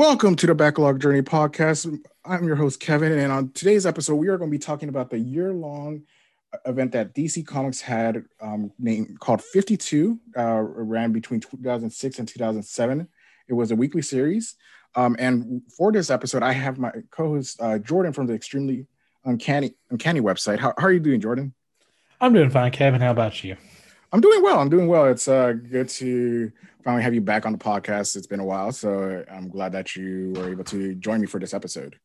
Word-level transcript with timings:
Welcome 0.00 0.34
to 0.36 0.46
the 0.46 0.54
Backlog 0.54 0.98
Journey 0.98 1.20
podcast. 1.20 2.02
I'm 2.24 2.46
your 2.46 2.56
host, 2.56 2.80
Kevin, 2.80 3.12
and 3.12 3.30
on 3.30 3.50
today's 3.52 3.84
episode, 3.84 4.14
we 4.14 4.28
are 4.28 4.38
going 4.38 4.48
to 4.48 4.50
be 4.50 4.58
talking 4.58 4.88
about 4.88 5.10
the 5.10 5.18
year 5.18 5.52
long 5.52 6.04
event 6.64 6.92
that 6.92 7.14
DC 7.14 7.46
Comics 7.46 7.82
had 7.82 8.24
um, 8.40 8.72
named 8.78 9.20
called 9.20 9.42
52, 9.42 10.18
uh, 10.38 10.62
ran 10.62 11.12
between 11.12 11.40
2006 11.40 12.18
and 12.18 12.26
2007. 12.26 13.08
It 13.46 13.52
was 13.52 13.72
a 13.72 13.76
weekly 13.76 14.00
series. 14.00 14.54
Um, 14.94 15.16
and 15.18 15.60
for 15.76 15.92
this 15.92 16.08
episode, 16.08 16.42
I 16.42 16.52
have 16.52 16.78
my 16.78 16.92
co 17.10 17.34
host, 17.34 17.60
uh, 17.60 17.78
Jordan 17.78 18.14
from 18.14 18.26
the 18.26 18.32
Extremely 18.32 18.86
Uncanny, 19.26 19.74
Uncanny 19.90 20.22
website. 20.22 20.60
How, 20.60 20.72
how 20.78 20.86
are 20.86 20.92
you 20.92 21.00
doing, 21.00 21.20
Jordan? 21.20 21.52
I'm 22.22 22.32
doing 22.32 22.48
fine, 22.48 22.70
Kevin. 22.70 23.02
How 23.02 23.10
about 23.10 23.44
you? 23.44 23.58
I'm 24.12 24.20
doing 24.20 24.42
well. 24.42 24.58
I'm 24.58 24.68
doing 24.68 24.88
well. 24.88 25.06
It's 25.06 25.28
uh, 25.28 25.52
good 25.52 25.88
to 25.90 26.50
finally 26.82 27.02
have 27.02 27.14
you 27.14 27.20
back 27.20 27.46
on 27.46 27.52
the 27.52 27.58
podcast. 27.58 28.16
It's 28.16 28.26
been 28.26 28.40
a 28.40 28.44
while, 28.44 28.72
so 28.72 29.24
I'm 29.30 29.48
glad 29.48 29.72
that 29.72 29.94
you 29.94 30.32
were 30.36 30.50
able 30.50 30.64
to 30.64 30.94
join 30.96 31.20
me 31.20 31.26
for 31.26 31.38
this 31.38 31.54
episode. 31.54 31.98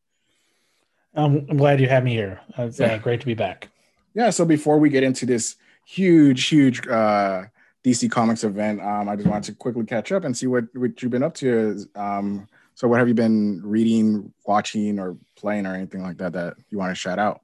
I'm, 1.16 1.48
I'm 1.50 1.58
glad 1.58 1.80
you 1.80 1.88
had 1.88 2.04
me 2.04 2.14
here. 2.14 2.42
It's 2.58 2.80
uh, 2.80 2.98
great 3.00 3.22
to 3.22 3.26
be 3.26 3.34
back. 3.34 3.70
Yeah. 4.14 4.30
So 4.30 4.46
before 4.46 4.78
we 4.78 4.90
get 4.90 5.04
into 5.04 5.26
this 5.26 5.56
huge, 5.86 6.48
huge 6.48 6.86
uh, 6.88 7.46
DC 7.84 8.12
Comics 8.12 8.44
event, 8.44 8.82
um, 8.82 9.10
I 9.10 9.16
just 9.16 9.28
wanted 9.28 9.52
to 9.52 9.56
quickly 9.56 9.86
catch 9.86 10.12
up 10.12 10.26
and 10.26 10.36
see 10.38 10.48
what 10.48 10.66
what 10.76 11.02
you've 11.02 11.12
been 11.12 11.24
up 11.24 11.34
to. 11.36 11.86
Um, 11.96 12.48
so, 12.76 12.90
what 12.90 13.00
have 13.00 13.08
you 13.08 13.14
been 13.14 13.62
reading, 13.64 14.34
watching, 14.46 15.00
or 15.00 15.18
playing, 15.38 15.66
or 15.66 15.74
anything 15.74 16.02
like 16.02 16.18
that 16.18 16.34
that 16.34 16.58
you 16.70 16.78
want 16.78 16.92
to 16.92 16.96
shout 16.96 17.20
out? 17.20 17.42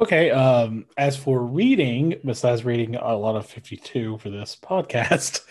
Okay. 0.00 0.30
Um, 0.30 0.86
as 0.96 1.16
for 1.16 1.44
reading, 1.44 2.16
besides 2.24 2.64
reading 2.64 2.96
a 2.96 3.16
lot 3.16 3.36
of 3.36 3.46
52 3.46 4.18
for 4.18 4.30
this 4.30 4.56
podcast, 4.62 5.42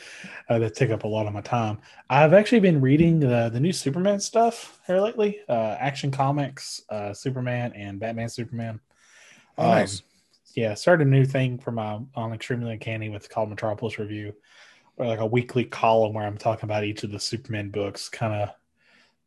uh, 0.49 0.59
that 0.59 0.75
take 0.75 0.89
up 0.89 1.03
a 1.03 1.07
lot 1.07 1.27
of 1.27 1.33
my 1.33 1.41
time, 1.41 1.79
I've 2.09 2.33
actually 2.33 2.59
been 2.59 2.81
reading 2.81 3.19
the, 3.19 3.49
the 3.51 3.59
new 3.59 3.71
Superman 3.71 4.19
stuff 4.19 4.79
here 4.85 4.99
lately 4.99 5.39
uh, 5.47 5.77
Action 5.79 6.11
Comics, 6.11 6.81
uh, 6.89 7.13
Superman, 7.13 7.73
and 7.73 7.99
Batman 7.99 8.29
Superman. 8.29 8.79
Oh, 9.57 9.67
nice. 9.67 9.99
Um, 9.99 10.05
yeah, 10.55 10.73
started 10.75 11.07
a 11.07 11.09
new 11.09 11.25
thing 11.25 11.57
for 11.57 11.71
my 11.71 11.99
on 12.15 12.33
Extremely 12.33 12.73
Uncanny 12.73 13.09
with 13.09 13.29
called 13.29 13.49
Metropolis 13.49 13.97
Review, 13.97 14.35
or 14.97 15.07
like 15.07 15.19
a 15.19 15.25
weekly 15.25 15.65
column 15.65 16.13
where 16.13 16.25
I'm 16.25 16.37
talking 16.37 16.65
about 16.65 16.83
each 16.83 17.03
of 17.03 17.11
the 17.11 17.19
Superman 17.19 17.69
books, 17.69 18.07
kind 18.09 18.33
of 18.33 18.49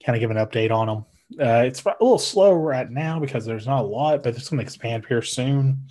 kind 0.04 0.14
of 0.14 0.20
give 0.20 0.30
an 0.30 0.36
update 0.36 0.70
on 0.70 0.86
them. 0.86 1.04
Uh, 1.32 1.64
it's 1.66 1.84
a 1.84 1.96
little 2.00 2.18
slow 2.18 2.52
right 2.52 2.90
now 2.90 3.18
because 3.18 3.44
there's 3.44 3.66
not 3.66 3.82
a 3.82 3.86
lot, 3.86 4.22
but 4.22 4.36
it's 4.36 4.48
going 4.48 4.58
to 4.58 4.64
expand 4.64 5.04
here 5.06 5.22
soon 5.22 5.86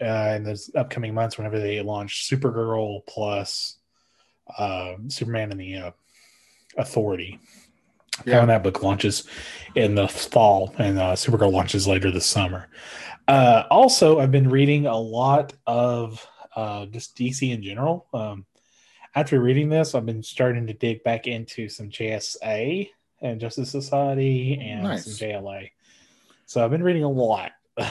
uh, 0.00 0.34
in 0.36 0.44
the 0.44 0.70
upcoming 0.74 1.14
months 1.14 1.38
whenever 1.38 1.58
they 1.58 1.80
launch 1.80 2.28
Supergirl 2.28 3.06
plus 3.06 3.78
uh, 4.56 4.94
Superman 5.08 5.52
and 5.52 5.60
the 5.60 5.76
uh, 5.76 5.90
Authority. 6.76 7.40
Yeah. 8.26 8.38
When 8.38 8.48
that 8.48 8.62
book 8.62 8.82
launches 8.82 9.28
in 9.74 9.94
the 9.94 10.08
fall 10.08 10.74
and 10.78 10.98
uh, 10.98 11.12
Supergirl 11.14 11.52
launches 11.52 11.86
later 11.86 12.10
this 12.10 12.26
summer. 12.26 12.68
Uh, 13.26 13.64
also, 13.70 14.18
I've 14.20 14.32
been 14.32 14.48
reading 14.48 14.86
a 14.86 14.96
lot 14.96 15.52
of 15.66 16.26
uh, 16.56 16.86
just 16.86 17.16
DC 17.16 17.52
in 17.52 17.62
general. 17.62 18.06
Um, 18.12 18.46
after 19.14 19.40
reading 19.40 19.68
this, 19.68 19.94
I've 19.94 20.06
been 20.06 20.22
starting 20.22 20.66
to 20.66 20.72
dig 20.72 21.02
back 21.04 21.26
into 21.26 21.68
some 21.68 21.90
JSA 21.90 22.90
and 23.20 23.40
Justice 23.40 23.70
Society 23.70 24.58
and 24.60 24.82
nice. 24.82 25.04
some 25.04 25.28
JLA. 25.28 25.70
So 26.46 26.64
I've 26.64 26.70
been 26.70 26.82
reading 26.82 27.04
a 27.04 27.10
lot. 27.10 27.52
Uh, 27.76 27.90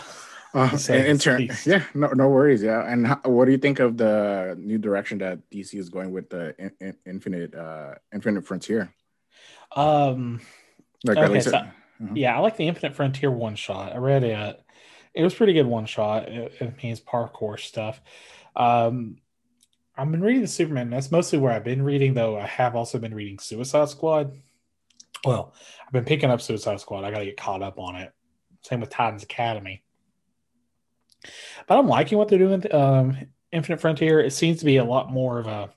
in 0.89 1.17
turn, 1.17 1.50
yeah, 1.66 1.84
no, 1.94 2.08
no 2.08 2.30
worries. 2.30 2.64
Yeah, 2.64 2.92
and 2.92 3.06
how, 3.06 3.19
what 3.25 3.45
do 3.45 3.52
you 3.52 3.58
think 3.58 3.80
of 3.80 3.97
the 3.97 4.56
new 4.59 4.78
direction 4.78 5.19
that 5.19 5.39
DC 5.52 5.75
is 5.75 5.89
going 5.89 6.11
with 6.11 6.30
the 6.30 6.56
in, 6.58 6.72
in, 6.80 6.95
Infinite 7.06 7.53
uh 7.53 7.95
Infinite 8.14 8.45
Frontier? 8.45 8.94
Um, 9.75 10.42
like 11.03 11.17
okay, 11.17 11.39
so, 11.41 11.56
uh-huh. 11.58 12.08
yeah, 12.14 12.36
I 12.36 12.39
like 12.39 12.58
the 12.58 12.67
Infinite 12.67 12.95
Frontier 12.95 13.31
one 13.31 13.56
shot. 13.56 13.94
I 13.94 13.97
read 13.97 14.23
it. 14.23 14.62
It 15.14 15.23
was 15.23 15.34
pretty 15.34 15.53
good 15.53 15.66
one 15.66 15.86
shot. 15.86 16.30
It, 16.30 16.53
it 16.59 16.84
means 16.84 17.02
parkour 17.02 17.59
stuff. 17.59 18.02
Um, 18.56 19.18
I've 19.96 20.12
been 20.12 20.22
reading 20.22 20.41
the 20.41 20.47
Superman. 20.47 20.91
That's 20.91 21.12
mostly 21.12 21.40
where 21.40 21.52
I've 21.52 21.63
been 21.63 21.81
reading, 21.81 22.13
though. 22.13 22.38
I 22.38 22.46
have 22.46 22.75
also 22.75 23.00
been 23.00 23.16
reading 23.16 23.40
Suicide 23.40 23.90
Squad. 23.90 24.31
Well, 25.25 25.53
I've 25.85 25.94
been 25.94 26.05
picking 26.05 26.29
up 26.29 26.41
Suicide 26.41 26.79
Squad. 26.79 27.03
I 27.03 27.11
got 27.11 27.19
to 27.19 27.25
get 27.25 27.38
caught 27.38 27.61
up 27.61 27.79
on 27.79 27.95
it. 27.95 28.13
Same 28.61 28.81
with 28.81 28.89
Titans 28.89 29.23
Academy. 29.23 29.83
But 31.67 31.78
I'm 31.78 31.88
liking 31.88 32.17
what 32.17 32.28
they're 32.28 32.39
doing. 32.39 32.63
Um, 32.73 33.17
Infinite 33.51 33.81
Frontier. 33.81 34.19
It 34.19 34.33
seems 34.33 34.59
to 34.59 34.66
be 34.66 34.78
a 34.78 34.83
lot 34.83 35.11
more 35.11 35.39
of 35.39 35.47
a, 35.47 35.69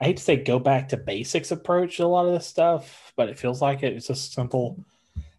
I 0.00 0.04
hate 0.04 0.16
to 0.16 0.22
say 0.22 0.36
go 0.36 0.58
back 0.58 0.88
to 0.88 0.96
basics 0.96 1.50
approach 1.50 1.96
to 1.96 2.04
a 2.04 2.06
lot 2.06 2.26
of 2.26 2.32
this 2.32 2.46
stuff, 2.46 3.12
but 3.16 3.28
it 3.28 3.38
feels 3.38 3.60
like 3.60 3.82
it. 3.82 3.92
It's 3.92 4.06
just 4.06 4.32
simple. 4.32 4.84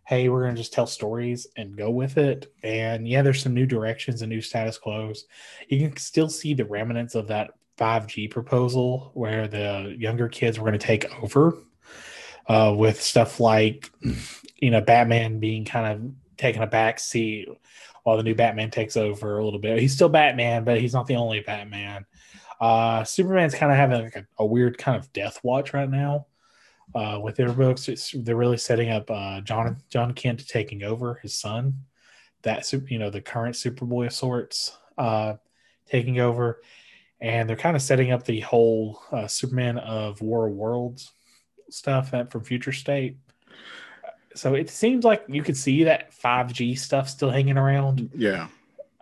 Hey, 0.06 0.28
we're 0.28 0.44
gonna 0.44 0.58
just 0.58 0.74
tell 0.74 0.88
stories 0.88 1.48
and 1.56 1.78
go 1.78 1.90
with 1.90 2.18
it. 2.18 2.54
And 2.62 3.08
yeah, 3.08 3.22
there's 3.22 3.42
some 3.42 3.54
new 3.54 3.66
directions 3.66 4.22
and 4.22 4.30
new 4.30 4.42
status 4.42 4.78
quos. 4.78 5.26
You 5.70 5.88
can 5.88 5.98
still 5.98 6.30
see 6.30 6.54
the 6.54 6.66
remnants 6.66 7.16
of 7.16 7.28
that 7.28 7.52
5G 7.78 8.30
proposal 8.30 9.12
where 9.14 9.48
the 9.48 9.96
younger 9.98 10.28
kids 10.28 10.60
were 10.60 10.68
going 10.70 10.80
to 10.80 10.86
take 10.86 11.12
over 11.24 11.58
uh, 12.48 12.74
with 12.76 13.02
stuff 13.02 13.40
like 13.40 13.92
you 14.58 14.72
know 14.72 14.82
Batman 14.82 15.40
being 15.40 15.66
kind 15.66 15.94
of 15.94 16.12
taking 16.38 16.62
a 16.62 16.68
back 16.68 17.00
seat 17.00 17.48
while 18.04 18.18
the 18.18 18.24
new 18.24 18.36
Batman 18.36 18.70
takes 18.70 18.98
over 18.98 19.38
a 19.38 19.46
little 19.46 19.60
bit. 19.60 19.80
He's 19.80 19.94
still 19.94 20.10
Batman, 20.10 20.64
but 20.64 20.80
he's 20.80 20.94
not 20.94 21.08
the 21.08 21.16
only 21.16 21.40
Batman. 21.40 22.06
Uh, 22.60 23.04
Superman's 23.04 23.56
kind 23.56 23.72
of 23.72 23.78
having 23.78 24.04
like 24.04 24.16
a, 24.16 24.26
a, 24.40 24.46
weird 24.46 24.78
kind 24.78 24.98
of 24.98 25.12
death 25.12 25.40
watch 25.44 25.74
right 25.74 25.90
now 25.90 26.28
uh, 26.96 27.20
with 27.22 27.36
their 27.36 27.52
books. 27.52 27.90
They're 28.14 28.36
really 28.36 28.58
setting 28.58 28.90
up 28.90 29.10
uh, 29.10 29.42
John 29.42 29.78
John 29.90 30.14
Kent 30.14 30.48
taking 30.48 30.84
over 30.84 31.16
his 31.16 31.38
son. 31.38 31.74
That 32.44 32.72
you 32.90 33.00
know 33.00 33.10
the 33.10 33.22
current 33.22 33.56
Superboy 33.56 34.08
of 34.08 34.14
sorts 34.14 34.78
uh, 34.98 35.36
taking 35.90 36.20
over, 36.20 36.62
and 37.22 37.50
they're 37.50 37.56
kind 37.56 37.76
of 37.76 37.82
setting 37.82 38.12
up 38.12 38.24
the 38.26 38.42
whole 38.42 39.02
uh, 39.12 39.28
Superman 39.28 39.78
of 39.78 40.22
War 40.22 40.48
of 40.48 40.54
Worlds 40.54 41.12
stuff 41.74 42.10
from 42.10 42.44
Future 42.44 42.72
State. 42.72 43.18
So 44.36 44.56
it 44.56 44.70
seems 44.70 45.04
like 45.04 45.24
you 45.28 45.44
could 45.44 45.58
see 45.58 45.84
that 45.84 46.12
5G 46.12 46.78
stuff 46.78 47.10
still 47.10 47.30
hanging 47.30 47.58
around. 47.58 48.10
Yeah. 48.16 48.48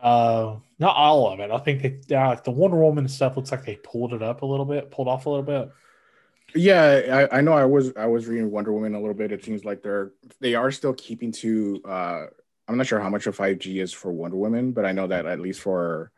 Uh, 0.02 0.58
not 0.80 0.96
all 0.96 1.32
of 1.32 1.40
it. 1.40 1.52
I 1.52 1.58
think 1.60 2.08
they 2.08 2.16
uh, 2.16 2.30
like 2.30 2.44
the 2.44 2.52
Wonder 2.52 2.78
Woman 2.78 3.08
stuff 3.08 3.38
looks 3.38 3.52
like 3.52 3.66
they 3.66 3.76
pulled 3.76 4.14
it 4.14 4.24
up 4.24 4.42
a 4.42 4.46
little 4.46 4.66
bit, 4.66 4.90
pulled 4.90 5.08
off 5.08 5.28
a 5.28 5.30
little 5.30 5.46
bit. 5.46 5.72
Yeah, 6.56 7.28
I, 7.32 7.38
I 7.38 7.42
know. 7.42 7.54
I 7.54 7.66
was 7.66 7.94
I 7.96 8.08
was 8.08 8.28
reading 8.28 8.50
Wonder 8.52 8.74
Woman 8.74 8.96
a 8.96 9.00
little 9.00 9.14
bit. 9.14 9.32
It 9.32 9.44
seems 9.44 9.64
like 9.64 9.84
they're 9.84 10.12
they 10.40 10.56
are 10.56 10.72
still 10.72 10.94
keeping 10.94 11.32
to. 11.34 11.82
uh 11.86 12.26
I'm 12.68 12.78
not 12.78 12.88
sure 12.88 13.00
how 13.00 13.10
much 13.10 13.28
of 13.28 13.38
5G 13.38 13.82
is 13.82 13.92
for 13.92 14.12
Wonder 14.12 14.38
Woman, 14.38 14.72
but 14.72 14.86
I 14.86 14.92
know 14.92 15.08
that 15.08 15.26
at 15.26 15.40
least 15.40 15.62
for 15.62 16.12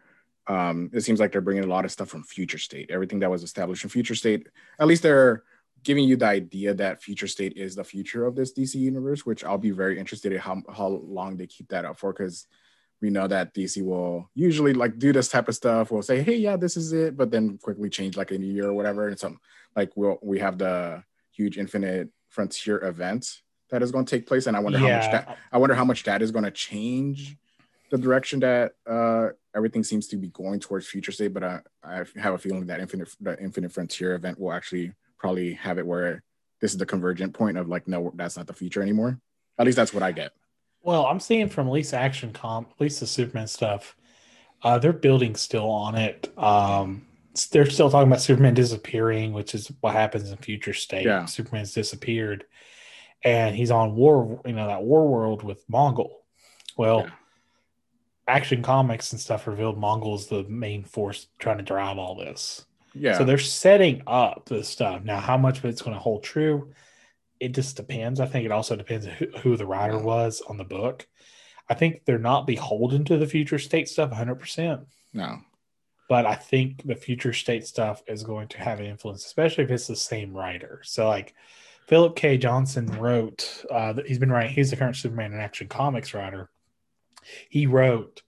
um 0.47 0.89
it 0.93 1.01
seems 1.01 1.19
like 1.19 1.31
they're 1.31 1.41
bringing 1.41 1.65
a 1.65 1.67
lot 1.67 1.85
of 1.85 1.91
stuff 1.91 2.07
from 2.07 2.23
Future 2.23 2.57
State. 2.57 2.89
Everything 2.89 3.19
that 3.19 3.29
was 3.29 3.43
established 3.43 3.83
in 3.83 3.89
Future 3.89 4.15
State, 4.15 4.47
at 4.79 4.87
least 4.87 5.03
they're 5.03 5.43
giving 5.83 6.05
you 6.05 6.15
the 6.15 6.25
idea 6.25 6.73
that 6.73 7.01
future 7.01 7.27
state 7.27 7.53
is 7.55 7.75
the 7.75 7.83
future 7.83 8.25
of 8.25 8.35
this 8.35 8.53
DC 8.53 8.75
universe, 8.75 9.25
which 9.25 9.43
I'll 9.43 9.57
be 9.57 9.71
very 9.71 9.99
interested 9.99 10.31
in 10.31 10.39
how, 10.39 10.61
how 10.73 10.87
long 10.87 11.37
they 11.37 11.47
keep 11.47 11.67
that 11.69 11.85
up 11.85 11.99
for 11.99 12.13
because 12.13 12.47
we 13.01 13.09
know 13.09 13.27
that 13.27 13.53
DC 13.53 13.83
will 13.83 14.29
usually 14.33 14.73
like 14.73 14.97
do 14.97 15.11
this 15.11 15.27
type 15.27 15.49
of 15.49 15.55
stuff. 15.55 15.91
We'll 15.91 16.01
say, 16.01 16.23
hey, 16.23 16.37
yeah, 16.37 16.55
this 16.55 16.77
is 16.77 16.93
it, 16.93 17.17
but 17.17 17.31
then 17.31 17.57
quickly 17.57 17.89
change 17.89 18.15
like 18.15 18.31
in 18.31 18.41
a 18.41 18.45
year 18.45 18.69
or 18.69 18.73
whatever. 18.73 19.09
And 19.09 19.19
so 19.19 19.35
like 19.75 19.91
we'll 19.95 20.17
we 20.21 20.39
have 20.39 20.57
the 20.57 21.03
huge 21.31 21.57
infinite 21.57 22.09
frontier 22.29 22.83
event 22.83 23.41
that 23.69 23.83
is 23.83 23.91
going 23.91 24.05
to 24.05 24.15
take 24.15 24.25
place. 24.25 24.47
And 24.47 24.55
I 24.55 24.61
wonder 24.61 24.79
yeah. 24.79 24.87
how 24.87 24.95
much 24.95 25.11
that 25.11 25.37
I 25.51 25.57
wonder 25.57 25.75
how 25.75 25.85
much 25.85 26.03
that 26.03 26.21
is 26.21 26.31
going 26.31 26.45
to 26.45 26.51
change 26.51 27.35
the 27.91 27.97
direction 27.97 28.39
that 28.39 28.71
uh 28.89 29.29
everything 29.53 29.83
seems 29.83 30.07
to 30.07 30.15
be 30.15 30.29
going 30.29 30.61
towards 30.61 30.87
future 30.87 31.11
state. 31.11 31.33
But 31.33 31.43
I, 31.43 31.59
I 31.83 32.05
have 32.15 32.35
a 32.35 32.37
feeling 32.37 32.67
that 32.67 32.79
infinite 32.79 33.13
the 33.19 33.37
infinite 33.41 33.73
frontier 33.73 34.15
event 34.15 34.39
will 34.39 34.53
actually 34.53 34.93
probably 35.23 35.53
have 35.53 35.77
it 35.77 35.87
where 35.87 36.21
this 36.59 36.73
is 36.73 36.77
the 36.77 36.85
convergent 36.85 37.33
point 37.33 37.57
of 37.57 37.69
like, 37.69 37.87
no, 37.87 38.11
that's 38.15 38.35
not 38.35 38.45
the 38.45 38.53
future 38.53 38.81
anymore. 38.81 39.17
At 39.57 39.65
least 39.65 39.77
that's 39.77 39.93
what 39.93 40.03
I 40.03 40.11
get. 40.11 40.33
Well, 40.81 41.05
I'm 41.05 41.21
seeing 41.21 41.47
from 41.47 41.67
at 41.67 41.73
least 41.73 41.93
Action 41.93 42.33
Comp, 42.33 42.71
at 42.71 42.81
least 42.81 42.99
the 42.99 43.07
Superman 43.07 43.47
stuff, 43.47 43.95
uh, 44.63 44.79
they're 44.79 44.91
building 44.91 45.35
still 45.35 45.69
on 45.69 45.95
it. 45.95 46.37
Um, 46.37 47.05
they're 47.51 47.69
still 47.69 47.89
talking 47.89 48.09
about 48.09 48.21
Superman 48.21 48.53
disappearing, 48.53 49.31
which 49.31 49.55
is 49.55 49.71
what 49.79 49.93
happens 49.93 50.29
in 50.29 50.37
future 50.37 50.73
state. 50.73 51.05
Yeah. 51.05 51.23
Superman's 51.25 51.73
disappeared, 51.73 52.45
and 53.23 53.55
he's 53.55 53.71
on 53.71 53.95
war. 53.95 54.41
You 54.45 54.53
know 54.53 54.67
that 54.67 54.83
war 54.83 55.07
world 55.07 55.41
with 55.41 55.65
Mongul. 55.67 56.11
Well, 56.77 57.01
yeah. 57.01 57.11
Action 58.27 58.61
Comics 58.61 59.13
and 59.13 59.21
stuff 59.21 59.47
revealed 59.47 59.79
Mongul 59.79 60.15
is 60.15 60.27
the 60.27 60.43
main 60.43 60.83
force 60.83 61.27
trying 61.39 61.57
to 61.57 61.63
drive 61.63 61.97
all 61.97 62.15
this. 62.15 62.65
Yeah. 62.93 63.17
So 63.17 63.25
they're 63.25 63.37
setting 63.37 64.03
up 64.07 64.45
this 64.45 64.69
stuff. 64.69 65.03
Now, 65.03 65.19
how 65.19 65.37
much 65.37 65.59
of 65.59 65.65
it's 65.65 65.81
going 65.81 65.95
to 65.95 65.99
hold 65.99 66.23
true, 66.23 66.73
it 67.39 67.53
just 67.53 67.75
depends. 67.75 68.19
I 68.19 68.25
think 68.25 68.45
it 68.45 68.51
also 68.51 68.75
depends 68.75 69.05
who, 69.05 69.27
who 69.39 69.57
the 69.57 69.65
writer 69.65 69.97
was 69.97 70.41
on 70.47 70.57
the 70.57 70.63
book. 70.63 71.07
I 71.69 71.73
think 71.73 72.05
they're 72.05 72.19
not 72.19 72.47
beholden 72.47 73.05
to 73.05 73.17
the 73.17 73.27
future 73.27 73.59
state 73.59 73.89
stuff 73.89 74.11
100%. 74.11 74.85
No. 75.13 75.39
But 76.09 76.25
I 76.25 76.35
think 76.35 76.85
the 76.85 76.95
future 76.95 77.33
state 77.33 77.65
stuff 77.65 78.03
is 78.07 78.23
going 78.23 78.49
to 78.49 78.59
have 78.59 78.79
an 78.79 78.85
influence, 78.85 79.25
especially 79.25 79.63
if 79.63 79.71
it's 79.71 79.87
the 79.87 79.95
same 79.95 80.33
writer. 80.33 80.81
So, 80.83 81.07
like 81.07 81.33
Philip 81.87 82.15
K. 82.15 82.37
Johnson 82.37 82.87
wrote. 82.99 83.65
Uh, 83.71 83.93
he's 84.05 84.19
been 84.19 84.31
writing. 84.31 84.53
He's 84.53 84.69
the 84.69 84.75
current 84.75 84.95
Superman 84.95 85.33
in 85.33 85.39
Action 85.39 85.67
Comics 85.67 86.13
writer. 86.13 86.49
He 87.49 87.67
wrote 87.67 88.21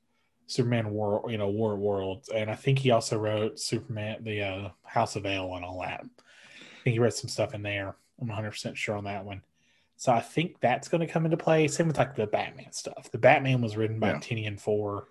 Superman 0.48 0.92
War, 0.92 1.24
you 1.30 1.38
know, 1.38 1.50
War 1.50 1.76
Worlds, 1.76 2.30
and 2.30 2.50
I 2.50 2.56
think 2.56 2.80
he 2.80 2.92
also 2.92 3.18
wrote 3.18 3.60
Superman, 3.60 4.24
the 4.24 4.42
uh, 4.42 4.70
House 4.84 5.16
of 5.16 5.26
El, 5.26 5.56
and 5.56 5.66
all 5.66 5.82
that. 5.82 6.02
I 6.02 6.84
think 6.84 6.94
he 6.94 7.00
wrote 7.00 7.14
some 7.14 7.30
stuff 7.30 7.54
in 7.54 7.64
there. 7.64 7.96
I'm 8.22 8.28
100 8.28 8.52
percent 8.52 8.78
sure 8.78 8.96
on 8.96 9.06
that 9.06 9.26
one. 9.26 9.42
So 9.98 10.12
I 10.12 10.20
think 10.20 10.60
that's 10.60 10.88
going 10.88 11.06
to 11.06 11.12
come 11.12 11.26
into 11.26 11.38
play. 11.38 11.68
Same 11.68 11.88
with 11.88 11.98
like 11.98 12.16
the 12.16 12.28
Batman 12.28 12.72
stuff. 12.72 13.10
The 13.12 13.18
Batman 13.18 13.62
was 13.62 13.78
written 13.78 14.00
by 14.00 14.12
yeah. 14.12 14.18
Tynion 14.18 14.60
Four 14.60 15.08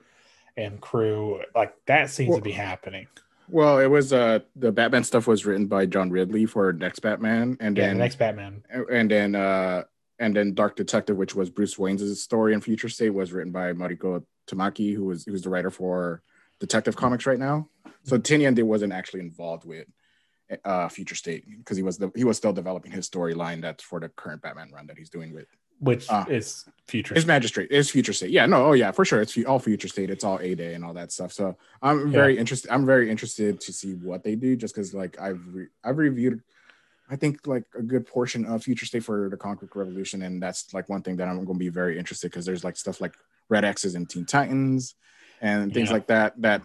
and 0.57 0.81
crew. 0.81 1.43
Like 1.55 1.75
that 1.87 2.11
seems 2.11 2.31
well, 2.31 2.39
to 2.39 2.45
be 2.45 2.53
happening. 2.53 3.07
Well, 3.49 3.79
it 3.79 3.87
was 3.87 4.13
uh 4.13 4.41
the 4.57 4.73
Batman 4.73 5.05
stuff 5.05 5.27
was 5.27 5.45
written 5.45 5.67
by 5.67 5.87
John 5.87 6.11
Ridley 6.11 6.47
for 6.47 6.73
next 6.73 7.01
Batman, 7.01 7.57
and 7.61 7.77
yeah, 7.77 7.87
then 7.87 7.97
the 7.97 8.05
next 8.05 8.17
Batman, 8.17 8.63
and 8.91 9.11
then 9.11 9.35
uh 9.35 9.85
and 10.19 10.35
then 10.37 10.55
Dark 10.55 10.77
Detective, 10.77 11.17
which 11.17 11.35
was 11.35 11.51
Bruce 11.51 11.79
Wayne's 11.79 12.23
story 12.23 12.55
in 12.55 12.61
Future 12.61 12.89
State, 12.89 13.11
was 13.11 13.33
written 13.33 13.53
by 13.53 13.73
Mariko 13.73 14.25
Tamaki, 14.47 14.95
who 14.95 15.05
was 15.07 15.25
who's 15.25 15.43
the 15.43 15.51
writer 15.51 15.71
for 15.71 16.23
Detective 16.61 16.97
Comics 16.97 17.27
right 17.27 17.39
now. 17.39 17.69
So 18.05 18.19
Tynion 18.19 18.61
wasn't 18.63 18.93
actually 18.93 19.21
involved 19.21 19.65
with 19.65 19.87
uh 20.65 20.89
Future 20.89 21.15
State 21.15 21.45
because 21.59 21.77
he 21.77 21.83
was 21.83 21.99
the 21.99 22.11
he 22.15 22.25
was 22.25 22.37
still 22.37 22.53
developing 22.53 22.93
his 22.93 23.09
storyline 23.09 23.61
that's 23.63 23.83
for 23.83 23.99
the 24.01 24.09
current 24.11 24.43
Batman 24.43 24.71
run 24.73 24.87
that 24.87 24.99
he's 24.99 25.11
doing 25.11 25.33
with 25.33 25.47
which 25.81 26.11
uh, 26.11 26.25
is 26.29 26.65
future. 26.87 27.15
It's 27.15 27.27
magistrate. 27.27 27.69
It's 27.71 27.91
future 27.91 28.13
state. 28.13 28.31
Yeah, 28.31 28.47
no, 28.47 28.67
oh 28.67 28.73
yeah, 28.73 28.91
for 28.91 29.05
sure. 29.05 29.21
It's 29.21 29.37
all 29.45 29.59
future 29.59 29.89
state. 29.89 30.11
It's 30.11 30.25
all 30.25 30.39
A 30.41 30.55
day 30.55 30.75
and 30.75 30.85
all 30.85 30.95
that 30.95 31.13
stuff. 31.13 31.33
So 31.33 31.57
I'm 31.83 32.11
very 32.11 32.35
yeah. 32.35 32.41
interested. 32.41 32.71
I'm 32.71 32.87
very 32.87 33.11
interested 33.11 33.61
to 33.61 33.73
see 33.73 33.93
what 33.93 34.25
they 34.25 34.35
do, 34.35 34.57
just 34.57 34.75
because 34.75 34.95
like 34.95 35.21
I've 35.21 35.41
re- 35.53 35.69
I've 35.83 35.99
reviewed, 35.99 36.43
I 37.11 37.17
think 37.17 37.47
like 37.47 37.65
a 37.77 37.83
good 37.83 38.06
portion 38.06 38.47
of 38.47 38.65
future 38.65 38.87
state 38.87 39.05
for 39.05 39.29
the 39.29 39.37
Comic 39.37 39.61
Book 39.61 39.77
Revolution, 39.77 40.23
and 40.23 40.43
that's 40.43 40.73
like 40.73 40.89
one 40.89 41.03
thing 41.03 41.17
that 41.17 41.29
I'm 41.29 41.37
going 41.45 41.59
to 41.59 41.65
be 41.65 41.69
very 41.69 41.99
interested 41.99 42.31
because 42.31 42.47
there's 42.47 42.65
like 42.65 42.77
stuff 42.77 43.01
like 43.01 43.15
Red 43.49 43.65
X's 43.65 43.95
and 43.95 44.09
Teen 44.09 44.25
Titans, 44.25 44.95
and 45.41 45.73
things 45.75 45.89
yeah. 45.89 45.95
like 45.95 46.06
that. 46.06 46.41
That 46.41 46.62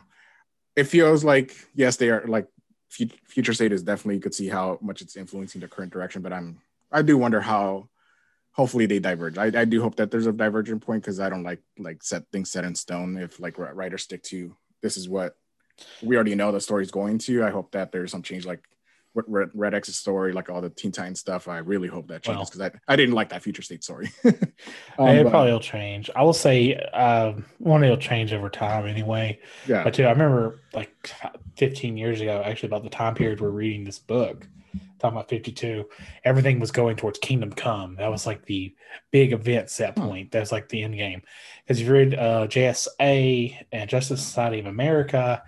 it 0.76 0.86
feels 0.86 1.24
like 1.24 1.54
yes, 1.76 1.98
they 1.98 2.10
are 2.10 2.26
like 2.26 2.48
future 2.90 3.54
state 3.54 3.72
is 3.72 3.84
definitely 3.84 4.16
you 4.16 4.22
could 4.22 4.34
see 4.34 4.48
how 4.48 4.80
much 4.82 5.02
it's 5.02 5.16
influencing 5.16 5.62
the 5.62 5.68
current 5.68 5.92
direction, 5.92 6.22
but 6.22 6.34
I'm 6.34 6.62
I 6.92 7.02
do 7.02 7.18
wonder 7.18 7.42
how 7.42 7.90
hopefully 8.52 8.86
they 8.86 9.00
diverge. 9.00 9.38
I, 9.38 9.46
I 9.62 9.66
do 9.66 9.82
hope 9.82 9.96
that 9.96 10.10
there's 10.10 10.26
a 10.26 10.34
divergent 10.34 10.82
point 10.82 11.04
because 11.04 11.20
I 11.20 11.30
don't 11.30 11.44
like 11.44 11.62
like 11.78 12.04
set 12.04 12.24
things 12.32 12.52
set 12.52 12.64
in 12.64 12.76
stone. 12.76 13.18
If 13.18 13.40
like 13.40 13.58
writers 13.58 14.04
stick 14.04 14.24
to 14.24 14.56
this 14.82 14.98
is 14.98 15.10
what 15.10 15.36
we 16.02 16.16
already 16.16 16.36
know 16.36 16.52
the 16.52 16.62
story's 16.62 16.92
going 16.92 17.20
to. 17.20 17.44
I 17.44 17.52
hope 17.52 17.72
that 17.72 17.92
there's 17.92 18.12
some 18.12 18.24
change 18.24 18.46
like 18.46 18.64
Red, 19.14 19.50
Red 19.54 19.74
X's 19.74 19.98
story, 19.98 20.34
like 20.34 20.50
all 20.50 20.62
the 20.62 20.70
Teen 20.70 20.92
Titans 20.92 21.20
stuff. 21.20 21.48
I 21.48 21.58
really 21.60 21.88
hope 21.88 22.08
that 22.10 22.24
changes 22.24 22.50
because 22.50 22.60
well, 22.60 22.72
I, 22.88 22.94
I 22.94 22.96
didn't 22.96 23.16
like 23.16 23.30
that 23.30 23.42
future 23.42 23.62
state 23.62 23.84
story. 23.84 24.12
um, 24.26 24.34
it 25.10 25.24
but, 25.24 25.30
probably 25.30 25.52
will 25.52 25.60
change. 25.60 26.10
I 26.16 26.24
will 26.24 26.34
say 26.34 26.76
um, 26.76 27.46
one 27.58 27.84
it'll 27.84 27.98
change 27.98 28.34
over 28.34 28.50
time 28.50 28.86
anyway. 28.86 29.40
Yeah. 29.68 29.84
But 29.84 29.96
too, 29.96 30.06
I 30.06 30.12
remember 30.12 30.62
like 30.74 31.12
15 31.58 31.98
years 31.98 32.22
ago, 32.22 32.42
actually 32.46 32.68
about 32.68 32.84
the 32.84 32.90
time 32.90 33.16
period 33.16 33.42
we're 33.42 33.50
reading 33.50 33.84
this 33.84 34.00
book 34.00 34.48
talking 35.00 35.18
about 35.18 35.30
52 35.30 35.86
everything 36.24 36.60
was 36.60 36.72
going 36.72 36.96
towards 36.96 37.18
kingdom 37.20 37.52
come 37.52 37.96
that 37.96 38.12
was 38.12 38.28
like 38.28 38.46
the 38.46 38.76
big 39.12 39.34
event 39.34 39.70
set 39.70 39.96
point 39.96 40.32
that's 40.32 40.52
like 40.52 40.70
the 40.70 40.84
end 40.84 40.96
game 40.96 41.22
because 41.64 41.80
if 41.80 41.88
you 41.88 41.94
read 41.94 42.14
uh, 42.14 42.46
jsa 42.48 43.58
and 43.72 43.90
justice 43.90 44.22
society 44.22 44.60
of 44.60 44.66
america 44.66 45.42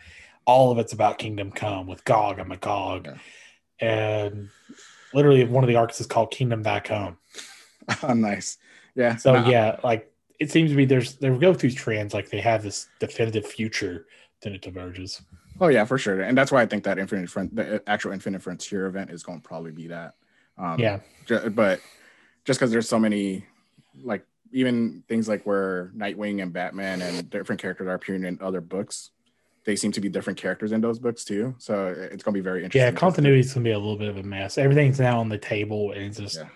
all 0.46 0.72
of 0.72 0.80
it's 0.80 0.94
about 0.94 1.18
kingdom 1.18 1.52
come 1.52 1.86
with 1.86 2.04
gog 2.06 2.40
and 2.40 2.50
magog 2.50 3.06
yeah. 3.06 3.18
And 3.82 4.50
literally 5.14 5.44
one 5.44 5.64
of 5.64 5.68
the 5.68 5.76
arcs 5.76 6.00
is 6.00 6.08
called 6.08 6.32
kingdom 6.32 6.62
back 6.62 6.88
home. 6.88 7.18
Oh 8.04 8.14
nice. 8.14 8.58
Yeah 8.96 9.16
so 9.16 9.34
yeah 9.48 9.78
like 9.84 10.14
it 10.40 10.52
seems 10.52 10.70
to 10.70 10.76
be 10.76 10.86
there's 10.86 11.16
they 11.16 11.30
go 11.30 11.54
through 11.54 11.72
trends 11.72 12.14
like 12.14 12.30
they 12.30 12.40
have 12.40 12.64
this 12.64 12.88
definitive 13.00 13.46
future 13.46 14.06
then 14.42 14.54
it 14.54 14.62
diverges. 14.62 15.22
Oh 15.60 15.68
yeah, 15.68 15.86
for 15.86 15.98
sure, 15.98 16.22
and 16.22 16.38
that's 16.38 16.52
why 16.52 16.62
I 16.62 16.66
think 16.66 16.84
that 16.86 16.98
Infinite 16.98 17.30
Front, 17.30 17.56
the 17.56 17.84
actual 17.88 18.12
Infinite 18.12 18.42
Frontier 18.42 18.88
event, 18.88 19.12
is 19.12 19.24
going 19.24 19.42
to 19.42 19.48
probably 19.48 19.72
be 19.72 19.88
that. 19.88 20.16
Um, 20.58 20.80
yeah, 20.80 21.00
but 21.28 21.80
just 22.46 22.60
because 22.60 22.72
there's 22.72 22.90
so 22.90 23.00
many, 23.00 23.46
like 24.04 24.26
even 24.52 25.04
things 25.08 25.28
like 25.28 25.46
where 25.46 25.92
Nightwing 25.96 26.42
and 26.42 26.52
Batman 26.52 27.02
and 27.02 27.30
different 27.30 27.62
characters 27.62 27.88
are 27.88 27.94
appearing 27.94 28.26
in 28.26 28.40
other 28.42 28.62
books, 28.62 29.12
they 29.66 29.76
seem 29.76 29.92
to 29.92 30.02
be 30.02 30.10
different 30.10 30.40
characters 30.40 30.72
in 30.72 30.82
those 30.82 31.00
books 31.00 31.24
too. 31.24 31.56
So 31.60 31.88
it's 31.88 32.24
going 32.24 32.34
to 32.34 32.40
be 32.40 32.42
very 32.42 32.64
interesting. 32.64 32.94
Yeah, 32.94 32.98
continuity 32.98 33.42
is 33.42 33.54
going 33.54 33.64
to 33.64 33.70
be 33.70 33.74
a 33.74 33.80
little 33.80 33.98
bit 33.98 34.10
of 34.10 34.18
a 34.18 34.24
mess. 34.24 34.58
Everything's 34.58 35.00
now 35.00 35.20
on 35.20 35.30
the 35.30 35.38
table, 35.38 35.92
and 35.92 36.04
it's 36.04 36.18
just 36.18 36.38
yeah. 36.38 36.48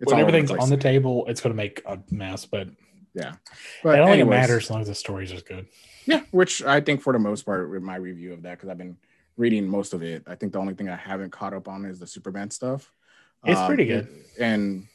it's 0.00 0.12
when 0.12 0.20
everything's 0.20 0.50
on 0.50 0.68
the 0.68 0.76
table, 0.76 1.24
it's 1.26 1.40
going 1.40 1.52
to 1.52 1.56
make 1.56 1.82
a 1.86 1.98
mess. 2.10 2.44
But 2.44 2.68
yeah, 3.14 3.34
but 3.82 3.94
I 3.94 3.98
don't 3.98 4.08
anyways, 4.08 4.20
think 4.20 4.26
it 4.26 4.30
matters 4.30 4.64
as 4.64 4.70
long 4.70 4.80
as 4.82 4.88
the 4.88 4.94
stories 4.94 5.30
just 5.30 5.46
good. 5.46 5.66
Yeah, 6.06 6.22
which 6.30 6.62
I 6.62 6.80
think 6.80 7.00
for 7.00 7.12
the 7.12 7.18
most 7.18 7.44
part 7.44 7.70
with 7.70 7.82
my 7.82 7.96
review 7.96 8.32
of 8.32 8.42
that 8.42 8.58
because 8.58 8.68
I've 8.68 8.78
been 8.78 8.96
reading 9.36 9.66
most 9.66 9.94
of 9.94 10.02
it. 10.02 10.24
I 10.26 10.34
think 10.34 10.52
the 10.52 10.58
only 10.58 10.74
thing 10.74 10.88
I 10.88 10.96
haven't 10.96 11.30
caught 11.30 11.54
up 11.54 11.68
on 11.68 11.84
is 11.84 11.98
the 11.98 12.06
Superman 12.06 12.50
stuff. 12.50 12.92
It's 13.44 13.58
um, 13.58 13.66
pretty 13.66 13.86
good, 13.86 14.08
and 14.38 14.86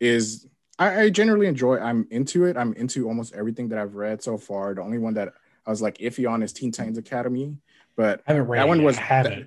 is 0.00 0.46
I, 0.78 1.02
I, 1.02 1.10
generally 1.10 1.46
enjoy. 1.46 1.78
I'm 1.78 2.06
into 2.10 2.46
it. 2.46 2.56
I'm 2.56 2.72
into 2.72 3.06
almost 3.06 3.34
everything 3.34 3.68
that 3.68 3.78
I've 3.78 3.94
read 3.94 4.22
so 4.22 4.38
far. 4.38 4.72
The 4.74 4.80
only 4.80 4.96
one 4.96 5.12
that 5.14 5.34
I 5.70 5.72
was 5.72 5.80
like 5.80 5.98
iffy 5.98 6.28
on 6.28 6.42
is 6.42 6.52
Teen 6.52 6.72
Titans 6.72 6.98
Academy, 6.98 7.56
but 7.96 8.22
I 8.26 8.32
haven't 8.32 8.48
read 8.48 8.58
that 8.58 8.66
one 8.66 8.82
was. 8.82 8.96
That, 8.96 9.46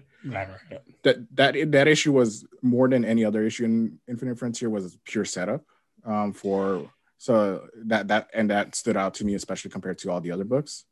that 1.03 1.35
that 1.35 1.71
that 1.73 1.87
issue 1.89 2.13
was 2.13 2.45
more 2.61 2.87
than 2.87 3.03
any 3.03 3.25
other 3.25 3.43
issue 3.43 3.65
in 3.65 3.99
Infinite 4.07 4.39
Frontier 4.39 4.69
was 4.69 4.97
pure 5.03 5.25
setup 5.25 5.65
um, 6.05 6.31
for 6.31 6.89
so 7.17 7.67
that 7.87 8.07
that 8.07 8.29
and 8.33 8.49
that 8.49 8.73
stood 8.73 8.95
out 8.95 9.15
to 9.15 9.25
me 9.25 9.33
especially 9.33 9.69
compared 9.69 9.97
to 9.97 10.11
all 10.11 10.21
the 10.21 10.31
other 10.31 10.45
books 10.45 10.85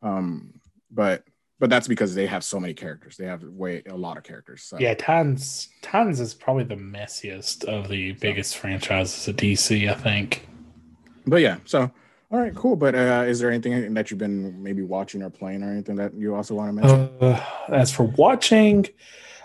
um, 0.00 0.60
but 0.92 1.24
but 1.58 1.70
that's 1.70 1.88
because 1.88 2.14
they 2.14 2.26
have 2.26 2.44
so 2.44 2.60
many 2.60 2.72
characters. 2.72 3.16
They 3.16 3.26
have 3.26 3.42
way 3.42 3.82
a 3.90 3.96
lot 3.96 4.16
of 4.16 4.22
characters. 4.22 4.62
So. 4.62 4.78
Yeah, 4.78 4.94
Titans 4.94 5.70
Titans 5.82 6.20
is 6.20 6.32
probably 6.34 6.62
the 6.62 6.76
messiest 6.76 7.64
of 7.64 7.88
the 7.88 8.12
biggest 8.12 8.52
so. 8.52 8.60
franchises 8.60 9.26
at 9.26 9.34
DC, 9.34 9.90
I 9.90 9.94
think. 9.94 10.46
But 11.26 11.40
yeah, 11.40 11.56
so 11.64 11.90
all 12.30 12.38
right, 12.38 12.54
cool. 12.54 12.76
But 12.76 12.94
uh, 12.94 13.24
is 13.26 13.38
there 13.38 13.50
anything 13.50 13.94
that 13.94 14.10
you've 14.10 14.18
been 14.18 14.62
maybe 14.62 14.82
watching 14.82 15.22
or 15.22 15.30
playing 15.30 15.62
or 15.62 15.70
anything 15.70 15.96
that 15.96 16.14
you 16.14 16.34
also 16.34 16.54
want 16.54 16.68
to 16.68 16.72
mention? 16.72 17.10
Uh, 17.20 17.44
as 17.68 17.92
for 17.92 18.04
watching, 18.04 18.86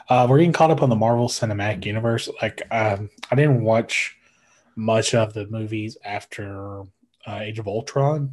uh, 0.10 0.28
we're 0.30 0.40
getting 0.40 0.54
caught 0.54 0.72
up 0.72 0.82
on 0.82 0.90
the 0.90 0.96
Marvel 0.96 1.28
Cinematic 1.28 1.86
Universe. 1.86 2.30
Like, 2.42 2.62
um, 2.72 3.10
I 3.32 3.36
didn't 3.36 3.64
watch 3.64 4.18
much 4.76 5.14
of 5.14 5.34
the 5.34 5.48
movies 5.48 5.98
after 6.04 6.82
uh, 7.26 7.40
Age 7.42 7.60
of 7.60 7.68
Ultron. 7.68 8.32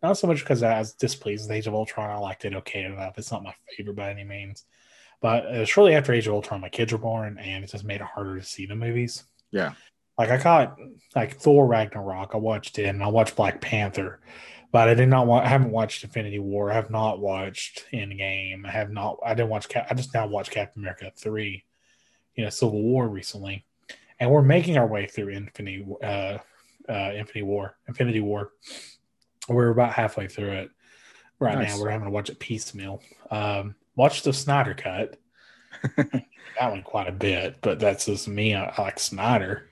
Not 0.00 0.16
so 0.16 0.28
much 0.28 0.40
because 0.40 0.62
I 0.62 0.78
was 0.78 0.92
displeased 0.92 1.48
with 1.48 1.56
Age 1.56 1.66
of 1.66 1.74
Ultron. 1.74 2.10
I 2.10 2.18
liked 2.18 2.44
it 2.44 2.54
okay 2.54 2.84
enough. 2.84 3.18
It's 3.18 3.32
not 3.32 3.42
my 3.42 3.54
favorite 3.76 3.96
by 3.96 4.10
any 4.10 4.22
means. 4.22 4.64
But 5.20 5.46
uh, 5.46 5.64
shortly 5.64 5.96
after 5.96 6.12
Age 6.12 6.28
of 6.28 6.34
Ultron, 6.34 6.60
my 6.60 6.68
kids 6.68 6.92
were 6.92 6.98
born, 6.98 7.36
and 7.38 7.64
it 7.64 7.70
just 7.70 7.84
made 7.84 8.00
it 8.00 8.06
harder 8.06 8.38
to 8.38 8.44
see 8.44 8.66
the 8.66 8.76
movies. 8.76 9.24
Yeah. 9.50 9.72
Like 10.18 10.30
I 10.30 10.38
caught 10.38 10.76
like 11.14 11.36
Thor 11.36 11.66
Ragnarok. 11.66 12.32
I 12.34 12.38
watched 12.38 12.78
it, 12.78 12.86
and 12.86 13.02
I 13.02 13.08
watched 13.08 13.36
Black 13.36 13.60
Panther, 13.60 14.20
but 14.72 14.88
I 14.88 14.94
did 14.94 15.08
not 15.08 15.28
want. 15.28 15.46
I 15.46 15.48
haven't 15.48 15.70
watched 15.70 16.02
Infinity 16.02 16.40
War. 16.40 16.70
I 16.70 16.74
have 16.74 16.90
not 16.90 17.20
watched 17.20 17.86
Endgame. 17.92 18.66
I 18.66 18.70
have 18.70 18.90
not. 18.90 19.18
I 19.24 19.34
didn't 19.34 19.50
watch. 19.50 19.68
Cap, 19.68 19.86
I 19.88 19.94
just 19.94 20.12
now 20.12 20.26
watched 20.26 20.50
Captain 20.50 20.82
America 20.82 21.12
three. 21.16 21.64
You 22.34 22.44
know, 22.44 22.50
Civil 22.50 22.82
War 22.82 23.08
recently, 23.08 23.64
and 24.18 24.30
we're 24.30 24.42
making 24.42 24.76
our 24.76 24.86
way 24.86 25.06
through 25.06 25.28
Infinity. 25.28 25.86
Uh, 26.02 26.38
uh, 26.88 27.12
Infinity 27.14 27.42
War. 27.42 27.76
Infinity 27.86 28.20
War. 28.20 28.52
We're 29.48 29.70
about 29.70 29.92
halfway 29.92 30.26
through 30.26 30.52
it 30.52 30.70
right 31.38 31.56
nice. 31.56 31.76
now. 31.76 31.82
We're 31.82 31.90
having 31.90 32.06
to 32.06 32.10
watch 32.10 32.28
it 32.28 32.38
piecemeal. 32.38 33.02
Um, 33.30 33.76
watch 33.94 34.22
the 34.22 34.32
Snyder 34.32 34.74
cut. 34.74 35.16
that 35.96 36.70
one 36.70 36.82
quite 36.82 37.08
a 37.08 37.12
bit, 37.12 37.58
but 37.60 37.78
that's 37.78 38.06
just 38.06 38.26
me. 38.26 38.54
I, 38.54 38.64
I 38.76 38.82
like 38.82 38.98
Snyder. 38.98 39.68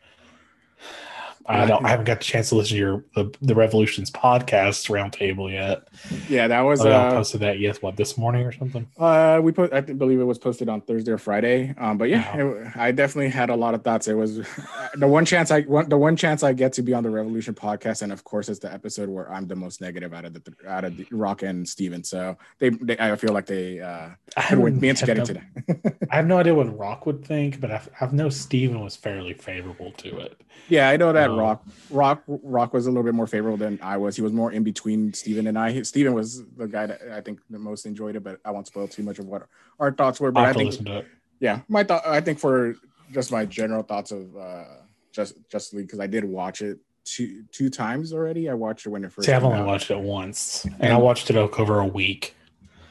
I 1.49 1.67
don't. 1.67 1.85
I 1.85 1.89
haven't 1.89 2.07
got 2.07 2.19
the 2.19 2.25
chance 2.25 2.49
to 2.51 2.57
listen 2.57 2.77
to 2.77 2.79
your 2.79 3.05
the, 3.15 3.33
the 3.41 3.55
Revolutions 3.55 4.11
podcast 4.11 4.89
roundtable 4.91 5.53
yet. 5.53 5.89
Yeah, 6.29 6.49
that 6.49 6.61
was. 6.61 6.81
Oh, 6.81 6.91
uh, 6.91 7.07
I 7.07 7.11
posted 7.11 7.41
that 7.41 7.59
yes, 7.59 7.81
what 7.83 7.97
this 7.97 8.19
morning 8.19 8.47
or 8.47 8.53
something. 8.53 8.89
Uh, 8.99 9.41
we 9.43 9.53
put. 9.53 9.73
I 9.73 9.81
believe 9.81 10.21
it 10.21 10.25
was 10.25 10.39
posted 10.39 10.69
on 10.69 10.81
Thursday 10.81 11.13
or 11.13 11.19
Friday. 11.19 11.75
Um, 11.79 11.99
but 11.99 12.09
yeah, 12.09 12.37
wow. 12.37 12.51
it, 12.51 12.77
I 12.77 12.93
definitely 12.93 13.31
had 13.31 13.51
a 13.51 13.57
lot 13.57 13.75
of 13.75 13.83
thoughts. 13.83 14.09
It 14.09 14.15
was 14.15 14.37
the 14.95 15.07
one 15.07 15.25
chance 15.25 15.51
I 15.51 15.63
one, 15.63 15.89
the 15.89 15.99
one 15.99 16.17
chance 16.17 16.43
I 16.43 16.53
get 16.53 16.73
to 16.75 16.83
be 16.83 16.93
on 16.93 17.03
the 17.03 17.11
Revolution 17.11 17.55
podcast, 17.55 18.03
and 18.03 18.13
of 18.13 18.25
course, 18.25 18.49
it's 18.49 18.59
the 18.59 18.73
episode 18.73 19.09
where 19.09 19.31
I'm 19.33 19.47
the 19.47 19.57
most 19.57 19.81
negative 19.81 20.13
out 20.13 20.25
of 20.25 20.35
the 20.35 20.55
out 20.69 20.85
of 20.85 20.97
the 20.97 21.07
Rock 21.11 21.43
and 21.43 21.69
Steven. 21.69 22.05
So 22.05 22.37
they, 22.59 22.71
they 22.71 22.99
I 22.99 23.17
feel 23.17 23.33
like 23.33 23.47
they 23.47 23.81
uh 23.81 24.11
I 24.37 24.55
me 24.55 24.89
into 24.89 25.07
getting 25.07 25.23
no, 25.23 25.27
to 25.27 25.35
that. 25.35 25.97
I 26.11 26.17
have 26.17 26.27
no 26.27 26.39
idea 26.41 26.55
what 26.55 26.77
Rock 26.77 27.07
would 27.07 27.25
think, 27.25 27.61
but 27.61 27.71
I, 27.71 27.81
I 28.01 28.07
know 28.13 28.29
Steven 28.29 28.81
was 28.81 28.97
fairly 28.97 29.35
favorable 29.35 29.93
to 29.93 30.19
it. 30.19 30.41
Yeah, 30.69 30.89
I 30.89 30.97
know 30.97 31.13
that 31.13 31.31
um, 31.31 31.36
Rock 31.37 31.65
Rock 31.91 32.23
Rock 32.27 32.73
was 32.73 32.87
a 32.87 32.91
little 32.91 33.03
bit 33.03 33.15
more 33.15 33.27
favorable 33.27 33.57
than 33.57 33.79
I 33.83 33.97
was. 33.97 34.17
He 34.17 34.23
was 34.23 34.33
more 34.33 34.53
in 34.53 34.63
between 34.63 35.13
Steven 35.13 35.47
and 35.47 35.59
I. 35.59 35.83
Steven 35.83 36.15
was 36.15 36.45
the 36.57 36.67
guy 36.67 36.87
that 36.87 37.01
I 37.13 37.21
think 37.21 37.41
the 37.51 37.59
most 37.59 37.87
enjoyed 37.87 38.17
it, 38.17 38.25
but 38.25 38.41
I 38.45 38.51
won't 38.51 38.67
spoil 38.67 38.89
too 38.89 39.03
much 39.03 39.19
of 39.19 39.27
what 39.27 39.47
our 39.79 39.93
thoughts 39.93 40.21
were. 40.21 40.33
But 40.33 40.45
I, 40.45 40.51
I 40.51 40.53
think 40.53 41.05
yeah, 41.41 41.61
my 41.69 41.85
thought 41.85 42.07
I 42.07 42.21
think 42.21 42.39
for 42.39 42.77
just 43.13 43.31
my 43.31 43.45
general 43.45 43.83
thoughts 43.83 44.11
of 44.11 44.37
uh, 44.37 44.65
just 45.13 45.37
Justice 45.51 45.75
League 45.75 45.87
because 45.87 46.01
I 46.01 46.07
did 46.07 46.25
watch 46.25 46.63
it 46.63 46.79
two 47.05 47.45
two 47.53 47.71
times 47.71 48.13
already. 48.13 48.49
I 48.51 48.55
watched 48.55 48.87
it 48.87 48.91
when 48.91 49.05
it 49.05 49.13
first. 49.13 49.27
See, 49.27 49.33
I've 49.33 49.45
only 49.45 49.59
out. 49.59 49.67
watched 49.67 49.91
it 49.91 49.99
once, 49.99 50.65
and, 50.65 50.75
and 50.81 50.93
I 50.93 50.97
watched 50.99 51.31
it 51.31 51.37
over 51.37 51.79
a 51.79 51.87
week. 51.87 52.35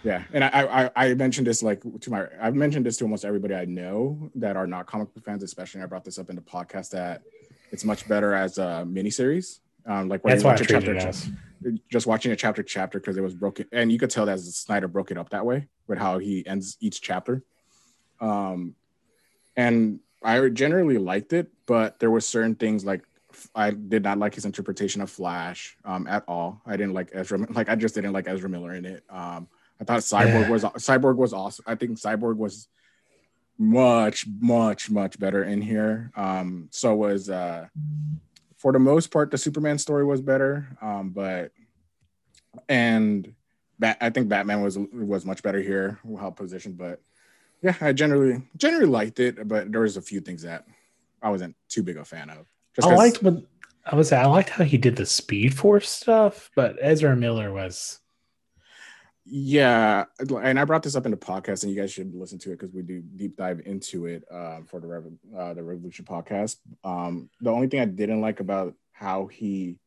Yeah, 0.04 0.24
and 0.34 0.44
I, 0.44 0.50
I 0.86 0.92
I 0.96 1.14
mentioned 1.16 1.48
this 1.48 1.64
like 1.64 1.82
to 2.02 2.12
my 2.12 2.28
I've 2.40 2.56
mentioned 2.56 2.86
this 2.86 2.98
to 2.98 3.06
almost 3.06 3.26
everybody 3.26 3.56
I 3.56 3.66
know 3.66 4.30
that 4.36 4.56
are 4.56 4.68
not 4.68 4.86
comic 4.86 5.14
book 5.14 5.26
fans, 5.26 5.44
especially. 5.44 5.82
I 5.82 5.88
brought 5.88 6.06
this 6.06 6.20
up 6.20 6.30
in 6.30 6.36
the 6.36 6.42
podcast 6.44 6.92
that 6.92 7.24
it's 7.76 7.84
much 7.84 8.08
better 8.08 8.34
as 8.34 8.58
a 8.58 8.88
miniseries. 8.88 9.60
Um, 9.86 10.08
like 10.08 10.24
when 10.24 10.32
That's 10.32 10.44
you 10.44 10.50
watch 10.50 10.62
a 10.62 10.66
chapter, 10.66 10.98
chapter, 10.98 11.78
just 11.92 12.08
watching 12.08 12.32
a 12.32 12.36
chapter 12.38 12.64
chapter 12.64 13.02
because 13.02 13.18
it 13.18 13.22
was 13.22 13.36
broken, 13.36 13.66
and 13.74 13.92
you 13.92 14.00
could 14.00 14.10
tell 14.10 14.26
that 14.28 14.40
Snyder 14.40 14.88
broke 14.88 15.12
it 15.12 15.18
up 15.18 15.30
that 15.32 15.46
way 15.46 15.68
with 15.86 16.00
how 16.00 16.18
he 16.18 16.48
ends 16.48 16.78
each 16.80 17.02
chapter. 17.02 17.44
Um, 18.22 18.76
and 19.58 20.00
I 20.24 20.48
generally 20.48 20.98
liked 20.98 21.34
it, 21.34 21.52
but 21.66 22.00
there 22.00 22.10
were 22.10 22.22
certain 22.22 22.56
things 22.56 22.86
like 22.86 23.04
I 23.54 23.72
did 23.72 24.04
not 24.04 24.20
like 24.20 24.36
his 24.36 24.46
interpretation 24.46 25.02
of 25.02 25.10
Flash 25.10 25.78
um, 25.84 26.08
at 26.08 26.24
all. 26.30 26.62
I 26.66 26.78
didn't 26.78 26.94
like 26.94 27.10
Ezra. 27.12 27.46
Like 27.54 27.68
I 27.68 27.76
just 27.76 27.94
didn't 27.94 28.14
like 28.14 28.30
Ezra 28.30 28.50
Miller 28.50 28.74
in 28.74 28.86
it. 28.86 29.04
Um, 29.10 29.50
I 29.82 29.84
thought 29.84 30.00
Cyborg 30.00 30.44
yeah. 30.44 30.50
was 30.50 30.64
Cyborg 30.64 31.18
was 31.18 31.34
awesome. 31.34 31.66
I 31.68 31.76
think 31.76 32.00
Cyborg 32.00 32.38
was 32.38 32.70
much 33.58 34.26
much 34.40 34.90
much 34.90 35.20
better 35.20 35.44
in 35.44 35.62
here. 35.62 36.12
Um, 36.16 36.68
so 36.72 36.96
was 36.96 37.30
uh, 37.30 37.68
for 38.58 38.72
the 38.72 38.80
most 38.80 39.12
part 39.12 39.32
the 39.32 39.38
Superman 39.38 39.78
story 39.78 40.06
was 40.06 40.22
better. 40.22 40.68
Um, 40.82 41.10
but 41.12 41.52
and 42.70 43.34
Bat- 43.80 43.98
I 44.02 44.10
think 44.10 44.30
Batman 44.30 44.62
was 44.62 44.78
was 44.78 45.26
much 45.26 45.44
better 45.44 45.62
here, 45.62 46.00
well 46.04 46.32
positioned. 46.32 46.78
But 46.78 47.02
yeah, 47.62 47.76
I 47.82 47.94
generally 47.94 48.44
generally 48.58 48.86
liked 48.86 49.20
it, 49.20 49.48
but 49.48 49.72
there 49.72 49.82
was 49.82 49.98
a 49.98 50.02
few 50.02 50.22
things 50.22 50.44
that 50.44 50.66
I 51.22 51.30
wasn't 51.30 51.56
too 51.70 51.84
big 51.84 51.98
a 51.98 52.06
fan 52.06 52.30
of. 52.30 52.50
Just 52.76 52.88
I 52.88 52.96
liked 52.96 53.22
when 53.22 53.46
I 53.86 53.96
was 53.96 54.12
I 54.12 54.26
liked 54.26 54.50
how 54.50 54.64
he 54.64 54.78
did 54.78 54.96
the 54.96 55.06
Speed 55.06 55.58
Force 55.58 55.90
stuff, 55.90 56.50
but 56.56 56.78
Ezra 56.82 57.16
Miller 57.16 57.52
was. 57.52 58.00
Yeah, 59.28 60.06
and 60.20 60.60
I 60.60 60.66
brought 60.66 60.84
this 60.84 60.96
up 60.96 61.06
in 61.06 61.12
the 61.12 61.18
podcast, 61.18 61.64
and 61.64 61.74
you 61.74 61.80
guys 61.80 61.92
should 61.92 62.14
listen 62.14 62.38
to 62.40 62.52
it 62.52 62.60
because 62.60 62.74
we 62.74 62.84
do 62.84 63.02
deep 63.02 63.36
dive 63.36 63.60
into 63.66 64.06
it 64.06 64.24
uh, 64.32 64.60
for 64.68 64.80
the 64.80 64.88
Rev- 64.88 65.18
uh, 65.36 65.54
the 65.56 65.64
Revolution 65.64 66.06
podcast. 66.06 66.58
Um, 66.84 67.30
the 67.42 67.50
only 67.50 67.68
thing 67.68 67.80
I 67.80 67.86
didn't 67.86 68.22
like 68.22 68.40
about 68.40 68.76
how 68.92 69.26
he 69.26 69.78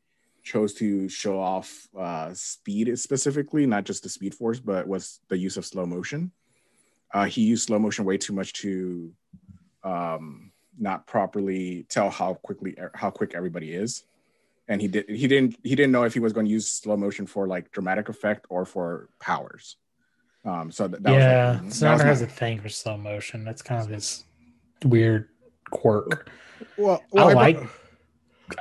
chose 0.43 0.75
to 0.75 1.09
show 1.09 1.39
off 1.39 1.87
uh, 1.97 2.35
speed 2.35 2.99
specifically, 2.99 3.65
not 3.65 3.85
just 3.85 4.03
the 4.03 4.09
Speed 4.09 4.35
Force, 4.35 4.59
but 4.59 4.89
was 4.89 5.21
the 5.29 5.39
use 5.39 5.57
of 5.57 5.65
slow 5.65 5.87
motion. 5.87 6.33
Uh, 7.15 7.27
he 7.27 7.43
used 7.43 7.67
slow 7.69 7.79
motion 7.79 8.05
way 8.05 8.19
too 8.19 8.33
much 8.33 8.53
to 8.55 9.13
um, 9.85 10.51
not 10.77 11.07
properly 11.07 11.87
tell 11.89 12.11
how 12.11 12.35
quickly 12.35 12.77
how 12.95 13.11
quick 13.11 13.35
everybody 13.35 13.73
is 13.73 14.03
and 14.69 14.81
he 14.81 14.89
did 14.89 15.09
he 15.09 15.27
didn't 15.27 15.57
he 15.63 15.75
didn't 15.75 15.93
know 15.93 16.05
if 16.05 16.15
he 16.15 16.21
was 16.21 16.33
going 16.33 16.47
to 16.47 16.53
use 16.53 16.69
slow 16.69 16.97
motion 16.97 17.27
for 17.27 17.47
like 17.47 17.71
dramatic 17.73 18.09
effect 18.09 18.47
or 18.49 18.65
for 18.65 19.09
powers 19.21 19.77
um 20.45 20.71
so 20.71 20.87
that, 20.87 21.03
that 21.03 21.13
yeah 21.13 21.63
was 21.63 21.83
like, 21.83 22.01
has 22.01 22.23
a 22.23 22.27
thing 22.27 22.61
for 22.61 22.69
slow 22.69 22.97
motion 22.97 23.45
that's 23.45 23.63
kind 23.63 23.83
of 23.83 23.89
his 23.89 24.25
weird 24.85 25.29
quirk 25.71 26.31
well, 26.77 27.03
well 27.13 27.29
i, 27.29 27.31
I 27.31 27.35
like 27.35 27.69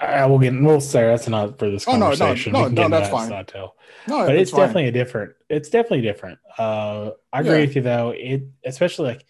I 0.01 0.25
will 0.25 0.39
get. 0.39 0.53
We'll 0.53 0.81
say 0.81 1.01
that's 1.03 1.27
not 1.27 1.57
for 1.57 1.69
this 1.69 1.85
conversation. 1.85 2.55
Oh, 2.55 2.63
no, 2.63 2.67
no, 2.67 2.73
no, 2.73 2.87
no 2.87 2.99
that's 2.99 3.09
fine. 3.09 3.29
No, 3.29 3.73
but 4.07 4.35
it's 4.35 4.51
fine. 4.51 4.59
definitely 4.59 4.87
a 4.87 4.91
different. 4.91 5.33
It's 5.49 5.69
definitely 5.69 6.01
different. 6.01 6.39
Uh, 6.57 7.11
I 7.31 7.39
agree 7.39 7.51
yeah. 7.51 7.59
with 7.61 7.75
you 7.77 7.81
though. 7.83 8.09
It 8.09 8.43
especially 8.65 9.07
like 9.07 9.25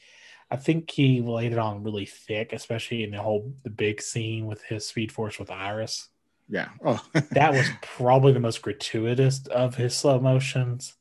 I 0.49 0.55
think 0.55 0.89
he 0.89 1.21
laid 1.21 1.51
it 1.51 1.59
on 1.59 1.83
really 1.83 2.05
thick, 2.05 2.53
especially 2.53 3.03
in 3.03 3.11
the 3.11 3.21
whole 3.21 3.53
the 3.63 3.69
big 3.69 4.01
scene 4.01 4.45
with 4.45 4.63
his 4.63 4.87
Speed 4.87 5.11
Force 5.11 5.37
with 5.37 5.51
Iris. 5.51 6.09
Yeah. 6.49 6.69
Oh. 6.85 7.03
that 7.31 7.53
was 7.53 7.67
probably 7.81 8.33
the 8.33 8.39
most 8.39 8.61
gratuitous 8.61 9.45
of 9.47 9.75
his 9.75 9.95
slow 9.95 10.19
motions. 10.19 10.93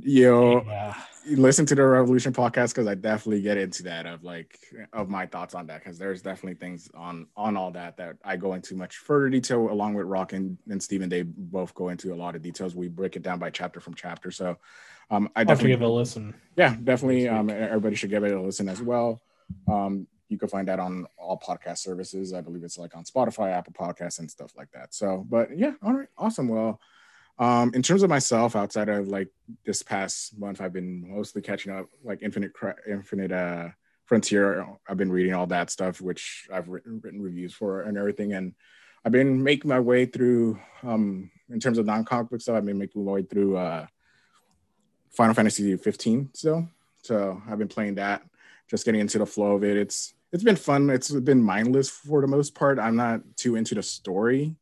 Yo, 0.00 0.64
yeah. 0.66 0.94
listen 1.26 1.64
to 1.66 1.74
the 1.74 1.84
Revolution 1.84 2.32
podcast 2.32 2.70
because 2.70 2.88
I 2.88 2.94
definitely 2.94 3.42
get 3.42 3.56
into 3.58 3.84
that 3.84 4.06
of 4.06 4.24
like 4.24 4.58
of 4.92 5.08
my 5.08 5.26
thoughts 5.26 5.54
on 5.54 5.68
that 5.68 5.84
because 5.84 5.98
there's 5.98 6.20
definitely 6.20 6.54
things 6.54 6.90
on 6.94 7.28
on 7.36 7.56
all 7.56 7.70
that 7.72 7.96
that 7.98 8.16
I 8.24 8.36
go 8.36 8.54
into 8.54 8.74
much 8.74 8.96
further 8.96 9.28
detail 9.28 9.70
along 9.70 9.94
with 9.94 10.06
Rock 10.06 10.32
and, 10.32 10.58
and 10.68 10.82
Steven. 10.82 11.08
They 11.08 11.22
both 11.22 11.74
go 11.74 11.90
into 11.90 12.12
a 12.12 12.16
lot 12.16 12.34
of 12.34 12.42
details. 12.42 12.74
We 12.74 12.88
break 12.88 13.14
it 13.14 13.22
down 13.22 13.38
by 13.38 13.50
chapter 13.50 13.78
from 13.78 13.94
chapter. 13.94 14.32
So 14.32 14.56
um, 15.10 15.30
I 15.36 15.44
definitely 15.44 15.70
give 15.70 15.82
it 15.82 15.86
a 15.86 15.88
listen. 15.88 16.34
Yeah, 16.56 16.74
definitely. 16.82 17.28
Um, 17.28 17.50
everybody 17.50 17.94
should 17.94 18.10
give 18.10 18.24
it 18.24 18.32
a 18.32 18.40
listen 18.40 18.68
as 18.68 18.82
well. 18.82 19.22
Um, 19.68 20.08
you 20.34 20.38
can 20.38 20.48
find 20.48 20.68
that 20.68 20.78
on 20.78 21.06
all 21.16 21.38
podcast 21.38 21.78
services. 21.78 22.32
I 22.34 22.40
believe 22.40 22.64
it's 22.64 22.78
like 22.78 22.96
on 22.96 23.04
Spotify, 23.04 23.52
Apple 23.52 23.72
Podcasts, 23.72 24.18
and 24.18 24.30
stuff 24.30 24.52
like 24.56 24.70
that. 24.72 24.94
So, 24.94 25.24
but 25.28 25.56
yeah, 25.56 25.72
all 25.82 25.94
right, 25.94 26.08
awesome. 26.18 26.48
Well, 26.48 26.80
um, 27.38 27.72
in 27.74 27.82
terms 27.82 28.02
of 28.02 28.10
myself, 28.10 28.54
outside 28.56 28.88
of 28.88 29.08
like 29.08 29.28
this 29.64 29.82
past 29.82 30.38
month, 30.38 30.60
I've 30.60 30.72
been 30.72 31.10
mostly 31.10 31.42
catching 31.42 31.72
up, 31.72 31.86
like 32.02 32.22
Infinite, 32.22 32.52
Infinite 32.88 33.32
uh, 33.32 33.68
Frontier. 34.04 34.66
I've 34.88 34.98
been 34.98 35.12
reading 35.12 35.34
all 35.34 35.46
that 35.46 35.70
stuff, 35.70 36.00
which 36.00 36.48
I've 36.52 36.68
written, 36.68 37.00
written 37.02 37.22
reviews 37.22 37.54
for 37.54 37.82
and 37.82 37.96
everything, 37.96 38.32
and 38.34 38.54
I've 39.04 39.12
been 39.12 39.42
making 39.42 39.68
my 39.68 39.80
way 39.80 40.06
through. 40.06 40.58
Um, 40.82 41.30
in 41.50 41.60
terms 41.60 41.78
of 41.78 41.86
non-comic 41.86 42.30
book 42.30 42.40
stuff, 42.40 42.56
I've 42.56 42.64
been 42.64 42.78
making 42.78 43.04
my 43.04 43.12
way 43.12 43.22
through. 43.22 43.56
Uh, 43.56 43.86
Final 45.14 45.34
Fantasy 45.34 45.76
15 45.76 46.30
still. 46.34 46.68
So 47.02 47.40
I've 47.48 47.58
been 47.58 47.68
playing 47.68 47.94
that, 47.96 48.22
just 48.68 48.84
getting 48.84 49.00
into 49.00 49.18
the 49.18 49.26
flow 49.26 49.56
of 49.56 49.64
it. 49.64 49.76
It's 49.76 50.13
it's 50.34 50.42
been 50.42 50.56
fun. 50.56 50.90
It's 50.90 51.12
been 51.12 51.40
mindless 51.40 51.88
for 51.88 52.20
the 52.20 52.26
most 52.26 52.56
part. 52.56 52.80
I'm 52.80 52.96
not 52.96 53.20
too 53.36 53.54
into 53.54 53.76
the 53.76 53.84
story, 53.84 54.56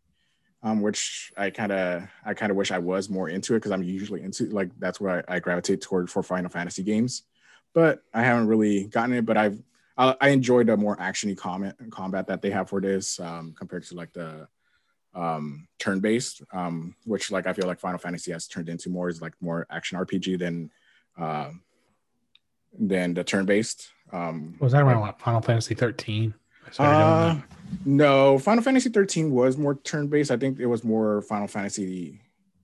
um, 0.63 0.83
which 0.83 1.33
I 1.35 1.49
kind 1.49 1.73
of 1.73 2.03
I 2.27 2.35
kind 2.35 2.51
of 2.51 2.59
wish 2.59 2.71
I 2.71 2.79
was 2.79 3.09
more 3.09 3.31
into 3.31 3.55
it 3.55 3.61
because 3.61 3.73
I'm 3.73 3.83
usually 3.83 4.21
into 4.21 4.45
like 4.51 4.69
that's 4.79 5.01
where 5.01 5.25
I, 5.27 5.37
I, 5.37 5.41
gravitate 5.41 5.81
toward 5.81 6.11
for 6.11 6.23
Final 6.23 6.51
Fantasy 6.51 6.83
games. 6.83 7.23
But 7.73 8.03
I 8.13 8.23
haven't 8.23 8.49
really 8.49 8.85
gotten 8.85 9.15
it. 9.15 9.25
But 9.25 9.39
I've 9.39 9.63
I, 9.97 10.15
I 10.21 10.29
enjoyed 10.29 10.67
the 10.67 10.77
more 10.77 10.99
actiony 10.99 11.35
combat 11.35 11.77
combat 11.91 12.27
that 12.27 12.43
they 12.43 12.51
have 12.51 12.69
for 12.69 12.83
this 12.83 13.19
um, 13.19 13.55
compared 13.57 13.85
to 13.85 13.95
like 13.95 14.13
the 14.13 14.49
um, 15.15 15.69
turn-based, 15.79 16.43
um, 16.53 16.97
which 17.07 17.31
like 17.31 17.47
I 17.47 17.55
feel 17.55 17.67
like 17.67 17.81
Final 17.81 17.99
Fantasy 17.99 18.33
has 18.33 18.47
turned 18.47 18.69
into 18.69 18.91
more 18.91 19.09
is 19.09 19.23
like 19.23 19.33
more 19.41 19.67
action 19.71 19.97
RPG 19.97 20.39
than 20.39 20.71
uh, 21.19 21.49
than 22.79 23.15
the 23.15 23.25
turn-based. 23.25 23.89
Um, 24.13 24.55
was 24.61 24.73
that 24.73 24.83
around 24.83 25.01
like, 25.01 25.19
Final 25.19 25.41
Fantasy 25.41 25.75
13? 25.75 26.35
Uh, 26.79 27.41
no, 27.85 28.39
Final 28.39 28.63
Fantasy 28.63 28.89
13 28.89 29.31
was 29.31 29.57
more 29.57 29.75
turn-based. 29.77 30.31
I 30.31 30.37
think 30.37 30.59
it 30.59 30.67
was 30.67 30.85
more 30.85 31.23
Final 31.23 31.49
Fantasy. 31.49 32.21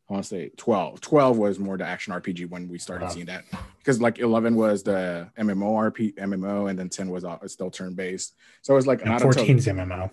I 0.09 0.13
want 0.15 0.25
to 0.25 0.29
say 0.29 0.51
12. 0.57 1.01
12 1.01 1.37
was 1.37 1.59
more 1.59 1.77
the 1.77 1.85
action 1.85 2.15
RPG 2.15 2.49
when 2.49 2.69
we 2.69 2.79
started 2.79 3.07
wow. 3.07 3.11
seeing 3.11 3.27
that 3.27 3.45
because 3.79 4.01
like 4.01 4.19
11 4.19 4.57
was 4.57 4.83
the 4.83 5.29
MMO 5.39 5.93
RP 5.93 6.15
MMO 6.15 6.71
and 6.71 6.79
then 6.79 6.89
10 6.89 7.11
was 7.11 7.25
uh, 7.25 7.37
still 7.47 7.71
turn-based. 7.71 8.35
So 8.63 8.73
it 8.73 8.77
was 8.77 8.87
like 8.87 9.01
14's 9.03 9.67
MMO 9.67 10.11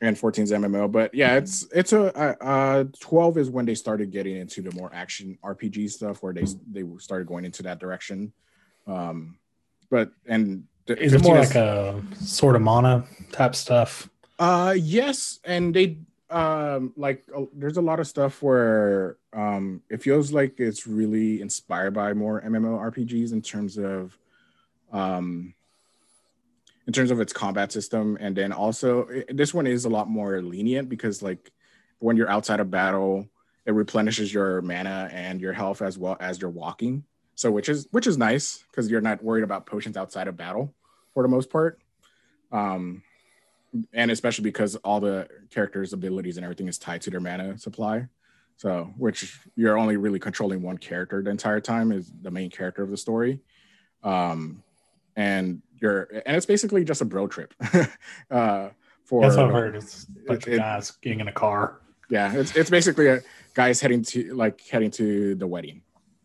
and 0.00 0.16
14's 0.16 0.52
MMO. 0.52 0.90
But 0.90 1.14
yeah, 1.14 1.36
it's 1.36 1.66
it's 1.72 1.92
a 1.92 2.44
uh, 2.44 2.84
12 3.00 3.38
is 3.38 3.50
when 3.50 3.64
they 3.64 3.74
started 3.74 4.10
getting 4.10 4.36
into 4.36 4.62
the 4.62 4.72
more 4.72 4.90
action 4.94 5.38
RPG 5.42 5.90
stuff 5.90 6.22
where 6.22 6.32
they 6.32 6.44
they 6.70 6.84
started 6.98 7.26
going 7.26 7.44
into 7.44 7.62
that 7.64 7.80
direction. 7.80 8.32
Um, 8.86 9.38
but 9.90 10.10
and 10.26 10.64
is 10.86 11.12
it 11.12 11.22
more 11.22 11.38
like 11.38 11.54
a 11.54 12.02
sort 12.16 12.56
of 12.56 12.62
mana 12.62 13.04
type 13.30 13.54
stuff? 13.54 14.08
Uh, 14.38 14.74
yes, 14.76 15.38
and 15.44 15.74
they 15.74 15.98
um 16.30 16.92
like 16.96 17.22
uh, 17.36 17.42
there's 17.52 17.76
a 17.76 17.82
lot 17.82 18.00
of 18.00 18.06
stuff 18.06 18.42
where 18.42 19.18
um 19.34 19.82
it 19.90 20.02
feels 20.02 20.32
like 20.32 20.58
it's 20.58 20.86
really 20.86 21.42
inspired 21.42 21.92
by 21.92 22.14
more 22.14 22.40
MMORPGs 22.40 23.32
in 23.32 23.42
terms 23.42 23.76
of 23.76 24.16
um 24.92 25.52
in 26.86 26.92
terms 26.92 27.10
of 27.10 27.20
its 27.20 27.34
combat 27.34 27.70
system 27.70 28.16
and 28.18 28.34
then 28.34 28.50
also 28.50 29.06
this 29.28 29.52
one 29.52 29.66
is 29.66 29.84
a 29.84 29.90
lot 29.90 30.08
more 30.08 30.40
lenient 30.40 30.88
because 30.88 31.22
like 31.22 31.52
when 31.98 32.16
you're 32.16 32.30
outside 32.30 32.60
of 32.60 32.70
battle 32.70 33.28
it 33.66 33.72
replenishes 33.72 34.32
your 34.32 34.62
mana 34.62 35.10
and 35.12 35.40
your 35.40 35.52
health 35.52 35.82
as 35.82 35.98
well 35.98 36.16
as 36.18 36.40
you're 36.40 36.50
walking 36.50 37.04
so 37.34 37.50
which 37.50 37.68
is 37.68 37.88
which 37.90 38.06
is 38.06 38.18
nice 38.18 38.64
because 38.70 38.90
you're 38.90 39.00
not 39.00 39.22
worried 39.22 39.44
about 39.44 39.66
potions 39.66 39.96
outside 39.96 40.28
of 40.28 40.36
battle 40.36 40.74
for 41.14 41.22
the 41.22 41.28
most 41.28 41.50
part 41.50 41.80
um 42.52 43.02
and 43.92 44.10
especially 44.10 44.44
because 44.44 44.76
all 44.76 45.00
the 45.00 45.26
characters 45.50 45.92
abilities 45.92 46.36
and 46.36 46.44
everything 46.44 46.68
is 46.68 46.78
tied 46.78 47.00
to 47.00 47.10
their 47.10 47.20
mana 47.20 47.56
supply 47.58 48.06
so 48.56 48.92
which 48.96 49.38
you're 49.56 49.78
only 49.78 49.96
really 49.96 50.18
controlling 50.18 50.62
one 50.62 50.78
character 50.78 51.22
the 51.22 51.30
entire 51.30 51.60
time 51.60 51.90
is 51.92 52.12
the 52.22 52.30
main 52.30 52.50
character 52.50 52.82
of 52.82 52.90
the 52.90 52.96
story 52.96 53.40
um 54.02 54.62
and 55.16 55.62
you're 55.80 56.08
and 56.24 56.36
it's 56.36 56.46
basically 56.46 56.84
just 56.84 57.00
a 57.00 57.04
bro 57.04 57.26
trip. 57.26 57.54
uh, 58.30 58.68
for 59.04 59.22
that's 59.22 59.36
what 59.36 59.46
I've 59.46 59.52
heard. 59.52 59.76
It's 59.76 60.04
a 60.04 60.28
bunch 60.28 60.46
it, 60.46 60.54
of 60.54 60.58
guys 60.60 60.90
getting 61.02 61.20
in 61.20 61.28
a 61.28 61.32
car. 61.32 61.80
Yeah, 62.08 62.34
it's 62.34 62.56
it's 62.56 62.70
basically 62.70 63.08
a 63.08 63.20
guys 63.54 63.80
heading 63.80 64.02
to 64.04 64.34
like 64.34 64.66
heading 64.68 64.90
to 64.92 65.34
the 65.34 65.46
wedding. 65.46 65.82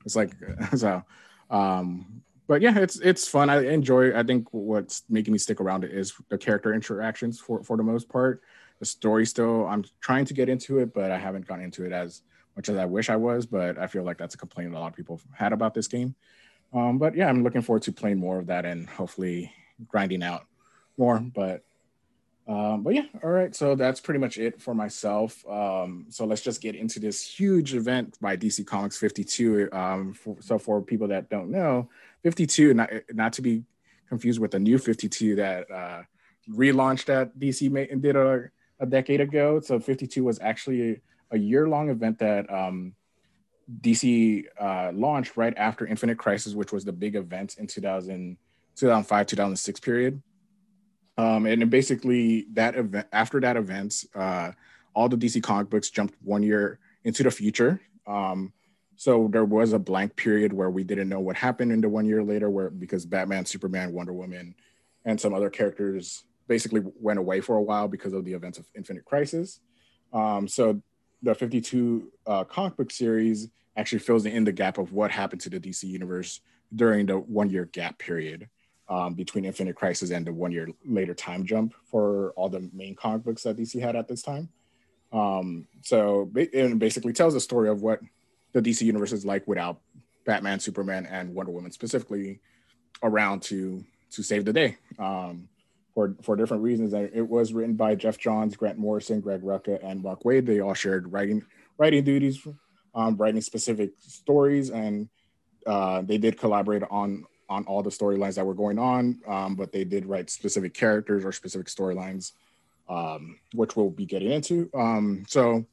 It's 0.08 0.16
like 0.16 0.32
so. 0.76 1.04
Um, 1.52 2.24
but 2.48 2.62
yeah, 2.62 2.80
it's 2.80 2.98
it's 3.00 3.28
fun. 3.28 3.50
I 3.50 3.68
enjoy. 3.68 4.18
I 4.18 4.24
think 4.24 4.48
what's 4.52 5.04
making 5.10 5.34
me 5.34 5.38
stick 5.38 5.60
around 5.60 5.84
it 5.84 5.92
is 5.92 6.14
the 6.30 6.38
character 6.38 6.74
interactions 6.74 7.40
for 7.40 7.62
for 7.62 7.76
the 7.76 7.84
most 7.84 8.08
part. 8.08 8.42
The 8.80 8.86
story 8.86 9.26
still, 9.26 9.68
I'm 9.68 9.84
trying 10.00 10.26
to 10.26 10.34
get 10.34 10.50
into 10.50 10.80
it, 10.80 10.94
but 10.94 11.12
I 11.12 11.18
haven't 11.18 11.46
gone 11.48 11.62
into 11.62 11.84
it 11.84 11.92
as 11.92 12.22
much 12.56 12.70
as 12.70 12.78
I 12.78 12.86
wish 12.86 13.10
I 13.10 13.18
was. 13.18 13.46
But 13.46 13.78
I 13.78 13.88
feel 13.88 14.04
like 14.04 14.18
that's 14.18 14.36
a 14.36 14.38
complaint 14.38 14.74
a 14.74 14.80
lot 14.80 14.88
of 14.88 14.96
people 14.96 15.20
had 15.34 15.52
about 15.52 15.74
this 15.74 15.88
game. 15.88 16.16
Um, 16.74 16.98
but 16.98 17.16
yeah, 17.16 17.28
I'm 17.28 17.44
looking 17.44 17.62
forward 17.62 17.84
to 17.84 17.92
playing 17.92 18.18
more 18.18 18.40
of 18.40 18.48
that 18.48 18.66
and 18.66 18.88
hopefully 18.88 19.52
grinding 19.88 20.24
out 20.24 20.46
more. 20.98 21.20
But 21.20 21.64
um, 22.48 22.82
but 22.82 22.96
yeah, 22.96 23.06
all 23.24 23.30
right. 23.30 23.54
So 23.54 23.76
that's 23.76 24.00
pretty 24.00 24.20
much 24.20 24.38
it 24.38 24.62
for 24.62 24.74
myself. 24.74 25.46
Um, 25.48 26.06
so 26.10 26.26
let's 26.26 26.42
just 26.42 26.62
get 26.62 26.76
into 26.76 27.00
this 27.00 27.22
huge 27.22 27.74
event 27.74 28.18
by 28.22 28.38
DC 28.38 28.66
Comics 28.66 28.98
52. 28.98 29.70
Um, 29.74 30.14
for, 30.14 30.38
so 30.40 30.58
for 30.58 30.82
people 30.82 31.10
that 31.10 31.30
don't 31.30 31.52
know, 31.52 31.90
52, 32.24 32.74
not, 32.74 32.90
not 33.12 33.34
to 33.34 33.42
be 33.42 33.64
confused 34.08 34.40
with 34.40 34.52
the 34.52 34.60
new 34.60 34.78
52 34.78 35.36
that 35.36 35.70
uh, 35.70 36.04
relaunched 36.50 37.10
at 37.10 37.38
DC 37.38 37.92
and 37.92 38.02
did 38.02 38.16
a, 38.16 38.50
a 38.80 38.86
decade 38.86 39.20
ago. 39.20 39.60
So 39.60 39.78
52 39.80 40.24
was 40.24 40.40
actually 40.40 40.92
a, 40.92 41.02
a 41.32 41.38
year 41.38 41.68
long 41.68 41.90
event 41.90 42.20
that 42.20 42.50
um, 42.52 42.94
DC 43.82 44.46
uh, 44.58 44.92
launched 44.94 45.36
right 45.36 45.54
after 45.58 45.86
Infinite 45.86 46.18
Crisis, 46.18 46.54
which 46.54 46.72
was 46.72 46.86
the 46.86 46.94
big 46.94 47.16
event 47.16 47.58
in 47.58 47.68
2000, 47.68 48.38
2005, 48.78 49.28
2006 49.28 49.80
period. 49.82 50.22
Um, 51.18 51.46
and 51.46 51.70
basically 51.70 52.46
that 52.54 52.76
event 52.76 53.08
after 53.12 53.40
that 53.42 53.58
event, 53.58 54.06
uh, 54.14 54.52
all 54.94 55.10
the 55.10 55.18
DC 55.18 55.42
comic 55.42 55.70
books 55.70 55.90
jumped 55.90 56.16
one 56.24 56.44
year 56.44 56.80
into 57.04 57.24
the 57.24 57.32
future. 57.32 57.82
Um, 58.06 58.54
so 58.96 59.28
there 59.32 59.46
was 59.46 59.74
a 59.74 59.80
blank 59.80 60.16
period 60.16 60.54
where 60.54 60.70
we 60.70 60.84
didn't 60.84 61.10
know 61.10 61.20
what 61.20 61.36
happened 61.36 61.72
in 61.72 61.82
the 61.82 61.90
one 61.90 62.06
year 62.06 62.24
later, 62.24 62.50
where 62.50 62.70
because 62.70 63.06
Batman, 63.06 63.46
Superman, 63.46 63.94
Wonder 63.94 64.14
Woman, 64.14 64.56
and 65.06 65.20
some 65.20 65.34
other 65.34 65.50
characters 65.50 66.24
basically 66.48 66.82
went 67.00 67.20
away 67.20 67.42
for 67.42 67.58
a 67.58 67.62
while 67.62 67.88
because 67.88 68.14
of 68.14 68.26
the 68.26 68.34
events 68.34 68.58
of 68.58 68.66
Infinite 68.76 69.06
Crisis. 69.06 69.60
Um, 70.14 70.48
so 70.48 70.82
the 71.22 71.36
52 71.36 72.12
uh, 72.26 72.44
comic 72.46 72.78
book 72.78 72.92
series 72.92 73.50
actually 73.76 74.00
fills 74.00 74.26
in 74.26 74.44
the 74.44 74.52
gap 74.52 74.78
of 74.78 74.92
what 74.94 75.12
happened 75.12 75.42
to 75.42 75.50
the 75.50 75.60
DC 75.60 75.84
universe 75.84 76.42
during 76.76 77.06
the 77.06 77.18
one 77.18 77.50
year 77.50 77.66
gap 77.66 78.00
period 78.00 78.50
um, 78.90 79.14
between 79.14 79.46
Infinite 79.46 79.76
Crisis 79.76 80.12
and 80.12 80.26
the 80.26 80.34
one 80.34 80.52
year 80.52 80.70
later 80.86 81.14
time 81.14 81.46
jump 81.46 81.74
for 81.86 82.32
all 82.32 82.50
the 82.50 82.70
main 82.74 82.96
comic 82.96 83.24
books 83.24 83.44
that 83.44 83.58
DC 83.58 83.80
had 83.82 83.96
at 83.96 84.08
this 84.08 84.22
time. 84.22 84.50
Um, 85.12 85.68
so 85.84 86.30
it 86.36 86.80
basically 86.80 87.14
tells 87.14 87.34
the 87.34 87.40
story 87.40 87.70
of 87.70 87.82
what 87.82 88.00
the 88.54 88.62
DC 88.62 88.82
universe 88.82 89.12
is 89.12 89.26
like 89.26 89.48
without 89.48 89.80
Batman, 90.26 90.60
Superman, 90.60 91.06
and 91.06 91.34
Wonder 91.34 91.52
Woman 91.52 91.72
specifically 91.72 92.40
around 93.04 93.42
to 93.44 93.84
to 94.12 94.24
save 94.24 94.46
the 94.46 94.54
day 94.54 94.78
um, 95.00 95.48
for 95.94 96.16
for 96.22 96.36
different 96.36 96.64
reasons. 96.64 96.94
It 96.94 97.28
was 97.28 97.54
written 97.54 97.76
by 97.76 97.96
Geoff 97.96 98.18
Johns, 98.18 98.56
Grant 98.56 98.78
Morrison, 98.78 99.22
Greg 99.22 99.42
Rucka, 99.42 99.80
and 99.84 100.04
Mark 100.04 100.24
Waid. 100.24 100.46
They 100.46 100.60
all 100.60 100.74
shared 100.74 101.12
writing 101.12 101.44
writing 101.78 102.04
duties, 102.04 102.46
um, 102.94 103.16
writing 103.16 103.42
specific 103.42 103.92
stories, 104.00 104.70
and 104.70 105.08
uh, 105.66 106.02
they 106.02 106.18
did 106.18 106.38
collaborate 106.38 106.84
on 106.90 107.24
on 107.50 107.64
all 107.66 107.82
the 107.82 107.90
storylines 107.90 108.36
that 108.36 108.46
were 108.46 108.54
going 108.54 108.80
on, 108.80 109.20
um, 109.28 109.56
but 109.56 109.72
they 109.72 109.84
did 109.84 110.06
write 110.06 110.30
specific 110.30 110.74
characters 110.74 111.24
or 111.24 111.32
specific 111.32 111.68
storylines, 111.68 112.34
um, 112.90 113.40
which 113.54 113.76
we'll 113.76 113.90
be 113.90 114.06
getting 114.06 114.32
into. 114.32 114.70
Um, 114.74 115.24
so 115.28 115.66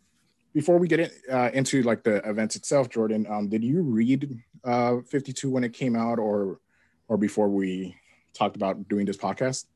before 0.52 0.78
we 0.78 0.86
get 0.86 1.00
in, 1.00 1.10
uh, 1.30 1.50
into 1.52 1.82
like 1.82 2.04
the 2.04 2.16
events 2.28 2.56
itself, 2.56 2.88
Jordan, 2.88 3.26
um, 3.28 3.48
did 3.48 3.64
you 3.64 3.82
read 3.82 4.40
uh, 4.62 4.98
52 5.08 5.50
when 5.50 5.64
it 5.64 5.72
came 5.72 5.96
out, 5.96 6.18
or 6.18 6.60
or 7.08 7.16
before 7.18 7.48
we 7.48 7.94
talked 8.32 8.56
about 8.56 8.88
doing 8.88 9.04
this 9.04 9.16
podcast? 9.16 9.66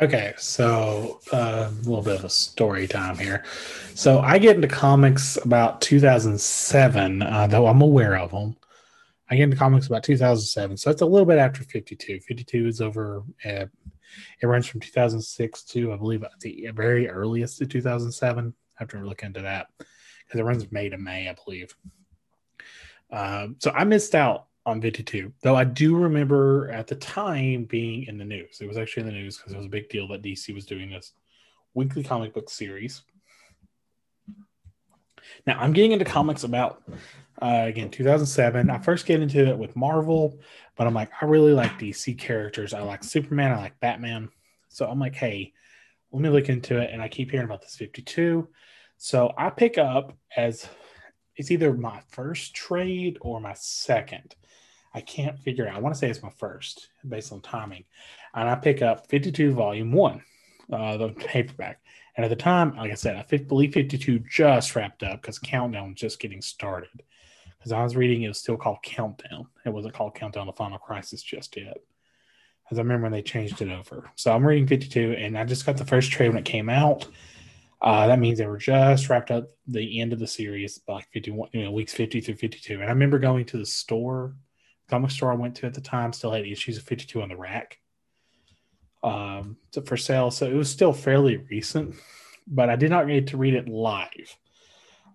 Okay, 0.00 0.32
so 0.38 1.20
uh, 1.30 1.70
a 1.70 1.74
little 1.84 2.02
bit 2.02 2.16
of 2.16 2.24
a 2.24 2.30
story 2.30 2.86
time 2.88 3.18
here. 3.18 3.44
So 3.94 4.20
I 4.20 4.38
get 4.38 4.56
into 4.56 4.68
comics 4.68 5.36
about 5.36 5.82
2007, 5.82 7.22
uh, 7.22 7.46
though 7.48 7.66
I'm 7.66 7.82
aware 7.82 8.16
of 8.16 8.30
them. 8.30 8.56
I 9.30 9.36
get 9.36 9.44
into 9.44 9.56
comics 9.56 9.86
about 9.86 10.02
2007, 10.02 10.76
so 10.76 10.90
it's 10.90 11.02
a 11.02 11.06
little 11.06 11.26
bit 11.26 11.38
after 11.38 11.62
52. 11.62 12.20
52 12.20 12.66
is 12.66 12.80
over. 12.80 13.22
Uh, 13.44 13.66
it 14.42 14.46
runs 14.46 14.66
from 14.66 14.80
2006 14.80 15.62
to 15.64 15.92
I 15.92 15.96
believe 15.96 16.24
the 16.40 16.68
very 16.74 17.08
earliest 17.08 17.58
to 17.58 17.66
2007. 17.66 18.48
I 18.48 18.82
have 18.82 18.88
to 18.88 18.98
look 18.98 19.22
into 19.22 19.42
that 19.42 19.68
because 19.78 20.40
it 20.40 20.44
runs 20.44 20.70
May 20.72 20.88
to 20.88 20.98
May, 20.98 21.28
I 21.28 21.36
believe. 21.44 21.76
Um, 23.12 23.56
so 23.60 23.70
I 23.70 23.84
missed 23.84 24.16
out 24.16 24.46
on 24.66 24.80
52, 24.80 25.32
though 25.42 25.56
I 25.56 25.64
do 25.64 25.96
remember 25.96 26.70
at 26.70 26.86
the 26.86 26.96
time 26.96 27.64
being 27.64 28.06
in 28.06 28.18
the 28.18 28.24
news. 28.24 28.60
It 28.60 28.66
was 28.66 28.76
actually 28.76 29.02
in 29.02 29.08
the 29.08 29.14
news 29.14 29.36
because 29.36 29.52
it 29.52 29.56
was 29.56 29.66
a 29.66 29.70
big 29.70 29.88
deal 29.88 30.08
that 30.08 30.22
DC 30.22 30.52
was 30.54 30.66
doing 30.66 30.90
this 30.90 31.12
weekly 31.74 32.02
comic 32.02 32.34
book 32.34 32.50
series. 32.50 33.02
Now 35.46 35.58
I'm 35.58 35.72
getting 35.72 35.92
into 35.92 36.04
comics 36.04 36.44
about 36.44 36.82
uh, 37.40 37.64
again, 37.66 37.90
2007. 37.90 38.70
I 38.70 38.78
first 38.78 39.06
get 39.06 39.20
into 39.20 39.46
it 39.46 39.56
with 39.56 39.76
Marvel, 39.76 40.38
but 40.76 40.86
I'm 40.86 40.94
like, 40.94 41.10
I 41.20 41.24
really 41.24 41.52
like 41.52 41.78
DC 41.78 42.18
characters. 42.18 42.74
I 42.74 42.80
like 42.80 43.02
Superman. 43.02 43.52
I 43.52 43.58
like 43.58 43.80
Batman. 43.80 44.28
So 44.68 44.86
I'm 44.86 44.98
like, 44.98 45.14
hey, 45.14 45.52
let 46.12 46.22
me 46.22 46.28
look 46.28 46.48
into 46.48 46.78
it. 46.78 46.90
And 46.92 47.00
I 47.00 47.08
keep 47.08 47.30
hearing 47.30 47.46
about 47.46 47.62
this 47.62 47.76
52. 47.76 48.48
So 48.98 49.32
I 49.38 49.50
pick 49.50 49.78
up 49.78 50.16
as 50.36 50.68
it's 51.36 51.50
either 51.50 51.72
my 51.72 52.00
first 52.08 52.54
trade 52.54 53.16
or 53.20 53.40
my 53.40 53.54
second. 53.54 54.34
I 54.92 55.00
can't 55.00 55.38
figure 55.38 55.66
out. 55.66 55.76
I 55.76 55.80
want 55.80 55.94
to 55.94 55.98
say 55.98 56.10
it's 56.10 56.22
my 56.22 56.32
first 56.36 56.88
based 57.08 57.32
on 57.32 57.40
timing. 57.40 57.84
And 58.34 58.48
I 58.48 58.56
pick 58.56 58.82
up 58.82 59.06
52 59.08 59.52
volume 59.52 59.92
one, 59.92 60.22
uh, 60.70 60.96
the 60.96 61.08
paperback. 61.08 61.80
And 62.16 62.24
at 62.24 62.28
the 62.28 62.36
time, 62.36 62.76
like 62.76 62.90
I 62.90 62.94
said, 62.94 63.16
I 63.16 63.36
believe 63.36 63.72
52 63.72 64.18
just 64.28 64.74
wrapped 64.76 65.02
up 65.02 65.22
because 65.22 65.38
Countdown 65.38 65.90
was 65.90 66.00
just 66.00 66.20
getting 66.20 66.42
started 66.42 67.02
as 67.64 67.72
I 67.72 67.82
was 67.82 67.96
reading, 67.96 68.22
it 68.22 68.28
was 68.28 68.38
still 68.38 68.56
called 68.56 68.78
Countdown. 68.82 69.46
It 69.64 69.70
wasn't 69.70 69.94
called 69.94 70.14
Countdown 70.14 70.46
to 70.46 70.52
Final 70.52 70.78
Crisis 70.78 71.22
just 71.22 71.56
yet. 71.56 71.76
As 72.70 72.78
I 72.78 72.82
remember 72.82 73.04
when 73.04 73.12
they 73.12 73.22
changed 73.22 73.60
it 73.60 73.70
over. 73.70 74.10
So 74.14 74.32
I'm 74.32 74.46
reading 74.46 74.66
52, 74.66 75.16
and 75.18 75.36
I 75.36 75.44
just 75.44 75.66
got 75.66 75.76
the 75.76 75.84
first 75.84 76.10
trade 76.10 76.28
when 76.28 76.38
it 76.38 76.44
came 76.44 76.68
out. 76.68 77.06
Uh, 77.82 78.06
that 78.06 78.18
means 78.18 78.38
they 78.38 78.46
were 78.46 78.58
just 78.58 79.08
wrapped 79.08 79.30
up 79.30 79.50
the 79.66 80.00
end 80.00 80.12
of 80.12 80.18
the 80.18 80.26
series, 80.26 80.80
like 80.86 81.08
51, 81.12 81.48
you 81.52 81.64
know, 81.64 81.70
weeks 81.70 81.94
50 81.94 82.20
through 82.20 82.36
52. 82.36 82.74
And 82.74 82.84
I 82.84 82.88
remember 82.88 83.18
going 83.18 83.44
to 83.46 83.58
the 83.58 83.66
store, 83.66 84.34
comic 84.88 85.10
store 85.10 85.32
I 85.32 85.36
went 85.36 85.54
to 85.56 85.66
at 85.66 85.74
the 85.74 85.80
time, 85.80 86.12
still 86.12 86.32
had 86.32 86.46
issues 86.46 86.76
of 86.76 86.84
52 86.84 87.22
on 87.22 87.30
the 87.30 87.36
rack 87.36 87.78
um, 89.02 89.56
for 89.86 89.96
sale. 89.96 90.30
So 90.30 90.46
it 90.46 90.54
was 90.54 90.70
still 90.70 90.92
fairly 90.92 91.38
recent, 91.50 91.96
but 92.46 92.68
I 92.68 92.76
did 92.76 92.90
not 92.90 93.06
get 93.06 93.28
to 93.28 93.36
read 93.36 93.54
it 93.54 93.68
live. 93.68 94.36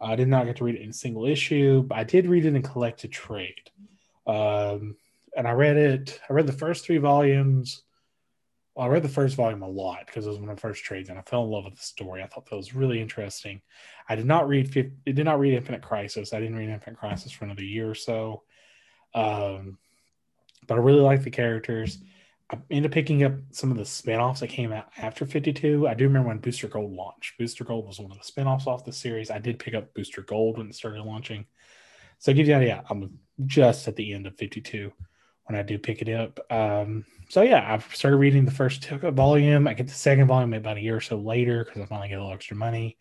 I 0.02 0.16
did 0.16 0.28
not 0.28 0.46
get 0.46 0.58
to 0.58 0.64
read 0.64 0.76
it 0.76 0.82
in 0.82 0.90
a 0.90 0.94
single 0.94 1.26
issue, 1.26 1.84
but 1.84 1.98
I 1.98 2.04
did 2.04 2.28
read 2.28 2.46
it 2.46 2.56
in 2.56 2.62
collected 2.62 3.12
trade. 3.12 3.70
Um, 4.28 4.96
and 5.36 5.48
I 5.48 5.52
read 5.52 5.78
it, 5.78 6.20
I 6.30 6.34
read 6.34 6.48
the 6.48 6.54
first 6.54 6.86
three 6.86 6.98
volumes. 6.98 7.84
Well, 8.76 8.88
I 8.88 8.90
read 8.90 9.04
the 9.04 9.10
first 9.10 9.36
volume 9.36 9.62
a 9.62 9.70
lot 9.70 10.06
because 10.06 10.26
it 10.26 10.30
was 10.30 10.40
one 10.40 10.50
of 10.50 10.58
the 10.58 10.62
first 10.62 10.84
trades, 10.84 11.10
and 11.10 11.18
I 11.18 11.22
fell 11.22 11.44
in 11.44 11.50
love 11.50 11.66
with 11.66 11.76
the 11.76 11.84
story. 11.84 12.22
I 12.22 12.28
thought 12.28 12.50
that 12.50 12.56
was 12.56 12.76
really 12.76 13.02
interesting. 13.02 13.62
I 14.10 14.16
did 14.16 14.26
not 14.26 14.48
read, 14.48 14.76
it 14.76 15.16
did 15.16 15.26
not 15.26 15.40
read 15.40 15.54
Infinite 15.54 15.82
Crisis. 15.82 16.34
I 16.34 16.40
didn't 16.40 16.58
read 16.58 16.70
Infinite 16.70 17.00
Crisis 17.00 17.32
for 17.32 17.46
another 17.46 17.64
year 17.64 17.90
or 17.90 17.96
so. 17.96 18.44
Um, 19.14 19.78
but 20.68 20.76
I 20.76 20.82
really 20.82 21.02
like 21.02 21.24
the 21.24 21.32
characters. 21.32 22.00
I 22.52 22.58
ended 22.70 22.92
up 22.92 22.94
picking 22.94 23.24
up 23.24 23.34
some 23.52 23.72
of 23.72 23.78
the 23.78 23.86
spin-offs 23.86 24.42
that 24.42 24.50
came 24.50 24.72
out 24.72 24.88
after 24.98 25.26
52. 25.26 25.88
I 25.88 25.96
do 25.96 26.04
remember 26.04 26.28
when 26.30 26.38
Booster 26.38 26.68
Gold 26.68 26.92
launched. 26.92 27.38
Booster 27.40 27.64
Gold 27.64 27.88
was 27.88 28.00
one 28.00 28.12
of 28.12 28.18
the 28.20 28.24
spin-offs 28.24 28.68
off 28.68 28.86
the 28.86 28.94
series. 28.94 29.32
I 29.32 29.40
did 29.40 29.58
pick 29.58 29.74
up 29.74 29.94
Booster 29.96 30.22
Gold 30.22 30.58
when 30.58 30.68
it 30.68 30.76
started 30.76 31.02
launching. 31.02 31.46
So 32.20 32.32
it 32.32 32.36
gives 32.36 32.48
you 32.48 32.56
an 32.56 32.62
idea. 32.62 32.84
I'm 32.90 33.18
just 33.46 33.88
at 33.88 33.96
the 33.96 34.14
end 34.14 34.28
of 34.28 34.38
52 34.38 34.92
when 35.46 35.60
I 35.60 35.64
do 35.64 35.80
pick 35.80 36.02
it 36.02 36.10
up. 36.10 36.40
Um, 36.52 37.06
so 37.30 37.42
yeah, 37.42 37.66
I've 37.74 37.96
started 37.96 38.18
reading 38.18 38.46
the 38.46 38.52
first 38.52 38.88
volume. 38.88 39.68
I 39.68 39.74
get 39.74 39.88
the 39.88 39.94
second 39.94 40.28
volume 40.28 40.54
about 40.54 40.78
a 40.78 40.82
year 40.82 40.98
or 40.98 41.02
so 41.02 41.18
later 41.18 41.66
because 41.66 41.82
I 41.82 41.86
finally 41.86 42.10
get 42.10 42.20
a 42.20 42.22
little 42.22 42.34
extra 42.34 42.56
money. 42.56 42.98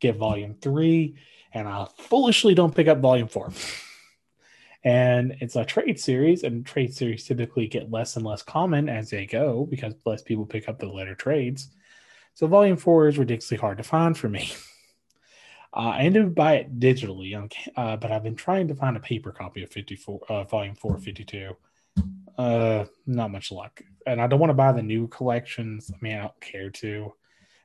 Get 0.00 0.16
volume 0.16 0.56
three, 0.60 1.16
and 1.52 1.66
I 1.66 1.86
foolishly 1.98 2.54
don't 2.54 2.74
pick 2.74 2.88
up 2.88 3.00
volume 3.00 3.28
four. 3.28 3.52
and 4.84 5.34
it's 5.40 5.56
a 5.56 5.64
trade 5.64 5.98
series 5.98 6.42
and 6.42 6.64
trade 6.64 6.94
series 6.94 7.24
typically 7.24 7.66
get 7.66 7.90
less 7.90 8.16
and 8.16 8.24
less 8.24 8.42
common 8.42 8.88
as 8.88 9.08
they 9.10 9.24
go 9.24 9.66
because 9.70 9.94
less 10.04 10.22
people 10.22 10.44
pick 10.44 10.68
up 10.68 10.78
the 10.78 10.86
later 10.86 11.14
trades. 11.14 11.70
So 12.34 12.46
volume 12.46 12.76
four 12.76 13.08
is 13.08 13.16
ridiculously 13.16 13.56
hard 13.56 13.78
to 13.78 13.84
find 13.84 14.16
for 14.16 14.28
me. 14.28 14.52
Uh, 15.76 15.90
i 15.98 16.02
ended 16.02 16.24
up 16.24 16.34
buying 16.36 16.60
it 16.60 16.78
digitally 16.78 17.36
on, 17.36 17.48
uh, 17.76 17.96
but 17.96 18.12
i've 18.12 18.22
been 18.22 18.36
trying 18.36 18.68
to 18.68 18.76
find 18.76 18.96
a 18.96 19.00
paper 19.00 19.32
copy 19.32 19.60
of 19.64 19.70
54 19.70 20.20
uh, 20.28 20.44
volume 20.44 20.76
4 20.76 20.98
52 20.98 21.56
uh, 22.38 22.84
not 23.08 23.32
much 23.32 23.50
luck. 23.50 23.82
And 24.06 24.20
i 24.20 24.28
don't 24.28 24.38
want 24.38 24.50
to 24.50 24.54
buy 24.54 24.70
the 24.70 24.84
new 24.84 25.08
collections. 25.08 25.90
I 25.92 25.96
mean 26.00 26.14
i 26.14 26.20
don't 26.20 26.40
care 26.40 26.70
to 26.70 27.12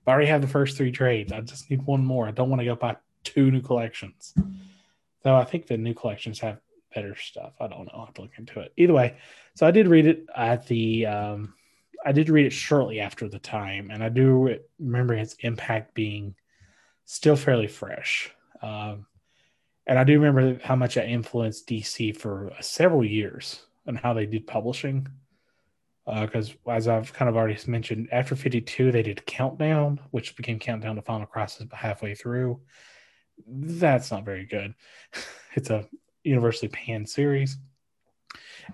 i 0.07 0.11
already 0.11 0.25
have 0.25 0.41
the 0.41 0.47
first 0.47 0.75
three 0.75 0.91
trades. 0.91 1.31
I 1.31 1.41
just 1.41 1.69
need 1.69 1.83
one 1.83 2.03
more. 2.03 2.27
I 2.27 2.31
don't 2.31 2.49
want 2.49 2.61
to 2.61 2.65
go 2.65 2.73
buy 2.73 2.97
two 3.23 3.51
new 3.51 3.61
collections. 3.61 4.33
Though 5.21 5.35
i 5.35 5.43
think 5.43 5.67
the 5.67 5.77
new 5.77 5.93
collections 5.93 6.39
have 6.39 6.59
better 6.93 7.15
stuff. 7.15 7.53
I 7.59 7.67
don't 7.67 7.85
know. 7.85 7.99
I 8.01 8.05
have 8.05 8.13
to 8.15 8.21
look 8.21 8.37
into 8.37 8.59
it. 8.59 8.73
Either 8.77 8.93
way, 8.93 9.17
so 9.55 9.67
I 9.67 9.71
did 9.71 9.87
read 9.87 10.07
it 10.07 10.25
at 10.35 10.67
the. 10.67 11.05
Um, 11.05 11.53
I 12.05 12.13
did 12.13 12.29
read 12.29 12.45
it 12.45 12.53
shortly 12.53 13.01
after 13.01 13.27
the 13.27 13.39
time, 13.39 13.89
and 13.91 14.01
I 14.03 14.09
do 14.09 14.57
remember 14.79 15.13
its 15.13 15.35
impact 15.41 15.93
being 15.93 16.35
still 17.05 17.35
fairly 17.35 17.67
fresh. 17.67 18.31
Um, 18.61 19.05
and 19.89 19.97
I 19.97 20.03
do 20.03 20.19
remember 20.19 20.59
how 20.63 20.75
much 20.75 20.97
I 20.97 21.05
influenced 21.05 21.67
DC 21.67 22.15
for 22.15 22.53
several 22.61 23.03
years 23.03 23.63
and 23.87 23.97
how 23.97 24.13
they 24.13 24.27
did 24.27 24.45
publishing. 24.45 25.07
Because 26.05 26.51
uh, 26.65 26.71
as 26.71 26.87
I've 26.87 27.11
kind 27.11 27.27
of 27.27 27.35
already 27.35 27.57
mentioned, 27.67 28.09
after 28.11 28.35
52, 28.35 28.91
they 28.91 29.01
did 29.01 29.25
Countdown, 29.25 29.99
which 30.11 30.35
became 30.35 30.59
Countdown 30.59 30.95
to 30.95 31.01
Final 31.01 31.25
Crisis 31.25 31.67
halfway 31.71 32.13
through. 32.13 32.61
That's 33.47 34.11
not 34.11 34.25
very 34.25 34.45
good. 34.45 34.75
it's 35.55 35.71
a 35.71 35.87
universally 36.23 36.69
panned 36.69 37.09
series. 37.09 37.57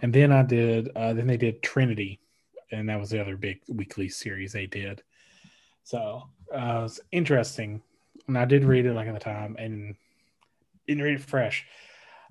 And 0.01 0.13
then 0.13 0.31
I 0.31 0.43
did, 0.43 0.89
uh, 0.95 1.13
then 1.13 1.27
they 1.27 1.37
did 1.37 1.61
Trinity, 1.63 2.19
and 2.71 2.89
that 2.89 2.99
was 2.99 3.09
the 3.09 3.21
other 3.21 3.37
big 3.37 3.61
weekly 3.67 4.09
series 4.09 4.51
they 4.51 4.65
did. 4.65 5.01
So 5.83 6.23
uh, 6.53 6.57
it 6.57 6.83
was 6.83 6.99
interesting. 7.11 7.81
And 8.27 8.37
I 8.37 8.45
did 8.45 8.65
read 8.65 8.85
it 8.85 8.93
like 8.93 9.07
at 9.07 9.13
the 9.13 9.19
time, 9.19 9.55
and 9.59 9.95
didn't 10.87 11.03
read 11.03 11.15
it 11.15 11.21
fresh. 11.21 11.65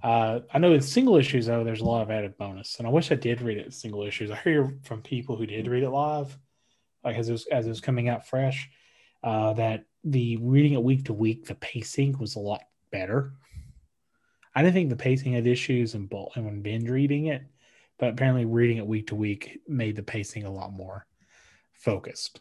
Uh, 0.02 0.40
I 0.52 0.58
know 0.58 0.72
in 0.72 0.82
single 0.82 1.16
issues 1.16 1.46
though, 1.46 1.64
there's 1.64 1.80
a 1.80 1.84
lot 1.84 2.02
of 2.02 2.10
added 2.10 2.36
bonus, 2.36 2.76
and 2.78 2.86
I 2.86 2.90
wish 2.90 3.10
I 3.10 3.14
did 3.14 3.40
read 3.40 3.58
it 3.58 3.66
in 3.66 3.72
single 3.72 4.02
issues. 4.02 4.30
I 4.30 4.36
hear 4.36 4.76
from 4.82 5.00
people 5.00 5.36
who 5.36 5.46
did 5.46 5.66
read 5.66 5.82
it 5.82 5.90
live, 5.90 6.36
like 7.02 7.16
as 7.16 7.28
it 7.28 7.32
was 7.32 7.46
as 7.46 7.66
it 7.66 7.70
was 7.70 7.80
coming 7.80 8.08
out 8.08 8.26
fresh, 8.26 8.68
uh, 9.22 9.54
that 9.54 9.86
the 10.02 10.36
reading 10.38 10.74
it 10.74 10.82
week 10.82 11.06
to 11.06 11.14
week, 11.14 11.46
the 11.46 11.54
pacing 11.54 12.18
was 12.18 12.34
a 12.34 12.40
lot 12.40 12.62
better. 12.90 13.32
I 14.54 14.62
didn't 14.62 14.74
think 14.74 14.90
the 14.90 14.96
pacing 14.96 15.32
had 15.32 15.46
issues 15.46 15.94
and 15.94 16.12
and 16.34 16.44
when 16.44 16.62
binge 16.62 16.88
reading 16.88 17.26
it, 17.26 17.42
but 17.98 18.10
apparently 18.10 18.44
reading 18.44 18.78
it 18.78 18.86
week 18.86 19.08
to 19.08 19.14
week 19.14 19.60
made 19.66 19.96
the 19.96 20.02
pacing 20.02 20.44
a 20.44 20.50
lot 20.50 20.72
more 20.72 21.06
focused. 21.72 22.40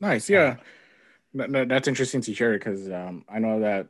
Nice, 0.00 0.28
yeah, 0.28 0.56
that's 1.34 1.88
interesting 1.88 2.20
to 2.22 2.32
hear 2.32 2.52
because 2.52 2.88
um, 2.90 3.24
I 3.28 3.38
know 3.38 3.60
that 3.60 3.88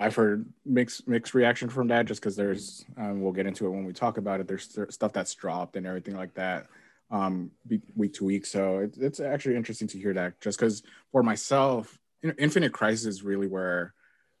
I've 0.00 0.14
heard 0.14 0.46
mixed 0.64 1.06
mixed 1.06 1.34
reaction 1.34 1.68
from 1.68 1.88
that 1.88 2.06
just 2.06 2.20
because 2.20 2.36
there's 2.36 2.84
um, 2.96 3.20
we'll 3.20 3.32
get 3.32 3.46
into 3.46 3.66
it 3.66 3.70
when 3.70 3.84
we 3.84 3.92
talk 3.92 4.18
about 4.18 4.40
it. 4.40 4.48
There's 4.48 4.76
stuff 4.90 5.12
that's 5.12 5.34
dropped 5.34 5.76
and 5.76 5.86
everything 5.86 6.16
like 6.16 6.34
that 6.34 6.66
um, 7.10 7.50
week 7.94 8.14
to 8.14 8.24
week. 8.24 8.46
So 8.46 8.78
it, 8.78 8.96
it's 8.98 9.20
actually 9.20 9.56
interesting 9.56 9.88
to 9.88 9.98
hear 9.98 10.14
that 10.14 10.40
just 10.40 10.58
because 10.58 10.82
for 11.12 11.22
myself, 11.22 11.98
Infinite 12.38 12.72
Crisis 12.72 13.06
is 13.06 13.22
really 13.22 13.46
where 13.46 13.94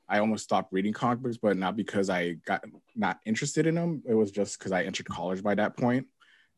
I 0.08 0.18
almost 0.18 0.44
stopped 0.44 0.72
reading 0.72 0.92
comic 0.92 1.20
books, 1.20 1.38
but 1.38 1.56
not 1.56 1.76
because 1.76 2.10
I 2.10 2.32
got 2.46 2.64
not 2.94 3.20
interested 3.24 3.66
in 3.66 3.74
them. 3.74 4.02
It 4.06 4.14
was 4.14 4.30
just 4.30 4.58
because 4.58 4.72
I 4.72 4.84
entered 4.84 5.06
college 5.06 5.42
by 5.42 5.54
that 5.54 5.76
point. 5.76 6.06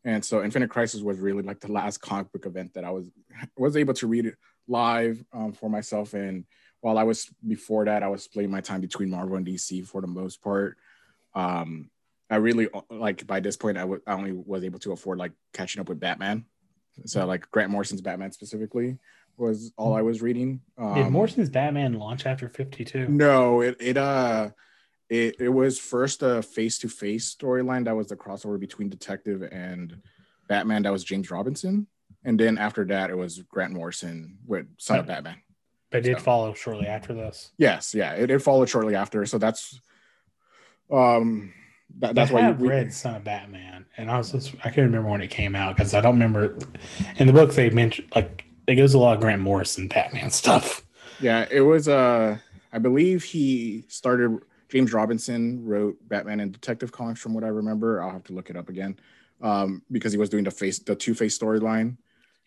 And 0.05 0.25
so 0.25 0.43
Infinite 0.43 0.71
Crisis 0.71 1.01
was 1.01 1.19
really 1.19 1.43
like 1.43 1.61
the 1.61 1.73
last 1.73 1.99
comic 1.99 2.33
book 2.33 2.47
event 2.47 2.75
that 2.75 2.85
I 2.85 2.91
was 2.91 3.09
was 3.57 3.77
able 3.77 3.95
to 3.95 4.07
read 4.07 4.27
it 4.27 4.35
live 4.69 5.25
um, 5.33 5.53
for 5.53 5.71
myself 5.71 6.15
and 6.15 6.45
while 6.87 6.99
I 6.99 7.03
was 7.03 7.29
before 7.45 7.85
that, 7.87 8.05
I 8.05 8.09
was 8.09 8.23
splitting 8.23 8.51
my 8.51 8.61
time 8.61 8.81
between 8.81 9.11
Marvel 9.11 9.37
and 9.37 9.45
DC 9.45 9.87
for 9.87 10.01
the 10.01 10.07
most 10.07 10.41
part. 10.41 10.77
Um, 11.35 11.91
I 12.31 12.37
really 12.37 12.69
like 12.91 13.27
by 13.27 13.41
this 13.41 13.57
point, 13.57 13.77
I, 13.77 13.81
w- 13.81 14.03
I 14.07 14.13
only 14.13 14.31
was 14.31 14.63
able 14.63 14.79
to 14.81 14.93
afford 14.93 15.19
like 15.19 15.33
catching 15.53 15.81
up 15.81 15.89
with 15.89 15.99
Batman. 15.99 16.45
So 17.05 17.27
like 17.27 17.51
Grant 17.51 17.71
Morrison's 17.71 18.03
Batman 18.03 18.31
specifically 18.31 18.99
was 19.37 19.73
all 19.77 19.95
I 19.95 20.03
was 20.03 20.23
reading. 20.23 20.61
Um, 20.79 20.95
Did 20.95 21.11
Morrison's 21.11 21.51
Batman 21.51 21.95
launch 21.95 22.27
after 22.27 22.49
52? 22.49 23.09
No, 23.09 23.61
it, 23.61 23.77
it, 23.81 23.97
uh, 23.97 24.51
it, 25.09 25.37
it 25.41 25.49
was 25.49 25.79
first 25.79 26.23
a 26.23 26.43
face-to-face 26.43 27.35
storyline 27.35 27.85
that 27.85 27.97
was 27.97 28.09
the 28.09 28.17
crossover 28.17 28.59
between 28.59 28.89
detective 28.89 29.43
and 29.43 30.01
Batman. 30.49 30.83
That 30.83 30.93
was 30.93 31.05
James 31.05 31.31
Robinson. 31.31 31.87
And 32.25 32.41
then 32.41 32.59
after 32.59 32.85
that, 32.87 33.11
it 33.11 33.17
was 33.17 33.39
Grant 33.43 33.73
Morrison 33.73 34.39
with 34.47 34.67
Son 34.79 34.99
of 34.99 35.07
Batman. 35.07 35.37
But 35.91 35.99
it 35.99 36.15
did 36.15 36.21
follow 36.21 36.53
shortly 36.55 36.87
after 36.87 37.15
this. 37.15 37.53
Yes, 37.57 37.95
yeah, 37.95 38.13
it, 38.15 38.31
it 38.31 38.43
followed 38.43 38.69
shortly 38.69 38.97
after. 38.97 39.25
So 39.27 39.39
that's 39.39 39.81
um 40.91 41.53
that, 41.99 42.15
that's 42.15 42.31
I 42.33 42.35
why 42.35 42.49
you 42.49 42.55
read 42.55 42.93
Son 42.93 43.15
of 43.15 43.25
Batman, 43.25 43.87
and 43.97 44.11
I 44.11 44.19
was 44.19 44.33
just, 44.33 44.55
I 44.61 44.65
can't 44.65 44.79
remember 44.79 45.09
when 45.09 45.21
it 45.21 45.31
came 45.31 45.55
out 45.55 45.77
because 45.77 45.95
I 45.95 46.01
don't 46.01 46.15
remember 46.15 46.59
in 47.17 47.29
the 47.29 47.33
book 47.33 47.55
they 47.55 47.71
mentioned 47.71 48.09
like 48.15 48.46
it 48.67 48.77
goes 48.77 48.95
a 48.95 48.99
lot 48.99 49.15
of 49.15 49.21
Grant 49.21 49.43
Morrison 49.43 49.89
Batman 49.89 50.31
stuff. 50.31 50.85
Yeah, 51.21 51.47
it 51.51 51.63
was 51.63 51.89
uh 51.89 52.39
I 52.73 52.79
believe 52.79 53.25
he 53.25 53.85
started 53.89 54.39
James 54.69 54.93
Robinson 54.93 55.65
wrote 55.65 55.97
Batman 56.09 56.41
and 56.41 56.53
Detective 56.53 56.93
Comics 56.93 57.21
from 57.21 57.35
what 57.35 57.45
I 57.45 57.49
remember. 57.49 58.03
I'll 58.03 58.11
have 58.11 58.25
to 58.25 58.33
look 58.33 58.51
it 58.51 58.57
up 58.57 58.69
again. 58.69 58.99
Um, 59.41 59.83
because 59.91 60.13
he 60.13 60.19
was 60.19 60.31
doing 60.31 60.45
the 60.45 60.51
face 60.51 60.79
the 60.79 60.95
two 60.95 61.15
face 61.15 61.39
storyline. 61.39 61.97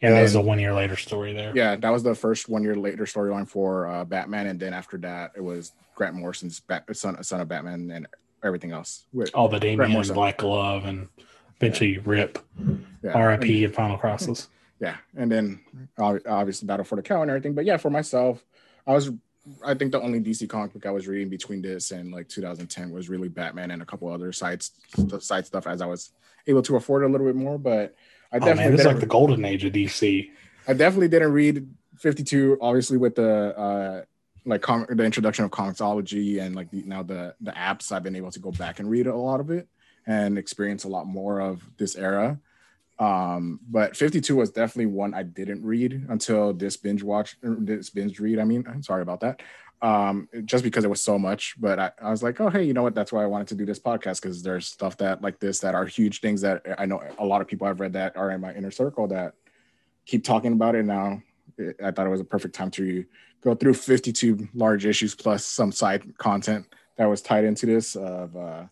Yeah, 0.02 0.12
that 0.12 0.22
was 0.22 0.36
a 0.36 0.42
one 0.42 0.60
year 0.60 0.74
later 0.74 0.96
story 0.96 1.34
there. 1.34 1.52
Yeah, 1.54 1.76
that 1.76 1.90
was 1.90 2.04
the 2.04 2.16
first 2.16 2.50
one 2.50 2.64
year 2.64 2.76
later 2.76 3.04
storyline 3.04 3.48
for 3.48 3.88
uh, 3.88 4.06
Batman, 4.06 4.48
and 4.48 4.60
then 4.60 4.74
after 4.74 4.98
that, 5.00 5.32
it 5.36 5.44
was 5.44 5.74
Grant 5.96 6.16
Morrison's 6.16 6.62
Bat- 6.62 6.96
son, 6.96 7.22
son 7.22 7.42
of 7.42 7.48
Batman, 7.48 7.92
and 7.92 8.08
everything 8.44 8.72
else. 8.72 9.06
With 9.12 9.30
All 9.34 9.50
the 9.50 9.60
Damian 9.60 10.02
Black 10.14 10.38
Glove, 10.38 10.86
and 10.86 11.10
eventually 11.58 11.96
yeah. 11.96 12.02
Rip, 12.06 12.40
yeah. 13.04 13.12
R.I.P. 13.12 13.66
and 13.66 13.76
Final 13.76 13.98
Crisis. 13.98 14.48
Yeah, 14.80 14.98
and 15.18 15.32
then 15.32 15.62
obviously 15.98 16.66
Battle 16.66 16.86
for 16.86 16.96
the 16.96 17.02
Cowl 17.02 17.22
and 17.22 17.30
everything. 17.30 17.54
But 17.54 17.66
yeah, 17.66 17.78
for 17.78 17.90
myself, 17.90 18.44
I 18.88 18.94
was 18.94 19.12
I 19.66 19.74
think 19.74 19.92
the 19.92 20.02
only 20.02 20.20
DC 20.20 20.48
comic 20.50 20.74
book 20.74 20.86
I 20.86 20.92
was 20.92 21.08
reading 21.08 21.30
between 21.30 21.62
this 21.62 21.92
and 21.92 22.12
like 22.12 22.28
2010 22.30 22.92
was 22.92 23.10
really 23.10 23.30
Batman 23.30 23.72
and 23.72 23.82
a 23.82 23.86
couple 23.86 24.10
other 24.10 24.32
sites, 24.32 24.72
side 25.20 25.46
stuff 25.46 25.68
as 25.68 25.82
I 25.82 25.86
was 25.86 26.12
able 26.48 26.62
to 26.64 26.76
afford 26.76 27.04
a 27.04 27.08
little 27.08 27.28
bit 27.28 27.36
more. 27.36 27.58
But 27.58 27.96
I 28.32 28.38
oh, 28.38 28.40
definitely 28.40 28.64
man, 28.64 28.72
this 28.72 28.82
is 28.82 28.88
like 28.88 29.00
the 29.00 29.06
golden 29.06 29.46
age 29.46 29.66
of 29.66 29.74
DC. 29.74 30.30
I 30.68 30.74
definitely 30.74 31.08
didn't 31.08 31.32
read 31.32 31.68
52, 31.98 32.60
obviously 32.62 32.98
with 32.98 33.16
the 33.16 33.58
uh 33.58 34.02
like 34.46 34.62
com- 34.62 34.88
the 34.90 35.04
introduction 35.04 35.46
of 35.46 35.52
comiXology 35.52 36.42
and 36.42 36.56
like 36.56 36.72
the, 36.72 36.84
now 36.84 37.04
the 37.04 37.36
the 37.42 37.52
apps. 37.52 37.92
I've 37.92 38.04
been 38.04 38.16
able 38.16 38.32
to 38.32 38.40
go 38.40 38.52
back 38.52 38.80
and 38.80 38.90
read 38.90 39.08
a 39.08 39.16
lot 39.16 39.40
of 39.40 39.52
it 39.52 39.68
and 40.08 40.38
experience 40.38 40.84
a 40.84 40.90
lot 40.90 41.08
more 41.08 41.40
of 41.40 41.62
this 41.78 41.96
era. 41.96 42.40
Um, 43.00 43.62
but 43.70 43.96
52 43.96 44.36
was 44.36 44.52
definitely 44.52 44.88
one 44.88 45.14
I 45.14 45.24
didn't 45.24 45.64
read 45.64 46.06
until 46.10 46.54
this 46.54 46.76
binge 46.76 47.02
watch, 47.02 47.38
this 47.42 47.90
binge 47.90 48.20
read. 48.20 48.40
I 48.40 48.44
mean, 48.44 48.66
I'm 48.68 48.84
sorry 48.84 49.02
about 49.02 49.22
that 49.22 49.42
um, 49.82 50.28
just 50.46 50.64
because 50.64 50.84
it 50.84 50.90
was 50.90 51.02
so 51.02 51.18
much. 51.18 51.56
But 51.60 51.80
I, 51.80 51.92
I 52.02 52.12
was 52.12 52.24
like, 52.24 52.40
oh, 52.42 52.50
hey, 52.50 52.64
you 52.64 52.74
know 52.74 52.84
what? 52.84 52.96
That's 52.96 53.12
why 53.12 53.24
I 53.24 53.28
wanted 53.28 53.48
to 53.50 53.56
do 53.56 53.66
this 53.66 53.80
podcast 53.80 54.22
because 54.22 54.44
there's 54.44 54.68
stuff 54.68 54.98
that 54.98 55.22
like 55.22 55.40
this 55.40 55.60
that 55.60 55.76
are 55.76 55.86
huge 55.86 56.22
things 56.22 56.42
that 56.42 56.64
I 56.78 56.86
know 56.86 57.02
a 57.18 57.26
lot 57.26 57.42
of 57.42 57.48
people 57.48 57.68
I've 57.68 57.80
read 57.80 57.94
that 57.94 58.18
are 58.18 58.32
in 58.32 58.42
my 58.42 58.54
inner 58.54 58.72
circle 58.72 59.08
that 59.08 59.34
keep 60.06 60.24
talking 60.24 60.54
about 60.54 60.76
it 60.76 60.86
now. 60.86 61.22
I 61.84 61.92
thought 61.92 62.08
it 62.08 62.12
was 62.12 62.22
a 62.22 62.26
perfect 62.26 62.56
time 62.56 62.72
to 62.72 63.06
go 63.42 63.56
through 63.56 63.74
52 63.74 64.50
large 64.54 64.86
issues 64.86 65.16
plus 65.16 65.46
some 65.46 65.72
side 65.72 66.18
content 66.18 66.66
that 66.98 67.06
was 67.06 67.22
tied 67.22 67.46
into 67.46 67.66
this 67.66 67.96
of, 67.96 68.36
uh, 68.36 68.64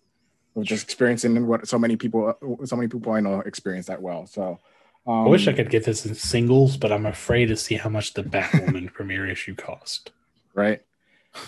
of 0.57 0.67
just 0.67 0.83
experiencing 0.83 1.47
what 1.47 1.67
so 1.67 1.79
many 1.79 1.95
people, 1.95 2.33
so 2.65 2.75
many 2.75 2.87
people 2.87 3.11
I 3.11 3.19
know 3.19 3.41
experience 3.41 3.87
that 3.87 4.01
well. 4.01 4.25
So. 4.25 4.59
Um, 5.05 5.25
I 5.25 5.27
wish 5.29 5.47
I 5.47 5.53
could 5.53 5.69
get 5.69 5.85
this 5.85 6.05
in 6.05 6.13
singles, 6.15 6.75
but 6.75 6.91
I'm 6.91 7.05
afraid 7.05 7.45
to 7.45 7.55
see 7.55 7.75
how 7.75 7.89
much 7.89 8.13
the 8.13 8.23
Batwoman 8.23 8.91
premiere 8.93 9.25
issue 9.25 9.55
cost. 9.55 10.11
Right. 10.53 10.81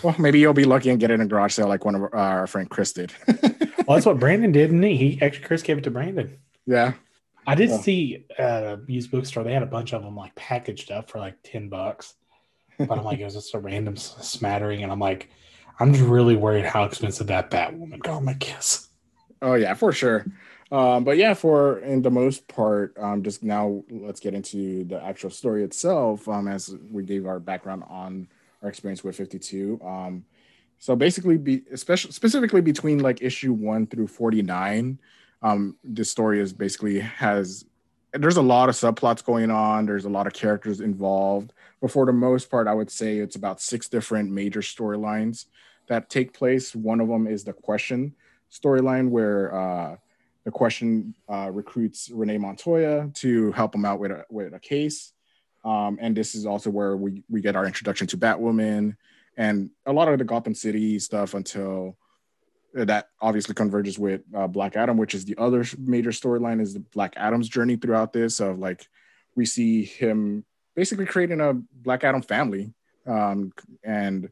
Well, 0.02 0.14
maybe 0.18 0.38
you'll 0.38 0.54
be 0.54 0.64
lucky 0.64 0.88
and 0.88 0.98
get 0.98 1.10
it 1.10 1.14
in 1.14 1.20
a 1.20 1.26
garage 1.26 1.54
sale 1.54 1.68
like 1.68 1.84
one 1.84 1.94
of 1.94 2.14
our, 2.14 2.46
friend 2.46 2.70
Chris 2.70 2.92
did. 2.92 3.12
well, 3.26 3.96
that's 3.96 4.06
what 4.06 4.18
Brandon 4.18 4.52
did, 4.52 4.68
didn't 4.68 4.82
he? 4.82 4.96
He 4.96 5.22
actually 5.22 5.44
Chris 5.44 5.62
gave 5.62 5.78
it 5.78 5.84
to 5.84 5.90
Brandon. 5.90 6.38
Yeah. 6.66 6.94
I 7.46 7.54
did 7.54 7.70
see 7.70 8.26
uh 8.38 8.76
used 8.86 9.10
bookstore. 9.10 9.44
They 9.44 9.52
had 9.52 9.62
a 9.62 9.66
bunch 9.66 9.92
of 9.92 10.02
them 10.02 10.14
like 10.14 10.34
packaged 10.34 10.90
up 10.90 11.10
for 11.10 11.18
like 11.18 11.36
ten 11.42 11.68
bucks, 11.68 12.14
but 12.78 12.90
I'm 12.90 13.04
like, 13.04 13.18
it 13.18 13.24
was 13.24 13.34
just 13.34 13.54
a 13.54 13.58
random 13.58 13.96
smattering, 13.96 14.82
and 14.82 14.92
I'm 14.92 15.00
like, 15.00 15.30
I'm 15.80 15.92
just 15.92 16.04
really 16.04 16.36
worried 16.36 16.66
how 16.66 16.84
expensive 16.84 17.26
that 17.28 17.50
Batwoman 17.50 18.00
got. 18.00 18.22
my 18.22 18.34
guess. 18.34 18.89
Oh 19.42 19.54
yeah, 19.54 19.74
for 19.74 19.92
sure. 19.92 20.26
Um, 20.70 21.02
but 21.02 21.16
yeah, 21.16 21.34
for 21.34 21.80
in 21.80 22.02
the 22.02 22.10
most 22.10 22.46
part, 22.46 22.96
um, 22.98 23.22
just 23.22 23.42
now 23.42 23.82
let's 23.90 24.20
get 24.20 24.34
into 24.34 24.84
the 24.84 25.02
actual 25.02 25.30
story 25.30 25.64
itself. 25.64 26.28
Um, 26.28 26.46
as 26.46 26.74
we 26.90 27.02
gave 27.02 27.26
our 27.26 27.40
background 27.40 27.84
on 27.88 28.28
our 28.62 28.68
experience 28.68 29.02
with 29.02 29.16
52. 29.16 29.80
Um, 29.84 30.24
so 30.78 30.94
basically, 30.94 31.38
be 31.38 31.62
especially 31.72 32.12
specifically 32.12 32.60
between 32.60 33.00
like 33.00 33.22
issue 33.22 33.52
one 33.52 33.86
through 33.86 34.06
49, 34.06 34.98
um, 35.42 35.76
this 35.82 36.10
story 36.10 36.40
is 36.40 36.52
basically 36.52 37.00
has 37.00 37.64
there's 38.12 38.36
a 38.36 38.42
lot 38.42 38.68
of 38.68 38.74
subplots 38.74 39.24
going 39.24 39.50
on. 39.50 39.86
There's 39.86 40.04
a 40.04 40.10
lot 40.10 40.26
of 40.26 40.32
characters 40.32 40.80
involved, 40.80 41.52
but 41.80 41.90
for 41.90 42.06
the 42.06 42.12
most 42.12 42.50
part, 42.50 42.68
I 42.68 42.74
would 42.74 42.90
say 42.90 43.18
it's 43.18 43.36
about 43.36 43.60
six 43.60 43.88
different 43.88 44.30
major 44.30 44.60
storylines 44.60 45.46
that 45.86 46.10
take 46.10 46.32
place. 46.32 46.74
One 46.74 47.00
of 47.00 47.08
them 47.08 47.26
is 47.26 47.44
the 47.44 47.52
question 47.52 48.14
storyline, 48.52 49.10
where 49.10 49.54
uh, 49.54 49.96
the 50.44 50.50
question 50.50 51.14
uh, 51.28 51.50
recruits 51.52 52.10
Renee 52.10 52.38
Montoya 52.38 53.10
to 53.14 53.52
help 53.52 53.74
him 53.74 53.84
out 53.84 54.00
with 54.00 54.10
a 54.10 54.24
with 54.30 54.54
a 54.54 54.60
case. 54.60 55.12
Um, 55.64 55.98
and 56.00 56.16
this 56.16 56.34
is 56.34 56.46
also 56.46 56.70
where 56.70 56.96
we, 56.96 57.22
we 57.28 57.42
get 57.42 57.54
our 57.54 57.66
introduction 57.66 58.06
to 58.08 58.16
Batwoman 58.16 58.96
and 59.36 59.70
a 59.86 59.92
lot 59.92 60.08
of 60.08 60.18
the 60.18 60.24
Gotham 60.24 60.54
City 60.54 60.98
stuff 60.98 61.34
until 61.34 61.96
that 62.72 63.08
obviously 63.20 63.54
converges 63.54 63.98
with 63.98 64.22
uh, 64.34 64.46
Black 64.46 64.76
Adam, 64.76 64.96
which 64.96 65.14
is 65.14 65.24
the 65.24 65.36
other 65.38 65.64
major 65.78 66.10
storyline 66.10 66.60
is 66.60 66.74
the 66.74 66.80
Black 66.80 67.14
Adam's 67.16 67.48
journey 67.48 67.76
throughout 67.76 68.12
this 68.12 68.40
of 68.40 68.58
like 68.58 68.86
we 69.34 69.44
see 69.44 69.84
him 69.84 70.44
basically 70.74 71.06
creating 71.06 71.40
a 71.40 71.54
Black 71.54 72.04
Adam 72.04 72.22
family 72.22 72.72
um, 73.06 73.52
and 73.82 74.30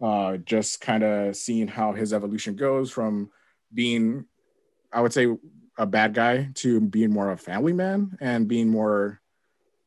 uh, 0.00 0.36
just 0.38 0.80
kind 0.80 1.02
of 1.02 1.36
seeing 1.36 1.68
how 1.68 1.92
his 1.92 2.12
evolution 2.12 2.56
goes 2.56 2.90
from 2.90 3.30
being, 3.72 4.26
I 4.92 5.00
would 5.00 5.12
say, 5.12 5.26
a 5.76 5.86
bad 5.86 6.14
guy 6.14 6.50
to 6.54 6.80
being 6.80 7.10
more 7.10 7.30
of 7.30 7.38
a 7.38 7.42
family 7.42 7.72
man 7.72 8.16
and 8.20 8.48
being 8.48 8.68
more 8.68 9.20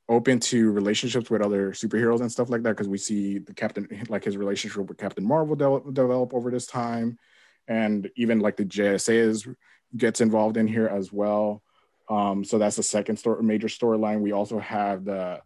open 0.08 0.40
to 0.40 0.72
relationships 0.72 1.30
with 1.30 1.42
other 1.42 1.72
superheroes 1.72 2.22
and 2.22 2.32
stuff 2.32 2.50
like 2.50 2.64
that. 2.64 2.72
Because 2.72 2.88
we 2.88 2.98
see 2.98 3.40
the 3.40 3.54
captain 3.54 3.88
like 4.10 4.24
his 4.24 4.38
relationship 4.38 4.88
with 4.88 4.98
captain 4.98 5.26
marvel 5.26 5.56
de- 5.56 5.92
develop 5.92 6.34
over 6.34 6.50
this 6.50 6.66
time. 6.66 7.18
And 7.68 8.10
even 8.16 8.40
like 8.40 8.58
the 8.58 8.66
jsa 8.66 9.14
is 9.14 9.48
gets 9.96 10.22
involved 10.22 10.58
in 10.58 10.68
here 10.68 10.88
as 10.88 11.12
well. 11.12 11.62
Um, 12.10 12.44
so 12.44 12.58
that's 12.58 12.76
the 12.76 12.84
second 12.84 13.18
story, 13.18 13.44
major 13.44 13.68
storyline. 13.68 14.22
We 14.22 14.32
also 14.32 14.60
have 14.60 15.06
the 15.06 15.42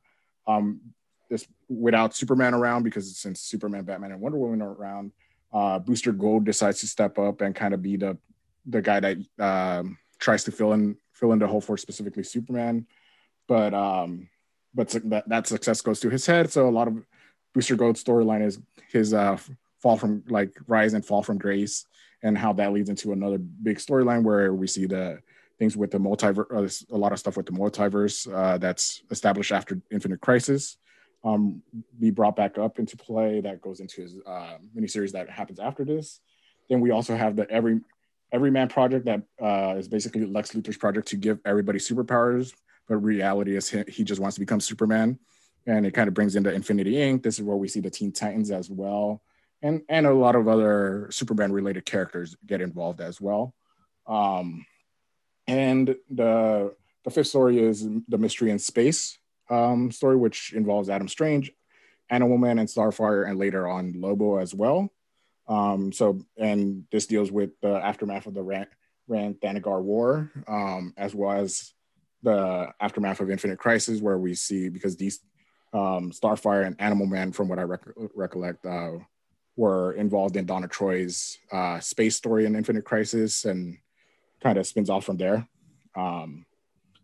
um, 0.47 0.81
this 1.29 1.47
without 1.67 2.15
superman 2.15 2.53
around 2.53 2.83
because 2.83 3.17
since 3.17 3.41
superman 3.41 3.83
batman 3.83 4.11
and 4.11 4.21
wonder 4.21 4.37
woman 4.37 4.61
are 4.61 4.73
around 4.73 5.11
uh, 5.55 5.79
booster 5.79 6.11
gold 6.11 6.45
decides 6.45 6.79
to 6.81 6.87
step 6.87 7.17
up 7.17 7.41
and 7.41 7.55
kind 7.55 7.73
of 7.73 7.81
be 7.81 7.95
the 7.97 8.17
the 8.67 8.81
guy 8.81 8.99
that 8.99 9.17
um, 9.39 9.97
tries 10.19 10.43
to 10.43 10.51
fill 10.51 10.73
in 10.73 10.97
fill 11.13 11.31
in 11.31 11.39
the 11.39 11.47
hole 11.47 11.61
for 11.61 11.77
specifically 11.77 12.23
superman 12.23 12.85
but 13.47 13.73
um 13.73 14.27
but 14.75 14.89
that, 14.89 15.27
that 15.29 15.47
success 15.47 15.81
goes 15.81 15.99
to 16.01 16.09
his 16.09 16.25
head. 16.25 16.51
So 16.51 16.67
a 16.67 16.69
lot 16.69 16.89
of 16.89 17.03
Booster 17.53 17.77
Gold's 17.77 18.03
storyline 18.03 18.45
is 18.45 18.59
his 18.91 19.13
uh, 19.13 19.37
fall 19.79 19.97
from 19.97 20.23
like 20.27 20.51
rise 20.67 20.93
and 20.93 21.03
fall 21.03 21.23
from 21.23 21.37
grace, 21.37 21.85
and 22.21 22.37
how 22.37 22.51
that 22.53 22.73
leads 22.73 22.89
into 22.89 23.13
another 23.13 23.37
big 23.37 23.77
storyline 23.77 24.23
where 24.23 24.53
we 24.53 24.67
see 24.67 24.85
the 24.85 25.19
things 25.57 25.77
with 25.77 25.91
the 25.91 25.97
multiverse, 25.97 26.83
uh, 26.91 26.95
a 26.95 26.97
lot 26.97 27.13
of 27.13 27.19
stuff 27.19 27.37
with 27.37 27.45
the 27.45 27.53
multiverse 27.53 28.31
uh, 28.31 28.57
that's 28.57 29.01
established 29.09 29.53
after 29.53 29.79
Infinite 29.89 30.19
Crisis, 30.19 30.77
um, 31.25 31.61
be 31.99 32.11
brought 32.11 32.37
back 32.37 32.57
up 32.57 32.79
into 32.79 32.95
play. 32.95 33.41
That 33.41 33.61
goes 33.61 33.81
into 33.81 34.01
his 34.01 34.15
uh, 34.25 34.57
miniseries 34.75 35.11
that 35.11 35.29
happens 35.29 35.59
after 35.59 35.83
this. 35.83 36.21
Then 36.69 36.79
we 36.79 36.91
also 36.91 37.15
have 37.15 37.35
the 37.35 37.49
every 37.49 37.81
Everyman 38.31 38.67
project 38.69 39.05
that 39.05 39.21
uh, 39.41 39.75
is 39.77 39.87
basically 39.87 40.25
Lex 40.25 40.53
Luthor's 40.53 40.77
project 40.77 41.09
to 41.09 41.15
give 41.15 41.39
everybody 41.45 41.79
superpowers 41.79 42.53
but 42.87 42.97
reality 42.97 43.55
is 43.55 43.69
he, 43.69 43.83
he 43.87 44.03
just 44.03 44.21
wants 44.21 44.35
to 44.35 44.39
become 44.39 44.59
Superman. 44.59 45.19
And 45.67 45.85
it 45.85 45.91
kind 45.91 46.07
of 46.07 46.13
brings 46.13 46.35
into 46.35 46.53
Infinity 46.53 46.93
Inc. 46.93 47.23
This 47.23 47.39
is 47.39 47.43
where 47.43 47.57
we 47.57 47.67
see 47.67 47.79
the 47.79 47.89
Teen 47.89 48.11
Titans 48.11 48.51
as 48.51 48.69
well. 48.69 49.21
And, 49.61 49.81
and 49.89 50.05
a 50.05 50.13
lot 50.13 50.35
of 50.35 50.47
other 50.47 51.07
Superman 51.11 51.51
related 51.51 51.85
characters 51.85 52.35
get 52.45 52.61
involved 52.61 53.01
as 53.01 53.19
well. 53.19 53.55
Um, 54.05 54.65
and 55.47 55.95
the, 56.09 56.75
the 57.03 57.11
fifth 57.11 57.27
story 57.27 57.59
is 57.59 57.87
the 58.07 58.17
Mystery 58.17 58.51
in 58.51 58.59
Space 58.59 59.17
um, 59.49 59.91
story, 59.91 60.15
which 60.15 60.53
involves 60.53 60.89
Adam 60.89 61.07
Strange, 61.07 61.51
Animal 62.09 62.37
Man, 62.37 62.59
and 62.59 62.69
Starfire, 62.69 63.27
and 63.29 63.39
later 63.39 63.67
on 63.67 63.93
Lobo 63.95 64.37
as 64.37 64.53
well. 64.53 64.91
Um, 65.47 65.91
so, 65.91 66.21
and 66.37 66.85
this 66.91 67.05
deals 67.05 67.31
with 67.31 67.51
the 67.61 67.75
aftermath 67.75 68.25
of 68.25 68.33
the 68.33 68.43
Rann 68.43 69.35
Thanagar 69.35 69.81
War, 69.81 70.31
um, 70.47 70.93
as 70.97 71.13
well 71.13 71.37
as 71.39 71.73
the 72.23 72.73
aftermath 72.79 73.19
of 73.19 73.29
Infinite 73.29 73.59
Crisis, 73.59 74.01
where 74.01 74.17
we 74.17 74.33
see 74.33 74.69
because 74.69 74.97
these 74.97 75.19
um, 75.73 76.11
Starfire 76.11 76.65
and 76.65 76.75
Animal 76.79 77.05
Man, 77.05 77.31
from 77.31 77.47
what 77.47 77.59
I 77.59 77.63
rec- 77.63 77.85
recollect, 78.15 78.65
uh, 78.65 78.93
were 79.55 79.93
involved 79.93 80.35
in 80.35 80.45
Donna 80.45 80.67
Troy's 80.67 81.37
uh, 81.51 81.79
space 81.79 82.15
story 82.15 82.45
in 82.45 82.55
Infinite 82.55 82.85
Crisis, 82.85 83.45
and 83.45 83.77
kind 84.41 84.57
of 84.57 84.65
spins 84.65 84.89
off 84.89 85.05
from 85.05 85.17
there. 85.17 85.47
Um, 85.95 86.45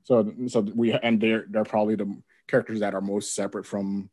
so, 0.04 0.34
so 0.48 0.62
we 0.62 0.94
and 0.94 1.22
they're 1.22 1.46
they're 1.50 1.64
probably 1.64 1.96
the 1.96 2.22
characters 2.52 2.82
that 2.82 2.94
are 2.94 3.02
most 3.02 3.34
separate 3.34 3.66
from 3.66 4.10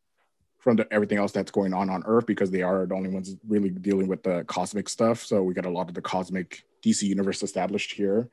from 0.57 0.75
the, 0.75 0.93
everything 0.93 1.17
else 1.17 1.31
that's 1.31 1.51
going 1.51 1.73
on 1.73 1.89
on 1.89 2.03
Earth 2.05 2.25
because 2.25 2.51
they 2.51 2.61
are 2.61 2.85
the 2.85 2.93
only 2.93 3.09
ones 3.09 3.37
really 3.47 3.69
dealing 3.69 4.07
with 4.07 4.23
the 4.23 4.43
cosmic 4.45 4.89
stuff. 4.89 5.23
So 5.23 5.41
we 5.41 5.53
got 5.53 5.65
a 5.65 5.69
lot 5.69 5.87
of 5.87 5.95
the 5.95 6.01
cosmic 6.01 6.63
DC 6.83 7.03
universe 7.03 7.43
established 7.43 7.93
here, 7.93 8.29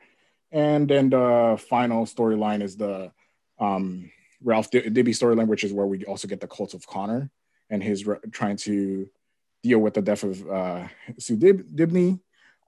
and 0.50 0.88
then 0.88 1.10
the 1.10 1.60
final 1.68 2.06
storyline 2.06 2.62
is 2.62 2.76
the 2.76 3.12
um, 3.58 4.10
Ralph 4.42 4.70
Dibny 4.70 5.14
storyline, 5.14 5.46
which 5.46 5.64
is 5.64 5.72
where 5.72 5.86
we 5.86 6.04
also 6.04 6.28
get 6.28 6.40
the 6.40 6.48
cult 6.48 6.74
of 6.74 6.86
Conner 6.86 7.30
and 7.70 7.82
his 7.82 8.06
re- 8.06 8.18
trying 8.30 8.56
to 8.58 9.08
deal 9.62 9.78
with 9.78 9.94
the 9.94 10.02
death 10.02 10.22
of 10.22 10.48
uh, 10.48 10.86
Sue 11.18 11.36
Dib- 11.36 11.74
Dibney 11.74 12.20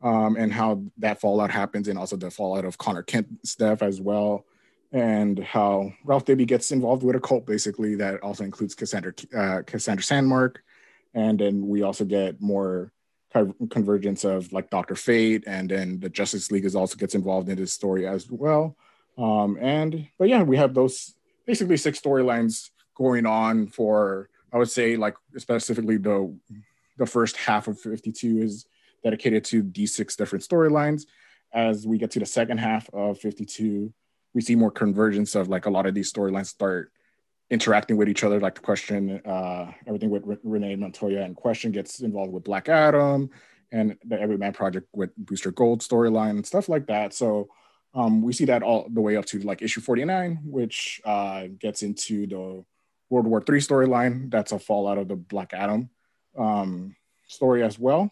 um, 0.02 0.36
and 0.36 0.52
how 0.52 0.82
that 0.98 1.20
fallout 1.20 1.50
happens, 1.50 1.88
and 1.88 1.98
also 1.98 2.16
the 2.16 2.30
fallout 2.30 2.64
of 2.64 2.78
Conner 2.78 3.02
Kent's 3.02 3.54
death 3.54 3.82
as 3.82 4.00
well, 4.00 4.44
and 4.92 5.38
how 5.38 5.92
Ralph 6.04 6.24
Dibny 6.24 6.46
gets 6.46 6.72
involved 6.72 7.02
with 7.02 7.16
a 7.16 7.20
cult 7.20 7.46
basically 7.46 7.94
that 7.96 8.20
also 8.20 8.44
includes 8.44 8.74
Cassandra 8.74 9.12
uh, 9.36 9.62
Cassandra 9.62 10.02
Sandsmark, 10.02 10.56
and 11.14 11.38
then 11.38 11.68
we 11.68 11.82
also 11.82 12.04
get 12.04 12.40
more 12.40 12.92
convergence 13.70 14.24
of 14.24 14.52
like 14.52 14.70
Doctor 14.70 14.94
Fate, 14.94 15.44
and 15.46 15.70
then 15.70 16.00
the 16.00 16.08
Justice 16.08 16.50
League 16.50 16.64
is 16.64 16.74
also 16.74 16.96
gets 16.96 17.14
involved 17.14 17.48
in 17.48 17.56
this 17.56 17.72
story 17.72 18.06
as 18.06 18.30
well. 18.30 18.76
Um, 19.18 19.58
and 19.60 20.08
but 20.18 20.28
yeah, 20.28 20.42
we 20.42 20.56
have 20.56 20.74
those 20.74 21.14
basically 21.46 21.76
six 21.76 22.00
storylines 22.00 22.70
going 22.94 23.26
on 23.26 23.66
for 23.66 24.28
I 24.52 24.58
would 24.58 24.70
say 24.70 24.96
like 24.96 25.14
specifically 25.36 25.98
the 25.98 26.34
the 26.96 27.06
first 27.06 27.36
half 27.36 27.68
of 27.68 27.80
52 27.80 28.42
is 28.42 28.66
dedicated 29.04 29.44
to 29.44 29.62
these 29.62 29.94
six 29.94 30.16
different 30.16 30.44
storylines. 30.44 31.02
As 31.52 31.86
we 31.86 31.96
get 31.98 32.10
to 32.12 32.18
the 32.18 32.26
second 32.26 32.58
half 32.58 32.90
of 32.92 33.18
52, 33.18 33.92
we 34.38 34.42
see 34.42 34.54
more 34.54 34.70
convergence 34.70 35.34
of 35.34 35.48
like 35.48 35.66
a 35.66 35.70
lot 35.70 35.84
of 35.84 35.94
these 35.94 36.12
storylines 36.12 36.46
start 36.46 36.92
interacting 37.50 37.96
with 37.96 38.08
each 38.08 38.22
other, 38.22 38.38
like 38.38 38.54
the 38.54 38.60
question, 38.60 39.20
uh, 39.26 39.72
everything 39.84 40.10
with 40.10 40.22
R- 40.24 40.38
Renee 40.44 40.76
Montoya 40.76 41.22
and 41.22 41.34
question 41.34 41.72
gets 41.72 41.98
involved 41.98 42.32
with 42.32 42.44
Black 42.44 42.68
Adam 42.68 43.30
and 43.72 43.96
the 44.04 44.16
Everyman 44.16 44.52
Project 44.52 44.86
with 44.92 45.10
Booster 45.16 45.50
Gold 45.50 45.80
storyline 45.80 46.30
and 46.30 46.46
stuff 46.46 46.68
like 46.68 46.86
that. 46.86 47.14
So 47.14 47.48
um, 47.94 48.22
we 48.22 48.32
see 48.32 48.44
that 48.44 48.62
all 48.62 48.86
the 48.88 49.00
way 49.00 49.16
up 49.16 49.24
to 49.24 49.40
like 49.40 49.60
issue 49.60 49.80
49, 49.80 50.38
which 50.44 51.00
uh, 51.04 51.48
gets 51.58 51.82
into 51.82 52.28
the 52.28 52.64
World 53.10 53.26
War 53.26 53.40
III 53.40 53.58
storyline. 53.58 54.30
That's 54.30 54.52
a 54.52 54.60
fallout 54.60 54.98
of 54.98 55.08
the 55.08 55.16
Black 55.16 55.52
Adam 55.52 55.90
um, 56.38 56.94
story 57.26 57.64
as 57.64 57.76
well. 57.76 58.08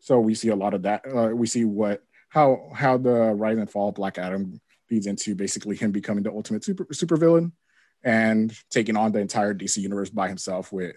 So 0.00 0.18
we 0.18 0.34
see 0.34 0.48
a 0.48 0.56
lot 0.56 0.74
of 0.74 0.82
that. 0.82 1.04
Uh, 1.06 1.28
we 1.36 1.46
see 1.46 1.64
what 1.64 2.02
how 2.30 2.72
how 2.74 2.98
the 2.98 3.32
rise 3.32 3.58
and 3.58 3.70
fall 3.70 3.90
of 3.90 3.94
Black 3.94 4.18
Adam 4.18 4.60
leads 4.90 5.06
into 5.06 5.34
basically 5.34 5.76
him 5.76 5.90
becoming 5.92 6.22
the 6.22 6.30
ultimate 6.30 6.64
super 6.64 6.84
supervillain 6.86 7.52
and 8.04 8.56
taking 8.70 8.96
on 8.96 9.12
the 9.12 9.18
entire 9.18 9.54
DC 9.54 9.78
universe 9.78 10.10
by 10.10 10.28
himself 10.28 10.72
with 10.72 10.96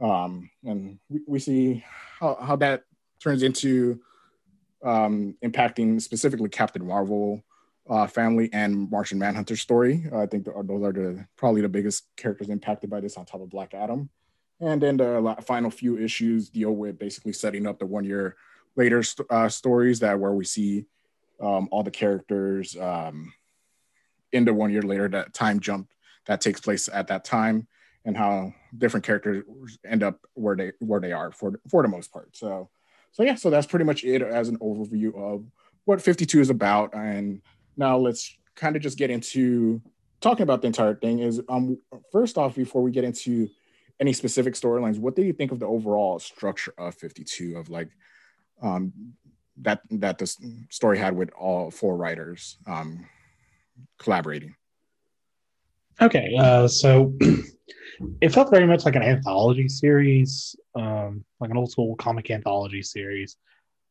um 0.00 0.48
and 0.64 0.98
we, 1.08 1.20
we 1.26 1.38
see 1.38 1.84
how, 2.20 2.36
how 2.40 2.56
that 2.56 2.84
turns 3.20 3.42
into 3.42 4.00
um 4.84 5.36
impacting 5.44 6.00
specifically 6.00 6.48
Captain 6.48 6.86
Marvel 6.86 7.42
uh, 7.88 8.06
family 8.06 8.50
and 8.52 8.90
Martian 8.90 9.18
Manhunter 9.18 9.56
story. 9.56 10.04
Uh, 10.12 10.20
I 10.20 10.26
think 10.26 10.44
the, 10.44 10.52
those 10.64 10.82
are 10.82 10.92
the 10.92 11.26
probably 11.36 11.62
the 11.62 11.68
biggest 11.68 12.04
characters 12.16 12.50
impacted 12.50 12.90
by 12.90 13.00
this 13.00 13.16
on 13.16 13.24
top 13.24 13.40
of 13.40 13.50
Black 13.50 13.74
Adam. 13.74 14.10
And 14.60 14.82
then 14.82 14.96
the 14.96 15.36
final 15.46 15.70
few 15.70 15.98
issues 15.98 16.50
deal 16.50 16.72
with 16.72 16.98
basically 16.98 17.32
setting 17.32 17.66
up 17.66 17.78
the 17.78 17.86
one 17.86 18.04
year 18.04 18.36
later 18.76 19.02
st- 19.02 19.30
uh, 19.30 19.48
stories 19.48 20.00
that 20.00 20.18
where 20.18 20.32
we 20.32 20.44
see 20.44 20.86
um, 21.40 21.68
all 21.70 21.82
the 21.82 21.90
characters 21.90 22.76
um, 22.76 23.32
in 24.32 24.44
the 24.44 24.54
one 24.54 24.70
year 24.70 24.82
later 24.82 25.08
that 25.08 25.32
time 25.34 25.60
jump 25.60 25.88
that 26.26 26.40
takes 26.40 26.60
place 26.60 26.88
at 26.92 27.08
that 27.08 27.24
time 27.24 27.66
and 28.04 28.16
how 28.16 28.54
different 28.76 29.04
characters 29.04 29.44
end 29.84 30.02
up 30.02 30.20
where 30.34 30.56
they 30.56 30.72
where 30.78 31.00
they 31.00 31.12
are 31.12 31.32
for 31.32 31.60
for 31.68 31.82
the 31.82 31.88
most 31.88 32.12
part. 32.12 32.36
So 32.36 32.70
so 33.12 33.22
yeah, 33.22 33.34
so 33.34 33.50
that's 33.50 33.66
pretty 33.66 33.84
much 33.84 34.04
it 34.04 34.22
as 34.22 34.48
an 34.48 34.58
overview 34.58 35.14
of 35.16 35.44
what 35.84 36.00
52 36.00 36.40
is 36.40 36.50
about. 36.50 36.94
And 36.94 37.42
now 37.76 37.96
let's 37.96 38.36
kind 38.54 38.76
of 38.76 38.82
just 38.82 38.98
get 38.98 39.10
into 39.10 39.80
talking 40.20 40.42
about 40.42 40.60
the 40.60 40.66
entire 40.66 40.94
thing. 40.94 41.20
Is 41.20 41.40
um 41.48 41.78
first 42.12 42.38
off, 42.38 42.54
before 42.54 42.82
we 42.82 42.90
get 42.90 43.04
into 43.04 43.48
any 44.00 44.12
specific 44.12 44.54
storylines, 44.54 44.98
what 44.98 45.16
do 45.16 45.22
you 45.22 45.32
think 45.32 45.50
of 45.50 45.58
the 45.58 45.66
overall 45.66 46.18
structure 46.18 46.74
of 46.78 46.94
52 46.94 47.56
of 47.56 47.68
like 47.68 47.88
um 48.62 48.92
that 49.62 49.80
that 49.90 50.18
the 50.18 50.26
story 50.70 50.98
had 50.98 51.16
with 51.16 51.30
all 51.38 51.70
four 51.70 51.96
writers 51.96 52.58
um 52.66 53.06
collaborating? 53.98 54.54
Okay, 56.00 56.32
uh, 56.38 56.68
so 56.68 57.12
it 58.20 58.30
felt 58.30 58.50
very 58.50 58.66
much 58.66 58.84
like 58.84 58.94
an 58.94 59.02
anthology 59.02 59.68
series, 59.68 60.54
um, 60.76 61.24
like 61.40 61.50
an 61.50 61.56
old 61.56 61.72
school 61.72 61.96
comic 61.96 62.30
anthology 62.30 62.82
series. 62.82 63.36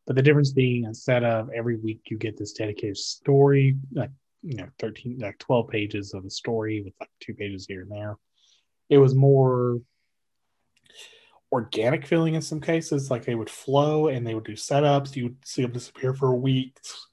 But 0.06 0.15
the 0.15 0.21
difference 0.21 0.53
being, 0.53 0.86
instead 0.86 1.25
of 1.25 1.49
every 1.53 1.75
week 1.75 2.01
you 2.10 2.17
get 2.17 2.38
this 2.38 2.53
dedicated 2.53 2.97
story, 2.97 3.75
like 3.91 4.12
you 4.41 4.56
know, 4.56 4.67
thirteen, 4.80 5.19
like 5.19 5.38
twelve 5.38 5.67
pages 5.67 6.13
of 6.13 6.23
a 6.23 6.30
story 6.30 6.82
with 6.82 6.93
like 6.99 7.10
two 7.19 7.34
pages 7.34 7.65
here 7.67 7.82
and 7.82 7.91
there, 7.91 8.17
it 8.89 8.99
was 8.99 9.13
more 9.13 9.80
organic 11.51 12.05
feeling 12.05 12.36
in 12.36 12.41
some 12.41 12.62
cases. 12.62 13.10
Like 13.10 13.25
they 13.25 13.36
would 13.36 13.49
flow 13.49 14.07
and 14.07 14.25
they 14.25 14.36
would 14.36 14.45
do 14.45 14.53
setups. 14.53 15.15
You 15.15 15.25
would 15.25 15.38
see 15.45 15.62
them 15.62 15.71
disappear 15.71 16.13
for 16.13 16.36
weeks. 16.36 17.07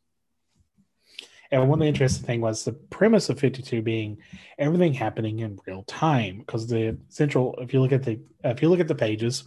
And 1.51 1.68
one 1.68 1.79
of 1.79 1.81
the 1.83 1.88
interesting 1.88 2.27
thing 2.27 2.40
was 2.40 2.64
the 2.64 2.73
premise 2.73 3.29
of 3.29 3.38
52 3.38 3.81
being 3.83 4.18
everything 4.59 4.92
happening 4.92 5.40
in 5.40 5.61
real 5.66 5.85
time 5.85 6.38
because 6.38 6.66
the 6.66 6.99
central 7.09 7.55
if 7.59 7.73
you 7.73 7.81
look 7.81 7.92
at 7.92 8.03
the 8.03 8.18
if 8.42 8.61
you 8.61 8.68
look 8.68 8.81
at 8.81 8.88
the 8.88 8.94
pages 8.94 9.44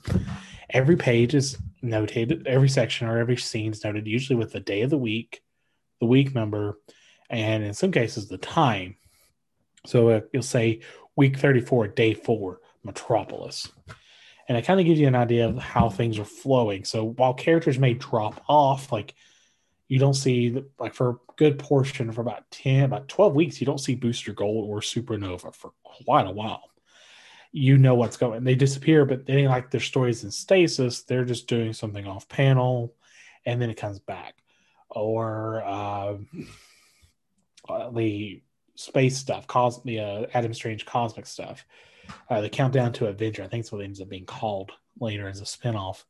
every 0.70 0.96
page 0.96 1.36
is 1.36 1.58
notated 1.84 2.48
every 2.48 2.70
section 2.70 3.08
or 3.08 3.18
every 3.18 3.36
scene 3.36 3.72
is 3.72 3.84
noted 3.84 4.08
usually 4.08 4.38
with 4.38 4.54
the 4.54 4.60
day 4.62 4.84
of 4.84 4.90
the 4.90 4.98
week 4.98 5.42
the 6.00 6.06
week 6.06 6.34
number 6.34 6.80
and 7.30 7.64
in 7.64 7.74
some 7.74 7.92
cases 7.92 8.30
the 8.30 8.38
time 8.38 8.96
so 9.86 10.10
uh, 10.10 10.22
you'll 10.32 10.42
say 10.42 10.80
week 11.18 11.38
34 11.38 11.90
day 11.90 12.14
4 12.14 12.62
metropolis 12.84 13.70
and 14.48 14.58
it 14.58 14.66
kind 14.66 14.80
of 14.80 14.86
gives 14.86 15.00
you 15.00 15.08
an 15.08 15.16
idea 15.16 15.48
of 15.48 15.58
how 15.58 15.90
things 15.90 16.18
are 16.20 16.26
flowing. 16.26 16.86
So 16.86 17.04
while 17.04 17.34
characters 17.34 17.78
may 17.78 17.94
drop 17.94 18.44
off, 18.48 18.92
like 18.92 19.14
you 19.88 20.00
don't 20.00 20.14
see 20.14 20.64
like 20.80 20.94
for 20.94 21.10
a 21.10 21.18
good 21.38 21.60
portion 21.60 22.12
for 22.12 22.22
about 22.22 22.50
10 22.52 22.84
about 22.84 23.08
12 23.08 23.34
weeks 23.34 23.62
you 23.62 23.66
don't 23.66 23.80
see 23.80 23.96
booster 23.96 24.34
gold 24.34 24.70
or 24.70 24.82
supernova 24.82 25.54
for 25.54 25.72
quite 25.84 26.28
a 26.28 26.32
while. 26.32 26.70
You 27.52 27.78
know 27.78 27.96
what's 27.96 28.18
going 28.18 28.44
they 28.44 28.56
disappear 28.56 29.06
but 29.06 29.26
they 29.26 29.48
like 29.48 29.72
their 29.72 29.82
stories 29.82 30.24
in 30.24 30.32
stasis 30.32 31.04
they're 31.04 31.26
just 31.26 31.48
doing 31.48 31.74
something 31.74 32.06
off 32.06 32.28
panel 32.28 32.94
and 33.46 33.62
then 33.62 33.70
it 33.70 33.78
comes 33.78 34.00
back. 34.00 34.36
Or 34.90 35.64
uh, 35.66 36.16
the 37.94 38.42
space 38.76 39.18
stuff 39.18 39.48
cos 39.48 39.82
the 39.84 40.00
uh, 40.00 40.26
adam 40.34 40.54
strange 40.54 40.86
cosmic 40.86 41.26
stuff 41.26 41.66
uh, 42.30 42.42
the 42.42 42.50
countdown 42.50 42.94
to 42.94 43.08
Adventure. 43.08 43.44
I 43.44 43.48
think 43.48 43.62
it's 43.62 43.72
what 43.72 43.82
it 43.82 43.86
ends 43.86 44.02
up 44.02 44.10
being 44.10 44.26
called 44.26 44.72
later 45.00 45.28
as 45.28 45.42
a 45.42 45.46
spinoff. 45.46 46.04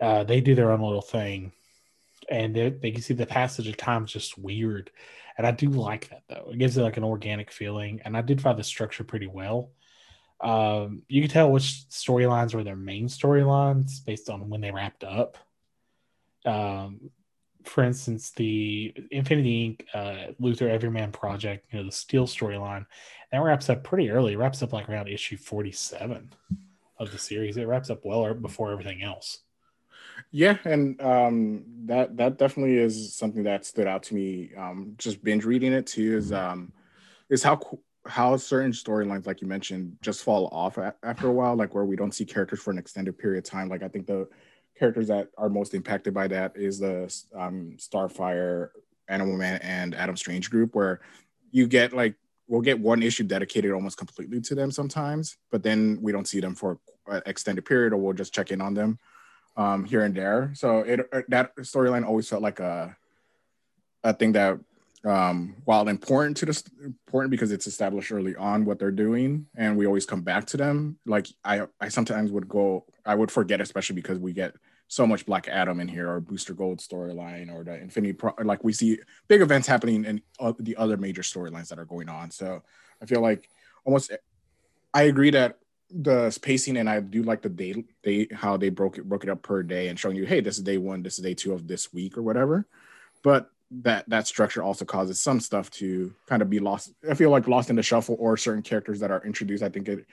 Uh, 0.00 0.24
they 0.24 0.40
do 0.40 0.54
their 0.54 0.72
own 0.72 0.80
little 0.80 1.02
thing, 1.02 1.52
and 2.30 2.54
they, 2.54 2.70
they 2.70 2.90
can 2.90 3.02
see 3.02 3.14
the 3.14 3.26
passage 3.26 3.68
of 3.68 3.76
time 3.76 4.04
is 4.04 4.12
just 4.12 4.38
weird. 4.38 4.90
And 5.36 5.46
I 5.46 5.50
do 5.52 5.68
like 5.68 6.08
that 6.10 6.22
though. 6.28 6.50
It 6.52 6.58
gives 6.58 6.76
it 6.76 6.82
like 6.82 6.96
an 6.96 7.04
organic 7.04 7.50
feeling, 7.50 8.00
and 8.04 8.16
I 8.16 8.22
did 8.22 8.40
find 8.40 8.58
the 8.58 8.64
structure 8.64 9.04
pretty 9.04 9.26
well. 9.26 9.70
Um, 10.40 11.02
you 11.08 11.20
can 11.20 11.30
tell 11.30 11.50
which 11.50 11.84
storylines 11.90 12.54
were 12.54 12.64
their 12.64 12.76
main 12.76 13.08
storylines 13.08 14.04
based 14.04 14.30
on 14.30 14.48
when 14.48 14.60
they 14.60 14.70
wrapped 14.70 15.04
up. 15.04 15.36
Um, 16.46 17.10
for 17.70 17.84
instance, 17.84 18.32
the 18.32 18.92
Infinity 19.12 19.78
Inc. 19.78 19.86
Uh, 19.94 20.32
Luthor 20.40 20.68
Everyman 20.68 21.12
project, 21.12 21.66
you 21.70 21.78
know, 21.78 21.84
the 21.86 21.92
Steel 21.92 22.26
storyline, 22.26 22.84
that 23.30 23.38
wraps 23.38 23.70
up 23.70 23.84
pretty 23.84 24.10
early. 24.10 24.32
It 24.32 24.38
wraps 24.38 24.60
up 24.62 24.72
like 24.72 24.88
around 24.88 25.08
issue 25.08 25.36
47 25.36 26.32
of 26.98 27.12
the 27.12 27.18
series. 27.18 27.56
It 27.56 27.68
wraps 27.68 27.88
up 27.88 28.04
well 28.04 28.34
before 28.34 28.72
everything 28.72 29.04
else. 29.04 29.42
Yeah, 30.32 30.58
and 30.64 31.00
um, 31.00 31.64
that 31.86 32.16
that 32.16 32.38
definitely 32.38 32.76
is 32.76 33.14
something 33.14 33.44
that 33.44 33.64
stood 33.64 33.86
out 33.86 34.02
to 34.04 34.14
me. 34.14 34.50
Um, 34.56 34.94
just 34.98 35.22
binge 35.22 35.44
reading 35.44 35.72
it 35.72 35.86
too 35.86 36.16
is 36.16 36.32
um, 36.32 36.72
is 37.30 37.42
how 37.42 37.60
how 38.04 38.36
certain 38.36 38.72
storylines, 38.72 39.26
like 39.26 39.40
you 39.40 39.46
mentioned, 39.46 39.96
just 40.02 40.24
fall 40.24 40.48
off 40.52 40.76
after 41.04 41.28
a 41.28 41.32
while. 41.32 41.54
Like 41.54 41.74
where 41.74 41.84
we 41.84 41.96
don't 41.96 42.12
see 42.12 42.24
characters 42.24 42.60
for 42.60 42.72
an 42.72 42.78
extended 42.78 43.16
period 43.16 43.44
of 43.44 43.50
time. 43.50 43.68
Like 43.68 43.82
I 43.84 43.88
think 43.88 44.06
the 44.06 44.28
characters 44.80 45.08
that 45.08 45.28
are 45.36 45.50
most 45.50 45.74
impacted 45.74 46.12
by 46.14 46.26
that 46.26 46.56
is 46.56 46.80
the 46.80 47.02
um, 47.36 47.76
Starfire, 47.76 48.70
Animal 49.08 49.36
Man, 49.36 49.60
and 49.62 49.94
Adam 49.94 50.16
Strange 50.16 50.50
group, 50.50 50.74
where 50.74 51.00
you 51.52 51.68
get 51.68 51.92
like 51.92 52.14
we'll 52.48 52.62
get 52.62 52.80
one 52.80 53.02
issue 53.02 53.22
dedicated 53.22 53.70
almost 53.70 53.98
completely 53.98 54.40
to 54.40 54.54
them 54.56 54.72
sometimes, 54.72 55.36
but 55.52 55.62
then 55.62 55.98
we 56.00 56.10
don't 56.10 56.26
see 56.26 56.40
them 56.40 56.54
for 56.54 56.80
an 57.06 57.22
extended 57.26 57.64
period, 57.64 57.92
or 57.92 57.98
we'll 57.98 58.14
just 58.14 58.34
check 58.34 58.50
in 58.50 58.60
on 58.60 58.74
them 58.74 58.98
um, 59.56 59.84
here 59.84 60.02
and 60.02 60.14
there. 60.14 60.50
So 60.54 60.78
it 60.78 61.00
uh, 61.12 61.22
that 61.28 61.54
storyline 61.56 62.06
always 62.06 62.28
felt 62.28 62.42
like 62.42 62.58
a 62.58 62.96
a 64.02 64.14
thing 64.14 64.32
that 64.32 64.58
um, 65.04 65.56
while 65.64 65.88
important 65.88 66.36
to 66.38 66.46
the 66.46 66.62
important 66.84 67.30
because 67.30 67.52
it's 67.52 67.66
established 67.66 68.12
early 68.12 68.34
on 68.36 68.64
what 68.64 68.78
they're 68.78 68.90
doing 68.90 69.46
and 69.56 69.76
we 69.76 69.86
always 69.86 70.04
come 70.04 70.20
back 70.20 70.44
to 70.46 70.58
them 70.58 70.98
like 71.06 71.26
i 71.42 71.62
i 71.80 71.88
sometimes 71.88 72.30
would 72.30 72.46
go 72.46 72.84
i 73.06 73.14
would 73.14 73.30
forget 73.30 73.62
especially 73.62 73.94
because 73.94 74.18
we 74.18 74.34
get 74.34 74.54
so 74.90 75.06
much 75.06 75.24
black 75.24 75.48
adam 75.48 75.80
in 75.80 75.88
here 75.88 76.10
or 76.10 76.20
booster 76.20 76.52
gold 76.52 76.78
storyline 76.78 77.50
or 77.54 77.64
the 77.64 77.80
infinity 77.80 78.12
Pro- 78.12 78.34
like 78.44 78.62
we 78.62 78.72
see 78.72 78.98
big 79.28 79.40
events 79.40 79.66
happening 79.66 80.04
in 80.04 80.20
uh, 80.38 80.52
the 80.58 80.76
other 80.76 80.96
major 80.96 81.22
storylines 81.22 81.68
that 81.68 81.78
are 81.78 81.84
going 81.84 82.08
on 82.08 82.30
so 82.30 82.62
i 83.00 83.06
feel 83.06 83.20
like 83.20 83.48
almost 83.84 84.12
i 84.92 85.02
agree 85.02 85.30
that 85.30 85.58
the 85.90 86.30
spacing 86.30 86.76
and 86.76 86.90
i 86.90 87.00
do 87.00 87.22
like 87.22 87.40
the 87.40 87.48
day 87.48 87.84
they 88.04 88.28
how 88.32 88.56
they 88.56 88.68
broke 88.68 88.98
it 88.98 89.08
broke 89.08 89.24
it 89.24 89.30
up 89.30 89.42
per 89.42 89.62
day 89.62 89.88
and 89.88 89.98
showing 89.98 90.16
you 90.16 90.26
hey 90.26 90.40
this 90.40 90.58
is 90.58 90.64
day 90.64 90.76
one 90.76 91.02
this 91.02 91.18
is 91.18 91.24
day 91.24 91.34
two 91.34 91.52
of 91.52 91.66
this 91.66 91.92
week 91.92 92.18
or 92.18 92.22
whatever 92.22 92.66
but 93.22 93.50
that 93.70 94.08
that 94.08 94.26
structure 94.26 94.62
also 94.62 94.84
causes 94.84 95.20
some 95.20 95.40
stuff 95.40 95.70
to 95.70 96.12
kind 96.26 96.42
of 96.42 96.50
be 96.50 96.58
lost. 96.58 96.92
I 97.08 97.14
feel 97.14 97.30
like 97.30 97.46
lost 97.46 97.70
in 97.70 97.76
the 97.76 97.82
shuffle 97.82 98.16
or 98.18 98.36
certain 98.36 98.62
characters 98.62 99.00
that 99.00 99.10
are 99.10 99.24
introduced. 99.24 99.62
I 99.62 99.68
think 99.68 99.88
it 99.88 100.06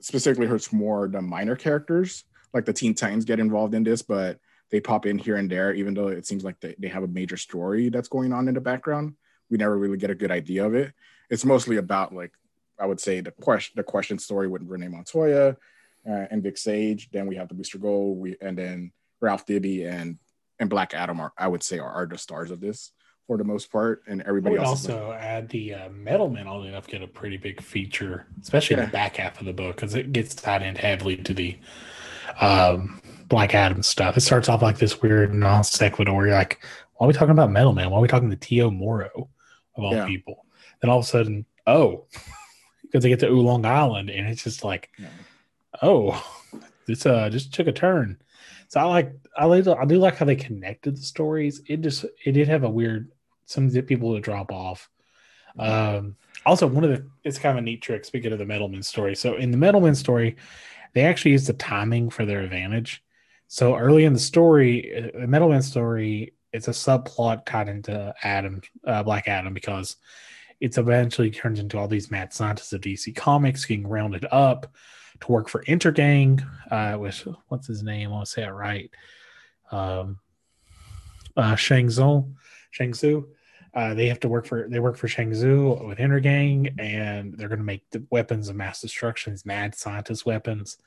specifically 0.00 0.46
hurts 0.46 0.72
more 0.72 1.08
the 1.08 1.20
minor 1.20 1.56
characters, 1.56 2.24
like 2.52 2.64
the 2.64 2.72
Teen 2.72 2.94
Titans 2.94 3.24
get 3.24 3.40
involved 3.40 3.74
in 3.74 3.84
this, 3.84 4.02
but 4.02 4.38
they 4.70 4.80
pop 4.80 5.06
in 5.06 5.18
here 5.18 5.36
and 5.36 5.50
there, 5.50 5.72
even 5.72 5.94
though 5.94 6.08
it 6.08 6.26
seems 6.26 6.44
like 6.44 6.58
they, 6.60 6.74
they 6.78 6.88
have 6.88 7.02
a 7.02 7.08
major 7.08 7.36
story 7.36 7.88
that's 7.88 8.08
going 8.08 8.32
on 8.32 8.48
in 8.48 8.54
the 8.54 8.60
background. 8.60 9.14
We 9.50 9.58
never 9.58 9.78
really 9.78 9.96
get 9.96 10.10
a 10.10 10.14
good 10.14 10.30
idea 10.32 10.66
of 10.66 10.74
it. 10.74 10.92
It's 11.30 11.44
mostly 11.44 11.76
about 11.76 12.14
like 12.14 12.32
I 12.78 12.86
would 12.86 13.00
say 13.00 13.20
the 13.20 13.30
question 13.30 13.74
the 13.76 13.84
question 13.84 14.18
story 14.18 14.48
with 14.48 14.62
Renee 14.64 14.88
Montoya 14.88 15.56
uh, 16.08 16.26
and 16.30 16.42
Vic 16.42 16.58
Sage. 16.58 17.10
Then 17.10 17.26
we 17.26 17.36
have 17.36 17.48
the 17.48 17.54
Booster 17.54 17.78
Gold, 17.78 18.18
we 18.18 18.36
and 18.40 18.58
then 18.58 18.92
Ralph 19.20 19.46
Dibny 19.46 19.88
and 19.88 20.18
and 20.58 20.68
Black 20.68 20.94
Adam 20.94 21.20
are 21.20 21.32
I 21.38 21.48
would 21.48 21.62
say 21.62 21.78
are, 21.78 21.90
are 21.90 22.06
the 22.06 22.18
stars 22.18 22.50
of 22.50 22.60
this 22.60 22.92
for 23.26 23.36
the 23.36 23.44
most 23.44 23.72
part, 23.72 24.02
and 24.06 24.22
everybody 24.22 24.56
else. 24.56 24.88
Also, 24.88 25.08
like, 25.08 25.20
add 25.20 25.48
the 25.48 25.74
uh, 25.74 25.88
Metal 25.90 26.30
Men 26.30 26.46
all 26.46 26.62
enough 26.62 26.86
get 26.86 27.02
a 27.02 27.08
pretty 27.08 27.36
big 27.36 27.60
feature, 27.60 28.26
especially 28.40 28.76
yeah. 28.76 28.84
in 28.84 28.88
the 28.88 28.92
back 28.92 29.16
half 29.16 29.40
of 29.40 29.46
the 29.46 29.52
book, 29.52 29.76
because 29.76 29.94
it 29.94 30.12
gets 30.12 30.34
tied 30.34 30.62
in 30.62 30.76
heavily 30.76 31.16
to 31.16 31.34
the 31.34 31.58
um, 32.40 33.00
Black 33.28 33.54
Adam 33.54 33.82
stuff. 33.82 34.16
It 34.16 34.20
starts 34.20 34.48
off 34.48 34.62
like 34.62 34.78
this 34.78 35.02
weird 35.02 35.34
non 35.34 35.64
sequitur. 35.64 36.12
You're 36.12 36.30
like, 36.30 36.62
why 36.94 37.06
are 37.06 37.08
we 37.08 37.14
talking 37.14 37.30
about 37.30 37.50
Metal 37.50 37.72
Man? 37.72 37.90
Why 37.90 37.98
are 37.98 38.02
we 38.02 38.08
talking 38.08 38.30
to 38.30 38.36
T.O. 38.36 38.70
Morrow 38.70 39.28
of 39.76 39.84
all 39.84 39.94
yeah. 39.94 40.06
people? 40.06 40.46
Then 40.80 40.90
all 40.90 40.98
of 40.98 41.04
a 41.04 41.08
sudden, 41.08 41.46
oh, 41.66 42.06
because 42.82 43.02
they 43.02 43.08
get 43.08 43.20
to 43.20 43.28
Oolong 43.28 43.64
Island, 43.66 44.10
and 44.10 44.28
it's 44.28 44.44
just 44.44 44.64
like, 44.64 44.90
yeah. 44.98 45.08
oh, 45.82 46.24
this 46.86 47.04
uh 47.04 47.28
just 47.30 47.52
took 47.52 47.66
a 47.66 47.72
turn. 47.72 48.18
So 48.68 48.80
I 48.80 48.84
like 48.84 49.12
I 49.36 49.44
like 49.44 49.66
I 49.66 49.84
do 49.84 49.98
like 49.98 50.16
how 50.16 50.24
they 50.24 50.36
connected 50.36 50.96
the 50.96 51.02
stories. 51.02 51.62
It 51.66 51.80
just 51.80 52.04
it 52.24 52.32
did 52.32 52.48
have 52.48 52.64
a 52.64 52.70
weird 52.70 53.10
some 53.46 53.70
people 53.70 54.10
would 54.10 54.22
drop 54.22 54.52
off. 54.52 54.90
Um, 55.58 56.16
also, 56.44 56.66
one 56.66 56.84
of 56.84 56.90
the 56.90 57.06
it's 57.24 57.38
kind 57.38 57.58
of 57.58 57.62
a 57.62 57.64
neat 57.64 57.82
trick. 57.82 58.04
Speaking 58.04 58.32
of 58.32 58.38
the 58.38 58.44
Metalman 58.44 58.84
story, 58.84 59.16
so 59.16 59.36
in 59.36 59.50
the 59.50 59.56
Metalman 59.56 59.96
story, 59.96 60.36
they 60.96 61.04
actually 61.04 61.32
use 61.32 61.46
the 61.46 61.52
timing 61.52 62.08
for 62.08 62.24
their 62.24 62.40
advantage. 62.40 63.04
So 63.48 63.76
early 63.76 64.06
in 64.06 64.14
the 64.14 64.18
story, 64.18 64.96
uh, 64.96 65.20
the 65.20 65.26
Metalman 65.26 65.62
story, 65.62 66.32
it's 66.54 66.68
a 66.68 66.70
subplot 66.70 67.44
tied 67.44 67.68
into 67.68 68.14
Adam, 68.22 68.62
uh, 68.86 69.02
Black 69.02 69.28
Adam, 69.28 69.52
because 69.52 69.96
it's 70.58 70.78
eventually 70.78 71.30
turns 71.30 71.60
into 71.60 71.76
all 71.76 71.86
these 71.86 72.10
mad 72.10 72.32
scientists 72.32 72.72
of 72.72 72.80
DC 72.80 73.14
Comics 73.14 73.66
getting 73.66 73.86
rounded 73.86 74.26
up 74.32 74.72
to 75.20 75.32
work 75.32 75.50
for 75.50 75.62
Intergang, 75.64 76.42
uh, 76.70 76.98
with 76.98 77.28
what's 77.48 77.66
his 77.66 77.82
name? 77.82 78.08
I 78.08 78.12
want 78.12 78.24
to 78.24 78.32
say 78.32 78.44
it 78.44 78.48
right. 78.48 78.90
Um, 79.70 80.18
uh, 81.36 81.56
Shang 81.56 81.90
Tsung, 81.90 82.36
Shang 82.70 82.92
Tzu. 82.92 83.28
Uh, 83.76 83.92
they 83.92 84.08
have 84.08 84.20
to 84.20 84.28
work 84.28 84.46
for 84.46 84.66
they 84.70 84.80
work 84.80 84.96
for 84.96 85.06
Shang 85.06 85.30
Tzu 85.32 85.84
with 85.86 85.98
Intergang, 85.98 86.74
and 86.80 87.34
they're 87.36 87.48
going 87.48 87.58
to 87.58 87.64
make 87.64 87.88
the 87.90 88.02
weapons 88.10 88.48
of 88.48 88.56
mass 88.56 88.80
destruction, 88.80 89.34
these 89.34 89.44
mad 89.44 89.74
scientist 89.74 90.24
weapons, 90.24 90.78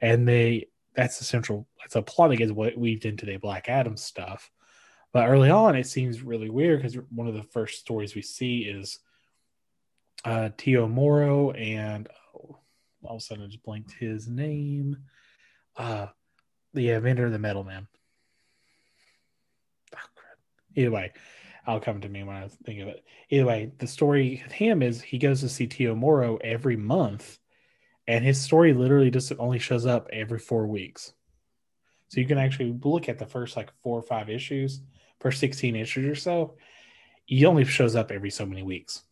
and 0.00 0.26
they 0.26 0.68
that's 0.94 1.18
the 1.18 1.24
central 1.24 1.66
that's 1.80 1.96
a 1.96 2.02
plot 2.02 2.30
that 2.30 2.36
gets 2.36 2.52
weaved 2.52 3.06
into 3.06 3.26
the 3.26 3.38
Black 3.38 3.68
Adam 3.68 3.96
stuff. 3.96 4.52
But 5.12 5.28
early 5.28 5.50
on, 5.50 5.74
it 5.74 5.88
seems 5.88 6.22
really 6.22 6.48
weird 6.48 6.80
because 6.80 6.96
one 7.10 7.26
of 7.26 7.34
the 7.34 7.42
first 7.42 7.80
stories 7.80 8.14
we 8.14 8.22
see 8.22 8.60
is 8.60 9.00
uh, 10.24 10.50
T.O. 10.56 10.86
Morrow 10.86 11.50
and 11.52 12.08
all 13.02 13.16
of 13.16 13.16
a 13.16 13.20
sudden 13.20 13.44
I 13.44 13.46
just 13.48 13.64
blanked 13.64 13.92
his 13.92 14.28
name. 14.28 14.96
Uh 15.76 16.06
the 16.74 16.90
inventor 16.90 17.26
of 17.26 17.32
the 17.32 17.38
metal 17.38 17.64
man. 17.64 17.88
Oh, 19.94 19.98
Either 20.76 20.90
way, 20.90 21.12
I'll 21.68 21.80
come 21.80 22.00
to 22.00 22.08
me 22.08 22.24
when 22.24 22.34
I 22.34 22.48
think 22.64 22.80
of 22.80 22.88
it. 22.88 23.04
Either 23.28 23.44
way, 23.44 23.70
the 23.76 23.86
story 23.86 24.42
of 24.46 24.50
him 24.50 24.82
is 24.82 25.02
he 25.02 25.18
goes 25.18 25.42
to 25.42 25.50
see 25.50 25.66
T.O. 25.66 25.94
Morrow 25.94 26.38
every 26.42 26.76
month, 26.76 27.38
and 28.06 28.24
his 28.24 28.40
story 28.40 28.72
literally 28.72 29.10
just 29.10 29.30
only 29.38 29.58
shows 29.58 29.84
up 29.84 30.08
every 30.10 30.38
four 30.38 30.66
weeks. 30.66 31.12
So 32.08 32.20
you 32.20 32.26
can 32.26 32.38
actually 32.38 32.78
look 32.82 33.10
at 33.10 33.18
the 33.18 33.26
first 33.26 33.54
like 33.54 33.70
four 33.82 33.98
or 33.98 34.02
five 34.02 34.30
issues, 34.30 34.80
first 35.20 35.40
16 35.40 35.76
issues 35.76 36.06
or 36.06 36.14
so. 36.14 36.54
He 37.26 37.44
only 37.44 37.66
shows 37.66 37.94
up 37.94 38.10
every 38.10 38.30
so 38.30 38.46
many 38.46 38.62
weeks. 38.62 39.02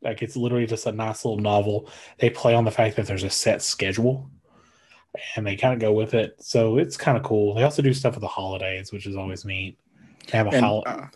Like 0.00 0.22
it's 0.22 0.34
literally 0.34 0.66
just 0.66 0.86
a 0.86 0.92
nice 0.92 1.26
little 1.26 1.40
novel. 1.40 1.90
They 2.18 2.30
play 2.30 2.54
on 2.54 2.64
the 2.64 2.70
fact 2.70 2.96
that 2.96 3.06
there's 3.06 3.22
a 3.22 3.28
set 3.28 3.60
schedule. 3.60 4.30
and 5.36 5.46
they 5.46 5.56
kind 5.56 5.74
of 5.74 5.80
go 5.80 5.92
with 5.92 6.14
it. 6.14 6.36
So 6.42 6.78
it's 6.78 6.96
kind 6.96 7.18
of 7.18 7.22
cool. 7.22 7.54
They 7.54 7.64
also 7.64 7.82
do 7.82 7.92
stuff 7.92 8.14
with 8.14 8.22
the 8.22 8.28
holidays, 8.28 8.92
which 8.92 9.06
is 9.06 9.16
always 9.16 9.44
neat. 9.44 9.78
They 10.30 10.38
have 10.38 10.46
a 10.46 10.58
holiday. 10.58 10.90
uh, 10.90 11.06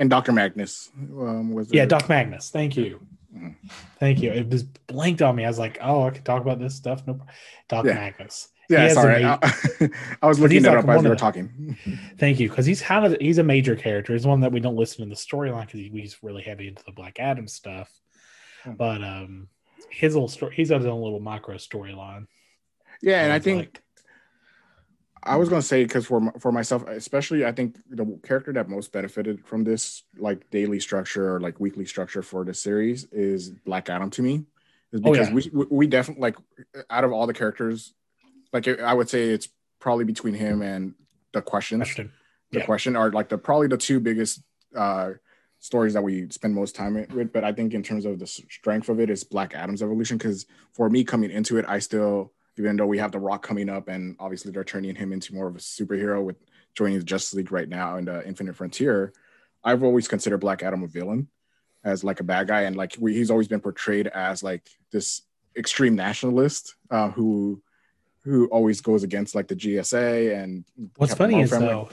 and 0.00 0.10
Dr. 0.10 0.32
Magnus 0.32 0.90
um, 0.98 1.52
was 1.52 1.72
yeah, 1.72 1.84
Doc 1.84 2.08
Magnus. 2.08 2.50
Thank 2.50 2.76
you. 2.76 3.00
Mm-hmm. 3.36 3.68
Thank 4.00 4.20
you. 4.20 4.32
It 4.32 4.48
was 4.48 4.64
blanked 4.64 5.22
on 5.22 5.36
me. 5.36 5.44
I 5.44 5.48
was 5.48 5.58
like, 5.58 5.78
oh, 5.80 6.04
I 6.04 6.10
can 6.10 6.24
talk 6.24 6.42
about 6.42 6.58
this 6.58 6.74
stuff. 6.74 7.06
No, 7.06 7.20
Doc 7.68 7.84
yeah. 7.84 7.94
Magnus. 7.94 8.48
Yeah, 8.68 8.88
sorry. 8.92 9.24
I, 9.24 9.38
I, 10.22 10.26
was 10.26 10.40
looking 10.40 10.62
that 10.62 10.74
like 10.74 10.84
up 10.84 10.88
as 10.88 11.02
we 11.02 11.08
were 11.08 11.16
talking. 11.16 11.76
Thank 12.18 12.40
you, 12.40 12.48
because 12.48 12.66
he's 12.66 12.80
kind 12.80 13.04
of 13.04 13.20
he's 13.20 13.38
a 13.38 13.42
major 13.42 13.76
character. 13.76 14.12
He's 14.12 14.26
one 14.26 14.40
that 14.40 14.52
we 14.52 14.60
don't 14.60 14.76
listen 14.76 15.02
in 15.02 15.08
the 15.08 15.16
storyline 15.16 15.66
because 15.66 15.80
he's 15.80 16.22
really 16.22 16.42
heavy 16.42 16.68
into 16.68 16.82
the 16.84 16.92
Black 16.92 17.18
Adam 17.20 17.46
stuff. 17.46 17.90
Hmm. 18.64 18.74
But 18.74 19.02
um, 19.02 19.48
his 19.90 20.14
little 20.14 20.28
story, 20.28 20.54
he's 20.54 20.70
got 20.70 20.78
his 20.78 20.86
own 20.86 21.02
little 21.02 21.20
micro 21.20 21.56
storyline. 21.56 22.26
Yeah, 23.02 23.24
and 23.24 23.32
I 23.32 23.38
think 23.38 23.58
like, 23.58 23.82
I 25.22 25.36
was 25.36 25.48
gonna 25.48 25.62
say 25.62 25.84
because 25.84 26.06
for 26.06 26.32
for 26.38 26.52
myself, 26.52 26.86
especially, 26.88 27.44
I 27.44 27.52
think 27.52 27.76
the 27.88 28.18
character 28.22 28.52
that 28.54 28.68
most 28.68 28.92
benefited 28.92 29.46
from 29.46 29.64
this 29.64 30.02
like 30.18 30.50
daily 30.50 30.80
structure 30.80 31.34
or 31.34 31.40
like 31.40 31.60
weekly 31.60 31.84
structure 31.84 32.22
for 32.22 32.44
the 32.44 32.54
series 32.54 33.04
is 33.12 33.50
Black 33.50 33.88
Adam 33.90 34.10
to 34.10 34.22
me, 34.22 34.46
is 34.92 35.00
because 35.00 35.28
oh, 35.28 35.36
yeah. 35.36 35.48
we 35.52 35.66
we 35.70 35.86
definitely 35.86 36.22
like 36.22 36.36
out 36.88 37.04
of 37.04 37.12
all 37.12 37.26
the 37.26 37.34
characters 37.34 37.92
like 38.52 38.68
I 38.68 38.94
would 38.94 39.08
say 39.08 39.30
it's 39.30 39.48
probably 39.78 40.04
between 40.04 40.34
him 40.34 40.62
and 40.62 40.94
the 41.32 41.42
questions. 41.42 41.80
Question. 41.80 42.12
The 42.52 42.60
yeah. 42.60 42.66
question 42.66 42.96
are 42.96 43.10
like 43.10 43.28
the 43.28 43.38
probably 43.38 43.68
the 43.68 43.76
two 43.76 44.00
biggest 44.00 44.42
uh, 44.74 45.12
stories 45.60 45.94
that 45.94 46.02
we 46.02 46.28
spend 46.30 46.54
most 46.54 46.74
time 46.74 46.94
with. 46.94 47.32
But 47.32 47.44
I 47.44 47.52
think 47.52 47.74
in 47.74 47.82
terms 47.82 48.04
of 48.04 48.18
the 48.18 48.26
strength 48.26 48.88
of 48.88 49.00
it 49.00 49.10
is 49.10 49.24
Black 49.24 49.54
Adam's 49.54 49.82
evolution 49.82 50.18
because 50.18 50.46
for 50.72 50.90
me 50.90 51.04
coming 51.04 51.30
into 51.30 51.58
it, 51.58 51.64
I 51.68 51.78
still 51.78 52.32
even 52.58 52.76
though 52.76 52.86
we 52.86 52.98
have 52.98 53.12
the 53.12 53.18
Rock 53.18 53.42
coming 53.42 53.68
up 53.68 53.88
and 53.88 54.16
obviously 54.18 54.52
they're 54.52 54.64
turning 54.64 54.94
him 54.94 55.12
into 55.12 55.34
more 55.34 55.46
of 55.46 55.56
a 55.56 55.60
superhero 55.60 56.22
with 56.22 56.36
joining 56.74 56.98
the 56.98 57.04
Justice 57.04 57.34
League 57.34 57.52
right 57.52 57.68
now 57.68 57.96
in 57.96 58.04
the 58.04 58.26
Infinite 58.26 58.56
Frontier, 58.56 59.12
I've 59.64 59.82
always 59.82 60.08
considered 60.08 60.38
Black 60.38 60.62
Adam 60.62 60.82
a 60.82 60.86
villain 60.86 61.28
as 61.84 62.04
like 62.04 62.20
a 62.20 62.24
bad 62.24 62.48
guy 62.48 62.62
and 62.62 62.76
like 62.76 62.96
we, 62.98 63.14
he's 63.14 63.30
always 63.30 63.48
been 63.48 63.60
portrayed 63.60 64.06
as 64.08 64.42
like 64.42 64.68
this 64.90 65.22
extreme 65.56 65.94
nationalist 65.94 66.74
uh, 66.90 67.10
who 67.10 67.62
who 68.24 68.46
always 68.48 68.82
goes 68.82 69.02
against 69.02 69.34
like 69.34 69.48
the 69.48 69.56
JSA 69.56 70.42
and 70.42 70.64
what's 70.96 71.12
Captain 71.12 71.30
funny 71.30 71.42
is 71.42 71.50
though 71.50 71.88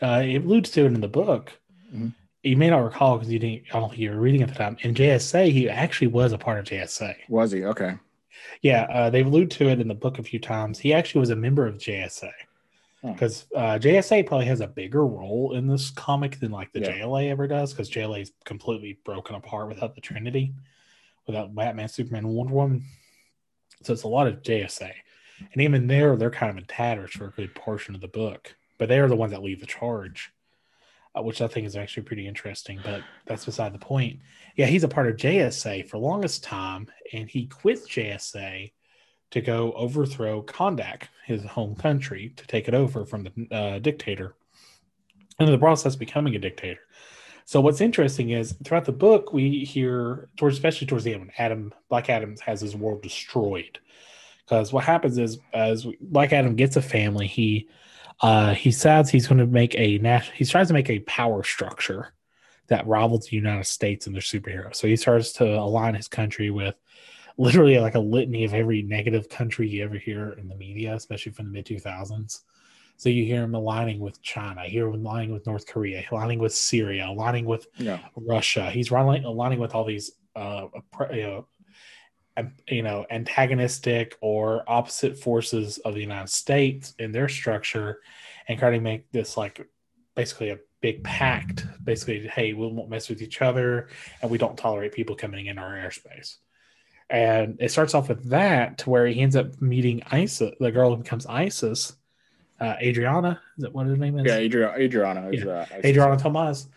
uh, 0.00 0.22
it 0.24 0.44
alludes 0.44 0.70
to 0.70 0.82
it 0.82 0.86
in 0.86 1.00
the 1.00 1.08
book. 1.08 1.52
Mm-hmm. 1.92 2.08
You 2.42 2.56
may 2.56 2.70
not 2.70 2.78
recall 2.78 3.18
because 3.18 3.32
you 3.32 3.38
didn't. 3.38 3.64
I 3.72 3.80
don't 3.80 3.88
think 3.88 4.00
you 4.00 4.10
were 4.10 4.20
reading 4.20 4.42
at 4.42 4.48
the 4.48 4.54
time. 4.54 4.76
In 4.80 4.94
JSA, 4.94 5.50
he 5.50 5.68
actually 5.68 6.06
was 6.06 6.32
a 6.32 6.38
part 6.38 6.58
of 6.58 6.64
JSA. 6.66 7.16
Was 7.28 7.50
he? 7.50 7.64
Okay. 7.64 7.96
Yeah, 8.62 8.82
uh, 8.84 9.10
they've 9.10 9.26
alluded 9.26 9.50
to 9.52 9.68
it 9.68 9.80
in 9.80 9.88
the 9.88 9.94
book 9.94 10.18
a 10.18 10.22
few 10.22 10.38
times. 10.38 10.78
He 10.78 10.92
actually 10.92 11.20
was 11.20 11.30
a 11.30 11.36
member 11.36 11.66
of 11.66 11.76
JSA 11.76 12.32
because 13.02 13.46
uh, 13.54 13.78
JSA 13.78 14.26
probably 14.26 14.46
has 14.46 14.60
a 14.60 14.66
bigger 14.66 15.06
role 15.06 15.54
in 15.54 15.66
this 15.68 15.90
comic 15.90 16.40
than 16.40 16.50
like 16.50 16.72
the 16.72 16.80
yeah. 16.80 16.98
JLA 16.98 17.30
ever 17.30 17.46
does 17.46 17.72
because 17.72 17.90
JLA 17.90 18.22
is 18.22 18.32
completely 18.44 18.98
broken 19.04 19.36
apart 19.36 19.68
without 19.68 19.94
the 19.94 20.00
Trinity, 20.00 20.52
without 21.26 21.54
Batman, 21.54 21.88
Superman, 21.88 22.24
and 22.24 22.34
Wonder 22.34 22.54
Woman. 22.54 22.84
So 23.82 23.92
it's 23.92 24.02
a 24.02 24.08
lot 24.08 24.26
of 24.26 24.42
JSA. 24.42 24.92
And 25.52 25.62
even 25.62 25.86
there, 25.86 26.16
they're 26.16 26.30
kind 26.30 26.50
of 26.50 26.56
in 26.56 26.64
tatters 26.64 27.12
for 27.12 27.26
a 27.26 27.30
good 27.30 27.54
portion 27.54 27.94
of 27.94 28.00
the 28.00 28.08
book. 28.08 28.56
But 28.76 28.88
they 28.88 28.98
are 28.98 29.08
the 29.08 29.16
ones 29.16 29.32
that 29.32 29.42
lead 29.42 29.60
the 29.60 29.66
charge, 29.66 30.32
uh, 31.16 31.22
which 31.22 31.40
I 31.40 31.48
think 31.48 31.66
is 31.66 31.76
actually 31.76 32.04
pretty 32.04 32.26
interesting. 32.26 32.80
But 32.82 33.02
that's 33.26 33.44
beside 33.44 33.72
the 33.72 33.78
point. 33.78 34.20
Yeah, 34.56 34.66
he's 34.66 34.84
a 34.84 34.88
part 34.88 35.08
of 35.08 35.16
JSA 35.16 35.88
for 35.88 35.98
longest 35.98 36.42
time, 36.42 36.88
and 37.12 37.28
he 37.28 37.46
quits 37.46 37.88
JSA 37.88 38.72
to 39.30 39.40
go 39.40 39.72
overthrow 39.72 40.42
Kahndaq, 40.42 41.02
his 41.26 41.44
home 41.44 41.74
country, 41.74 42.32
to 42.36 42.46
take 42.46 42.68
it 42.68 42.74
over 42.74 43.04
from 43.04 43.24
the 43.24 43.54
uh, 43.54 43.78
dictator, 43.78 44.34
and 45.38 45.48
the 45.48 45.58
process, 45.58 45.96
becoming 45.96 46.34
a 46.34 46.38
dictator. 46.38 46.80
So 47.44 47.60
what's 47.60 47.80
interesting 47.80 48.30
is 48.30 48.54
throughout 48.64 48.84
the 48.84 48.92
book 48.92 49.32
we 49.32 49.64
hear, 49.64 50.28
towards 50.36 50.56
especially 50.56 50.86
towards 50.86 51.04
the 51.04 51.12
end, 51.14 51.20
when 51.20 51.32
Adam 51.38 51.72
Black 51.88 52.10
Adam 52.10 52.36
has 52.44 52.60
his 52.60 52.76
world 52.76 53.02
destroyed, 53.02 53.78
because 54.44 54.72
what 54.72 54.84
happens 54.84 55.16
is 55.18 55.38
as 55.54 55.86
Black 56.00 56.32
Adam 56.32 56.56
gets 56.56 56.76
a 56.76 56.82
family, 56.82 57.26
he 57.26 57.68
uh, 58.20 58.54
he 58.54 58.70
says 58.70 59.10
he's 59.10 59.26
going 59.26 59.38
to 59.38 59.46
make 59.46 59.74
a 59.76 59.98
national. 59.98 60.36
He 60.36 60.44
tries 60.44 60.68
to 60.68 60.74
make 60.74 60.90
a 60.90 61.00
power 61.00 61.42
structure 61.42 62.12
that 62.66 62.86
rivals 62.86 63.26
the 63.26 63.36
United 63.36 63.66
States 63.66 64.06
and 64.06 64.14
their 64.14 64.22
superheroes. 64.22 64.76
So 64.76 64.86
he 64.86 64.96
starts 64.96 65.32
to 65.34 65.44
align 65.44 65.94
his 65.94 66.08
country 66.08 66.50
with 66.50 66.74
literally 67.38 67.78
like 67.78 67.94
a 67.94 68.00
litany 68.00 68.44
of 68.44 68.52
every 68.52 68.82
negative 68.82 69.28
country 69.28 69.68
you 69.68 69.84
ever 69.84 69.96
hear 69.96 70.32
in 70.32 70.48
the 70.48 70.56
media, 70.56 70.94
especially 70.94 71.32
from 71.32 71.46
the 71.46 71.52
mid 71.52 71.66
2000s. 71.66 72.40
So 72.96 73.08
you 73.08 73.24
hear 73.24 73.44
him 73.44 73.54
aligning 73.54 74.00
with 74.00 74.20
China, 74.22 74.62
hear 74.64 74.88
him 74.88 75.06
aligning 75.06 75.32
with 75.32 75.46
North 75.46 75.66
Korea, 75.68 76.04
aligning 76.10 76.40
with 76.40 76.52
Syria, 76.52 77.06
aligning 77.08 77.44
with 77.44 77.68
yeah. 77.76 78.00
Russia. 78.16 78.70
He's 78.70 78.90
aligning, 78.90 79.24
aligning 79.24 79.60
with 79.60 79.74
all 79.74 79.84
these 79.84 80.10
uh, 80.34 80.66
you 81.12 81.22
know, 81.22 81.46
you 82.68 82.82
know 82.82 83.06
antagonistic 83.10 84.16
or 84.20 84.62
opposite 84.66 85.18
forces 85.18 85.78
of 85.78 85.94
the 85.94 86.00
United 86.00 86.28
States 86.28 86.94
in 86.98 87.12
their 87.12 87.28
structure 87.28 88.00
and 88.46 88.58
try 88.58 88.70
to 88.70 88.80
make 88.80 89.10
this 89.12 89.36
like 89.36 89.66
basically 90.14 90.50
a 90.50 90.58
big 90.80 91.02
pact 91.02 91.66
basically 91.82 92.26
hey 92.28 92.52
we 92.52 92.66
won't 92.66 92.88
mess 92.88 93.08
with 93.08 93.20
each 93.20 93.42
other 93.42 93.88
and 94.22 94.30
we 94.30 94.38
don't 94.38 94.56
tolerate 94.56 94.92
people 94.92 95.16
coming 95.16 95.46
in 95.46 95.58
our 95.58 95.74
airspace. 95.74 96.36
And 97.10 97.56
it 97.58 97.70
starts 97.70 97.94
off 97.94 98.10
with 98.10 98.28
that 98.28 98.78
to 98.78 98.90
where 98.90 99.06
he 99.06 99.20
ends 99.20 99.34
up 99.34 99.60
meeting 99.62 100.02
Isis 100.10 100.54
the 100.60 100.70
girl 100.70 100.90
who 100.90 101.02
becomes 101.02 101.26
Isis 101.26 101.94
uh, 102.60 102.74
Adriana 102.82 103.40
is 103.56 103.62
that 103.62 103.72
what 103.72 103.86
her 103.86 103.96
name 103.96 104.18
is? 104.18 104.26
Yeah 104.26 104.36
Adriana 104.36 104.78
Adriana 104.78 105.30
is, 105.30 105.44
yeah. 105.44 105.50
uh, 105.50 105.66
Adriana 105.84 106.16
Tomas 106.18 106.68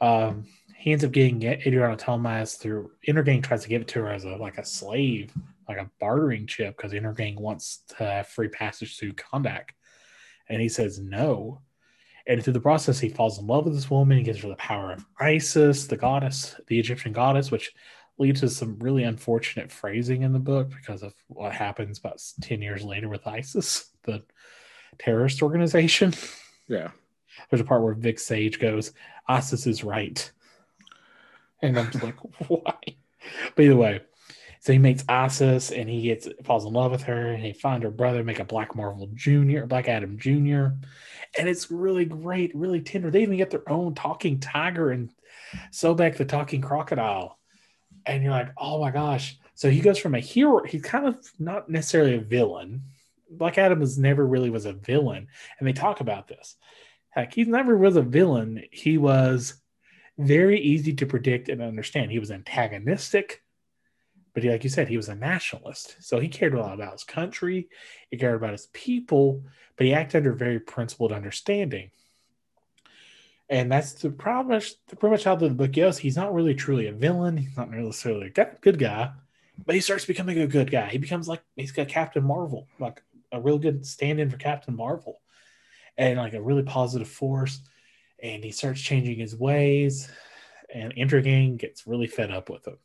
um, 0.00 0.46
he 0.78 0.92
ends 0.92 1.02
up 1.02 1.10
getting 1.10 1.42
Adriana 1.42 1.96
Tomas 1.96 2.54
through 2.54 2.92
Intergang 3.06 3.42
tries 3.42 3.64
to 3.64 3.68
give 3.68 3.82
it 3.82 3.88
to 3.88 3.98
her 3.98 4.10
as 4.10 4.24
a 4.24 4.36
like 4.36 4.58
a 4.58 4.64
slave, 4.64 5.32
like 5.68 5.76
a 5.76 5.90
bartering 5.98 6.46
chip, 6.46 6.76
because 6.76 6.92
Intergang 6.92 7.36
wants 7.36 7.82
to 7.88 8.04
have 8.04 8.28
free 8.28 8.46
passage 8.46 8.96
to 8.98 9.12
Kahndaq. 9.12 9.70
And 10.48 10.62
he 10.62 10.68
says 10.68 11.00
no. 11.00 11.62
And 12.28 12.44
through 12.44 12.52
the 12.52 12.60
process, 12.60 13.00
he 13.00 13.08
falls 13.08 13.40
in 13.40 13.48
love 13.48 13.64
with 13.64 13.74
this 13.74 13.90
woman. 13.90 14.18
He 14.18 14.22
gives 14.22 14.40
her 14.42 14.48
the 14.48 14.54
power 14.54 14.92
of 14.92 15.04
Isis, 15.18 15.88
the 15.88 15.96
goddess, 15.96 16.54
the 16.68 16.78
Egyptian 16.78 17.12
goddess, 17.12 17.50
which 17.50 17.72
leads 18.16 18.40
to 18.40 18.48
some 18.48 18.78
really 18.78 19.02
unfortunate 19.02 19.72
phrasing 19.72 20.22
in 20.22 20.32
the 20.32 20.38
book 20.38 20.70
because 20.70 21.02
of 21.02 21.12
what 21.26 21.52
happens 21.52 21.98
about 21.98 22.22
10 22.40 22.62
years 22.62 22.84
later 22.84 23.08
with 23.08 23.26
ISIS, 23.26 23.90
the 24.04 24.22
terrorist 25.00 25.42
organization. 25.42 26.14
Yeah. 26.68 26.90
There's 27.50 27.60
a 27.60 27.64
part 27.64 27.82
where 27.82 27.94
Vic 27.94 28.20
Sage 28.20 28.60
goes, 28.60 28.92
ISIS 29.26 29.66
is 29.66 29.82
right. 29.82 30.30
And 31.62 31.78
I'm 31.78 31.90
just 31.90 32.04
like, 32.04 32.16
why? 32.48 32.78
But 33.54 33.64
either 33.64 33.76
way, 33.76 34.00
so 34.60 34.72
he 34.72 34.78
meets 34.78 35.04
Isis 35.08 35.70
and 35.70 35.88
he 35.88 36.02
gets 36.02 36.28
falls 36.44 36.64
in 36.64 36.72
love 36.72 36.90
with 36.90 37.04
her 37.04 37.28
and 37.28 37.42
he 37.42 37.52
finds 37.52 37.84
her 37.84 37.90
brother, 37.90 38.24
make 38.24 38.40
a 38.40 38.44
Black 38.44 38.74
Marvel 38.74 39.08
Jr., 39.14 39.64
Black 39.66 39.88
Adam 39.88 40.18
Jr. 40.18 40.68
And 41.38 41.48
it's 41.48 41.70
really 41.70 42.04
great, 42.04 42.54
really 42.54 42.80
tender. 42.80 43.10
They 43.10 43.22
even 43.22 43.36
get 43.36 43.50
their 43.50 43.68
own 43.70 43.94
talking 43.94 44.40
tiger 44.40 44.90
and 44.90 45.10
Sobek 45.72 46.16
the 46.16 46.24
talking 46.24 46.60
crocodile. 46.60 47.38
And 48.06 48.22
you're 48.22 48.32
like, 48.32 48.50
oh 48.56 48.80
my 48.80 48.90
gosh. 48.90 49.38
So 49.54 49.70
he 49.70 49.80
goes 49.80 49.98
from 49.98 50.14
a 50.14 50.20
hero, 50.20 50.64
he's 50.64 50.82
kind 50.82 51.06
of 51.06 51.16
not 51.38 51.68
necessarily 51.68 52.14
a 52.14 52.20
villain. 52.20 52.84
Black 53.30 53.58
Adam 53.58 53.80
was 53.80 53.98
never 53.98 54.26
really 54.26 54.50
was 54.50 54.66
a 54.66 54.72
villain. 54.72 55.28
And 55.58 55.68
they 55.68 55.72
talk 55.72 56.00
about 56.00 56.28
this. 56.28 56.56
Heck, 57.10 57.34
he 57.34 57.44
never 57.44 57.76
was 57.76 57.96
a 57.96 58.02
villain. 58.02 58.64
He 58.70 58.98
was 58.98 59.54
very 60.18 60.60
easy 60.60 60.92
to 60.92 61.06
predict 61.06 61.48
and 61.48 61.62
understand. 61.62 62.10
He 62.10 62.18
was 62.18 62.30
antagonistic, 62.30 63.42
but 64.34 64.42
he, 64.42 64.50
like 64.50 64.64
you 64.64 64.70
said, 64.70 64.88
he 64.88 64.96
was 64.96 65.08
a 65.08 65.14
nationalist. 65.14 65.96
So 66.00 66.18
he 66.18 66.28
cared 66.28 66.54
a 66.54 66.60
lot 66.60 66.74
about 66.74 66.92
his 66.92 67.04
country, 67.04 67.68
he 68.10 68.16
cared 68.16 68.36
about 68.36 68.52
his 68.52 68.66
people, 68.72 69.44
but 69.76 69.86
he 69.86 69.94
acted 69.94 70.18
under 70.18 70.32
very 70.32 70.60
principled 70.60 71.12
understanding. 71.12 71.90
And 73.48 73.72
that's 73.72 73.92
the 73.94 74.10
problem, 74.10 74.60
pretty 74.98 75.10
much 75.10 75.24
how 75.24 75.34
the 75.34 75.48
book 75.48 75.72
goes. 75.72 75.96
He's 75.96 76.16
not 76.16 76.34
really 76.34 76.54
truly 76.54 76.88
a 76.88 76.92
villain. 76.92 77.38
He's 77.38 77.56
not 77.56 77.70
necessarily 77.70 78.26
a 78.26 78.44
good 78.60 78.78
guy, 78.78 79.12
but 79.64 79.74
he 79.74 79.80
starts 79.80 80.04
becoming 80.04 80.38
a 80.40 80.46
good 80.46 80.70
guy. 80.70 80.88
He 80.88 80.98
becomes 80.98 81.28
like 81.28 81.42
he's 81.56 81.72
got 81.72 81.88
Captain 81.88 82.22
Marvel, 82.22 82.68
like 82.78 83.02
a 83.32 83.40
real 83.40 83.58
good 83.58 83.86
stand-in 83.86 84.28
for 84.28 84.36
Captain 84.36 84.76
Marvel, 84.76 85.22
and 85.96 86.18
like 86.18 86.34
a 86.34 86.42
really 86.42 86.62
positive 86.62 87.08
force 87.08 87.62
and 88.22 88.42
he 88.44 88.50
starts 88.50 88.80
changing 88.80 89.18
his 89.18 89.36
ways 89.36 90.10
and 90.74 90.94
Intergang 90.94 91.56
gets 91.56 91.86
really 91.86 92.06
fed 92.06 92.30
up 92.30 92.50
with 92.50 92.66
him 92.66 92.78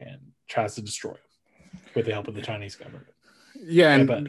and 0.00 0.18
tries 0.48 0.74
to 0.74 0.82
destroy 0.82 1.12
him 1.12 1.80
with 1.94 2.06
the 2.06 2.12
help 2.12 2.28
of 2.28 2.34
the 2.34 2.42
Chinese 2.42 2.74
government. 2.74 3.06
Yeah, 3.54 3.94
and 3.94 4.06
but, 4.06 4.24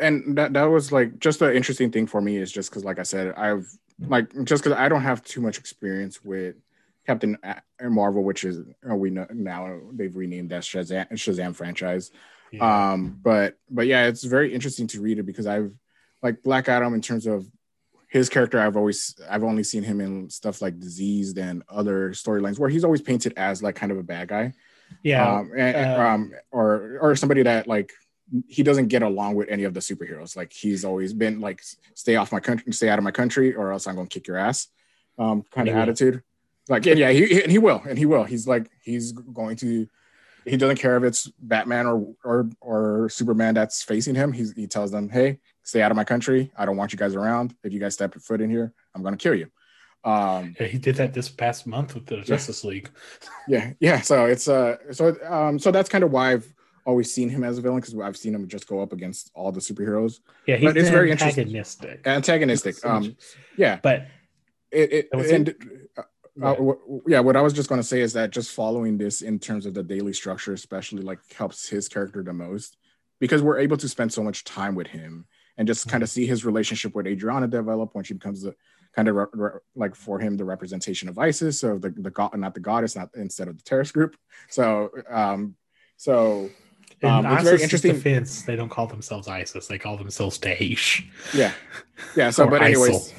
and 0.00 0.36
that 0.38 0.52
that 0.52 0.64
was 0.64 0.92
like 0.92 1.18
just 1.18 1.38
the 1.38 1.54
interesting 1.54 1.90
thing 1.90 2.06
for 2.06 2.20
me 2.20 2.36
is 2.36 2.52
just 2.52 2.70
because, 2.70 2.84
like 2.84 2.98
I 2.98 3.02
said, 3.02 3.34
I've 3.36 3.66
like 4.00 4.30
just 4.44 4.62
because 4.62 4.78
I 4.78 4.88
don't 4.88 5.02
have 5.02 5.22
too 5.24 5.40
much 5.40 5.58
experience 5.58 6.24
with 6.24 6.56
Captain 7.06 7.36
Marvel, 7.82 8.22
which 8.22 8.44
is 8.44 8.60
we 8.84 9.10
know 9.10 9.26
now 9.32 9.80
they've 9.92 10.14
renamed 10.14 10.50
that 10.50 10.62
Shazam, 10.62 11.10
Shazam 11.12 11.54
franchise. 11.54 12.10
Yeah. 12.52 12.92
Um, 12.92 13.18
but 13.22 13.58
but 13.70 13.86
yeah, 13.86 14.06
it's 14.06 14.24
very 14.24 14.54
interesting 14.54 14.86
to 14.88 15.00
read 15.00 15.18
it 15.18 15.24
because 15.24 15.46
I've 15.46 15.72
like 16.22 16.42
Black 16.42 16.68
Adam 16.68 16.94
in 16.94 17.02
terms 17.02 17.26
of 17.26 17.46
his 18.08 18.28
character. 18.28 18.58
I've 18.58 18.76
always 18.76 19.18
I've 19.28 19.44
only 19.44 19.62
seen 19.62 19.82
him 19.82 20.00
in 20.00 20.30
stuff 20.30 20.60
like 20.62 20.78
DCeased 20.78 21.38
and 21.38 21.62
other 21.68 22.10
storylines 22.10 22.58
where 22.58 22.70
he's 22.70 22.84
always 22.84 23.02
painted 23.02 23.34
as 23.36 23.62
like 23.62 23.76
kind 23.76 23.92
of 23.92 23.98
a 23.98 24.02
bad 24.02 24.28
guy. 24.28 24.54
Yeah. 25.02 25.30
Um, 25.30 25.52
and, 25.56 25.76
uh, 25.76 26.00
um 26.00 26.32
or 26.50 26.98
or 27.00 27.16
somebody 27.16 27.42
that 27.42 27.66
like 27.66 27.92
he 28.46 28.62
doesn't 28.62 28.88
get 28.88 29.02
along 29.02 29.34
with 29.36 29.48
any 29.48 29.64
of 29.64 29.74
the 29.74 29.80
superheroes. 29.80 30.36
Like 30.36 30.52
he's 30.52 30.84
always 30.84 31.12
been 31.12 31.40
like, 31.40 31.62
stay 31.94 32.16
off 32.16 32.32
my 32.32 32.40
country, 32.40 32.72
stay 32.72 32.88
out 32.88 32.98
of 32.98 33.04
my 33.04 33.10
country, 33.10 33.54
or 33.54 33.72
else 33.72 33.86
I'm 33.86 33.96
gonna 33.96 34.08
kick 34.08 34.26
your 34.26 34.36
ass. 34.36 34.68
Um, 35.18 35.44
kind 35.50 35.68
of 35.68 35.76
attitude. 35.76 36.22
Like, 36.68 36.84
yeah, 36.84 37.10
he, 37.10 37.26
he, 37.26 37.42
and 37.42 37.50
he 37.50 37.58
will, 37.58 37.82
and 37.88 37.98
he 37.98 38.06
will. 38.06 38.24
He's 38.24 38.46
like, 38.46 38.70
he's 38.82 39.12
going 39.12 39.56
to. 39.56 39.88
He 40.44 40.56
doesn't 40.56 40.76
care 40.76 40.96
if 40.96 41.02
it's 41.02 41.26
Batman 41.40 41.86
or 41.86 42.14
or 42.24 42.50
or 42.60 43.08
Superman 43.08 43.54
that's 43.54 43.82
facing 43.82 44.14
him. 44.14 44.32
He's, 44.32 44.52
he 44.52 44.66
tells 44.66 44.90
them, 44.90 45.08
"Hey, 45.08 45.40
stay 45.68 45.82
out 45.82 45.90
of 45.90 45.96
my 45.96 46.04
country. 46.04 46.50
I 46.56 46.64
don't 46.64 46.78
want 46.78 46.92
you 46.92 46.98
guys 46.98 47.14
around. 47.14 47.54
If 47.62 47.74
you 47.74 47.78
guys 47.78 47.92
step 47.92 48.14
your 48.14 48.22
foot 48.22 48.40
in 48.40 48.48
here, 48.48 48.72
I'm 48.94 49.02
gonna 49.02 49.18
kill 49.18 49.34
you." 49.34 49.50
Um, 50.02 50.54
yeah, 50.58 50.66
he 50.66 50.78
did 50.78 50.96
that 50.96 51.12
this 51.12 51.28
past 51.28 51.66
month 51.66 51.94
with 51.94 52.06
the 52.06 52.22
Justice 52.22 52.64
League. 52.64 52.90
Yeah, 53.48 53.72
yeah. 53.80 54.02
So 54.02 54.26
it's 54.26 54.46
uh, 54.46 54.76
so 54.92 55.16
um, 55.26 55.58
so 55.58 55.70
that's 55.70 55.88
kind 55.88 56.04
of 56.04 56.10
why 56.10 56.32
I've 56.32 56.54
always 56.84 57.12
seen 57.12 57.30
him 57.30 57.44
as 57.44 57.56
a 57.56 57.62
villain 57.62 57.80
because 57.80 57.98
I've 57.98 58.16
seen 58.16 58.34
him 58.34 58.46
just 58.46 58.66
go 58.66 58.80
up 58.80 58.92
against 58.92 59.30
all 59.34 59.52
the 59.52 59.60
superheroes. 59.60 60.20
Yeah, 60.46 60.56
he's 60.56 60.68
but 60.68 60.76
it's 60.76 60.90
very 60.90 61.10
antagonistic. 61.10 62.06
Antagonistic. 62.06 62.84
Um, 62.84 63.16
yeah, 63.56 63.78
but 63.82 64.06
it, 64.70 64.92
it 64.92 65.08
and 65.12 65.48
it? 65.48 65.56
Uh, 65.96 66.02
uh, 66.42 66.74
yeah, 67.06 67.20
what 67.20 67.36
I 67.36 67.40
was 67.40 67.52
just 67.54 67.68
going 67.68 67.80
to 67.80 67.86
say 67.86 68.00
is 68.00 68.12
that 68.12 68.30
just 68.30 68.52
following 68.52 68.98
this 68.98 69.22
in 69.22 69.38
terms 69.38 69.66
of 69.66 69.74
the 69.74 69.82
daily 69.82 70.12
structure, 70.12 70.52
especially 70.52 71.02
like 71.02 71.18
helps 71.32 71.68
his 71.68 71.88
character 71.88 72.22
the 72.22 72.32
most 72.32 72.76
because 73.18 73.42
we're 73.42 73.58
able 73.58 73.76
to 73.78 73.88
spend 73.88 74.12
so 74.12 74.22
much 74.22 74.44
time 74.44 74.74
with 74.74 74.86
him 74.86 75.26
and 75.58 75.66
just 75.66 75.82
mm-hmm. 75.82 75.90
kind 75.90 76.02
of 76.02 76.08
see 76.08 76.26
his 76.26 76.44
relationship 76.44 76.94
with 76.94 77.06
Adriana 77.06 77.48
develop 77.48 77.94
when 77.94 78.04
she 78.04 78.14
becomes 78.14 78.42
the 78.42 78.54
kind 78.94 79.08
of 79.08 79.16
re- 79.16 79.26
re- 79.32 79.50
like 79.74 79.94
for 79.94 80.18
him 80.18 80.36
the 80.36 80.44
representation 80.44 81.08
of 81.08 81.18
ISIS, 81.18 81.60
so 81.60 81.76
the 81.78 81.90
the 81.90 82.10
god, 82.10 82.36
not 82.38 82.54
the 82.54 82.60
goddess, 82.60 82.96
not 82.96 83.10
instead 83.14 83.48
of 83.48 83.58
the 83.58 83.62
terrorist 83.62 83.92
group. 83.92 84.16
So, 84.48 84.90
um, 85.10 85.56
so 85.96 86.48
um, 87.02 87.26
it's 87.26 87.44
very 87.44 87.62
interesting. 87.62 87.92
Defense, 87.92 88.42
they 88.42 88.56
don't 88.56 88.70
call 88.70 88.86
themselves 88.86 89.28
ISIS; 89.28 89.66
they 89.66 89.78
call 89.78 89.96
themselves 89.96 90.38
Daesh. 90.38 91.04
Yeah, 91.34 91.52
yeah. 92.16 92.30
So, 92.30 92.46
but 92.48 92.62
anyways, 92.62 93.12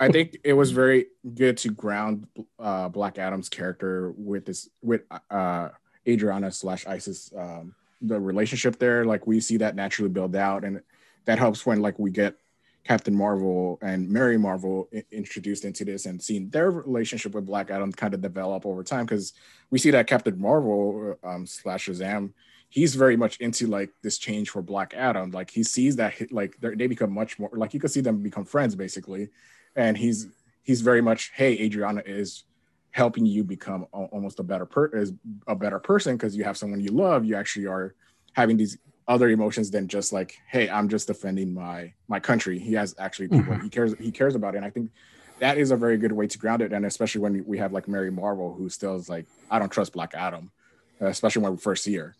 I 0.00 0.08
think 0.08 0.38
it 0.42 0.54
was 0.54 0.72
very 0.72 1.06
good 1.34 1.58
to 1.58 1.68
ground 1.68 2.26
uh, 2.58 2.88
Black 2.88 3.18
Adam's 3.18 3.48
character 3.48 4.12
with 4.16 4.46
this 4.46 4.68
with 4.82 5.02
uh, 5.30 5.68
Adriana 6.08 6.50
slash 6.50 6.86
ISIS. 6.86 7.32
Um, 7.36 7.74
the 8.02 8.20
relationship 8.20 8.78
there, 8.78 9.06
like 9.06 9.26
we 9.26 9.40
see 9.40 9.56
that 9.58 9.76
naturally 9.76 10.10
build 10.10 10.36
out, 10.36 10.64
and 10.64 10.82
that 11.24 11.38
helps 11.38 11.64
when 11.64 11.80
like 11.80 11.98
we 11.98 12.10
get 12.10 12.36
Captain 12.84 13.14
Marvel 13.14 13.78
and 13.80 14.08
Mary 14.08 14.36
Marvel 14.36 14.88
I- 14.94 15.04
introduced 15.10 15.64
into 15.64 15.84
this 15.84 16.06
and 16.06 16.22
seeing 16.22 16.50
their 16.50 16.70
relationship 16.70 17.34
with 17.34 17.46
Black 17.46 17.70
Adam 17.70 17.92
kind 17.92 18.14
of 18.14 18.20
develop 18.20 18.66
over 18.66 18.82
time 18.82 19.06
because 19.06 19.32
we 19.70 19.78
see 19.78 19.90
that 19.90 20.06
Captain 20.06 20.38
Marvel 20.38 21.16
um, 21.24 21.46
slash 21.46 21.88
Shazam 21.88 22.32
he's 22.74 22.96
very 22.96 23.16
much 23.16 23.36
into 23.36 23.68
like 23.68 23.90
this 24.02 24.18
change 24.18 24.50
for 24.50 24.60
Black 24.60 24.94
Adam. 24.96 25.30
Like 25.30 25.48
he 25.48 25.62
sees 25.62 25.94
that 25.94 26.14
like 26.32 26.56
they 26.60 26.88
become 26.88 27.12
much 27.12 27.38
more 27.38 27.50
like 27.52 27.72
you 27.72 27.78
can 27.78 27.88
see 27.88 28.00
them 28.00 28.20
become 28.20 28.44
friends 28.44 28.74
basically, 28.74 29.28
and 29.76 29.96
he's 29.96 30.26
he's 30.64 30.80
very 30.80 31.00
much 31.00 31.30
hey 31.34 31.52
Adriana 31.60 32.02
is 32.04 32.42
helping 32.90 33.26
you 33.26 33.44
become 33.44 33.86
almost 33.92 34.40
a 34.40 34.42
better 34.42 34.66
per 34.66 34.86
is 34.86 35.12
a 35.46 35.54
better 35.54 35.78
person 35.78 36.16
because 36.16 36.36
you 36.36 36.42
have 36.42 36.56
someone 36.56 36.80
you 36.80 36.90
love. 36.90 37.24
You 37.24 37.36
actually 37.36 37.66
are 37.66 37.94
having 38.32 38.56
these 38.56 38.76
other 39.06 39.28
emotions 39.28 39.70
than 39.70 39.86
just 39.86 40.12
like 40.12 40.38
hey 40.48 40.68
I'm 40.68 40.88
just 40.88 41.06
defending 41.06 41.52
my 41.54 41.92
my 42.08 42.20
country. 42.20 42.58
He 42.58 42.74
has 42.74 42.94
actually 42.98 43.28
people 43.28 43.54
mm-hmm. 43.54 43.64
he 43.64 43.68
cares 43.68 43.94
he 43.98 44.10
cares 44.10 44.34
about 44.34 44.54
it. 44.54 44.58
And 44.58 44.66
I 44.66 44.70
think 44.70 44.90
that 45.40 45.58
is 45.58 45.70
a 45.70 45.76
very 45.76 45.98
good 45.98 46.12
way 46.12 46.26
to 46.26 46.38
ground 46.38 46.62
it. 46.62 46.72
And 46.72 46.86
especially 46.86 47.20
when 47.20 47.44
we 47.46 47.58
have 47.58 47.72
like 47.72 47.88
Mary 47.88 48.10
Marvel 48.10 48.54
who 48.54 48.68
still 48.68 48.96
is 48.96 49.08
like 49.08 49.26
I 49.50 49.58
don't 49.58 49.70
trust 49.70 49.92
Black 49.92 50.14
Adam, 50.14 50.50
especially 51.00 51.42
when 51.42 51.52
we 51.52 51.58
first 51.58 51.84
see 51.84 51.96
her 51.96 52.14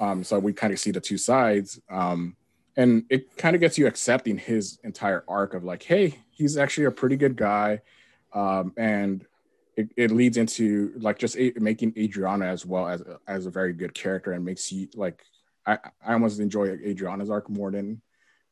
um, 0.00 0.24
so 0.24 0.38
we 0.38 0.52
kind 0.52 0.72
of 0.72 0.78
see 0.78 0.90
the 0.90 1.00
two 1.00 1.18
sides. 1.18 1.80
Um, 1.90 2.36
and 2.76 3.04
it 3.10 3.36
kind 3.36 3.54
of 3.54 3.60
gets 3.60 3.76
you 3.76 3.86
accepting 3.86 4.38
his 4.38 4.78
entire 4.84 5.24
arc 5.28 5.54
of 5.54 5.64
like, 5.64 5.82
hey, 5.82 6.18
he's 6.30 6.56
actually 6.56 6.86
a 6.86 6.90
pretty 6.90 7.16
good 7.16 7.36
guy. 7.36 7.80
Um, 8.32 8.72
and 8.76 9.26
it, 9.76 9.90
it, 9.96 10.10
leads 10.10 10.36
into 10.36 10.92
like 10.96 11.18
just 11.18 11.36
a, 11.36 11.52
making 11.56 11.94
Adriana 11.98 12.46
as 12.46 12.64
well 12.64 12.88
as 12.88 13.02
as 13.26 13.46
a 13.46 13.50
very 13.50 13.72
good 13.72 13.92
character 13.92 14.32
and 14.32 14.44
makes 14.44 14.70
you 14.70 14.88
like 14.94 15.24
I, 15.66 15.78
I 16.04 16.12
almost 16.14 16.40
enjoy 16.40 16.68
Adriana's 16.68 17.30
arc 17.30 17.48
more 17.48 17.70
than 17.70 18.00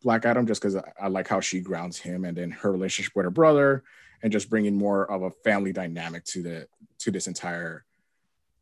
Black 0.03 0.25
Adam 0.25 0.47
just 0.47 0.61
because 0.61 0.77
I, 0.77 0.93
I, 1.01 1.09
like 1.09 1.29
how 1.29 1.41
she 1.41 1.61
grounds 1.61 1.99
him 1.99 2.25
and 2.25 2.37
then 2.37 2.51
her 2.51 2.71
relationship 2.71 3.13
with 3.17 3.25
her 3.25 3.31
brother 3.31 3.83
and 4.23 4.33
just 4.33 4.51
bringing 4.51 4.77
more 4.77 5.11
of 5.11 5.23
a 5.23 5.31
family 5.45 5.73
dynamic 5.73 6.25
to 6.27 6.43
the 6.43 6.69
to 6.99 7.11
this 7.11 7.27
entire 7.27 7.85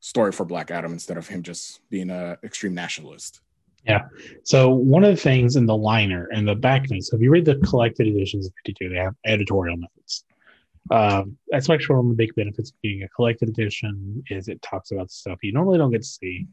story 0.01 0.33
for 0.33 0.45
Black 0.45 0.71
Adam 0.71 0.93
instead 0.93 1.17
of 1.17 1.27
him 1.27 1.43
just 1.43 1.81
being 1.91 2.11
a 2.11 2.39
extreme 2.45 2.75
nationalist. 2.75 3.41
Yeah. 3.87 4.03
So 4.43 4.71
one 4.71 5.05
of 5.05 5.11
the 5.11 5.21
things 5.21 5.57
in 5.57 5.67
the 5.67 5.77
liner 5.77 6.29
and 6.33 6.47
the 6.47 6.55
back 6.55 6.87
so 6.89 7.17
if 7.17 7.23
you 7.23 7.31
read 7.31 7.45
the 7.45 7.57
collected 7.57 8.09
editions 8.09 8.47
of 8.47 8.53
52, 8.65 8.89
they 8.89 8.97
have 8.97 9.15
editorial 9.25 9.77
notes. 9.77 10.25
Um, 10.91 11.37
that's 11.49 11.69
like 11.69 11.83
one 11.89 11.99
of 11.99 12.09
the 12.09 12.15
big 12.15 12.35
benefits 12.35 12.71
of 12.71 12.81
being 12.83 13.03
a 13.03 13.09
collected 13.09 13.49
edition 13.49 14.23
is 14.31 14.49
it 14.49 14.61
talks 14.63 14.91
about 14.91 15.11
stuff 15.11 15.39
you 15.43 15.53
normally 15.53 15.79
don't 15.79 15.91
get 15.91 16.03
to 16.03 16.09
see. 16.09 16.47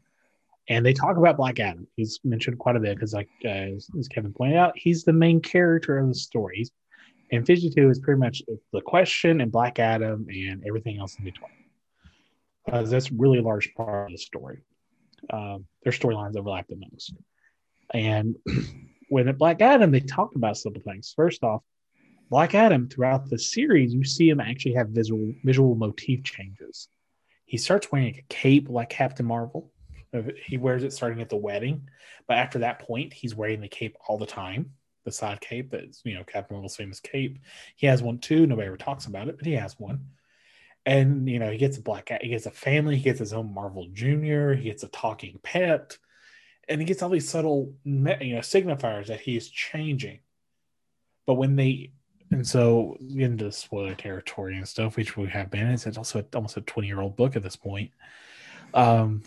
And 0.68 0.84
they 0.84 0.94
talk 0.94 1.16
about 1.16 1.36
Black 1.36 1.60
Adam. 1.60 1.86
He's 1.94 2.20
mentioned 2.24 2.58
quite 2.58 2.76
a 2.76 2.80
bit 2.80 2.96
because, 2.96 3.12
like 3.12 3.28
uh, 3.44 3.48
as, 3.48 4.08
Kevin 4.10 4.32
pointed 4.32 4.56
out, 4.56 4.72
he's 4.76 5.04
the 5.04 5.12
main 5.12 5.40
character 5.40 5.98
of 5.98 6.08
the 6.08 6.14
story. 6.14 6.64
And 7.32 7.46
52 7.46 7.90
is 7.90 7.98
pretty 7.98 8.18
much 8.18 8.42
the 8.72 8.80
question 8.80 9.40
and 9.40 9.52
Black 9.52 9.78
Adam 9.78 10.26
and 10.30 10.64
everything 10.66 10.98
else 10.98 11.16
in 11.18 11.24
between 11.24 11.50
because 12.64 12.90
that's 12.90 13.12
really 13.12 13.38
a 13.38 13.42
large 13.42 13.74
part 13.74 14.10
of 14.10 14.12
the 14.12 14.18
story. 14.18 14.62
Um, 15.30 15.66
their 15.82 15.92
storylines 15.92 16.36
overlap 16.36 16.66
the 16.68 16.76
most. 16.76 17.14
And 17.92 18.36
when 19.08 19.28
at 19.28 19.38
Black 19.38 19.60
Adam, 19.60 19.90
they 19.90 20.00
talk 20.00 20.34
about 20.34 20.56
simple 20.56 20.82
things. 20.82 21.12
First 21.14 21.42
off, 21.44 21.62
Black 22.30 22.54
Adam 22.54 22.88
throughout 22.88 23.28
the 23.28 23.38
series, 23.38 23.92
you 23.92 24.04
see 24.04 24.28
him 24.28 24.40
actually 24.40 24.74
have 24.74 24.88
visual 24.88 25.32
visual 25.44 25.74
motif 25.74 26.24
changes. 26.24 26.88
He 27.44 27.58
starts 27.58 27.92
wearing 27.92 28.16
a 28.16 28.24
cape 28.28 28.68
like 28.68 28.88
Captain 28.88 29.26
Marvel. 29.26 29.70
He 30.44 30.58
wears 30.58 30.84
it 30.84 30.92
starting 30.92 31.20
at 31.20 31.28
the 31.28 31.36
wedding, 31.36 31.88
but 32.26 32.36
after 32.36 32.60
that 32.60 32.80
point, 32.80 33.12
he's 33.12 33.34
wearing 33.34 33.60
the 33.60 33.68
cape 33.68 33.96
all 34.06 34.18
the 34.18 34.26
time. 34.26 34.72
The 35.04 35.12
side 35.12 35.40
cape 35.40 35.70
that's 35.70 36.00
you 36.04 36.14
know 36.14 36.24
Captain 36.24 36.54
Marvel's 36.54 36.76
famous 36.76 37.00
cape. 37.00 37.38
He 37.76 37.86
has 37.86 38.02
one 38.02 38.18
too. 38.18 38.46
Nobody 38.46 38.68
ever 38.68 38.76
talks 38.76 39.06
about 39.06 39.28
it, 39.28 39.36
but 39.36 39.46
he 39.46 39.52
has 39.52 39.78
one 39.78 40.06
and 40.86 41.28
you 41.28 41.38
know 41.38 41.50
he 41.50 41.58
gets 41.58 41.78
a 41.78 41.82
black 41.82 42.10
he 42.20 42.28
gets 42.28 42.46
a 42.46 42.50
family 42.50 42.96
he 42.96 43.02
gets 43.02 43.18
his 43.18 43.32
own 43.32 43.52
marvel 43.52 43.88
junior 43.92 44.54
he 44.54 44.64
gets 44.64 44.82
a 44.82 44.88
talking 44.88 45.38
pet 45.42 45.96
and 46.68 46.80
he 46.80 46.86
gets 46.86 47.02
all 47.02 47.08
these 47.08 47.28
subtle 47.28 47.72
you 47.84 47.92
know 47.92 48.40
signifiers 48.40 49.06
that 49.06 49.20
he's 49.20 49.48
changing 49.48 50.20
but 51.26 51.34
when 51.34 51.56
they 51.56 51.90
and 52.30 52.46
so 52.46 52.96
into 53.16 53.50
spoiler 53.50 53.94
territory 53.94 54.56
and 54.56 54.68
stuff 54.68 54.96
which 54.96 55.16
we 55.16 55.26
have 55.28 55.50
been 55.50 55.68
it's 55.68 55.86
also 55.96 56.24
almost 56.34 56.56
a 56.56 56.60
20 56.60 56.86
year 56.86 57.00
old 57.00 57.16
book 57.16 57.36
at 57.36 57.42
this 57.42 57.56
point 57.56 57.90
um 58.74 59.22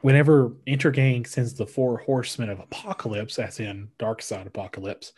whenever 0.00 0.50
intergang 0.66 1.26
sends 1.26 1.54
the 1.54 1.66
four 1.66 1.98
horsemen 1.98 2.50
of 2.50 2.58
Apokolips 2.58 3.38
as 3.38 3.60
in 3.60 3.88
Dark 3.98 4.22
Side 4.22 4.52
Apokolips 4.52 5.12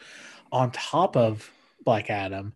on 0.52 0.70
top 0.70 1.16
of 1.16 1.50
black 1.84 2.10
adam 2.10 2.52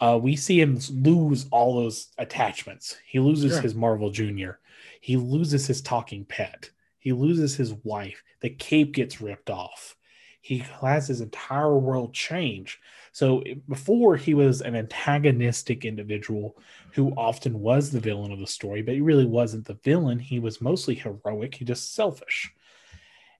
uh, 0.00 0.18
we 0.20 0.36
see 0.36 0.60
him 0.60 0.78
lose 0.90 1.46
all 1.50 1.74
those 1.74 2.08
attachments. 2.18 2.96
He 3.04 3.18
loses 3.18 3.52
sure. 3.52 3.62
his 3.62 3.74
Marvel 3.74 4.10
Junior. 4.10 4.60
He 5.00 5.16
loses 5.16 5.66
his 5.66 5.82
talking 5.82 6.24
pet. 6.24 6.70
He 6.98 7.12
loses 7.12 7.56
his 7.56 7.74
wife. 7.84 8.22
The 8.40 8.50
cape 8.50 8.92
gets 8.92 9.20
ripped 9.20 9.50
off. 9.50 9.96
He 10.40 10.58
has 10.58 11.08
his 11.08 11.20
entire 11.20 11.76
world 11.76 12.14
change. 12.14 12.78
So 13.18 13.42
before 13.68 14.16
he 14.16 14.32
was 14.34 14.60
an 14.60 14.76
antagonistic 14.76 15.84
individual 15.84 16.56
who 16.92 17.10
often 17.16 17.58
was 17.58 17.90
the 17.90 17.98
villain 17.98 18.30
of 18.30 18.38
the 18.38 18.46
story, 18.46 18.80
but 18.80 18.94
he 18.94 19.00
really 19.00 19.26
wasn't 19.26 19.66
the 19.66 19.74
villain. 19.74 20.20
He 20.20 20.38
was 20.38 20.60
mostly 20.60 20.94
heroic. 20.94 21.56
He 21.56 21.64
just 21.64 21.96
selfish 21.96 22.54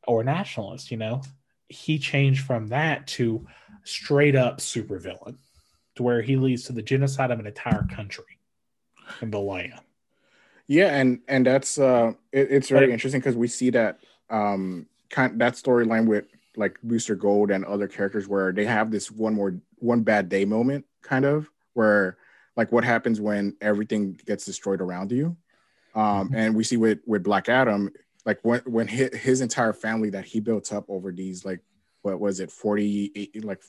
or 0.04 0.24
nationalist. 0.24 0.90
You 0.90 0.96
know, 0.96 1.22
he 1.68 1.96
changed 2.00 2.44
from 2.44 2.66
that 2.70 3.06
to 3.18 3.46
straight 3.84 4.34
up 4.34 4.58
supervillain 4.58 5.36
to 5.94 6.02
where 6.02 6.22
he 6.22 6.34
leads 6.34 6.64
to 6.64 6.72
the 6.72 6.82
genocide 6.82 7.30
of 7.30 7.38
an 7.38 7.46
entire 7.46 7.84
country 7.84 8.40
in 9.22 9.30
Bialya. 9.30 9.78
Yeah, 10.66 10.88
and 10.88 11.20
and 11.28 11.46
that's 11.46 11.78
uh, 11.78 12.14
it, 12.32 12.48
it's 12.50 12.68
very 12.68 12.86
but, 12.86 12.94
interesting 12.94 13.20
because 13.20 13.36
we 13.36 13.46
see 13.46 13.70
that 13.70 14.00
um, 14.28 14.88
kind 15.08 15.40
that 15.40 15.54
storyline 15.54 16.08
with 16.08 16.24
like 16.58 16.78
Booster 16.82 17.14
Gold 17.14 17.50
and 17.50 17.64
other 17.64 17.88
characters 17.88 18.28
where 18.28 18.52
they 18.52 18.64
have 18.66 18.90
this 18.90 19.10
one 19.10 19.34
more 19.34 19.56
one 19.76 20.02
bad 20.02 20.28
day 20.28 20.44
moment, 20.44 20.84
kind 21.02 21.24
of 21.24 21.48
where 21.74 22.18
like 22.56 22.72
what 22.72 22.84
happens 22.84 23.20
when 23.20 23.56
everything 23.60 24.18
gets 24.26 24.44
destroyed 24.44 24.80
around 24.80 25.12
you. 25.12 25.36
Um, 25.94 26.26
mm-hmm. 26.26 26.34
And 26.34 26.54
we 26.56 26.64
see 26.64 26.76
with 26.76 26.98
with 27.06 27.22
Black 27.22 27.48
Adam, 27.48 27.90
like 28.28 28.40
when 28.42 28.60
when 28.66 28.86
his, 28.86 29.14
his 29.16 29.40
entire 29.40 29.72
family 29.72 30.10
that 30.10 30.26
he 30.26 30.38
built 30.38 30.72
up 30.72 30.84
over 30.88 31.10
these 31.10 31.44
like 31.44 31.60
what 32.02 32.20
was 32.20 32.40
it 32.40 32.52
40 32.52 33.30
like 33.42 33.62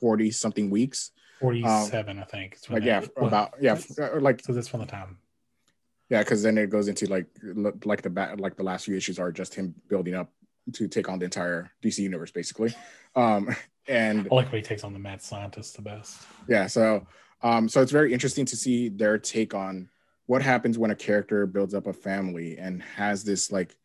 40 0.00 0.30
something 0.30 0.70
weeks 0.70 1.12
47 1.40 2.18
um, 2.18 2.22
i 2.22 2.26
think 2.26 2.58
like 2.68 2.84
yeah 2.84 3.02
about 3.16 3.54
yeah 3.60 3.78
uh, 3.98 4.20
like 4.20 4.40
so 4.44 4.52
this 4.52 4.68
from 4.68 4.80
the 4.80 4.86
time 4.86 5.16
yeah 6.10 6.20
because 6.20 6.42
then 6.42 6.58
it 6.58 6.68
goes 6.68 6.88
into 6.88 7.06
like 7.06 7.26
like 7.84 8.02
the 8.02 8.10
back 8.10 8.38
like 8.38 8.56
the 8.56 8.62
last 8.62 8.84
few 8.84 8.94
issues 8.94 9.18
are 9.18 9.32
just 9.32 9.54
him 9.54 9.74
building 9.88 10.14
up 10.14 10.30
to 10.72 10.88
take 10.88 11.08
on 11.08 11.18
the 11.18 11.24
entire 11.24 11.70
dc 11.82 11.98
universe 11.98 12.30
basically. 12.30 12.74
Um 13.14 13.54
and 13.88 14.28
I 14.30 14.34
like 14.34 14.52
when 14.52 14.62
he 14.62 14.66
takes 14.66 14.84
on 14.84 14.92
the 14.92 14.98
mad 14.98 15.22
scientist 15.22 15.76
the 15.76 15.82
best. 15.82 16.22
Yeah 16.48 16.66
so 16.66 17.06
um 17.42 17.68
so 17.68 17.82
it's 17.82 17.92
very 17.92 18.12
interesting 18.12 18.44
to 18.46 18.56
see 18.56 18.88
their 18.88 19.18
take 19.18 19.54
on 19.54 19.88
what 20.26 20.42
happens 20.42 20.78
when 20.78 20.90
a 20.90 20.96
character 20.96 21.46
builds 21.46 21.74
up 21.74 21.86
a 21.86 21.92
family 21.92 22.58
and 22.58 22.82
has 22.82 23.24
this 23.24 23.50
like 23.50 23.76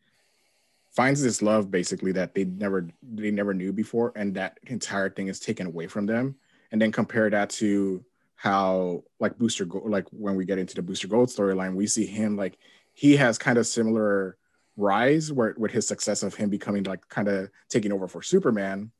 finds 0.90 1.22
this 1.22 1.42
love 1.42 1.70
basically 1.70 2.12
that 2.12 2.34
they 2.34 2.44
never 2.44 2.88
they 3.02 3.30
never 3.30 3.54
knew 3.54 3.72
before 3.72 4.12
and 4.16 4.34
that 4.34 4.58
entire 4.66 5.10
thing 5.10 5.28
is 5.28 5.40
taken 5.40 5.66
away 5.66 5.86
from 5.86 6.06
them. 6.06 6.36
And 6.70 6.82
then 6.82 6.92
compare 6.92 7.30
that 7.30 7.50
to 7.50 8.04
how 8.34 9.02
like 9.18 9.36
booster 9.38 9.64
gold 9.64 9.90
like 9.90 10.06
when 10.10 10.36
we 10.36 10.44
get 10.44 10.58
into 10.58 10.74
the 10.74 10.82
booster 10.82 11.08
gold 11.08 11.28
storyline 11.28 11.74
we 11.74 11.86
see 11.86 12.06
him 12.06 12.36
like 12.36 12.56
he 12.94 13.16
has 13.16 13.36
kind 13.36 13.58
of 13.58 13.66
similar 13.66 14.36
rise 14.78 15.30
where 15.32 15.54
with 15.58 15.70
his 15.70 15.86
success 15.86 16.22
of 16.22 16.34
him 16.34 16.48
becoming 16.48 16.84
like 16.84 17.06
kind 17.08 17.28
of 17.28 17.50
taking 17.68 17.92
over 17.92 18.08
for 18.08 18.22
superman 18.22 18.90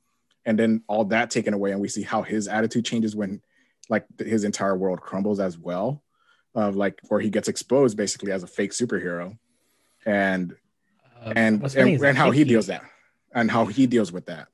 and 0.45 0.59
then 0.59 0.83
all 0.89 1.05
that 1.05 1.31
taken 1.31 1.55
away 1.55 1.73
and 1.73 1.81
we 1.81 1.89
see 1.89 2.03
how 2.03 2.21
his 2.23 2.49
attitude 2.49 2.85
changes 2.85 3.17
when 3.17 3.41
like 3.89 4.05
his 4.19 4.45
entire 4.45 4.77
world 4.77 5.01
crumbles 5.01 5.41
as 5.41 5.57
well 5.57 6.03
of 6.55 6.77
like 6.77 6.99
where 7.09 7.21
he 7.21 7.31
gets 7.31 7.49
exposed 7.49 7.97
basically 7.97 8.33
as 8.33 8.43
a 8.43 8.47
fake 8.47 8.73
superhero 8.73 9.39
and 10.05 10.55
uh, 11.25 11.33
and 11.37 11.63
and, 11.77 12.03
and 12.03 12.19
how 12.19 12.31
he 12.31 12.45
deals 12.45 12.67
that 12.67 12.83
and 13.33 13.51
how 13.51 13.67
he 13.67 13.87
deals 13.87 14.13
with 14.13 14.27
that. 14.27 14.49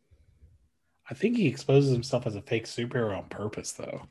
I 1.09 1.15
think 1.15 1.37
he 1.37 1.47
exposes 1.47 1.93
himself 1.93 2.27
as 2.27 2.35
a 2.35 2.43
fake 2.43 2.65
superhero 2.65 3.17
on 3.19 3.25
purpose, 3.29 3.73
though. 3.73 4.03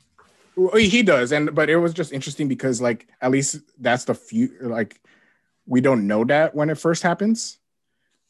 Well, 0.56 0.76
he 0.76 1.02
does, 1.02 1.32
and 1.32 1.54
but 1.54 1.68
it 1.68 1.76
was 1.76 1.92
just 1.92 2.12
interesting 2.12 2.46
because, 2.46 2.80
like, 2.80 3.08
at 3.20 3.32
least 3.32 3.60
that's 3.80 4.04
the 4.04 4.14
few. 4.14 4.50
Like, 4.60 5.00
we 5.66 5.80
don't 5.80 6.06
know 6.06 6.24
that 6.24 6.54
when 6.54 6.70
it 6.70 6.78
first 6.78 7.02
happens, 7.02 7.58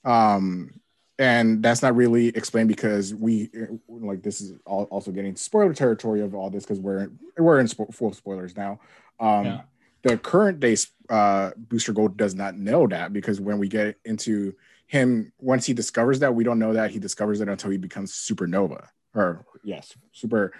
um, 0.05 0.81
and 1.19 1.63
that's 1.63 1.83
not 1.83 1.95
really 1.95 2.29
explained 2.29 2.69
because 2.69 3.15
we 3.15 3.51
like 3.89 4.23
this 4.23 4.41
is 4.41 4.59
all, 4.67 4.85
also 4.85 5.11
getting 5.11 5.37
spoiler 5.37 5.73
territory 5.73 6.21
of 6.21 6.35
all 6.35 6.51
this 6.51 6.65
because 6.65 6.81
we're 6.81 7.11
we're 7.39 7.61
in 7.61 7.67
spo- 7.67 7.93
full 7.95 8.13
spoilers 8.13 8.57
now. 8.57 8.81
Um, 9.21 9.45
yeah 9.45 9.61
the 10.05 10.19
current 10.19 10.61
day 10.61 10.77
uh, 11.09 11.51
Booster 11.57 11.93
Gold 11.93 12.17
does 12.17 12.35
not 12.35 12.57
know 12.57 12.87
that 12.87 13.13
because 13.13 13.41
when 13.41 13.59
we 13.59 13.69
get 13.69 13.97
into 14.05 14.55
him, 14.87 15.33
once 15.39 15.67
he 15.67 15.73
discovers 15.73 16.21
that, 16.21 16.35
we 16.35 16.45
don't 16.45 16.59
know 16.59 16.75
that 16.75 16.91
he 16.91 16.99
discovers 16.99 17.41
it 17.41 17.49
until 17.49 17.71
he 17.71 17.79
becomes 17.79 18.13
Supernova. 18.13 18.87
Or 19.15 19.47
yes, 19.65 19.95
Super. 20.13 20.53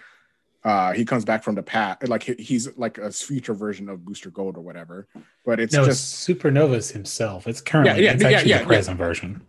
Uh, 0.65 0.93
he 0.93 1.05
comes 1.05 1.23
back 1.23 1.43
from 1.43 1.53
the 1.53 1.61
past, 1.61 2.07
like 2.07 2.23
he's 2.23 2.75
like 2.75 2.97
a 2.97 3.11
future 3.11 3.53
version 3.53 3.87
of 3.87 4.03
Booster 4.03 4.31
Gold 4.31 4.57
or 4.57 4.61
whatever. 4.61 5.07
But 5.45 5.59
it's 5.59 5.75
no, 5.75 5.85
just 5.85 6.27
Supernova's 6.27 6.89
himself. 6.89 7.47
It's 7.47 7.61
currently 7.61 8.03
yeah, 8.03 8.09
yeah, 8.09 8.13
it's 8.15 8.23
actually 8.23 8.49
yeah, 8.49 8.55
yeah, 8.55 8.61
the 8.63 8.65
present 8.65 8.97
version. 8.97 9.45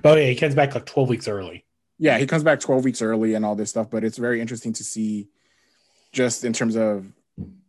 But 0.00 0.16
yeah, 0.16 0.24
he 0.24 0.34
comes 0.34 0.54
back 0.54 0.74
like 0.74 0.86
twelve 0.86 1.10
weeks 1.10 1.28
early. 1.28 1.66
Yeah, 1.98 2.16
he 2.16 2.26
comes 2.26 2.42
back 2.42 2.60
twelve 2.60 2.82
weeks 2.82 3.02
early 3.02 3.34
and 3.34 3.44
all 3.44 3.54
this 3.54 3.68
stuff. 3.68 3.90
But 3.90 4.04
it's 4.04 4.16
very 4.16 4.40
interesting 4.40 4.72
to 4.72 4.82
see, 4.82 5.28
just 6.12 6.46
in 6.46 6.54
terms 6.54 6.76
of 6.76 7.12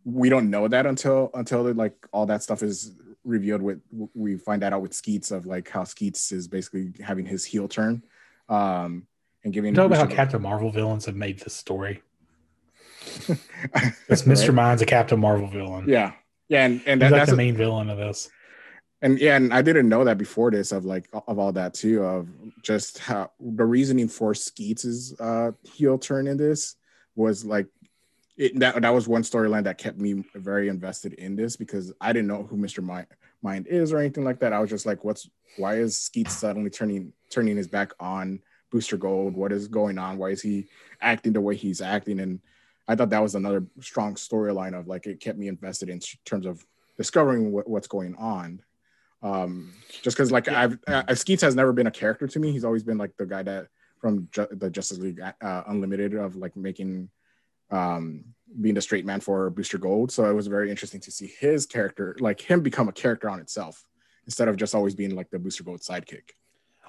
we 0.05 0.29
don't 0.29 0.49
know 0.49 0.65
that 0.69 0.85
until 0.85 1.31
until 1.33 1.73
like 1.73 2.07
all 2.13 2.25
that 2.27 2.43
stuff 2.43 2.63
is 2.63 2.93
revealed 3.25 3.61
with 3.61 3.81
we 4.13 4.37
find 4.37 4.61
that 4.61 4.71
out 4.71 4.81
with 4.81 4.93
Skeets 4.93 5.31
of 5.31 5.45
like 5.45 5.67
how 5.67 5.83
Skeets 5.83 6.31
is 6.31 6.47
basically 6.47 6.93
having 7.03 7.25
his 7.25 7.43
heel 7.43 7.67
turn 7.67 8.03
um 8.47 9.07
and 9.43 9.51
giving 9.51 9.73
talk 9.73 9.87
about 9.87 10.09
how 10.09 10.15
Captain 10.15 10.41
Marvel 10.41 10.71
villains 10.71 11.05
have 11.05 11.15
made 11.15 11.39
this 11.39 11.55
story. 11.55 12.01
It's 14.09 14.23
Mr. 14.23 14.47
Right? 14.47 14.53
Mind's 14.55 14.81
a 14.81 14.85
Captain 14.85 15.19
Marvel 15.19 15.47
villain. 15.47 15.87
Yeah. 15.87 16.13
Yeah, 16.47 16.65
and, 16.65 16.81
and 16.85 17.01
that, 17.01 17.11
like 17.11 17.21
that's 17.21 17.31
the 17.31 17.37
main 17.37 17.55
villain 17.55 17.89
of 17.89 17.97
this. 17.97 18.29
And 19.01 19.19
yeah, 19.19 19.35
and 19.35 19.53
I 19.53 19.61
didn't 19.61 19.89
know 19.89 20.03
that 20.03 20.17
before 20.17 20.51
this 20.51 20.71
of 20.71 20.85
like 20.85 21.09
of 21.27 21.37
all 21.39 21.51
that 21.53 21.73
too, 21.73 22.03
of 22.03 22.27
just 22.61 22.99
how 22.99 23.31
the 23.39 23.65
reasoning 23.65 24.07
for 24.07 24.33
Skeets' 24.33 25.13
uh 25.19 25.51
heel 25.63 25.97
turn 25.97 26.27
in 26.27 26.37
this 26.37 26.75
was 27.15 27.45
like 27.45 27.67
it, 28.37 28.59
that 28.59 28.81
that 28.81 28.93
was 28.93 29.07
one 29.07 29.23
storyline 29.23 29.63
that 29.63 29.77
kept 29.77 29.97
me 29.97 30.23
very 30.35 30.67
invested 30.67 31.13
in 31.13 31.35
this 31.35 31.55
because 31.55 31.93
I 31.99 32.13
didn't 32.13 32.27
know 32.27 32.43
who 32.43 32.57
Mr. 32.57 32.83
Mind, 32.83 33.07
Mind 33.41 33.67
is 33.67 33.93
or 33.93 33.99
anything 33.99 34.23
like 34.23 34.39
that. 34.39 34.53
I 34.53 34.59
was 34.59 34.69
just 34.69 34.85
like, 34.85 35.03
what's 35.03 35.29
why 35.57 35.75
is 35.75 35.97
Skeet 35.97 36.29
suddenly 36.29 36.69
turning 36.69 37.13
turning 37.29 37.57
his 37.57 37.67
back 37.67 37.91
on 37.99 38.39
Booster 38.71 38.97
Gold? 38.97 39.35
What 39.35 39.51
is 39.51 39.67
going 39.67 39.97
on? 39.97 40.17
Why 40.17 40.29
is 40.29 40.41
he 40.41 40.67
acting 41.01 41.33
the 41.33 41.41
way 41.41 41.55
he's 41.55 41.81
acting? 41.81 42.19
And 42.19 42.39
I 42.87 42.95
thought 42.95 43.09
that 43.09 43.21
was 43.21 43.35
another 43.35 43.65
strong 43.79 44.15
storyline 44.15 44.77
of 44.77 44.87
like 44.87 45.07
it 45.07 45.19
kept 45.19 45.37
me 45.37 45.47
invested 45.47 45.89
in 45.89 45.99
terms 46.23 46.45
of 46.45 46.63
discovering 46.97 47.51
what, 47.51 47.67
what's 47.67 47.87
going 47.87 48.15
on. 48.15 48.61
Um, 49.23 49.73
just 50.03 50.15
because 50.15 50.31
like 50.31 50.47
I've 50.47 50.77
uh, 50.87 51.15
Skeets 51.15 51.41
has 51.41 51.55
never 51.55 51.73
been 51.73 51.87
a 51.87 51.91
character 51.91 52.27
to 52.27 52.39
me. 52.39 52.51
He's 52.51 52.65
always 52.65 52.83
been 52.83 52.97
like 52.97 53.17
the 53.17 53.25
guy 53.25 53.41
that 53.43 53.67
from 53.99 54.27
Ju- 54.31 54.47
the 54.51 54.69
Justice 54.69 54.99
League 54.99 55.19
uh, 55.19 55.63
Unlimited 55.67 56.13
of 56.13 56.35
like 56.35 56.55
making 56.55 57.09
um, 57.71 58.23
being 58.61 58.77
a 58.77 58.81
straight 58.81 59.05
man 59.05 59.19
for 59.19 59.49
Booster 59.49 59.77
Gold. 59.79 60.11
So 60.11 60.29
it 60.29 60.33
was 60.33 60.47
very 60.47 60.69
interesting 60.69 61.01
to 61.01 61.11
see 61.11 61.33
his 61.39 61.65
character, 61.65 62.15
like 62.19 62.39
him, 62.39 62.61
become 62.61 62.87
a 62.87 62.93
character 62.93 63.29
on 63.29 63.39
itself 63.39 63.83
instead 64.25 64.47
of 64.47 64.57
just 64.57 64.75
always 64.75 64.95
being 64.95 65.15
like 65.15 65.29
the 65.31 65.39
Booster 65.39 65.63
Gold 65.63 65.81
sidekick. 65.81 66.31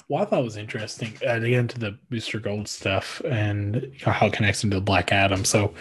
Well, 0.09 0.23
I 0.23 0.27
thought 0.27 0.45
was 0.45 0.57
interesting 0.57 1.15
uh, 1.27 1.35
again 1.35 1.69
to 1.69 1.79
the 1.79 1.99
Booster 2.11 2.39
Gold 2.39 2.69
stuff 2.69 3.21
and 3.25 3.93
how 4.03 4.27
it 4.27 4.33
connects 4.33 4.63
into 4.63 4.81
Black 4.81 5.13
Adam. 5.13 5.45
So 5.45 5.75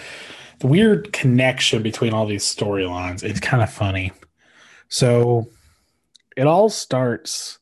the 0.59 0.67
weird 0.67 1.13
connection 1.13 1.83
between 1.83 2.13
all 2.13 2.25
these 2.25 2.43
storylines 2.43 3.23
is 3.23 3.39
kind 3.39 3.61
of 3.61 3.71
funny. 3.71 4.11
So 4.87 5.49
it 6.35 6.47
all 6.47 6.69
starts, 6.69 7.59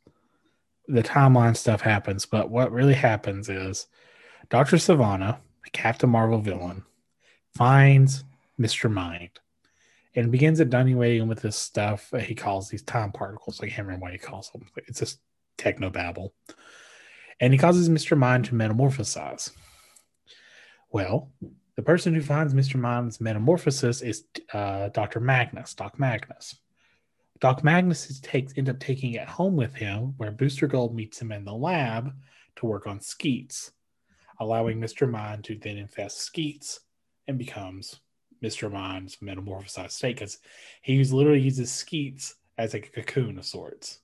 the 0.88 1.04
timeline 1.04 1.58
stuff 1.58 1.82
happens, 1.82 2.26
but 2.26 2.50
what 2.50 2.72
really 2.72 2.94
happens 2.94 3.50
is 3.50 3.88
Dr. 4.50 4.78
Sivana, 4.78 5.38
a 5.66 5.70
Captain 5.72 6.10
Marvel 6.10 6.40
villain, 6.40 6.84
finds 7.56 8.24
Mr. 8.60 8.92
Mind 8.92 9.40
and 10.16 10.32
begins 10.32 10.60
evaluating 10.60 11.28
with 11.28 11.42
this 11.42 11.56
stuff 11.56 12.12
he 12.20 12.36
calls 12.36 12.70
these 12.70 12.84
time 12.84 13.12
particles. 13.12 13.60
Like, 13.60 13.72
I 13.72 13.76
can't 13.76 13.88
remember 13.88 14.04
what 14.04 14.12
he 14.14 14.20
calls 14.20 14.50
them. 14.52 14.68
It's 14.88 15.00
just 15.00 15.20
techno 15.58 15.90
babble. 15.90 16.34
And 17.40 17.54
he 17.54 17.60
causes 17.60 17.90
Mr. 17.90 18.18
Mind 18.18 18.46
to 18.46 18.56
metamorphosize. 18.56 19.52
Well, 20.92 21.32
the 21.76 21.82
person 21.82 22.14
who 22.14 22.22
finds 22.22 22.54
Mr. 22.54 22.80
Mind's 22.80 23.20
metamorphosis 23.20 24.02
is 24.02 24.26
uh, 24.54 24.90
Dr. 24.90 25.20
Magnus, 25.20 25.74
Doc 25.74 26.00
Magnus. 26.00 26.56
Doc 27.40 27.64
Magnus 27.64 28.20
takes 28.20 28.54
end 28.56 28.70
up 28.70 28.80
taking 28.80 29.14
it 29.14 29.28
home 29.28 29.56
with 29.56 29.76
him, 29.76 30.14
where 30.18 30.32
Booster 30.32 30.68
Gold 30.68 30.96
meets 30.96 31.20
him 31.20 31.32
in 31.32 31.44
the 31.44 31.54
lab 31.54 32.14
to 32.58 32.66
work 32.66 32.86
on 32.86 33.02
Skeets, 33.02 33.72
allowing 34.40 34.80
Mr. 34.80 35.10
Mind 35.10 35.44
to 35.46 35.58
then 35.58 35.78
infest 35.78 36.20
Skeets 36.20 36.82
and 37.28 37.38
becomes 37.38 38.00
Mr. 38.44 38.72
Mind's 38.72 39.18
metamorphosized 39.18 39.92
state 39.92 40.18
because 40.18 40.38
he 40.84 41.04
literally 41.04 41.42
uses 41.42 41.72
Skeets 41.72 42.36
as 42.58 42.76
a 42.76 42.80
cocoon 42.80 43.40
of 43.40 43.46
sorts. 43.46 44.00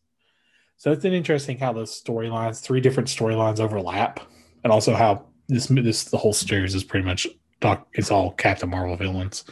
So 0.79 0.93
it's 0.93 1.03
an 1.03 1.11
interesting 1.11 1.57
how 1.57 1.73
those 1.73 2.01
storylines, 2.01 2.61
three 2.61 2.79
different 2.79 3.09
storylines 3.09 3.59
overlap, 3.59 4.21
and 4.63 4.71
also 4.71 4.95
how 4.95 5.25
this 5.49 5.67
this 5.67 6.05
the 6.05 6.17
whole 6.17 6.31
series 6.31 6.73
is 6.73 6.85
pretty 6.85 7.05
much 7.05 7.27
doc. 7.59 7.85
It's 7.93 8.09
all 8.09 8.31
Captain 8.31 8.69
Marvel 8.69 8.95
villains 8.95 9.43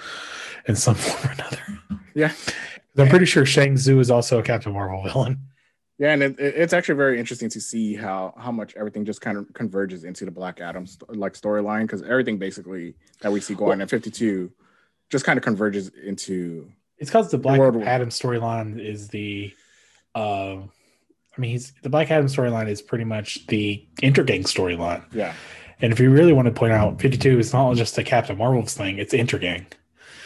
in 0.69 0.75
some 0.77 0.95
form 0.95 1.29
or 1.29 1.33
another. 1.33 1.59
Yeah, 2.15 2.31
I'm 2.97 3.09
pretty 3.09 3.25
sure 3.25 3.45
Shang 3.45 3.75
Tzu 3.75 3.99
is 3.99 4.09
also 4.09 4.39
a 4.39 4.41
Captain 4.41 4.71
Marvel 4.71 5.03
villain. 5.03 5.39
Yeah, 5.97 6.13
and 6.13 6.23
it, 6.23 6.39
it's 6.39 6.71
actually 6.71 6.95
very 6.95 7.19
interesting 7.19 7.49
to 7.49 7.59
see 7.59 7.93
how 7.93 8.33
how 8.37 8.53
much 8.53 8.73
everything 8.77 9.03
just 9.03 9.19
kind 9.19 9.37
of 9.37 9.53
converges 9.53 10.05
into 10.05 10.23
the 10.23 10.31
Black 10.31 10.61
Adam 10.61 10.85
like 11.09 11.33
storyline 11.33 11.81
because 11.81 12.03
everything 12.03 12.37
basically 12.37 12.95
that 13.19 13.33
we 13.33 13.41
see 13.41 13.53
going 13.53 13.79
well, 13.79 13.81
in 13.81 13.87
52 13.89 14.49
just 15.09 15.25
kind 15.25 15.37
of 15.37 15.43
converges 15.43 15.89
into. 15.89 16.71
It's 16.99 17.09
because 17.09 17.31
the 17.31 17.37
Black 17.37 17.59
Adam 17.59 18.09
storyline 18.09 18.79
is 18.79 19.09
the, 19.09 19.53
uh, 20.15 20.57
I 21.37 21.41
mean, 21.41 21.51
he's 21.51 21.73
the 21.83 21.89
Black 21.89 22.09
Adam 22.09 22.27
storyline 22.27 22.67
is 22.67 22.81
pretty 22.81 23.03
much 23.03 23.45
the 23.47 23.85
Intergang 24.01 24.43
storyline. 24.43 25.03
Yeah, 25.13 25.33
and 25.79 25.93
if 25.93 25.99
you 25.99 26.09
really 26.09 26.33
want 26.33 26.47
to 26.47 26.51
point 26.51 26.73
out, 26.73 26.99
52 26.99 27.39
is 27.39 27.53
not 27.53 27.75
just 27.75 27.97
a 27.97 28.03
Captain 28.03 28.37
Marvel's 28.37 28.73
thing; 28.73 28.97
it's 28.97 29.13
Intergang. 29.13 29.65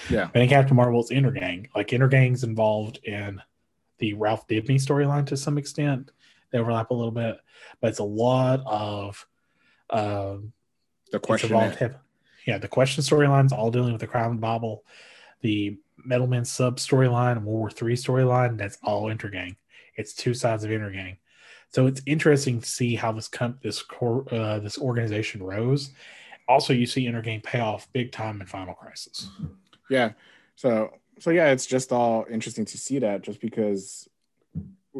Yeah, 0.09 0.29
and 0.33 0.43
in 0.43 0.49
Captain 0.49 0.75
Marvel's 0.75 1.09
Intergang, 1.09 1.67
like 1.75 1.89
Intergang's 1.89 2.43
involved 2.43 2.99
in 3.03 3.41
the 3.97 4.13
Ralph 4.13 4.47
Dibny 4.47 4.75
storyline 4.75 5.25
to 5.27 5.37
some 5.37 5.57
extent. 5.57 6.11
They 6.51 6.59
overlap 6.59 6.91
a 6.91 6.93
little 6.93 7.11
bit, 7.11 7.37
but 7.79 7.89
it's 7.89 7.99
a 7.99 8.03
lot 8.03 8.61
of 8.65 9.27
um, 9.89 10.53
the 11.11 11.19
question. 11.19 11.51
Involved, 11.51 11.95
yeah, 12.45 12.57
the 12.57 12.67
question 12.67 13.03
storylines 13.03 13.51
all 13.51 13.71
dealing 13.71 13.91
with 13.91 14.01
the 14.01 14.07
Crime 14.07 14.37
Bible, 14.37 14.83
the 15.41 15.77
Metalman 16.07 16.45
sub 16.45 16.77
storyline, 16.77 17.43
World 17.43 17.45
War 17.45 17.69
Three 17.69 17.95
storyline. 17.95 18.57
That's 18.57 18.77
all 18.83 19.03
Intergang. 19.03 19.55
It's 19.95 20.13
two 20.13 20.33
sides 20.33 20.63
of 20.63 20.71
Intergang. 20.71 21.17
So 21.69 21.87
it's 21.87 22.01
interesting 22.05 22.59
to 22.59 22.67
see 22.67 22.95
how 22.95 23.11
this 23.11 23.27
comp- 23.27 23.61
this 23.61 23.81
core 23.81 24.25
uh, 24.31 24.59
this 24.59 24.77
organization 24.77 25.41
rose. 25.41 25.91
Also, 26.47 26.73
you 26.73 26.85
see 26.85 27.05
Intergang 27.05 27.43
payoff 27.43 27.91
big 27.93 28.11
time 28.11 28.41
in 28.41 28.47
Final 28.47 28.73
Crisis. 28.73 29.29
Yeah. 29.89 30.11
So 30.55 30.91
so 31.19 31.29
yeah, 31.29 31.51
it's 31.51 31.65
just 31.65 31.91
all 31.91 32.25
interesting 32.29 32.65
to 32.65 32.77
see 32.77 32.99
that 32.99 33.21
just 33.21 33.39
because 33.39 34.09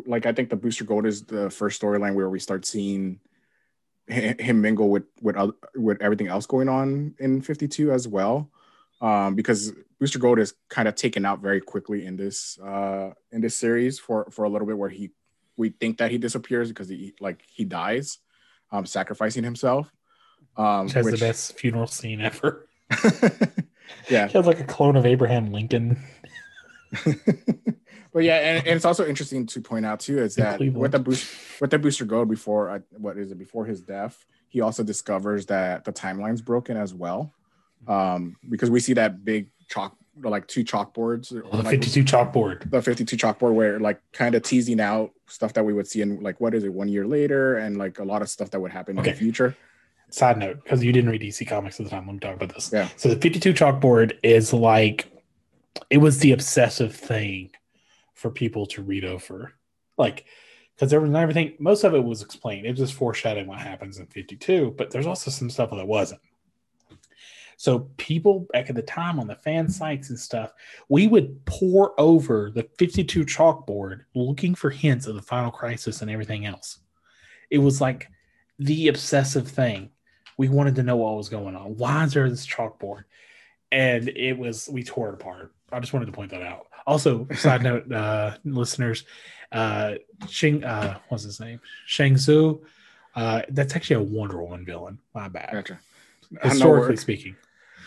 like 0.06 0.26
I 0.26 0.34
think 0.34 0.50
the 0.50 0.56
Booster 0.56 0.86
Gold 0.86 1.06
is 1.06 1.24
the 1.24 1.50
first 1.50 1.82
storyline 1.82 2.16
where 2.16 2.30
we 2.30 2.40
start 2.40 2.66
seeing 2.66 3.20
him 4.08 4.62
mingle 4.62 4.90
with 4.90 5.04
with 5.22 5.36
other, 5.36 5.54
with 5.76 6.02
everything 6.02 6.28
else 6.28 6.46
going 6.46 6.70
on 6.70 7.16
in 7.20 7.42
52 7.42 7.92
as 7.92 8.08
well 8.08 8.50
um, 9.02 9.36
because 9.36 9.74
Booster 10.02 10.20
Gold 10.20 10.40
is 10.40 10.54
kind 10.68 10.90
of 10.90 10.96
taken 10.96 11.26
out 11.26 11.40
very 11.40 11.62
quickly 11.62 12.06
in 12.06 12.18
this 12.18 12.60
uh, 12.60 13.12
in 13.32 13.40
this 13.40 13.56
series 13.56 14.00
for 14.00 14.28
for 14.32 14.44
a 14.44 14.50
little 14.50 14.68
bit 14.68 14.78
where 14.78 14.90
he 14.90 15.12
we 15.56 15.70
think 15.70 16.00
that 16.00 16.12
he 16.12 16.18
disappears 16.18 16.68
because 16.68 16.90
he 16.90 17.14
like 17.22 17.42
he 17.48 17.64
dies 17.64 18.18
um, 18.74 18.86
sacrificing 18.86 19.44
himself 19.44 19.94
um, 20.58 20.86
which 20.86 20.94
has 20.94 21.06
which, 21.06 21.20
the 21.20 21.26
best 21.26 21.58
funeral 21.58 21.88
scene 21.88 22.20
ever. 22.20 22.68
Yeah. 24.10 24.28
He 24.28 24.38
has 24.38 24.48
like 24.48 24.60
a 24.60 24.64
clone 24.64 24.96
of 24.96 25.06
Abraham 25.06 25.52
Lincoln. 25.52 26.02
But 28.14 28.26
yeah, 28.26 28.40
and, 28.40 28.68
and, 28.68 28.76
it's 28.76 28.84
also 28.84 29.08
interesting 29.08 29.46
to 29.46 29.62
point 29.62 29.86
out 29.86 30.02
too 30.02 30.20
is 30.20 30.36
that 30.36 30.60
with 30.60 30.92
the 30.92 31.00
boost 31.00 31.34
with 31.62 31.72
the 31.72 31.80
booster 31.80 32.04
gold 32.04 32.28
before 32.28 32.70
uh, 32.70 32.80
what 32.98 33.18
is 33.18 33.32
it 33.32 33.38
before 33.38 33.66
his 33.66 33.80
death, 33.80 34.26
he 34.50 34.60
also 34.60 34.84
discovers 34.84 35.46
that 35.46 35.86
the 35.86 35.94
timeline's 35.94 36.42
broken 36.42 36.76
as 36.76 36.94
well, 36.94 37.34
um, 37.88 38.36
because 38.50 38.70
we 38.70 38.80
see 38.80 38.94
that 38.94 39.24
big 39.24 39.50
chalk 39.70 39.96
like 40.22 40.48
two 40.48 40.64
chalkboards, 40.64 41.32
oh, 41.34 41.58
the 41.58 41.64
like, 41.64 41.82
52 41.82 42.04
chalkboard, 42.04 42.70
the 42.70 42.82
52 42.82 43.16
chalkboard 43.16 43.54
where 43.54 43.80
like 43.80 44.00
kind 44.12 44.36
of 44.36 44.44
teasing 44.44 44.80
out 44.80 45.12
stuff 45.28 45.54
that 45.54 45.64
we 45.64 45.74
would 45.74 45.88
see 45.88 46.02
in 46.02 46.22
like 46.22 46.40
what 46.42 46.54
is 46.54 46.64
it 46.64 46.74
one 46.74 46.90
year 46.90 47.08
later 47.08 47.58
and 47.58 47.78
like 47.78 48.00
a 48.00 48.04
lot 48.04 48.22
of 48.22 48.30
stuff 48.30 48.52
that 48.52 48.60
would 48.60 48.72
happen 48.72 49.00
okay. 49.00 49.10
in 49.10 49.16
the 49.16 49.20
future. 49.20 49.56
Side 50.10 50.38
note, 50.38 50.62
because 50.62 50.84
you 50.84 50.92
didn't 50.92 51.10
read 51.10 51.22
DC 51.22 51.48
Comics 51.48 51.80
at 51.80 51.86
the 51.86 51.90
time, 51.90 52.06
let 52.06 52.14
me 52.14 52.20
talk 52.20 52.36
about 52.36 52.54
this. 52.54 52.70
Yeah. 52.72 52.90
So 52.98 53.08
the 53.08 53.16
52 53.16 53.54
chalkboard 53.54 54.18
is 54.22 54.52
like 54.52 55.08
it 55.90 55.98
was 55.98 56.20
the 56.20 56.34
obsessive 56.34 56.94
thing 56.94 57.52
for 58.14 58.30
people 58.30 58.66
to 58.68 58.82
read 58.82 59.06
over. 59.06 59.54
Like, 59.98 60.26
because 60.76 60.90
there 60.90 61.02
was 61.02 61.12
not 61.12 61.22
everything, 61.22 61.54
most 61.60 61.84
of 61.84 61.94
it 61.94 62.04
was 62.04 62.22
explained. 62.22 62.66
It 62.66 62.72
was 62.72 62.80
just 62.80 62.94
foreshadowing 62.94 63.48
what 63.48 63.60
happens 63.60 64.00
in 64.00 64.08
52, 64.08 64.76
but 64.78 64.92
there's 64.92 65.08
also 65.08 65.32
some 65.32 65.50
stuff 65.50 65.72
that 65.72 65.88
wasn't. 65.88 66.22
So 67.62 67.92
people 67.98 68.48
back 68.52 68.72
at 68.72 68.76
the 68.76 68.82
time 68.82 69.20
on 69.20 69.28
the 69.28 69.36
fan 69.36 69.70
sites 69.70 70.10
and 70.10 70.20
stuff, 70.20 70.52
we 70.90 71.06
would 71.06 71.46
pour 71.46 71.94
over 72.02 72.50
the 72.50 72.68
52 72.80 73.24
chalkboard 73.24 74.00
looking 74.16 74.56
for 74.56 74.72
hints 74.72 75.06
of 75.06 75.14
the 75.14 75.22
final 75.22 75.52
crisis 75.52 76.02
and 76.02 76.10
everything 76.10 76.48
else. 76.48 76.80
It 77.52 77.60
was 77.60 77.80
like 77.80 78.10
the 78.58 78.88
obsessive 78.88 79.48
thing. 79.48 79.92
We 80.40 80.50
wanted 80.50 80.74
to 80.78 80.82
know 80.82 80.96
what 80.96 81.16
was 81.16 81.30
going 81.30 81.56
on. 81.56 81.78
Why 81.78 82.04
is 82.04 82.14
there 82.14 82.28
this 82.32 82.48
chalkboard? 82.48 83.04
And 83.72 84.10
it 84.10 84.36
was 84.36 84.68
we 84.68 84.84
tore 84.84 85.10
it 85.10 85.22
apart. 85.22 85.54
I 85.72 85.80
just 85.80 85.94
wanted 85.94 86.08
to 86.08 86.14
point 86.14 86.32
that 86.32 86.42
out. 86.42 86.66
Also, 86.88 87.28
side 87.36 87.62
note, 87.62 87.92
uh, 87.92 88.38
listeners, 88.44 89.06
uh, 89.52 89.98
Shing, 90.28 90.64
uh, 90.64 90.98
what's 91.10 91.26
his 91.26 91.40
name? 91.40 91.62
Shang 91.86 92.16
Tzu. 92.16 92.60
Uh, 93.16 93.44
that's 93.50 93.76
actually 93.76 93.98
a 93.98 94.02
Wonder 94.02 94.42
Woman 94.42 94.66
villain. 94.66 94.98
My 95.14 95.28
bad. 95.28 95.52
Gotcha. 95.52 95.80
Historically 96.42 96.98
speaking. 96.98 97.36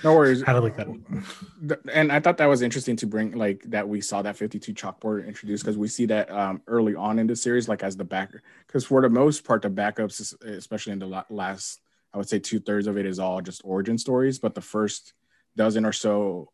No 0.05 0.15
worries. 0.15 0.43
How 0.43 0.53
to 0.53 0.61
like 0.61 0.77
that. 0.77 1.81
And 1.93 2.13
I 2.13 2.21
thought 2.21 2.37
that 2.37 2.47
was 2.47 2.61
interesting 2.63 2.95
to 2.97 3.07
bring, 3.07 3.33
like, 3.33 3.63
that 3.65 3.89
we 3.89 4.01
saw 4.01 4.21
that 4.23 4.37
52 4.37 4.75
chalkboard 4.75 5.27
introduced 5.27 5.65
because 5.65 5.79
we 5.79 5.89
see 5.89 6.05
that 6.07 6.31
um, 6.31 6.63
early 6.67 6.95
on 6.95 7.19
in 7.19 7.27
the 7.27 7.35
series, 7.35 7.69
like, 7.69 7.83
as 7.83 7.97
the 7.97 8.05
backer. 8.05 8.43
Because 8.67 8.85
for 8.85 9.01
the 9.01 9.09
most 9.09 9.45
part, 9.45 9.63
the 9.63 9.71
backups, 9.71 10.39
especially 10.43 10.93
in 10.93 10.99
the 10.99 11.25
last, 11.31 11.81
I 12.13 12.19
would 12.19 12.29
say 12.29 12.39
two 12.39 12.61
thirds 12.61 12.87
of 12.87 12.99
it 12.99 13.07
is 13.07 13.19
all 13.19 13.41
just 13.41 13.63
origin 13.65 13.97
stories. 13.97 14.39
But 14.39 14.55
the 14.55 14.61
first 14.61 15.15
dozen 15.57 15.87
or 15.87 15.93
so 15.93 16.51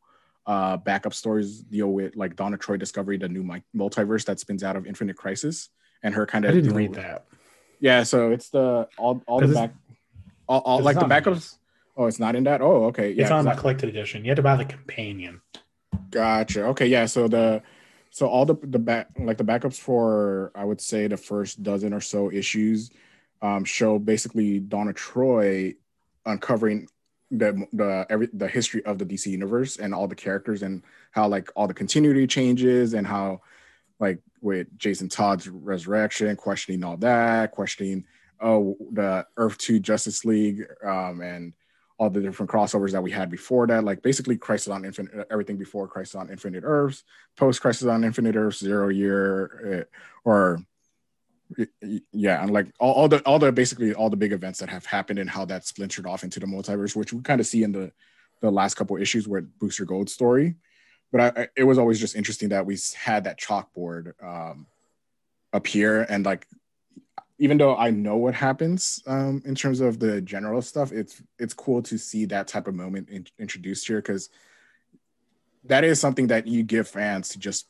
uh, 0.47 0.77
backup 0.77 1.15
stories 1.15 1.61
deal 1.61 1.89
with 1.89 2.17
like 2.17 2.37
Donna 2.37 2.57
Troy 2.57 2.77
discovery, 2.77 3.17
the 3.19 3.29
new 3.29 3.45
multiverse 3.77 4.25
that 4.27 4.41
spins 4.41 4.63
out 4.63 4.77
of 4.77 4.87
Infinite 4.87 5.17
Crisis, 5.17 5.71
and 6.03 6.15
her 6.15 6.25
kind 6.25 6.45
of. 6.45 6.53
I 6.53 6.55
didn't 6.55 6.75
read 6.75 6.95
that. 6.95 7.27
Yeah, 7.81 8.05
so 8.05 8.31
it's 8.31 8.51
the 8.51 8.89
all 8.97 9.23
all 9.27 9.41
the 9.41 9.49
back, 9.49 9.75
all, 10.49 10.61
all 10.61 10.81
like 10.81 10.99
the 10.99 11.07
backups. 11.07 11.57
Oh, 11.97 12.07
it's 12.07 12.20
not 12.20 12.36
in 12.36 12.45
that. 12.45 12.61
Oh, 12.62 12.84
okay. 12.86 13.12
Yeah, 13.12 13.22
it's 13.22 13.30
on 13.30 13.45
the 13.45 13.55
collected 13.55 13.88
edition. 13.88 14.24
You 14.24 14.30
had 14.30 14.36
to 14.36 14.43
buy 14.43 14.57
the 14.57 14.64
companion. 14.64 15.41
Gotcha. 16.11 16.64
Okay, 16.66 16.86
yeah. 16.86 17.07
So 17.07 17.28
the 17.28 17.62
so 18.11 18.26
all 18.26 18.45
the 18.45 18.57
the 18.62 18.78
back 18.78 19.09
like 19.18 19.38
the 19.38 19.45
backups 19.45 19.78
for 19.78 20.53
I 20.55 20.64
would 20.64 20.80
say 20.80 21.07
the 21.07 21.16
first 21.16 21.62
dozen 21.62 21.93
or 21.93 22.01
so 22.01 22.30
issues 22.30 22.91
um, 23.43 23.64
show 23.64 23.99
basically 23.99 24.59
Donna 24.59 24.93
Troy 24.93 25.74
uncovering 26.26 26.88
the 27.30 27.66
the 27.72 28.07
every 28.11 28.28
the 28.32 28.49
history 28.49 28.84
of 28.84 28.99
the 28.99 29.07
DC 29.07 29.26
universe 29.26 29.76
and 29.76 29.95
all 29.95 30.09
the 30.09 30.16
characters 30.16 30.62
and 30.62 30.82
how 31.12 31.28
like 31.28 31.51
all 31.55 31.68
the 31.68 31.74
continuity 31.74 32.26
changes 32.26 32.95
and 32.95 33.07
how 33.07 33.41
like 34.01 34.18
with 34.41 34.66
Jason 34.78 35.09
Todd's 35.09 35.49
resurrection, 35.49 36.34
questioning 36.36 36.82
all 36.82 36.97
that, 36.99 37.53
questioning 37.53 38.05
oh 38.41 38.76
the 38.93 39.26
Earth 39.36 39.59
Two 39.59 39.78
Justice 39.78 40.24
League 40.24 40.66
um, 40.84 41.20
and 41.20 41.53
all 42.01 42.09
the 42.09 42.23
different 42.23 42.51
crossovers 42.51 42.93
that 42.93 43.03
we 43.03 43.11
had 43.11 43.31
before 43.31 43.67
that, 43.67 43.85
like 43.85 44.01
basically 44.01 44.35
Crisis 44.35 44.69
on 44.69 44.87
Infinite, 44.87 45.27
everything 45.31 45.59
before 45.59 45.87
Crisis 45.87 46.15
on 46.15 46.31
Infinite 46.31 46.65
Earths, 46.67 47.05
post 47.37 47.61
Crisis 47.61 47.87
on 47.87 48.05
Infinite 48.05 48.37
Earths, 48.37 48.59
Zero 48.59 48.91
Hour, 48.91 49.87
uh, 49.87 49.99
or 50.29 50.65
yeah 52.13 52.43
and 52.43 52.53
like 52.53 52.69
all, 52.79 52.93
all, 52.93 53.09
the 53.09 53.19
all 53.27 53.39
the 53.39 53.53
basically 53.53 53.93
all 53.93 54.09
the 54.09 54.17
big 54.17 54.33
events 54.33 54.61
that 54.61 54.69
have 54.71 54.87
happened 54.87 55.19
and 55.19 55.29
how 55.29 55.45
that 55.45 55.67
splintered 55.67 56.07
off 56.07 56.23
into 56.23 56.39
the 56.39 56.47
multiverse 56.47 56.95
which 56.95 57.13
we 57.13 57.21
kind 57.23 57.41
of 57.41 57.47
see 57.47 57.65
in 57.65 57.73
the 57.73 57.91
the 58.41 58.51
last 58.51 58.77
couple 58.77 58.97
issues 58.97 59.29
with 59.29 59.59
booster 59.59 59.85
gold 59.85 60.09
story. 60.09 60.55
But 61.13 61.21
I, 61.37 61.49
it 61.55 61.65
was 61.65 61.77
always 61.77 62.01
just 62.01 62.17
interesting 62.17 62.49
that 62.51 62.65
we 62.65 62.79
had 62.97 63.25
that 63.25 63.39
chalkboard 63.39 64.15
um 64.25 64.67
appear 65.53 66.07
and 66.09 66.25
like 66.25 66.47
even 67.41 67.59
though 67.59 67.76
i 67.76 67.91
know 67.91 68.16
what 68.16 68.34
happens 68.34 69.03
um 69.09 69.43
in 69.45 69.55
terms 69.55 69.80
of 69.80 69.99
the 69.99 70.20
general 70.20 70.62
stuff 70.62 70.93
it's 70.93 71.20
it's 71.38 71.55
cool 71.55 71.82
to 71.82 71.99
see 71.99 72.24
that 72.26 72.47
type 72.47 72.68
of 72.68 72.74
moment 72.74 73.09
in, 73.09 73.26
introduced 73.41 73.88
here 73.88 74.01
because 74.01 74.28
that 75.64 75.82
is 75.82 75.99
something 75.99 76.28
that 76.28 76.47
you 76.47 76.62
give 76.62 76.86
fans 76.86 77.30
to 77.30 77.38
just 77.38 77.66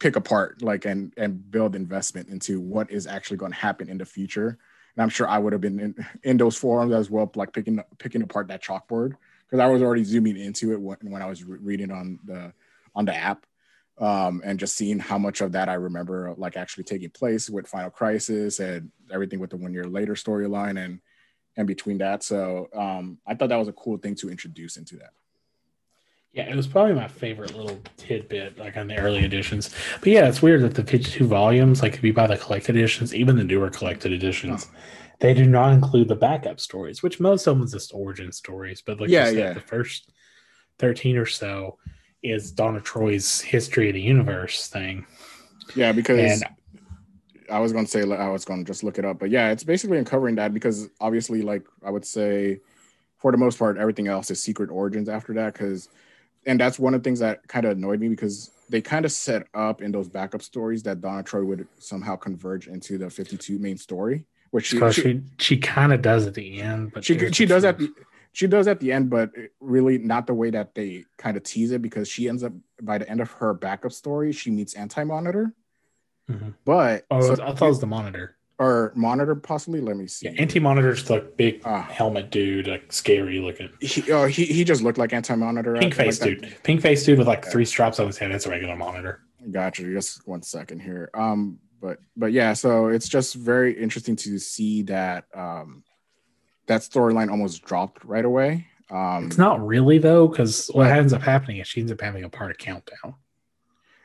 pick 0.00 0.16
apart 0.16 0.62
like 0.62 0.86
and 0.86 1.12
and 1.16 1.50
build 1.50 1.76
investment 1.76 2.28
into 2.28 2.60
what 2.60 2.90
is 2.90 3.06
actually 3.06 3.36
going 3.36 3.52
to 3.52 3.58
happen 3.58 3.88
in 3.88 3.98
the 3.98 4.04
future. 4.04 4.58
And 4.96 5.02
i'm 5.02 5.08
sure 5.08 5.28
i 5.28 5.38
would 5.38 5.52
have 5.52 5.62
been 5.62 5.78
in, 5.78 6.06
in 6.24 6.36
those 6.36 6.56
forums 6.56 6.92
as 6.92 7.10
well 7.10 7.30
like 7.36 7.52
picking 7.52 7.80
picking 7.98 8.22
apart 8.22 8.48
that 8.48 8.62
chalkboard 8.62 9.14
because 9.46 9.60
i 9.60 9.66
was 9.66 9.82
already 9.82 10.04
zooming 10.04 10.36
into 10.36 10.72
it 10.72 10.80
when, 10.80 10.98
when 11.02 11.22
i 11.22 11.26
was 11.26 11.44
re- 11.44 11.58
reading 11.60 11.92
on 11.92 12.18
the 12.24 12.52
on 12.94 13.04
the 13.04 13.14
app 13.14 13.46
um, 14.00 14.40
and 14.44 14.58
just 14.58 14.76
seeing 14.76 14.98
how 14.98 15.18
much 15.18 15.40
of 15.40 15.52
that 15.52 15.68
i 15.68 15.74
remember 15.74 16.34
like 16.36 16.56
actually 16.56 16.84
taking 16.84 17.10
place 17.10 17.48
with 17.48 17.68
final 17.68 17.90
crisis 17.90 18.58
and 18.58 18.90
everything 19.12 19.38
with 19.38 19.50
the 19.50 19.56
one 19.56 19.72
year 19.72 19.84
later 19.84 20.14
storyline 20.14 20.82
and 20.82 21.00
and 21.56 21.66
between 21.66 21.98
that 21.98 22.22
so 22.22 22.68
um, 22.74 23.18
i 23.26 23.34
thought 23.34 23.48
that 23.48 23.56
was 23.56 23.68
a 23.68 23.72
cool 23.72 23.98
thing 23.98 24.14
to 24.14 24.30
introduce 24.30 24.76
into 24.76 24.96
that 24.96 25.12
yeah, 26.32 26.48
it 26.48 26.54
was 26.54 26.68
probably 26.68 26.94
my 26.94 27.08
favorite 27.08 27.56
little 27.56 27.80
tidbit, 27.96 28.56
like 28.56 28.76
on 28.76 28.86
the 28.86 28.96
early 28.96 29.24
editions. 29.24 29.74
But 29.98 30.10
yeah, 30.10 30.28
it's 30.28 30.40
weird 30.40 30.62
that 30.62 30.74
the 30.74 30.84
52 30.84 31.26
volumes, 31.26 31.82
like 31.82 31.94
if 31.94 32.04
you 32.04 32.12
buy 32.12 32.28
the 32.28 32.36
collected 32.36 32.76
editions, 32.76 33.12
even 33.12 33.34
the 33.36 33.42
newer 33.42 33.68
collected 33.68 34.12
editions, 34.12 34.68
oh. 34.70 34.76
they 35.18 35.34
do 35.34 35.44
not 35.44 35.72
include 35.72 36.06
the 36.06 36.14
backup 36.14 36.60
stories, 36.60 37.02
which 37.02 37.18
most 37.18 37.48
of 37.48 37.56
them 37.56 37.64
is 37.64 37.72
just 37.72 37.92
origin 37.92 38.30
stories. 38.30 38.80
But 38.80 39.00
like 39.00 39.10
yeah, 39.10 39.24
said, 39.24 39.36
yeah. 39.36 39.52
the 39.54 39.60
first 39.60 40.12
13 40.78 41.16
or 41.16 41.26
so 41.26 41.78
is 42.22 42.50
Donna 42.52 42.80
Troy's 42.80 43.40
history 43.40 43.88
of 43.88 43.94
the 43.94 44.00
universe 44.00 44.68
thing. 44.68 45.06
Yeah, 45.74 45.92
because 45.92 46.42
and, 46.42 46.56
I 47.50 47.58
was 47.60 47.72
going 47.72 47.84
to 47.84 47.90
say, 47.90 48.02
I 48.02 48.28
was 48.28 48.44
going 48.44 48.64
to 48.64 48.70
just 48.70 48.84
look 48.84 48.98
it 48.98 49.04
up. 49.04 49.18
But 49.18 49.30
yeah, 49.30 49.50
it's 49.50 49.64
basically 49.64 49.98
uncovering 49.98 50.36
that 50.36 50.54
because 50.54 50.88
obviously, 51.00 51.42
like 51.42 51.66
I 51.84 51.90
would 51.90 52.04
say, 52.04 52.60
for 53.18 53.32
the 53.32 53.38
most 53.38 53.58
part, 53.58 53.78
everything 53.78 54.08
else 54.08 54.30
is 54.30 54.42
secret 54.42 54.70
origins 54.70 55.08
after 55.08 55.34
that 55.34 55.52
because 55.52 55.88
and 56.46 56.58
that's 56.58 56.78
one 56.78 56.94
of 56.94 57.02
the 57.02 57.04
things 57.06 57.18
that 57.18 57.46
kind 57.48 57.66
of 57.66 57.72
annoyed 57.72 58.00
me 58.00 58.08
because 58.08 58.50
they 58.68 58.80
kind 58.80 59.04
of 59.04 59.12
set 59.12 59.46
up 59.52 59.82
in 59.82 59.92
those 59.92 60.08
backup 60.08 60.42
stories 60.42 60.82
that 60.84 61.00
Donna 61.00 61.22
Troy 61.22 61.44
would 61.44 61.66
somehow 61.78 62.16
converge 62.16 62.66
into 62.66 62.96
the 62.98 63.10
52 63.10 63.58
main 63.58 63.76
story, 63.76 64.24
which 64.50 64.66
she 64.66 64.78
she, 64.92 65.02
she, 65.02 65.22
she 65.38 65.56
kind 65.58 65.92
of 65.92 66.00
does 66.02 66.26
at 66.26 66.34
the 66.34 66.60
end, 66.60 66.92
but 66.92 67.04
she 67.04 67.30
she 67.32 67.46
does 67.46 67.64
at 67.64 67.78
the 67.78 67.92
she 68.32 68.46
does 68.46 68.68
at 68.68 68.80
the 68.80 68.92
end, 68.92 69.10
but 69.10 69.30
really 69.60 69.98
not 69.98 70.26
the 70.26 70.34
way 70.34 70.50
that 70.50 70.74
they 70.74 71.04
kind 71.18 71.36
of 71.36 71.42
tease 71.42 71.72
it 71.72 71.82
because 71.82 72.08
she 72.08 72.28
ends 72.28 72.42
up 72.42 72.52
by 72.80 72.98
the 72.98 73.08
end 73.08 73.20
of 73.20 73.30
her 73.32 73.54
backup 73.54 73.92
story, 73.92 74.32
she 74.32 74.50
meets 74.50 74.74
Anti 74.74 75.04
Monitor. 75.04 75.54
Mm-hmm. 76.30 76.50
But 76.64 77.06
oh, 77.10 77.20
so, 77.20 77.42
I 77.42 77.54
thought 77.54 77.66
it 77.66 77.68
was 77.68 77.80
the 77.80 77.86
Monitor. 77.86 78.36
Or 78.58 78.92
monitor 78.94 79.34
possibly? 79.34 79.80
Let 79.80 79.96
me 79.96 80.06
see. 80.06 80.28
Yeah, 80.28 80.34
anti-monitor's 80.36 81.08
like 81.08 81.34
big 81.38 81.62
uh, 81.64 81.80
helmet 81.80 82.30
dude 82.30 82.68
like 82.68 82.92
scary 82.92 83.40
looking. 83.40 83.70
He, 83.80 84.12
uh, 84.12 84.26
he, 84.26 84.44
he 84.44 84.64
just 84.64 84.82
looked 84.82 84.98
like 84.98 85.14
anti-monitor. 85.14 85.76
Pink 85.76 85.94
face 85.94 86.20
like 86.20 86.42
dude. 86.42 86.56
Pink 86.62 86.82
face 86.82 87.02
dude 87.06 87.16
with 87.16 87.26
like 87.26 87.46
three 87.46 87.64
straps 87.64 87.98
on 87.98 88.06
his 88.06 88.18
head. 88.18 88.30
That's 88.30 88.44
a 88.44 88.50
regular 88.50 88.76
monitor. 88.76 89.22
Gotcha. 89.50 89.84
Just 89.84 90.28
one 90.28 90.42
second 90.42 90.80
here. 90.80 91.08
Um 91.14 91.58
but 91.80 91.98
but 92.16 92.32
yeah, 92.32 92.52
so 92.52 92.88
it's 92.88 93.08
just 93.08 93.34
very 93.34 93.80
interesting 93.80 94.16
to 94.16 94.38
see 94.38 94.82
that 94.82 95.24
um, 95.34 95.82
that 96.70 96.82
storyline 96.82 97.30
almost 97.30 97.64
dropped 97.64 98.04
right 98.04 98.24
away. 98.24 98.64
Um, 98.90 99.26
it's 99.26 99.38
not 99.38 99.64
really 99.66 99.98
though, 99.98 100.28
because 100.28 100.68
what 100.68 100.86
ends 100.86 101.12
up 101.12 101.20
happening 101.20 101.58
is 101.58 101.66
she 101.66 101.80
ends 101.80 101.90
up 101.90 102.00
having 102.00 102.22
a 102.22 102.28
part 102.28 102.52
of 102.52 102.58
countdown. 102.58 103.14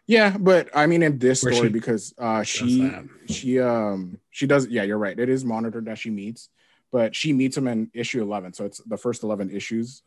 Yeah, 0.07 0.35
but 0.37 0.69
I 0.73 0.87
mean 0.87 1.03
in 1.03 1.19
this 1.19 1.43
Where 1.43 1.53
story 1.53 1.69
because 1.69 2.13
uh, 2.17 2.41
she 2.41 2.91
she 3.27 3.59
um 3.59 4.19
she 4.31 4.47
does 4.47 4.67
yeah 4.67 4.83
you're 4.83 4.97
right 4.97 5.17
it 5.17 5.29
is 5.29 5.45
monitored 5.45 5.85
that 5.85 5.99
she 5.99 6.09
meets, 6.09 6.49
but 6.91 7.15
she 7.15 7.33
meets 7.33 7.55
him 7.55 7.67
in 7.67 7.91
issue 7.93 8.21
eleven, 8.21 8.51
so 8.53 8.65
it's 8.65 8.79
the 8.79 8.97
first 8.97 9.23
eleven 9.23 9.51
issues, 9.51 10.01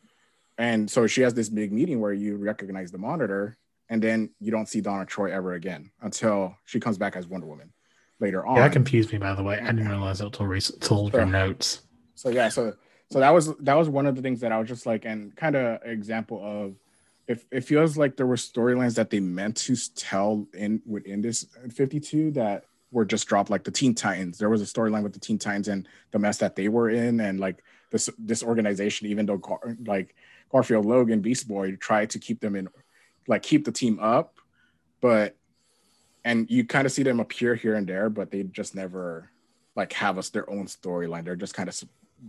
and 0.59 0.91
so 0.91 1.07
she 1.07 1.21
has 1.23 1.35
this 1.35 1.49
big 1.49 1.73
meeting 1.73 2.01
where 2.01 2.13
you 2.13 2.37
recognize 2.37 2.91
the 2.91 2.99
monitor, 2.99 3.57
and 3.89 4.03
then 4.03 4.31
you 4.41 4.51
don't 4.51 4.69
see 4.69 4.81
Donna 4.81 5.07
Troy 5.07 5.33
ever 5.33 5.55
again 5.55 5.93
until 6.03 6.57
she 6.65 6.81
comes 6.81 6.99
back 6.99 7.15
as 7.15 7.29
Wonder 7.29 7.47
Woman 7.47 7.73
later 8.19 8.45
on. 8.45 8.57
Yeah, 8.57 8.63
that 8.63 8.73
confused 8.73 9.13
me 9.13 9.19
by 9.19 9.35
the 9.35 9.45
way. 9.45 9.61
I 9.61 9.67
didn't 9.67 9.89
realize 9.89 10.19
that 10.19 10.27
until 10.27 10.47
recent 10.47 10.83
until 10.83 11.09
so, 11.11 11.25
notes. 11.25 11.83
So 12.19 12.31
yeah, 12.31 12.49
so 12.49 12.75
so 13.13 13.21
that 13.21 13.31
was 13.31 13.55
that 13.59 13.75
was 13.75 13.89
one 13.89 14.07
of 14.07 14.17
the 14.17 14.23
things 14.23 14.41
that 14.41 14.51
I 14.51 14.59
was 14.59 14.69
just 14.69 14.87
like, 14.87 15.05
and 15.05 15.35
kind 15.37 15.55
of 15.55 15.81
example 15.85 16.41
of 16.43 16.75
if 17.29 17.45
it 17.53 17.61
feels 17.61 17.97
like 17.97 18.17
there 18.17 18.27
were 18.27 18.35
storylines 18.35 18.97
that 18.97 19.11
they 19.11 19.21
meant 19.21 19.57
to 19.59 19.77
tell 19.95 20.45
in 20.53 20.83
within 20.85 21.21
this 21.21 21.47
52 21.73 22.33
that 22.33 22.65
were 22.91 23.05
just 23.05 23.29
dropped, 23.29 23.51
like 23.51 23.63
the 23.63 23.71
Teen 23.71 23.95
Titans. 23.95 24.37
There 24.37 24.49
was 24.49 24.61
a 24.61 24.65
storyline 24.65 25.05
with 25.05 25.13
the 25.13 25.21
Teen 25.21 25.39
Titans 25.39 25.69
and 25.69 25.87
the 26.11 26.19
mess 26.19 26.39
that 26.39 26.57
they 26.57 26.69
were 26.69 26.91
in, 26.91 27.21
and 27.21 27.39
like 27.39 27.63
this 27.93 28.11
this 28.19 28.43
organization, 28.43 29.07
even 29.07 29.25
though 29.25 29.37
Gar- 29.37 29.77
like 29.87 30.17
Garfield 30.51 30.87
Logan, 30.87 31.21
Beast 31.21 31.47
Boy 31.47 31.77
tried 31.77 32.11
to 32.11 32.19
keep 32.19 32.41
them 32.41 32.57
in, 32.57 32.69
like 33.29 33.45
keep 33.45 33.65
the 33.65 33.73
team 33.73 34.01
up, 34.01 34.35
but 35.01 35.37
and 36.25 36.51
you 36.51 36.65
kind 36.65 36.85
of 36.85 36.91
see 36.91 37.05
them 37.05 37.21
appear 37.21 37.55
here 37.55 37.77
and 37.77 37.87
there, 37.87 38.11
but 38.11 38.33
they 38.33 38.43
just 38.43 38.75
never 38.75 39.31
like 39.77 39.93
have 39.93 40.19
us 40.19 40.31
their 40.31 40.51
own 40.51 40.67
storyline. 40.67 41.25
They're 41.25 41.37
just 41.37 41.55
kind 41.55 41.69
of 41.69 41.81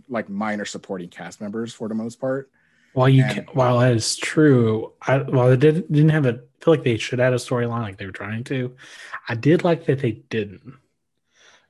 like 0.08 0.28
minor 0.28 0.64
supporting 0.64 1.08
cast 1.08 1.40
members 1.40 1.72
for 1.72 1.88
the 1.88 1.94
most 1.94 2.20
part. 2.20 2.50
While 2.92 3.08
you 3.08 3.24
and, 3.24 3.34
can, 3.34 3.44
while 3.52 3.78
that 3.78 3.92
is 3.92 4.16
true, 4.16 4.92
I 5.02 5.18
while 5.18 5.48
they 5.48 5.56
didn't 5.56 5.92
didn't 5.92 6.10
have 6.10 6.26
a 6.26 6.40
feel 6.60 6.74
like 6.74 6.84
they 6.84 6.96
should 6.96 7.20
add 7.20 7.32
a 7.32 7.36
storyline 7.36 7.82
like 7.82 7.98
they 7.98 8.06
were 8.06 8.12
trying 8.12 8.44
to. 8.44 8.74
I 9.28 9.34
did 9.34 9.64
like 9.64 9.86
that 9.86 10.00
they 10.00 10.12
didn't. 10.12 10.74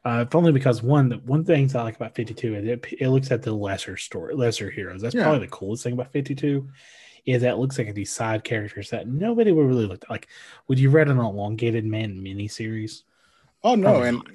Uh, 0.02 0.24
if 0.26 0.34
only 0.34 0.50
because 0.50 0.82
one 0.82 1.10
the 1.10 1.16
one 1.16 1.44
thing 1.44 1.70
I 1.74 1.82
like 1.82 1.96
about 1.96 2.14
52 2.14 2.54
is 2.54 2.66
it, 2.66 2.86
it 2.98 3.08
looks 3.10 3.30
at 3.30 3.42
the 3.42 3.52
lesser 3.52 3.98
story, 3.98 4.34
lesser 4.34 4.70
heroes. 4.70 5.02
That's 5.02 5.14
yeah. 5.14 5.24
probably 5.24 5.40
the 5.40 5.52
coolest 5.52 5.84
thing 5.84 5.92
about 5.92 6.12
52 6.12 6.68
is 7.26 7.42
that 7.42 7.52
it 7.52 7.58
looks 7.58 7.76
like 7.76 7.92
these 7.92 8.10
side 8.10 8.42
characters 8.42 8.88
that 8.90 9.06
nobody 9.06 9.52
would 9.52 9.66
really 9.66 9.86
look 9.86 10.02
at. 10.02 10.10
like. 10.10 10.28
Would 10.68 10.78
you 10.78 10.88
read 10.88 11.08
an 11.08 11.18
elongated 11.18 11.84
man 11.84 12.18
miniseries? 12.18 13.02
Oh 13.62 13.74
no, 13.74 13.90
probably 13.90 14.08
and 14.08 14.16
not. 14.18 14.26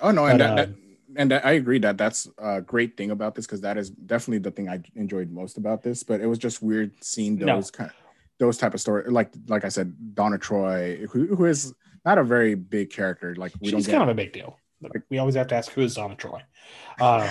oh 0.00 0.10
no, 0.10 0.26
and 0.26 0.38
but, 0.38 0.44
that, 0.44 0.52
uh, 0.52 0.56
that 0.56 0.74
and 1.14 1.32
I 1.32 1.52
agree 1.52 1.78
that 1.80 1.98
that's 1.98 2.28
a 2.38 2.60
great 2.60 2.96
thing 2.96 3.10
about 3.10 3.34
this 3.34 3.46
because 3.46 3.60
that 3.60 3.78
is 3.78 3.90
definitely 3.90 4.38
the 4.38 4.50
thing 4.50 4.68
I 4.68 4.80
enjoyed 4.94 5.30
most 5.30 5.56
about 5.58 5.82
this. 5.82 6.02
But 6.02 6.20
it 6.20 6.26
was 6.26 6.38
just 6.38 6.62
weird 6.62 6.92
seeing 7.00 7.36
those 7.36 7.46
no. 7.72 7.78
kind, 7.78 7.90
of, 7.90 7.96
those 8.38 8.58
type 8.58 8.74
of 8.74 8.80
story. 8.80 9.10
Like 9.10 9.30
like 9.48 9.64
I 9.64 9.68
said, 9.68 9.94
Donna 10.14 10.38
Troy, 10.38 11.06
who, 11.10 11.34
who 11.34 11.44
is 11.44 11.72
not 12.04 12.18
a 12.18 12.24
very 12.24 12.54
big 12.54 12.90
character. 12.90 13.34
Like 13.36 13.52
we 13.60 13.70
she's 13.70 13.86
don't 13.86 13.92
kind 13.98 14.02
of 14.02 14.08
a 14.08 14.14
big 14.14 14.32
deal. 14.32 14.58
Like, 14.80 15.02
we 15.08 15.18
always 15.18 15.34
have 15.36 15.46
to 15.48 15.54
ask 15.54 15.70
who 15.72 15.82
is 15.82 15.94
Donna 15.94 16.16
Troy. 16.16 16.42
Uh, 16.98 17.30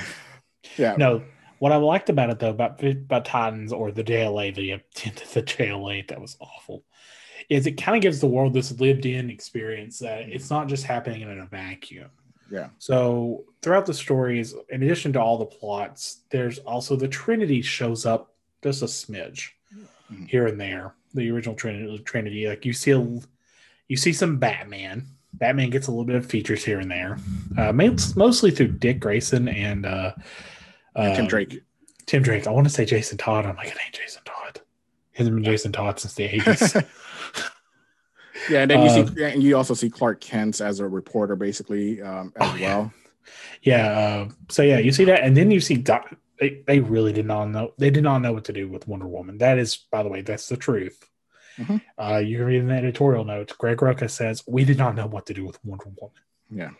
yeah. 0.78 0.96
No, 0.96 1.24
what 1.60 1.72
I 1.72 1.78
liked 1.78 2.10
about 2.10 2.30
it 2.30 2.40
though 2.40 2.52
about 2.52 2.84
about 2.84 3.26
Titans 3.26 3.74
or 3.74 3.92
the 3.92 4.04
JLA, 4.04 4.54
the 4.54 4.80
the 5.34 5.44
JLA 5.44 6.08
that 6.08 6.22
was 6.22 6.38
awful, 6.40 6.84
is 7.50 7.66
it 7.68 7.74
kind 7.74 7.98
of 7.98 8.02
gives 8.02 8.20
the 8.20 8.28
world 8.28 8.54
this 8.54 8.80
lived 8.80 9.06
in 9.06 9.30
experience 9.30 10.00
that 10.00 10.30
it's 10.30 10.50
not 10.50 10.68
just 10.68 10.84
happening 10.84 11.22
in 11.22 11.40
a 11.40 11.46
vacuum. 11.46 12.10
Yeah. 12.52 12.70
So 12.80 13.46
throughout 13.62 13.86
the 13.86 13.94
stories, 13.94 14.54
in 14.70 14.84
addition 14.84 15.14
to 15.14 15.22
all 15.22 15.38
the 15.38 15.46
plots, 15.46 16.22
there's 16.30 16.60
also 16.60 16.96
the 16.96 17.08
Trinity 17.08 17.62
shows 17.62 18.06
up 18.06 18.34
just 18.64 18.82
a 18.82 18.86
smidge 18.86 19.50
mm-hmm. 19.74 20.26
here 20.26 20.48
and 20.48 20.60
there. 20.60 20.94
The 21.14 21.32
original 21.32 21.56
Trinity, 21.56 22.00
Trinity, 22.00 22.48
like 22.48 22.66
you 22.66 22.74
see, 22.74 22.92
a, 22.92 23.20
you 23.88 23.98
see 23.98 24.14
some 24.14 24.38
Batman. 24.38 25.08
Batman 25.34 25.70
gets 25.70 25.88
a 25.88 25.92
little 25.92 26.06
bit 26.06 26.16
of 26.16 26.26
features 26.26 26.64
here 26.64 26.80
and 26.80 26.90
there, 26.90 27.18
uh, 27.58 27.74
mostly 27.74 28.52
through 28.52 28.70
Dick 28.70 29.02
Grayson 29.02 29.50
and 29.50 29.86
uh, 29.86 30.14
uh, 30.96 31.16
Tim 31.16 31.28
Drake. 31.28 31.62
Tim 32.06 32.24
Drake. 32.24 32.48
I 32.48 32.52
want 32.52 32.68
to 32.68 32.74
say 32.74 32.86
Jason 32.86 33.18
Todd. 33.18 33.46
I'm 33.46 33.56
like, 33.56 33.68
it 33.68 33.78
ain't 33.84 33.96
Jason 33.96 34.22
Todd. 34.24 34.58
It 34.58 35.18
hasn't 35.18 35.36
been 35.36 35.44
Jason 35.44 35.72
Todd 35.72 36.00
since 36.00 36.14
the 36.14 36.30
80s. 36.30 36.86
Yeah, 38.50 38.62
and 38.62 38.72
then 38.72 38.84
you 38.84 38.90
see, 38.90 39.24
and 39.24 39.42
you 39.42 39.58
also 39.58 39.74
see 39.74 39.90
Clark 39.90 40.22
Kent 40.22 40.62
as 40.62 40.80
a 40.80 40.88
reporter, 40.88 41.36
basically 41.36 42.02
um, 42.02 42.34
as 42.36 42.50
oh, 42.50 42.58
well. 42.60 42.94
Yeah. 43.62 43.88
yeah 43.88 44.00
uh, 44.00 44.30
so 44.50 44.62
yeah, 44.62 44.78
you 44.78 44.92
see 44.92 45.06
that, 45.06 45.24
and 45.24 45.36
then 45.36 45.52
you 45.52 45.60
see 45.60 45.76
Doc, 45.76 46.16
they, 46.40 46.62
they 46.68 46.80
really 46.80 47.14
did 47.14 47.26
not 47.26 47.46
know. 47.46 47.74
They 47.78 47.90
did 47.90 48.04
not 48.04 48.20
know 48.20 48.34
what 48.34 48.46
to 48.46 48.54
do 48.54 48.68
with 48.68 48.88
Wonder 48.88 49.08
Woman. 49.08 49.38
That 49.38 49.58
is, 49.58 49.78
by 49.78 50.04
the 50.04 50.10
way, 50.10 50.22
that's 50.22 50.48
the 50.48 50.58
truth. 50.58 51.10
Mm-hmm. 51.58 51.78
Uh, 51.98 52.18
you 52.18 52.38
can 52.38 52.46
read 52.46 52.60
in 52.60 52.68
the 52.68 52.76
editorial 52.76 53.24
notes. 53.24 53.54
Greg 53.54 53.78
Rucka 53.78 54.10
says 54.10 54.44
we 54.46 54.66
did 54.66 54.78
not 54.78 54.96
know 54.96 55.08
what 55.08 55.26
to 55.28 55.34
do 55.34 55.46
with 55.46 55.64
Wonder 55.64 55.90
Woman. 56.00 56.18
Yeah, 56.52 56.72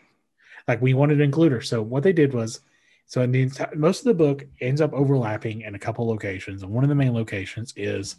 like 0.68 0.82
we 0.82 0.94
wanted 0.94 1.16
to 1.16 1.24
include 1.24 1.52
her. 1.52 1.62
So 1.62 1.82
what 1.82 2.02
they 2.02 2.12
did 2.12 2.34
was, 2.34 2.60
so 3.06 3.22
in 3.22 3.32
the 3.32 3.42
entire, 3.42 3.74
most 3.74 4.00
of 4.00 4.04
the 4.04 4.14
book 4.14 4.46
ends 4.60 4.80
up 4.80 4.92
overlapping 4.92 5.62
in 5.62 5.74
a 5.74 5.78
couple 5.78 6.06
locations, 6.06 6.62
and 6.62 6.70
one 6.70 6.84
of 6.84 6.88
the 6.88 6.94
main 6.94 7.14
locations 7.14 7.72
is 7.76 8.16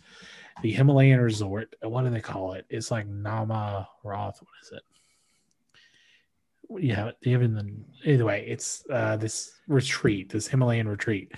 the 0.62 0.72
Himalayan 0.72 1.20
resort. 1.20 1.76
What 1.82 2.03
do 2.03 2.10
they 2.10 2.22
call 2.22 2.53
it? 2.53 2.66
It's 2.70 2.91
like 2.91 3.08
Nama 3.08 3.88
Roth. 4.03 4.41
What 4.41 4.49
is 4.64 4.72
it? 4.72 4.84
Yeah, 6.84 7.12
even 7.24 7.53
the 7.53 8.12
either 8.12 8.26
way, 8.26 8.45
it's 8.47 8.84
uh, 8.91 9.16
this 9.16 9.53
retreat, 9.68 10.30
this 10.30 10.47
Himalayan 10.47 10.88
retreat. 10.88 11.34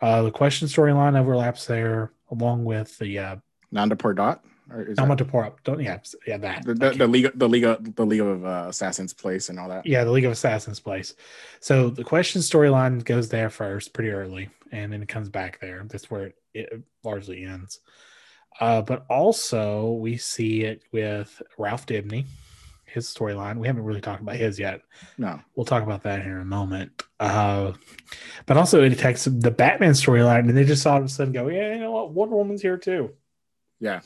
Uh, 0.00 0.22
the 0.22 0.30
question 0.30 0.68
storyline 0.68 1.18
overlaps 1.18 1.66
there, 1.66 2.12
along 2.30 2.64
with 2.64 2.98
the 2.98 3.18
uh, 3.18 3.36
Nanda 3.72 3.94
Dot. 3.94 4.44
Nanda 4.68 5.24
that... 5.24 5.52
Don't 5.64 5.80
yeah, 5.80 5.98
yeah 6.26 6.36
that 6.38 6.64
the, 6.64 6.74
the, 6.74 6.90
the 6.90 7.06
league 7.06 7.30
the 7.34 7.48
league 7.48 7.64
of, 7.64 7.94
the 7.94 8.04
league 8.04 8.20
of 8.20 8.44
uh, 8.44 8.66
assassins 8.68 9.14
place 9.14 9.48
and 9.48 9.58
all 9.58 9.68
that. 9.68 9.86
Yeah, 9.86 10.04
the 10.04 10.10
League 10.10 10.24
of 10.24 10.32
Assassins 10.32 10.80
place. 10.80 11.14
So 11.60 11.90
the 11.90 12.04
question 12.04 12.42
storyline 12.42 13.04
goes 13.04 13.28
there 13.28 13.50
first, 13.50 13.92
pretty 13.92 14.10
early, 14.10 14.50
and 14.70 14.92
then 14.92 15.02
it 15.02 15.08
comes 15.08 15.28
back 15.28 15.60
there. 15.60 15.82
That's 15.86 16.10
where 16.10 16.26
it, 16.26 16.34
it 16.52 16.82
largely 17.02 17.44
ends. 17.44 17.80
Uh, 18.60 18.82
but 18.82 19.04
also, 19.10 19.92
we 19.92 20.16
see 20.16 20.62
it 20.62 20.82
with 20.92 21.42
Ralph 21.58 21.86
Dibny, 21.86 22.24
his 22.84 23.06
storyline. 23.06 23.58
We 23.58 23.66
haven't 23.66 23.84
really 23.84 24.00
talked 24.00 24.22
about 24.22 24.36
his 24.36 24.58
yet. 24.58 24.82
No, 25.18 25.40
we'll 25.56 25.66
talk 25.66 25.82
about 25.82 26.04
that 26.04 26.22
here 26.22 26.36
in 26.36 26.42
a 26.42 26.46
moment. 26.46 27.02
Uh, 27.18 27.72
but 28.46 28.56
also, 28.56 28.82
it 28.82 28.92
attacks 28.92 29.24
the 29.24 29.50
Batman 29.50 29.92
storyline, 29.92 30.48
and 30.48 30.56
they 30.56 30.64
just 30.64 30.86
all 30.86 30.98
of 30.98 31.04
a 31.04 31.08
sudden 31.08 31.32
go, 31.32 31.48
"Yeah, 31.48 31.74
you 31.74 31.80
know 31.80 31.90
what? 31.90 32.12
Wonder 32.12 32.36
Woman's 32.36 32.62
here 32.62 32.76
too." 32.76 33.10
Yeah. 33.80 34.00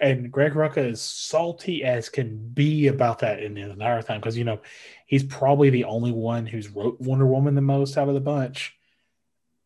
And 0.00 0.30
Greg 0.30 0.52
Rucka 0.52 0.92
is 0.92 1.00
salty 1.00 1.82
as 1.82 2.08
can 2.08 2.50
be 2.50 2.86
about 2.86 3.18
that 3.18 3.42
in 3.42 3.54
the 3.54 3.62
entire 3.62 4.00
time 4.02 4.20
because 4.20 4.38
you 4.38 4.44
know 4.44 4.60
he's 5.06 5.24
probably 5.24 5.70
the 5.70 5.84
only 5.84 6.12
one 6.12 6.46
who's 6.46 6.68
wrote 6.68 7.00
Wonder 7.00 7.26
Woman 7.26 7.56
the 7.56 7.60
most 7.60 7.98
out 7.98 8.06
of 8.06 8.14
the 8.14 8.20
bunch. 8.20 8.77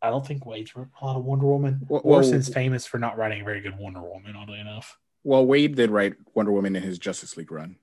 I 0.03 0.11
don't 0.11 0.26
think 0.26 0.44
Waid's 0.44 0.74
wrote 0.74 0.88
a 1.00 1.05
lot 1.05 1.16
of 1.16 1.24
Wonder 1.24 1.46
Woman. 1.46 1.86
Well, 1.88 2.03
Morrison's 2.05 2.48
well, 2.48 2.55
famous 2.55 2.84
for 2.84 2.98
not 2.98 3.16
writing 3.16 3.40
a 3.40 3.44
very 3.44 3.61
good 3.61 3.78
Wonder 3.78 4.03
Woman, 4.03 4.34
oddly 4.36 4.59
enough. 4.59 4.98
Well, 5.24 5.46
Waid 5.46 5.76
did 5.76 5.90
write 5.90 6.14
Wonder 6.34 6.50
Woman 6.50 6.74
in 6.74 6.82
his 6.82 6.98
Justice 6.98 7.36
League 7.36 7.53
run. 7.53 7.76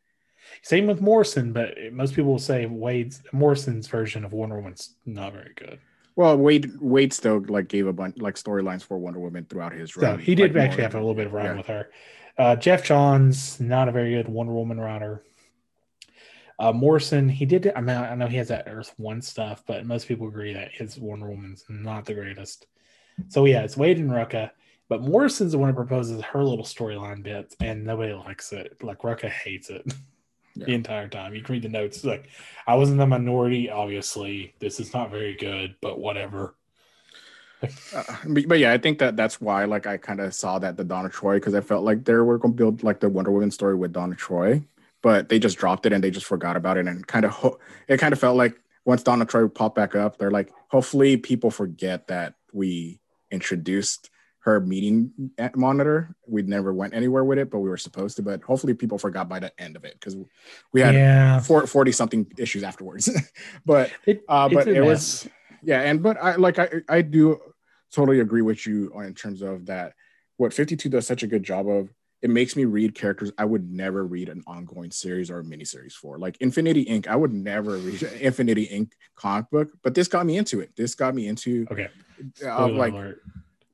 Same 0.61 0.87
with 0.87 1.01
Morrison, 1.01 1.53
but 1.53 1.77
most 1.93 2.15
people 2.15 2.31
will 2.31 2.39
say 2.39 2.65
Waid's 2.65 3.21
Morrison's 3.31 3.87
version 3.87 4.25
of 4.25 4.33
Wonder 4.33 4.57
Woman's 4.57 4.95
not 5.05 5.33
very 5.33 5.53
good. 5.55 5.79
Well, 6.15 6.37
Waid 6.37 6.77
Waid 6.79 7.13
still 7.13 7.39
like 7.47 7.69
gave 7.69 7.87
a 7.87 7.93
bunch 7.93 8.17
like 8.17 8.35
storylines 8.35 8.83
for 8.83 8.97
Wonder 8.97 9.19
Woman 9.19 9.45
throughout 9.45 9.71
his 9.71 9.95
run. 9.95 10.17
So 10.17 10.17
he 10.17 10.35
did 10.35 10.53
like, 10.53 10.65
actually 10.65 10.83
have 10.83 10.95
a 10.95 10.97
little 10.97 11.13
bit 11.13 11.27
of 11.27 11.33
run 11.33 11.45
yeah. 11.45 11.55
with 11.55 11.67
her. 11.67 11.89
Uh, 12.37 12.55
Geoff 12.57 12.83
Johns, 12.83 13.59
not 13.59 13.87
a 13.87 13.91
very 13.91 14.11
good 14.11 14.27
Wonder 14.27 14.51
Woman 14.51 14.79
writer. 14.79 15.23
Uh, 16.59 16.73
Morrison, 16.73 17.29
he 17.29 17.45
did. 17.45 17.71
I 17.73 17.79
mean, 17.79 17.95
I 17.95 18.13
know 18.15 18.27
he 18.27 18.35
has 18.37 18.49
that 18.49 18.67
Earth 18.67 18.93
One 18.97 19.21
stuff, 19.21 19.63
but 19.65 19.85
most 19.85 20.07
people 20.07 20.27
agree 20.27 20.53
that 20.53 20.73
his 20.73 20.99
Wonder 20.99 21.29
Woman's 21.29 21.63
not 21.69 22.05
the 22.05 22.13
greatest. 22.13 22.67
So 23.29 23.45
yeah, 23.45 23.61
it's 23.61 23.75
Waid 23.75 23.95
and 23.95 24.11
Rucka, 24.11 24.51
but 24.89 25.01
Morrison's 25.01 25.53
the 25.53 25.57
one 25.57 25.69
who 25.69 25.75
proposes 25.75 26.21
her 26.21 26.43
little 26.43 26.65
storyline 26.65 27.23
bits, 27.23 27.55
and 27.61 27.85
nobody 27.85 28.13
likes 28.13 28.51
it. 28.51 28.83
Like 28.83 28.99
Rucka 28.99 29.29
hates 29.29 29.69
it 29.69 29.83
yeah. 30.55 30.65
the 30.65 30.73
entire 30.73 31.07
time. 31.07 31.33
You 31.33 31.41
can 31.41 31.53
read 31.53 31.63
the 31.63 31.69
notes. 31.69 31.97
It's 31.97 32.05
like 32.05 32.27
I 32.67 32.75
was 32.75 32.89
in 32.89 32.97
the 32.97 33.07
minority. 33.07 33.69
Obviously, 33.69 34.53
this 34.59 34.81
is 34.81 34.93
not 34.93 35.11
very 35.11 35.35
good, 35.35 35.75
but 35.81 35.99
whatever. 35.99 36.55
uh, 37.61 38.03
but, 38.27 38.47
but, 38.47 38.59
yeah, 38.59 38.71
I 38.71 38.77
think 38.77 38.99
that 38.99 39.17
that's 39.17 39.41
why 39.41 39.65
like 39.65 39.85
I 39.85 39.97
kind 39.97 40.21
of 40.21 40.33
saw 40.33 40.59
that 40.59 40.75
the 40.75 40.83
Donna 40.83 41.09
Troy 41.09 41.35
because 41.35 41.55
I 41.55 41.61
felt 41.61 41.83
like 41.83 42.05
they 42.05 42.13
were 42.13 42.37
going 42.37 42.53
to 42.53 42.57
build 42.57 42.83
like 42.83 42.99
the 42.99 43.09
Wonder 43.09 43.31
Woman 43.31 43.51
story 43.51 43.75
with 43.75 43.93
Donna 43.93 44.15
Troy, 44.15 44.61
but 45.01 45.29
they 45.29 45.39
just 45.39 45.57
dropped 45.57 45.85
it 45.85 45.93
and 45.93 46.03
they 46.03 46.11
just 46.11 46.25
forgot 46.25 46.57
about 46.57 46.77
it 46.77 46.87
and 46.87 47.05
kind 47.07 47.25
of 47.25 47.31
ho- 47.31 47.59
it 47.87 47.97
kind 47.97 48.13
of 48.13 48.19
felt 48.19 48.37
like 48.37 48.59
once 48.85 49.03
Donna 49.03 49.25
Troy 49.25 49.47
popped 49.47 49.75
back 49.75 49.95
up, 49.95 50.17
they're 50.17 50.31
like, 50.31 50.51
hopefully 50.69 51.17
people 51.17 51.51
forget 51.51 52.07
that 52.07 52.35
we 52.53 52.99
introduced 53.31 54.09
her 54.39 54.59
meeting 54.59 55.11
monitor. 55.55 56.15
We 56.27 56.41
never 56.41 56.73
went 56.73 56.93
anywhere 56.93 57.23
with 57.23 57.37
it, 57.37 57.51
but 57.51 57.59
we 57.59 57.69
were 57.69 57.77
supposed 57.77 58.15
to. 58.17 58.23
But 58.23 58.41
hopefully, 58.41 58.73
people 58.73 58.97
forgot 58.97 59.27
by 59.27 59.39
the 59.39 59.51
end 59.61 59.75
of 59.75 59.83
it 59.83 59.93
because 59.93 60.15
we 60.73 60.81
had 60.81 60.95
yeah. 60.95 61.39
40 61.39 61.91
something 61.91 62.25
issues 62.37 62.63
afterwards. 62.63 63.09
but 63.65 63.91
it, 64.05 64.23
uh, 64.27 64.49
but 64.49 64.67
it 64.67 64.81
was 64.81 65.27
yeah, 65.61 65.81
and 65.81 66.01
but 66.01 66.17
I 66.21 66.35
like 66.35 66.57
I 66.57 66.69
I 66.87 67.01
do 67.01 67.39
totally 67.93 68.21
agree 68.21 68.41
with 68.41 68.65
you 68.65 68.91
in 69.01 69.13
terms 69.13 69.41
of 69.41 69.65
that. 69.67 69.93
What 70.37 70.53
52 70.53 70.87
does 70.87 71.05
such 71.05 71.21
a 71.21 71.27
good 71.27 71.43
job 71.43 71.67
of 71.67 71.89
it 72.21 72.29
makes 72.29 72.55
me 72.55 72.65
read 72.65 72.95
characters 72.95 73.31
I 73.37 73.45
would 73.45 73.71
never 73.71 74.05
read 74.05 74.29
an 74.29 74.43
ongoing 74.45 74.91
series 74.91 75.31
or 75.31 75.39
a 75.39 75.43
miniseries 75.43 75.93
for. 75.93 76.17
Like 76.17 76.37
Infinity 76.41 76.85
Inc. 76.85 77.07
I 77.07 77.15
would 77.15 77.33
never 77.33 77.77
read 77.77 78.01
Infinity 78.19 78.67
Inc. 78.67 78.91
comic 79.15 79.49
book, 79.49 79.69
but 79.83 79.95
this 79.95 80.07
got 80.07 80.25
me 80.25 80.37
into 80.37 80.59
it. 80.59 80.75
This 80.75 80.95
got 80.95 81.15
me 81.15 81.27
into 81.27 81.65
okay. 81.71 81.89
Uh, 82.45 82.67
like 82.67 82.93
alert. 82.93 83.21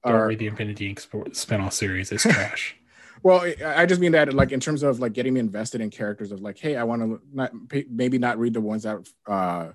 Don't 0.05 0.27
read 0.27 0.39
the 0.39 0.47
Infinity 0.47 0.93
Inc. 0.93 1.07
spinoff 1.31 1.73
series. 1.73 2.11
It's 2.11 2.23
trash. 2.23 2.75
well, 3.23 3.51
I 3.65 3.87
just 3.87 3.99
mean 3.99 4.11
that 4.11 4.33
like 4.33 4.51
in 4.51 4.59
terms 4.59 4.83
of 4.83 4.99
like 4.99 5.13
getting 5.13 5.33
me 5.33 5.39
invested 5.39 5.81
in 5.81 5.89
characters 5.89 6.31
of 6.31 6.41
like, 6.41 6.59
hey, 6.59 6.75
I 6.75 6.83
want 6.83 7.01
to 7.01 7.21
not 7.33 7.51
maybe 7.89 8.19
not 8.19 8.37
read 8.37 8.53
the 8.53 8.61
ones 8.61 8.83
that 8.83 9.07
uh, 9.25 9.69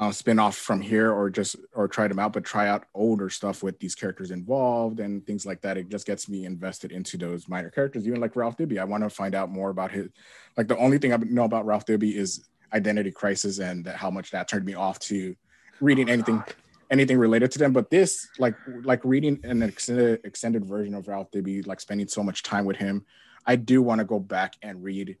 uh, 0.00 0.10
spin 0.10 0.38
off 0.38 0.56
from 0.56 0.80
here 0.80 1.12
or 1.12 1.28
just 1.28 1.56
or 1.74 1.86
try 1.86 2.08
them 2.08 2.18
out, 2.18 2.32
but 2.32 2.42
try 2.42 2.66
out 2.66 2.86
older 2.94 3.28
stuff 3.28 3.62
with 3.62 3.78
these 3.78 3.94
characters 3.94 4.30
involved 4.30 4.98
and 4.98 5.26
things 5.26 5.44
like 5.44 5.60
that. 5.60 5.76
It 5.76 5.90
just 5.90 6.06
gets 6.06 6.26
me 6.26 6.46
invested 6.46 6.90
into 6.90 7.18
those 7.18 7.48
minor 7.48 7.70
characters, 7.70 8.08
even 8.08 8.18
like 8.18 8.34
Ralph 8.34 8.56
Dibby. 8.56 8.78
I 8.78 8.84
want 8.84 9.04
to 9.04 9.10
find 9.10 9.34
out 9.34 9.50
more 9.50 9.68
about 9.68 9.92
his. 9.92 10.08
Like 10.56 10.68
the 10.68 10.78
only 10.78 10.96
thing 10.96 11.12
I 11.12 11.18
know 11.18 11.44
about 11.44 11.66
Ralph 11.66 11.84
Dibby 11.84 12.16
is 12.16 12.48
Identity 12.72 13.10
Crisis 13.10 13.58
and 13.58 13.86
how 13.86 14.10
much 14.10 14.30
that 14.30 14.48
turned 14.48 14.64
me 14.64 14.74
off 14.74 14.98
to 15.00 15.36
reading 15.80 16.08
oh, 16.08 16.14
anything. 16.14 16.36
God 16.38 16.54
anything 16.90 17.18
related 17.18 17.52
to 17.52 17.58
them. 17.58 17.72
But 17.72 17.88
this, 17.88 18.26
like, 18.40 18.56
like 18.82 19.04
reading 19.04 19.38
an 19.44 19.62
extended 19.62 20.20
extended 20.24 20.64
version 20.64 20.94
of 20.94 21.06
Ralph 21.06 21.30
Dibby, 21.30 21.64
like 21.66 21.80
spending 21.80 22.08
so 22.08 22.22
much 22.22 22.42
time 22.42 22.64
with 22.64 22.76
him, 22.76 23.04
I 23.46 23.56
do 23.56 23.80
want 23.80 24.00
to 24.00 24.04
go 24.04 24.18
back 24.18 24.54
and 24.62 24.82
read 24.82 25.16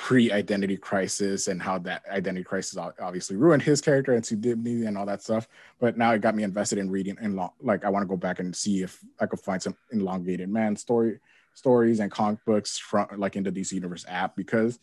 pre-identity 0.00 0.78
crisis 0.78 1.46
and 1.46 1.60
how 1.60 1.76
that 1.76 2.02
identity 2.10 2.42
crisis 2.42 2.78
obviously 2.78 3.36
ruined 3.36 3.62
his 3.62 3.82
character 3.82 4.14
and 4.14 4.24
Dibny 4.24 4.88
and 4.88 4.96
all 4.96 5.04
that 5.04 5.22
stuff. 5.22 5.46
But 5.78 5.98
now 5.98 6.12
it 6.12 6.22
got 6.22 6.34
me 6.34 6.42
invested 6.42 6.78
in 6.78 6.90
reading 6.90 7.18
and 7.20 7.36
long, 7.36 7.50
like 7.60 7.84
I 7.84 7.90
want 7.90 8.04
to 8.04 8.08
go 8.08 8.16
back 8.16 8.40
and 8.40 8.56
see 8.56 8.82
if 8.82 8.98
I 9.20 9.26
could 9.26 9.40
find 9.40 9.62
some 9.62 9.76
elongated 9.92 10.48
man 10.48 10.74
story 10.74 11.20
stories 11.52 12.00
and 12.00 12.10
comic 12.10 12.42
books 12.46 12.78
from 12.78 13.08
like 13.18 13.36
in 13.36 13.42
the 13.42 13.52
DC 13.52 13.72
Universe 13.72 14.06
app 14.08 14.34
because 14.36 14.78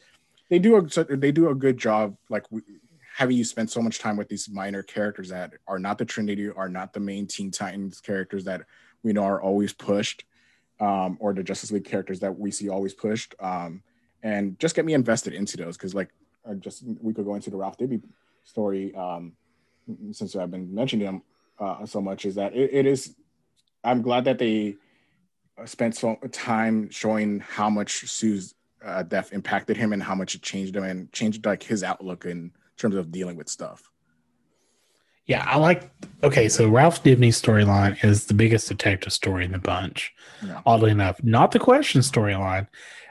they 0.52 0.60
do 0.60 0.76
a 0.76 1.06
they 1.16 1.32
do 1.32 1.50
a 1.50 1.56
good 1.56 1.80
job 1.80 2.16
like 2.30 2.46
having 3.16 3.36
you 3.36 3.44
spend 3.44 3.72
so 3.72 3.82
much 3.82 3.98
time 3.98 4.18
with 4.18 4.30
these 4.30 4.48
minor 4.48 4.84
characters 4.84 5.30
that 5.30 5.54
are 5.68 5.80
not 5.80 5.98
the 5.98 6.06
Trinity, 6.06 6.52
are 6.52 6.70
not 6.70 6.94
the 6.94 7.00
main 7.00 7.26
Teen 7.26 7.50
Titans 7.50 8.02
characters 8.02 8.44
that 8.44 8.62
we 9.02 9.14
know 9.14 9.24
are 9.24 9.42
always 9.42 9.74
pushed, 9.74 10.26
um, 10.80 11.18
or 11.20 11.34
the 11.34 11.42
Justice 11.42 11.72
League 11.72 11.86
characters 11.86 12.20
that 12.20 12.38
we 12.38 12.52
see 12.52 12.70
always 12.70 12.94
pushed, 12.94 13.34
um, 13.40 13.82
and 14.24 14.60
just 14.60 14.76
get 14.76 14.86
me 14.86 14.94
invested 14.94 15.34
into 15.34 15.58
those 15.58 15.78
because 15.78 15.94
like 15.94 16.10
I 16.50 16.54
just 16.54 16.84
we 17.02 17.14
could 17.14 17.26
go 17.26 17.36
into 17.36 17.50
the 17.50 17.58
Ralph 17.58 17.78
Dibby 17.78 18.02
story 18.44 18.94
um, 18.96 19.34
since 20.12 20.36
I've 20.36 20.52
been 20.52 20.74
mentioning 20.74 21.08
him 21.08 21.22
uh, 21.60 21.86
so 21.86 22.02
much 22.02 22.26
is 22.26 22.36
that 22.36 22.56
it, 22.56 22.74
it 22.74 22.86
is. 22.86 23.16
I'm 23.84 24.02
glad 24.02 24.26
that 24.26 24.38
they 24.38 24.76
spent 25.66 25.96
so 25.96 26.16
time 26.32 26.90
showing 26.90 27.40
how 27.40 27.70
much 27.70 28.08
Sue's 28.08 28.54
uh, 28.84 29.04
death 29.04 29.34
impacted 29.34 29.78
him 29.78 29.94
and 29.94 30.02
how 30.02 30.16
much 30.16 30.36
it 30.36 30.42
changed 30.42 30.76
him 30.76 30.84
and 30.84 31.12
changed 31.12 31.46
like 31.46 31.64
his 31.64 31.84
outlook 31.84 32.26
in 32.26 32.52
terms 32.78 32.96
of 32.96 33.12
dealing 33.12 33.38
with 33.38 33.50
stuff. 33.50 33.90
Yeah, 35.26 35.44
I 35.46 35.58
like. 35.58 35.90
Okay, 36.24 36.48
so 36.48 36.70
Ralph 36.70 37.04
Dibny's 37.04 37.42
storyline 37.42 38.02
is 38.04 38.26
the 38.26 38.34
biggest 38.34 38.70
detective 38.70 39.12
story 39.12 39.44
in 39.44 39.52
the 39.52 39.60
bunch. 39.60 40.14
Yeah. 40.46 40.62
Oddly 40.66 40.92
enough, 40.92 41.22
not 41.22 41.52
the 41.52 41.60
question 41.60 42.00
storyline. 42.00 42.68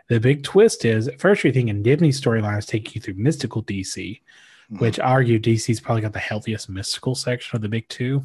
The 0.08 0.20
big 0.20 0.44
twist 0.44 0.84
is 0.84 1.08
at 1.08 1.20
first 1.20 1.42
you're 1.42 1.52
thinking 1.52 1.82
Dibny's 1.82 2.20
storylines 2.20 2.66
take 2.66 2.94
you 2.94 3.00
through 3.00 3.14
mystical 3.14 3.62
DC, 3.64 4.20
mm-hmm. 4.20 4.78
which 4.78 5.00
I 5.00 5.04
argue 5.04 5.38
DC's 5.38 5.80
probably 5.80 6.02
got 6.02 6.12
the 6.12 6.18
healthiest 6.18 6.68
mystical 6.68 7.14
section 7.14 7.56
of 7.56 7.62
the 7.62 7.68
big 7.68 7.88
two. 7.88 8.22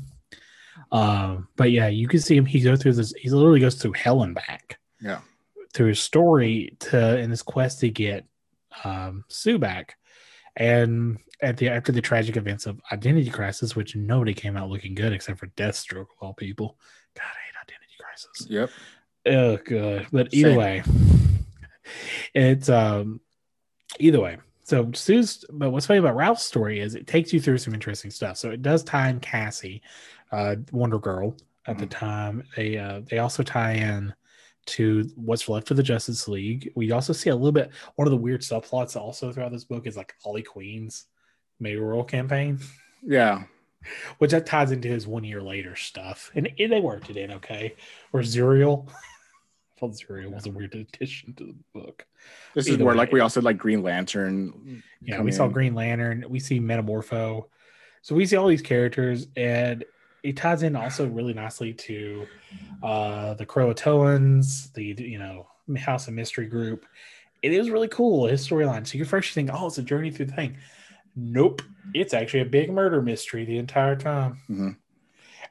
Um, 0.91 1.47
but 1.55 1.71
yeah, 1.71 1.88
you 1.88 2.07
can 2.07 2.19
see 2.19 2.36
him. 2.36 2.45
He 2.45 2.61
goes 2.61 2.82
through 2.82 2.93
this. 2.93 3.13
He 3.13 3.29
literally 3.29 3.59
goes 3.59 3.75
through 3.75 3.93
hell 3.93 4.23
and 4.23 4.36
back. 4.36 4.79
Yeah, 4.99 5.19
through 5.73 5.88
his 5.88 5.99
story 5.99 6.75
to 6.82 7.17
in 7.17 7.29
his 7.29 7.41
quest 7.41 7.79
to 7.79 7.89
get 7.89 8.25
um, 8.84 9.23
Sue 9.27 9.57
back, 9.57 9.97
and 10.55 11.17
at 11.41 11.57
the 11.57 11.69
after 11.69 11.91
the 11.91 12.01
tragic 12.01 12.38
events 12.38 12.65
of 12.65 12.79
Identity 12.91 13.29
Crisis, 13.29 13.75
which 13.75 13.95
nobody 13.95 14.34
came 14.34 14.57
out 14.57 14.69
looking 14.69 14.95
good 14.95 15.13
except 15.13 15.39
for 15.39 15.47
Deathstroke 15.47 16.01
of 16.01 16.17
all 16.21 16.34
people. 16.34 16.77
God, 17.15 17.23
I 17.25 17.45
hate 17.45 17.73
Identity 17.73 17.95
Crisis. 17.99 18.47
Yep. 18.49 18.69
Oh, 19.27 19.57
good. 19.57 20.07
But 20.11 20.34
either 20.34 20.49
Same. 20.49 20.57
way, 20.57 20.84
it's 22.33 22.69
um, 22.69 23.21
either 23.99 24.19
way. 24.19 24.37
So 24.63 24.91
Sue's, 24.93 25.43
but 25.51 25.71
what's 25.71 25.85
funny 25.85 25.99
about 25.99 26.15
Ralph's 26.15 26.45
story 26.45 26.79
is 26.79 26.95
it 26.95 27.07
takes 27.07 27.33
you 27.33 27.41
through 27.41 27.57
some 27.57 27.73
interesting 27.73 28.11
stuff. 28.11 28.37
So 28.37 28.51
it 28.51 28.61
does 28.61 28.83
tie 28.83 29.09
in 29.09 29.19
Cassie, 29.19 29.81
uh, 30.31 30.55
Wonder 30.71 30.99
Girl 30.99 31.35
at 31.65 31.73
mm-hmm. 31.73 31.81
the 31.81 31.87
time. 31.87 32.43
They 32.55 32.77
uh, 32.77 33.01
they 33.09 33.19
also 33.19 33.43
tie 33.43 33.73
in 33.73 34.13
to 34.67 35.09
what's 35.15 35.49
left 35.49 35.71
of 35.71 35.77
the 35.77 35.83
Justice 35.83 36.27
League. 36.27 36.71
We 36.75 36.91
also 36.91 37.13
see 37.13 37.29
a 37.29 37.35
little 37.35 37.51
bit 37.51 37.71
one 37.95 38.07
of 38.07 38.11
the 38.11 38.17
weird 38.17 38.41
subplots 38.41 38.95
also 38.95 39.31
throughout 39.31 39.51
this 39.51 39.65
book 39.65 39.87
is 39.87 39.97
like 39.97 40.15
Harley 40.23 40.43
Quinn's 40.43 41.05
mayoral 41.59 42.03
campaign. 42.03 42.59
Yeah. 43.03 43.43
Which 44.19 44.31
that 44.31 44.45
ties 44.45 44.71
into 44.71 44.87
his 44.87 45.07
one 45.07 45.23
year 45.23 45.41
later 45.41 45.75
stuff. 45.75 46.31
And 46.35 46.49
they 46.57 46.79
worked 46.79 47.09
it 47.09 47.17
in 47.17 47.31
okay. 47.31 47.75
Or 48.13 48.21
Zuriel. 48.21 48.87
I 49.82 49.88
thought 49.88 49.95
Zuriel 49.95 50.32
was 50.32 50.45
a 50.45 50.51
weird 50.51 50.75
addition 50.75 51.34
to 51.36 51.45
the 51.45 51.55
book. 51.73 52.05
This 52.53 52.67
Either 52.67 52.77
is 52.77 52.84
where 52.84 52.93
way. 52.93 52.97
like 52.97 53.11
we 53.11 53.19
also 53.19 53.41
like 53.41 53.57
Green 53.57 53.82
Lantern. 53.82 54.84
Yeah, 55.01 55.21
we 55.21 55.32
in. 55.32 55.38
saw 55.38 55.47
Green 55.47 55.73
Lantern, 55.73 56.25
we 56.29 56.39
see 56.39 56.59
Metamorpho. 56.59 57.45
So 58.03 58.15
we 58.15 58.25
see 58.25 58.36
all 58.36 58.47
these 58.47 58.61
characters 58.61 59.27
and 59.36 59.84
it 60.23 60.38
ties 60.38 60.61
in 60.61 60.75
also 60.75 61.07
really 61.07 61.34
nicely 61.34 61.73
to 61.73 62.27
uh 62.84 63.34
the 63.36 63.45
Croatoans, 63.45 64.71
the 64.73 64.95
you 64.99 65.17
know 65.17 65.47
House 65.77 66.07
of 66.07 66.13
Mystery 66.13 66.45
group. 66.45 66.86
It 67.41 67.53
is 67.53 67.71
really 67.71 67.88
cool 67.88 68.27
his 68.27 68.47
storyline. 68.47 68.86
So 68.86 68.99
you 68.99 69.05
first 69.05 69.29
you 69.29 69.34
think, 69.34 69.49
oh, 69.51 69.67
it's 69.67 69.79
a 69.79 69.84
journey 69.84 70.11
through 70.11 70.27
the 70.27 70.34
thing. 70.34 70.57
Nope, 71.15 71.63
it's 71.93 72.13
actually 72.13 72.41
a 72.41 72.45
big 72.45 72.71
murder 72.71 73.01
mystery 73.01 73.45
the 73.45 73.57
entire 73.57 73.95
time, 73.95 74.39
mm-hmm. 74.49 74.69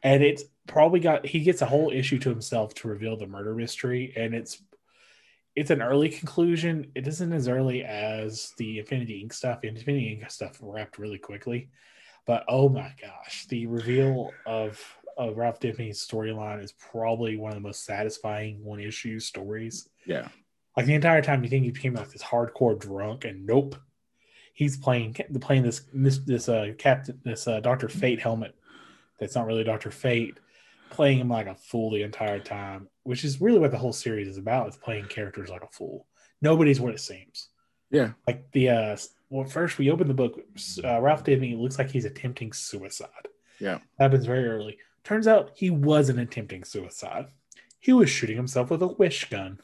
and 0.03 0.23
it's 0.23 0.45
probably 0.71 1.01
got 1.01 1.27
he 1.27 1.41
gets 1.41 1.63
a 1.63 1.67
whole 1.67 1.91
issue 1.91 2.19
to 2.21 2.31
himself 2.31 2.75
to 2.75 2.89
reveal 2.89 3.17
the 3.17 3.27
murder 3.27 3.55
mystery, 3.55 4.13
and 4.17 4.35
it's 4.35 4.63
it's 5.57 5.71
an 5.71 5.83
early 5.83 6.09
conclusion. 6.09 6.91
It 6.95 7.07
isn't 7.09 7.33
as 7.33 7.49
early 7.49 7.85
as 7.85 8.53
the 8.57 8.79
Infinity 8.79 9.25
Inc. 9.25 9.33
stuff. 9.33 9.65
Infinity 9.65 10.21
Inc. 10.23 10.31
stuff 10.31 10.59
wrapped 10.63 10.99
really 10.99 11.19
quickly, 11.19 11.71
but 12.27 12.45
oh 12.49 12.69
my 12.69 12.93
gosh, 13.01 13.47
the 13.49 13.67
reveal 13.67 14.33
of 14.47 14.81
of 15.19 15.37
Ralph 15.37 15.61
Dibny's 15.61 16.07
storyline 16.07 16.63
is 16.63 16.73
probably 16.73 17.37
one 17.37 17.51
of 17.51 17.57
the 17.57 17.61
most 17.61 17.85
satisfying 17.85 18.65
one 18.65 18.81
issue 18.81 19.21
stories. 19.21 19.89
Yeah. 20.07 20.29
Like 20.77 20.87
the 20.87 20.95
entire 20.95 21.21
time 21.21 21.43
you 21.43 21.51
think 21.51 21.65
he 21.65 21.73
became 21.73 21.95
like 21.95 22.11
this 22.11 22.23
hardcore 22.23 22.79
drunk, 22.79 23.25
and 23.25 23.45
nope, 23.45 23.77
he's 24.55 24.77
playing 24.77 25.17
the 25.31 25.41
playing 25.41 25.65
this 25.65 25.83
this 25.93 26.19
this 26.19 26.49
uh 26.49 26.73
captain 26.79 27.21
this 27.25 27.49
uh 27.49 27.59
Doctor 27.59 27.89
Fate 27.89 28.21
helmet 28.21 28.55
that's 29.19 29.35
not 29.35 29.47
really 29.47 29.65
Doctor 29.65 29.91
Fate, 29.91 30.39
playing 30.91 31.19
him 31.19 31.29
like 31.29 31.47
a 31.47 31.55
fool 31.55 31.91
the 31.91 32.03
entire 32.03 32.41
time, 32.41 32.89
which 33.05 33.25
is 33.25 33.41
really 33.41 33.59
what 33.59 33.71
the 33.71 33.79
whole 33.79 33.93
series 33.93 34.29
is 34.29 34.39
about. 34.39 34.69
It's 34.69 34.77
playing 34.77 35.07
characters 35.07 35.49
like 35.49 35.63
a 35.63 35.69
fool. 35.69 36.07
Nobody's 36.43 36.81
what 36.81 36.95
it 36.95 37.01
seems. 37.01 37.49
Yeah, 37.91 38.13
like 38.27 38.51
the 38.53 38.69
uh 38.69 38.97
well, 39.31 39.47
first 39.47 39.79
we 39.79 39.91
open 39.91 40.09
the 40.09 40.15
book. 40.15 40.41
Uh, 40.83 41.01
Ralph 41.01 41.25
Dibny 41.25 41.59
looks 41.59 41.79
like 41.79 41.91
he's 41.91 42.05
attempting 42.05 42.53
suicide. 42.53 43.29
Yeah, 43.59 43.79
happens 43.99 44.27
very 44.27 44.47
early. 44.47 44.79
Turns 45.03 45.27
out 45.27 45.53
he 45.55 45.71
wasn't 45.71 46.21
attempting 46.21 46.65
suicide. 46.65 47.27
He 47.79 47.93
was 47.93 48.11
shooting 48.11 48.37
himself 48.37 48.71
with 48.71 48.83
a 48.83 48.89
wish 48.89 49.29
gun. 49.31 49.61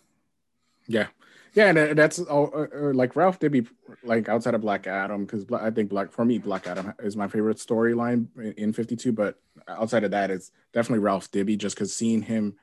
Yeah, 0.86 1.08
yeah, 1.56 1.70
and 1.70 1.98
that's 1.98 2.18
all, 2.18 2.52
uh, 2.54 2.66
uh, 2.72 2.92
like 2.92 3.16
Ralph 3.16 3.40
Dibby, 3.40 3.66
like 4.04 4.28
outside 4.28 4.54
of 4.54 4.60
Black 4.60 4.86
Adam, 4.86 5.24
because 5.24 5.46
I 5.50 5.70
think 5.70 5.88
Black 5.88 6.12
for 6.12 6.22
me 6.22 6.36
Black 6.36 6.66
Adam 6.66 6.92
is 7.02 7.16
my 7.16 7.28
favorite 7.28 7.56
storyline 7.56 8.26
in 8.58 8.74
Fifty 8.74 8.94
Two. 8.94 9.10
But 9.10 9.40
outside 9.66 10.04
of 10.04 10.10
that, 10.10 10.30
it's 10.30 10.50
definitely 10.74 11.02
Ralph 11.02 11.30
Dibby, 11.30 11.56
just 11.56 11.74
because 11.74 11.96
seeing 11.96 12.20
him, 12.20 12.56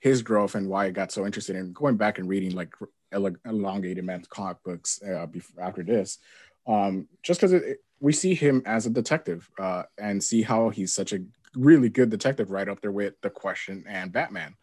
his 0.00 0.22
growth, 0.22 0.56
and 0.56 0.68
why 0.68 0.86
I 0.86 0.90
got 0.90 1.12
so 1.12 1.24
interested 1.24 1.54
in 1.54 1.72
going 1.72 1.96
back 1.96 2.18
and 2.18 2.28
reading 2.28 2.50
like 2.50 2.74
elongated 3.12 4.04
man 4.04 4.24
comic 4.28 4.56
books 4.64 5.00
uh, 5.02 5.26
before, 5.26 5.64
after 5.64 5.84
this, 5.84 6.18
um, 6.66 7.06
just 7.22 7.40
because 7.40 7.62
we 8.00 8.12
see 8.12 8.34
him 8.34 8.62
as 8.66 8.86
a 8.86 8.90
detective 8.90 9.48
uh, 9.60 9.84
and 9.98 10.20
see 10.20 10.42
how 10.42 10.70
he's 10.70 10.92
such 10.92 11.12
a 11.12 11.20
really 11.54 11.90
good 11.90 12.10
detective, 12.10 12.50
right 12.50 12.68
up 12.68 12.80
there 12.80 12.90
with 12.90 13.14
the 13.20 13.30
Question 13.30 13.84
and 13.86 14.10
Batman, 14.10 14.56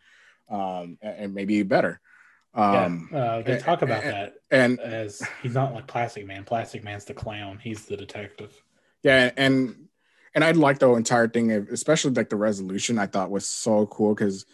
um, 0.50 0.98
and 1.02 1.34
maybe 1.34 1.64
better. 1.64 2.02
Um, 2.60 3.10
yeah, 3.12 3.18
uh, 3.18 3.42
they 3.42 3.58
talk 3.58 3.82
about 3.82 4.04
and, 4.04 4.14
that 4.14 4.34
and 4.52 4.80
as 4.80 5.22
he's 5.42 5.54
not 5.54 5.74
like 5.74 5.88
Plastic 5.88 6.26
Man. 6.26 6.44
Plastic 6.44 6.84
Man's 6.84 7.06
the 7.06 7.14
clown. 7.14 7.60
He's 7.62 7.86
the 7.86 7.96
detective. 7.96 8.62
Yeah, 9.04 9.32
and 9.38 9.88
and 10.36 10.44
I 10.44 10.52
like 10.52 10.80
the 10.80 10.94
entire 10.94 11.28
thing, 11.28 11.52
especially 11.52 12.12
like 12.12 12.30
the 12.30 12.36
resolution. 12.36 13.00
I 13.00 13.08
thought 13.08 13.32
was 13.32 13.48
so 13.48 13.86
cool 13.88 14.14
because 14.14 14.46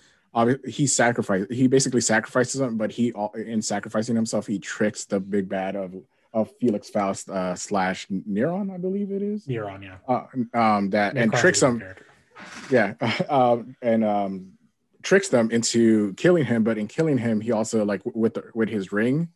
he 0.67 0.85
sacrificed. 0.85 1.51
He 1.51 1.67
basically 1.67 2.01
sacrifices 2.01 2.61
him, 2.61 2.77
but 2.77 2.91
he 2.91 3.13
in 3.35 3.61
sacrificing 3.61 4.15
himself, 4.15 4.45
he 4.45 4.59
tricks 4.59 5.05
the 5.05 5.19
big 5.19 5.49
bad 5.49 5.75
of 5.75 5.95
of 6.33 6.51
Felix 6.59 6.89
Faust 6.89 7.29
uh, 7.29 7.55
slash 7.55 8.07
Neron, 8.07 8.71
I 8.71 8.77
believe 8.77 9.11
it 9.11 9.21
is. 9.21 9.47
Neron, 9.47 9.83
yeah. 9.83 9.97
Uh, 10.07 10.25
um, 10.53 10.89
that 10.89 11.15
and 11.15 11.31
tricks 11.33 11.63
him. 11.63 11.81
Yeah, 12.69 12.95
uh, 13.29 13.59
and 13.81 14.03
um, 14.03 14.51
tricks 15.05 15.29
them 15.29 15.49
into 15.51 16.13
killing 16.15 16.43
him. 16.43 16.63
But 16.63 16.77
in 16.77 16.87
killing 16.87 17.17
him, 17.17 17.39
he 17.39 17.53
also 17.53 17.85
like 17.85 18.01
with 18.03 18.33
the, 18.33 18.43
with 18.53 18.67
his 18.67 18.91
ring, 18.91 19.29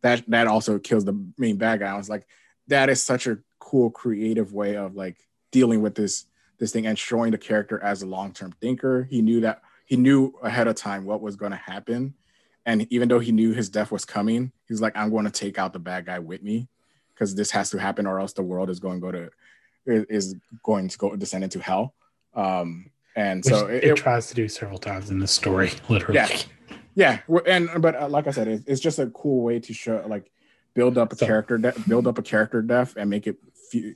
that 0.00 0.24
that 0.28 0.46
also 0.46 0.78
kills 0.78 1.04
the 1.04 1.22
main 1.36 1.56
bad 1.56 1.80
guy. 1.80 1.88
I 1.92 1.96
was 1.96 2.08
like, 2.08 2.26
that 2.68 2.88
is 2.88 3.02
such 3.02 3.26
a 3.26 3.38
cool, 3.58 3.90
creative 3.90 4.54
way 4.54 4.76
of 4.76 4.94
like 4.94 5.18
dealing 5.52 5.82
with 5.82 5.94
this 5.94 6.24
this 6.58 6.72
thing 6.72 6.86
and 6.86 6.98
showing 6.98 7.32
the 7.32 7.38
character 7.38 7.78
as 7.82 8.00
a 8.00 8.06
long 8.06 8.32
term 8.32 8.52
thinker. 8.60 9.04
He 9.10 9.20
knew 9.20 9.42
that 9.42 9.60
he 9.84 9.96
knew 9.96 10.32
ahead 10.42 10.66
of 10.66 10.76
time 10.76 11.04
what 11.04 11.20
was 11.20 11.36
going 11.36 11.52
to 11.52 11.58
happen 11.58 12.14
and 12.66 12.86
even 12.92 13.08
though 13.08 13.20
he 13.20 13.30
knew 13.30 13.52
his 13.52 13.68
death 13.68 13.92
was 13.92 14.04
coming, 14.04 14.50
he's 14.66 14.80
like, 14.80 14.96
I'm 14.96 15.10
going 15.10 15.24
to 15.24 15.30
take 15.30 15.56
out 15.56 15.72
the 15.72 15.78
bad 15.78 16.04
guy 16.04 16.18
with 16.18 16.42
me 16.42 16.68
because 17.14 17.34
this 17.36 17.52
has 17.52 17.70
to 17.70 17.78
happen, 17.78 18.06
or 18.06 18.18
else 18.18 18.32
the 18.32 18.42
world 18.42 18.68
is 18.68 18.80
going 18.80 19.00
to 19.00 19.00
go 19.00 19.12
to 19.12 19.30
is 19.86 20.34
going 20.64 20.88
to 20.88 20.98
go 20.98 21.14
descend 21.14 21.44
into 21.44 21.60
hell. 21.60 21.94
Um, 22.34 22.90
and 23.16 23.42
Which 23.44 23.54
so 23.54 23.66
it, 23.66 23.82
it, 23.82 23.96
tries 23.96 24.28
to 24.28 24.34
do 24.34 24.46
several 24.46 24.78
times 24.78 25.10
in 25.10 25.18
the 25.18 25.26
story, 25.26 25.72
literally. 25.88 26.20
Yeah, 26.94 27.20
yeah. 27.26 27.40
And 27.46 27.70
but 27.80 27.96
uh, 27.96 28.08
like 28.08 28.26
I 28.26 28.30
said, 28.30 28.46
it, 28.46 28.64
it's 28.66 28.80
just 28.80 28.98
a 28.98 29.06
cool 29.06 29.42
way 29.42 29.58
to 29.58 29.72
show 29.72 30.04
like 30.06 30.30
build 30.74 30.98
up 30.98 31.12
a 31.12 31.16
so, 31.16 31.26
character, 31.26 31.56
de- 31.56 31.74
build 31.88 32.06
up 32.06 32.18
a 32.18 32.22
character 32.22 32.60
death, 32.62 32.94
and 32.96 33.08
make 33.10 33.26
it 33.26 33.38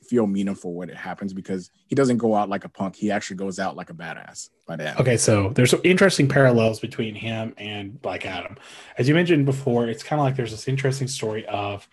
feel 0.03 0.27
meaningful 0.27 0.75
when 0.75 0.91
it 0.91 0.97
happens 0.97 1.33
because 1.33 1.71
he 1.87 1.95
doesn't 1.95 2.17
go 2.17 2.35
out 2.35 2.49
like 2.49 2.65
a 2.65 2.69
punk. 2.69 2.97
He 2.97 3.11
actually 3.11 3.37
goes 3.37 3.59
out 3.59 3.77
like 3.77 3.91
a 3.91 3.95
badass 3.95 4.49
by 4.67 4.77
the 4.77 4.89
end. 4.89 5.01
Okay, 5.01 5.17
so 5.17 5.51
there's 5.51 5.75
interesting 5.85 6.27
parallels 6.27 6.81
between 6.81 7.15
him 7.15 7.55
and 7.59 8.01
Black 8.01 8.27
Adam. 8.27 8.57
As 8.99 9.07
you 9.07 9.15
mentioned 9.15 9.47
before, 9.47 9.87
it's 9.87 10.03
kind 10.03 10.19
of 10.19 10.25
like 10.25 10.35
there's 10.35 10.51
this 10.51 10.67
interesting 10.67 11.09
story 11.09 11.47
of 11.47 11.87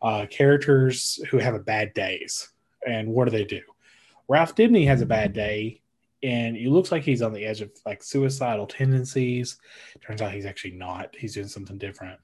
uh, 0.00 0.26
characters 0.30 1.20
who 1.30 1.38
have 1.38 1.54
a 1.54 1.58
bad 1.58 1.92
days, 1.94 2.48
and 2.86 3.08
what 3.08 3.26
do 3.26 3.32
they 3.32 3.44
do? 3.44 3.60
Ralph 4.28 4.54
Dibny 4.54 4.86
has 4.86 5.02
a 5.02 5.06
bad 5.06 5.32
day, 5.32 5.79
and 6.22 6.56
it 6.56 6.68
looks 6.68 6.92
like 6.92 7.02
he's 7.02 7.22
on 7.22 7.32
the 7.32 7.44
edge 7.44 7.60
of 7.60 7.70
like 7.86 8.02
suicidal 8.02 8.66
tendencies. 8.66 9.58
Turns 10.02 10.20
out 10.20 10.32
he's 10.32 10.46
actually 10.46 10.72
not. 10.72 11.14
He's 11.16 11.34
doing 11.34 11.48
something 11.48 11.78
different. 11.78 12.20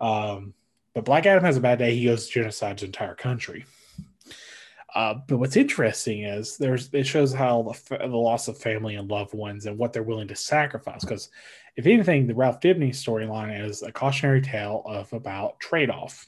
Um, 0.00 0.54
but 0.94 1.04
Black 1.04 1.26
Adam 1.26 1.44
has 1.44 1.56
a 1.56 1.60
bad 1.60 1.78
day. 1.78 1.94
He 1.94 2.06
goes 2.06 2.30
genocide's 2.30 2.82
entire 2.82 3.14
country. 3.14 3.66
Uh, 4.94 5.14
but 5.26 5.36
what's 5.36 5.56
interesting 5.56 6.22
is 6.22 6.56
there's 6.56 6.88
it 6.94 7.06
shows 7.06 7.34
how 7.34 7.62
the, 7.62 7.98
the 7.98 8.16
loss 8.16 8.48
of 8.48 8.56
family 8.56 8.94
and 8.94 9.10
loved 9.10 9.34
ones 9.34 9.66
and 9.66 9.76
what 9.76 9.92
they're 9.92 10.02
willing 10.02 10.28
to 10.28 10.36
sacrifice. 10.36 11.04
Because 11.04 11.28
if 11.76 11.84
anything, 11.84 12.26
the 12.26 12.34
Ralph 12.34 12.60
Dibny 12.60 12.90
storyline 12.90 13.62
is 13.68 13.82
a 13.82 13.92
cautionary 13.92 14.40
tale 14.40 14.82
of 14.86 15.12
about 15.12 15.60
trade 15.60 15.90
off. 15.90 16.26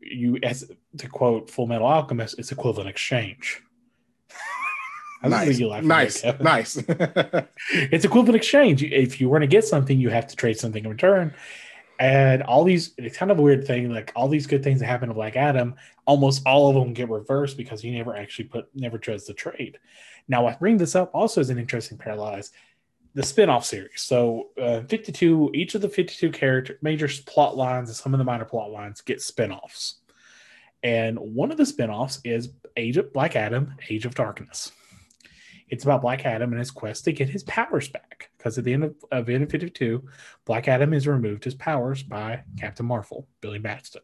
You, 0.00 0.38
as 0.44 0.70
to 0.98 1.08
quote 1.08 1.50
Full 1.50 1.66
Metal 1.66 1.88
Alchemist, 1.88 2.38
it's 2.38 2.52
equivalent 2.52 2.88
exchange. 2.88 3.62
Nice, 5.22 5.58
nice, 5.82 6.24
nice. 6.40 6.76
it's 7.72 8.04
equivalent 8.04 8.36
exchange. 8.36 8.82
If 8.82 9.20
you 9.20 9.28
want 9.28 9.42
to 9.42 9.48
get 9.48 9.64
something, 9.64 9.98
you 9.98 10.10
have 10.10 10.26
to 10.28 10.36
trade 10.36 10.58
something 10.58 10.84
in 10.84 10.90
return. 10.90 11.34
And 11.98 12.42
all 12.42 12.64
these 12.64 12.92
it's 12.98 13.16
kind 13.16 13.30
of 13.30 13.38
a 13.38 13.42
weird 13.42 13.66
thing 13.66 13.90
like 13.90 14.12
all 14.14 14.28
these 14.28 14.46
good 14.46 14.62
things 14.62 14.80
that 14.80 14.86
happen 14.86 15.08
to 15.08 15.14
black 15.14 15.34
adam 15.34 15.76
almost 16.04 16.42
all 16.46 16.68
of 16.68 16.74
them 16.74 16.92
get 16.92 17.08
reversed 17.08 17.56
because 17.56 17.80
he 17.80 17.90
never 17.90 18.14
actually 18.14 18.44
put 18.44 18.68
never 18.74 18.98
tries 18.98 19.24
to 19.24 19.32
trade. 19.32 19.78
Now 20.28 20.46
i 20.46 20.54
bring 20.54 20.76
this 20.76 20.94
up 20.94 21.10
also 21.14 21.40
as 21.40 21.48
an 21.48 21.58
interesting 21.58 21.96
parallel 21.96 22.34
is 22.34 22.52
the 23.14 23.22
spin-off 23.22 23.64
series. 23.64 24.02
So 24.02 24.48
uh, 24.60 24.82
52 24.82 25.52
each 25.54 25.74
of 25.74 25.80
the 25.80 25.88
52 25.88 26.30
character 26.32 26.78
major 26.82 27.08
plot 27.24 27.56
lines 27.56 27.88
and 27.88 27.96
some 27.96 28.12
of 28.12 28.18
the 28.18 28.24
minor 28.24 28.44
plot 28.44 28.70
lines 28.70 29.00
get 29.00 29.22
spin-offs. 29.22 30.00
And 30.82 31.18
one 31.18 31.50
of 31.50 31.56
the 31.56 31.64
spin-offs 31.64 32.20
is 32.24 32.50
age 32.76 32.98
of 32.98 33.10
black 33.14 33.36
adam 33.36 33.74
age 33.88 34.04
of 34.04 34.14
darkness 34.14 34.70
it's 35.68 35.84
about 35.84 36.02
Black 36.02 36.24
Adam 36.24 36.52
and 36.52 36.58
his 36.58 36.70
quest 36.70 37.04
to 37.04 37.12
get 37.12 37.28
his 37.28 37.42
powers 37.44 37.88
back. 37.88 38.30
Because 38.36 38.58
at 38.58 38.64
the 38.64 38.72
end 38.72 38.84
of, 38.84 38.94
of 39.10 39.28
end 39.28 39.44
of 39.44 39.50
52, 39.50 40.02
Black 40.44 40.68
Adam 40.68 40.92
is 40.92 41.06
removed 41.06 41.44
his 41.44 41.54
powers 41.54 42.02
by 42.02 42.42
Captain 42.58 42.86
Marvel, 42.86 43.26
Billy 43.40 43.58
Batson. 43.58 44.02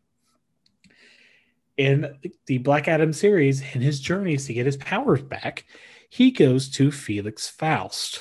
In 1.77 2.17
the 2.47 2.59
Black 2.59 2.89
Adam 2.89 3.13
series, 3.13 3.63
in 3.75 3.81
his 3.81 4.01
journeys 4.01 4.47
to 4.47 4.55
get 4.55 4.67
his 4.67 4.77
powers 4.77 5.23
back, 5.23 5.65
he 6.09 6.31
goes 6.31 6.69
to 6.71 6.91
Felix 6.91 7.49
Faust 7.49 8.21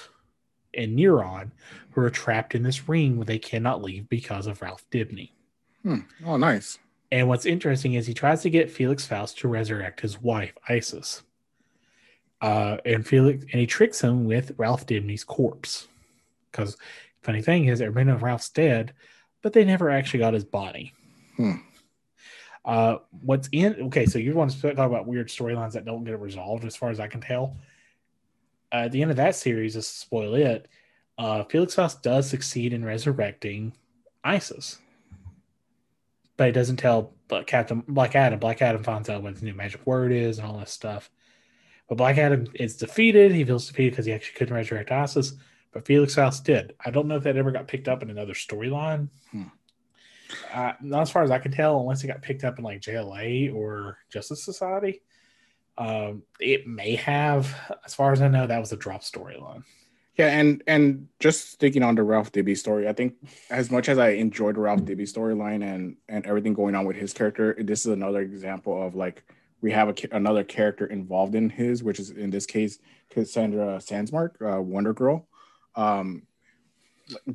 and 0.74 0.98
Neron, 0.98 1.52
who 1.92 2.02
are 2.02 2.10
trapped 2.10 2.56
in 2.56 2.64
this 2.64 2.88
ring 2.88 3.18
where 3.18 3.26
they 3.26 3.40
cannot 3.40 3.84
leave 3.84 4.08
because 4.08 4.48
of 4.48 4.62
Ralph 4.62 4.86
Dibny. 4.90 5.32
Hmm. 5.84 6.00
Oh, 6.26 6.38
nice. 6.38 6.78
And 7.12 7.28
what's 7.28 7.46
interesting 7.46 7.96
is 7.96 8.08
he 8.08 8.14
tries 8.14 8.42
to 8.44 8.50
get 8.50 8.72
Felix 8.72 9.06
Faust 9.06 9.40
to 9.40 9.50
resurrect 9.50 10.00
his 10.00 10.22
wife, 10.22 10.54
Isis 10.70 11.24
uh, 12.42 12.78
and 12.86 13.06
Felix 13.06 13.44
and 13.44 13.60
he 13.60 13.68
tricks 13.68 14.02
him 14.02 14.26
with 14.26 14.54
Ralph 14.58 14.86
Dibny's 14.86 15.24
corpse. 15.24 15.88
Because 16.52 16.78
funny 17.22 17.42
thing 17.42 17.66
is, 17.66 17.82
everybody 17.82 18.06
knows 18.06 18.22
Ralph's 18.22 18.50
dead, 18.50 18.94
but 19.42 19.54
they 19.54 19.64
never 19.64 19.90
actually 19.90 20.20
got 20.20 20.34
his 20.34 20.44
body. 20.44 20.94
Hmm. 21.38 21.54
Uh, 22.64 22.98
what's 23.24 23.50
in 23.52 23.76
okay? 23.88 24.06
So 24.06 24.20
you 24.20 24.34
want 24.34 24.52
to 24.52 24.62
talk 24.62 24.88
about 24.88 25.08
weird 25.08 25.30
storylines 25.30 25.74
that 25.74 25.86
don't 25.86 26.04
get 26.04 26.20
resolved, 26.20 26.66
as 26.66 26.76
far 26.76 26.90
as 26.90 27.00
I 27.00 27.08
can 27.08 27.22
tell. 27.22 27.58
Uh, 28.72 28.86
at 28.86 28.92
the 28.92 29.02
end 29.02 29.12
of 29.12 29.18
that 29.18 29.36
series, 29.36 29.74
just 29.74 29.94
to 29.94 30.00
spoil 30.00 30.36
it, 30.36 30.68
uh, 31.18 31.44
Felix 31.46 31.76
Faust 31.76 32.04
does 32.04 32.30
succeed 32.30 32.74
in 32.74 32.86
resurrecting 32.86 33.74
Isis, 34.24 34.78
but 36.38 36.48
he 36.48 36.52
doesn't 36.52 36.78
tell 36.78 37.14
but 37.28 37.48
Captain 37.48 37.84
Black 37.88 38.16
Adam. 38.16 38.40
Black 38.40 38.62
Adam 38.62 38.84
finds 38.84 39.10
out 39.10 39.24
what 39.24 39.36
the 39.36 39.46
new 39.46 39.54
magic 39.54 39.86
word 39.88 40.12
is 40.12 40.38
and 40.38 40.48
all 40.48 40.60
this 40.60 40.72
stuff. 40.72 41.10
But 41.92 41.98
Black 41.98 42.18
Adam 42.20 42.48
is 42.54 42.78
defeated. 42.78 43.34
He 43.34 43.44
feels 43.44 43.68
defeated 43.68 43.92
because 43.92 44.06
he 44.06 44.14
actually 44.14 44.38
couldn't 44.38 44.56
resurrect 44.56 44.94
Isis, 44.94 45.34
but 45.74 45.86
Felix 45.86 46.16
Faust 46.16 46.46
did. 46.46 46.74
I 46.86 46.90
don't 46.90 47.06
know 47.06 47.18
if 47.18 47.24
that 47.24 47.36
ever 47.36 47.52
got 47.52 47.68
picked 47.68 47.90
up 47.90 48.02
in 48.02 48.10
another 48.10 48.32
storyline. 48.32 49.10
Hmm. 49.30 49.44
Uh, 50.54 50.72
not 50.80 51.02
as 51.02 51.12
far 51.12 51.24
as 51.24 51.32
I 51.32 51.40
can 51.40 51.52
tell, 51.52 51.82
unless 51.82 52.02
it 52.02 52.08
got 52.08 52.22
picked 52.22 52.46
up 52.46 52.58
in 52.58 52.64
like 52.64 52.80
JLA 52.80 53.54
or 53.54 53.98
Justice 54.10 54.42
Society. 54.46 55.02
Um, 55.78 56.24
it 56.40 56.66
may 56.66 56.96
have. 56.96 57.54
As 57.84 57.94
far 57.94 58.14
as 58.14 58.22
I 58.22 58.30
know, 58.30 58.48
that 58.48 58.60
was 58.60 58.72
a 58.72 58.78
drop 58.78 59.02
storyline. 59.02 59.66
Yeah, 60.16 60.28
and 60.28 60.64
and 60.68 61.10
just 61.20 61.52
sticking 61.52 61.84
on 61.84 61.96
the 61.96 62.04
Ralph 62.04 62.32
Dibny 62.32 62.58
story, 62.58 62.88
I 62.88 62.94
think 62.94 63.16
as 63.50 63.70
much 63.70 63.90
as 63.90 63.98
I 63.98 64.12
enjoyed 64.12 64.58
Ralph 64.58 64.84
Dibny 64.84 65.12
storyline 65.12 65.62
and 65.62 65.98
and 66.08 66.26
everything 66.26 66.54
going 66.54 66.74
on 66.74 66.86
with 66.86 66.96
his 66.96 67.12
character, 67.12 67.54
this 67.60 67.86
is 67.86 67.92
another 67.92 68.22
example 68.22 68.82
of 68.82 68.96
like 68.96 69.26
we 69.62 69.72
have 69.72 69.90
a, 69.90 69.96
another 70.12 70.44
character 70.44 70.86
involved 70.86 71.36
in 71.36 71.50
his, 71.50 71.84
which 71.84 72.00
is 72.00 72.10
in 72.10 72.30
this 72.30 72.46
case 72.46 72.80
Cassandra 73.10 73.78
Sandsmark, 73.78 74.42
uh, 74.42 74.62
Wonder 74.62 74.94
Girl. 74.94 75.28
Um, 75.76 76.24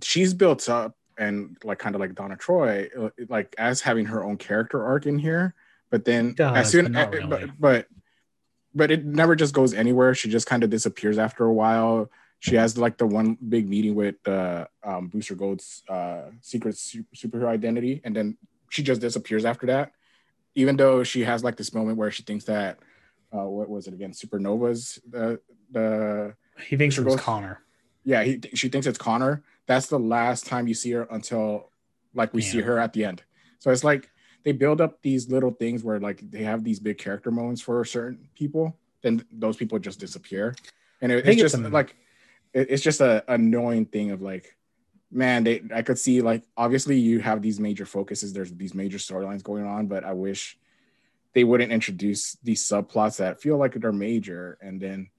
she's 0.02 0.34
built 0.34 0.68
up 0.68 0.96
and 1.18 1.56
like 1.64 1.78
kind 1.78 1.94
of 1.94 2.00
like 2.00 2.14
Donna 2.14 2.36
Troy, 2.36 2.88
uh, 2.98 3.10
like 3.28 3.54
as 3.58 3.80
having 3.80 4.06
her 4.06 4.24
own 4.24 4.36
character 4.36 4.84
arc 4.84 5.06
in 5.06 5.18
here. 5.18 5.54
But 5.90 6.04
then 6.04 6.34
Does, 6.34 6.56
as 6.56 6.70
soon, 6.70 6.92
but, 6.92 7.12
really. 7.12 7.28
but, 7.28 7.50
but 7.58 7.86
but 8.74 8.90
it 8.90 9.06
never 9.06 9.34
just 9.34 9.54
goes 9.54 9.72
anywhere. 9.72 10.14
She 10.14 10.28
just 10.28 10.46
kind 10.46 10.62
of 10.62 10.68
disappears 10.68 11.16
after 11.16 11.44
a 11.44 11.52
while. 11.52 12.10
She 12.40 12.56
has 12.56 12.76
like 12.76 12.98
the 12.98 13.06
one 13.06 13.38
big 13.48 13.66
meeting 13.66 13.94
with 13.94 14.16
uh, 14.28 14.66
um, 14.84 15.08
Booster 15.08 15.34
Gold's 15.34 15.82
uh, 15.88 16.24
secret 16.42 16.74
superhero 16.74 17.46
identity, 17.46 18.02
and 18.04 18.14
then 18.14 18.36
she 18.68 18.82
just 18.82 19.00
disappears 19.00 19.46
after 19.46 19.66
that 19.66 19.92
even 20.56 20.76
though 20.76 21.04
she 21.04 21.22
has 21.22 21.44
like 21.44 21.56
this 21.56 21.72
moment 21.72 21.98
where 21.98 22.10
she 22.10 22.24
thinks 22.24 22.46
that 22.46 22.80
uh, 23.32 23.44
what 23.44 23.68
was 23.68 23.86
it 23.86 23.94
again? 23.94 24.10
Supernova's 24.10 24.98
the 25.08 25.38
the 25.70 26.34
he 26.66 26.76
thinks 26.76 26.98
it 26.98 27.04
was 27.04 27.16
Conner. 27.16 27.60
Yeah, 28.02 28.24
he 28.24 28.40
she 28.54 28.68
thinks 28.68 28.86
it's 28.86 28.98
Conner. 28.98 29.44
That's 29.66 29.86
the 29.86 29.98
last 29.98 30.46
time 30.46 30.66
you 30.66 30.74
see 30.74 30.92
her 30.92 31.06
until 31.10 31.70
like 32.14 32.32
we 32.32 32.42
yeah. 32.42 32.50
see 32.50 32.60
her 32.62 32.78
at 32.78 32.92
the 32.94 33.04
end. 33.04 33.22
So 33.58 33.70
it's 33.70 33.84
like 33.84 34.10
they 34.44 34.52
build 34.52 34.80
up 34.80 35.02
these 35.02 35.28
little 35.28 35.50
things 35.50 35.84
where 35.84 36.00
like 36.00 36.28
they 36.30 36.42
have 36.42 36.64
these 36.64 36.80
big 36.80 36.98
character 36.98 37.30
moments 37.30 37.60
for 37.60 37.84
certain 37.84 38.28
people, 38.34 38.78
then 39.02 39.24
those 39.30 39.56
people 39.56 39.78
just 39.78 40.00
disappear, 40.00 40.54
and 41.02 41.12
it, 41.12 41.26
it's 41.28 41.40
just 41.40 41.54
it's 41.54 41.70
like 41.70 41.96
it, 42.54 42.68
it's 42.70 42.82
just 42.82 43.00
a 43.00 43.24
annoying 43.28 43.86
thing 43.86 44.10
of 44.10 44.22
like 44.22 44.55
man, 45.16 45.44
they 45.44 45.62
I 45.74 45.82
could 45.82 45.98
see 45.98 46.20
like 46.20 46.44
obviously 46.56 46.98
you 46.98 47.20
have 47.20 47.42
these 47.42 47.58
major 47.58 47.86
focuses, 47.86 48.32
there's 48.32 48.52
these 48.52 48.74
major 48.74 48.98
storylines 48.98 49.42
going 49.42 49.66
on, 49.66 49.86
but 49.86 50.04
I 50.04 50.12
wish 50.12 50.58
they 51.32 51.44
wouldn't 51.44 51.72
introduce 51.72 52.36
these 52.42 52.62
subplots 52.62 53.16
that 53.18 53.40
feel 53.40 53.56
like 53.56 53.74
they're 53.74 53.92
major 53.92 54.58
and 54.60 54.80
then 54.80 55.10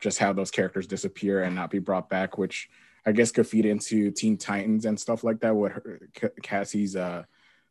just 0.00 0.18
have 0.18 0.36
those 0.36 0.50
characters 0.50 0.86
disappear 0.86 1.42
and 1.42 1.56
not 1.56 1.70
be 1.70 1.78
brought 1.78 2.10
back, 2.10 2.36
which 2.36 2.68
I 3.06 3.12
guess 3.12 3.32
could 3.32 3.46
feed 3.46 3.66
into 3.66 4.10
Teen 4.10 4.36
Titans 4.36 4.84
and 4.84 4.98
stuff 4.98 5.24
like 5.24 5.40
that. 5.40 5.54
What 5.54 5.72
her, 5.72 6.00
Cassie's 6.42 6.96
uh, 6.96 7.24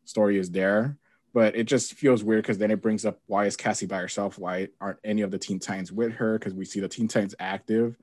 story 0.04 0.38
is 0.38 0.50
there, 0.50 0.96
but 1.32 1.56
it 1.56 1.64
just 1.64 1.94
feels 1.94 2.24
weird 2.24 2.42
because 2.42 2.58
then 2.58 2.70
it 2.70 2.82
brings 2.82 3.04
up 3.04 3.20
why 3.26 3.46
is 3.46 3.56
Cassie 3.56 3.86
by 3.86 3.98
herself? 3.98 4.38
Why 4.38 4.68
aren't 4.80 4.98
any 5.04 5.22
of 5.22 5.30
the 5.30 5.38
Teen 5.38 5.58
Titans 5.58 5.92
with 5.92 6.12
her? 6.14 6.38
Because 6.38 6.54
we 6.54 6.64
see 6.64 6.80
the 6.80 6.88
Teen 6.88 7.08
Titans 7.08 7.34
active, 7.38 7.96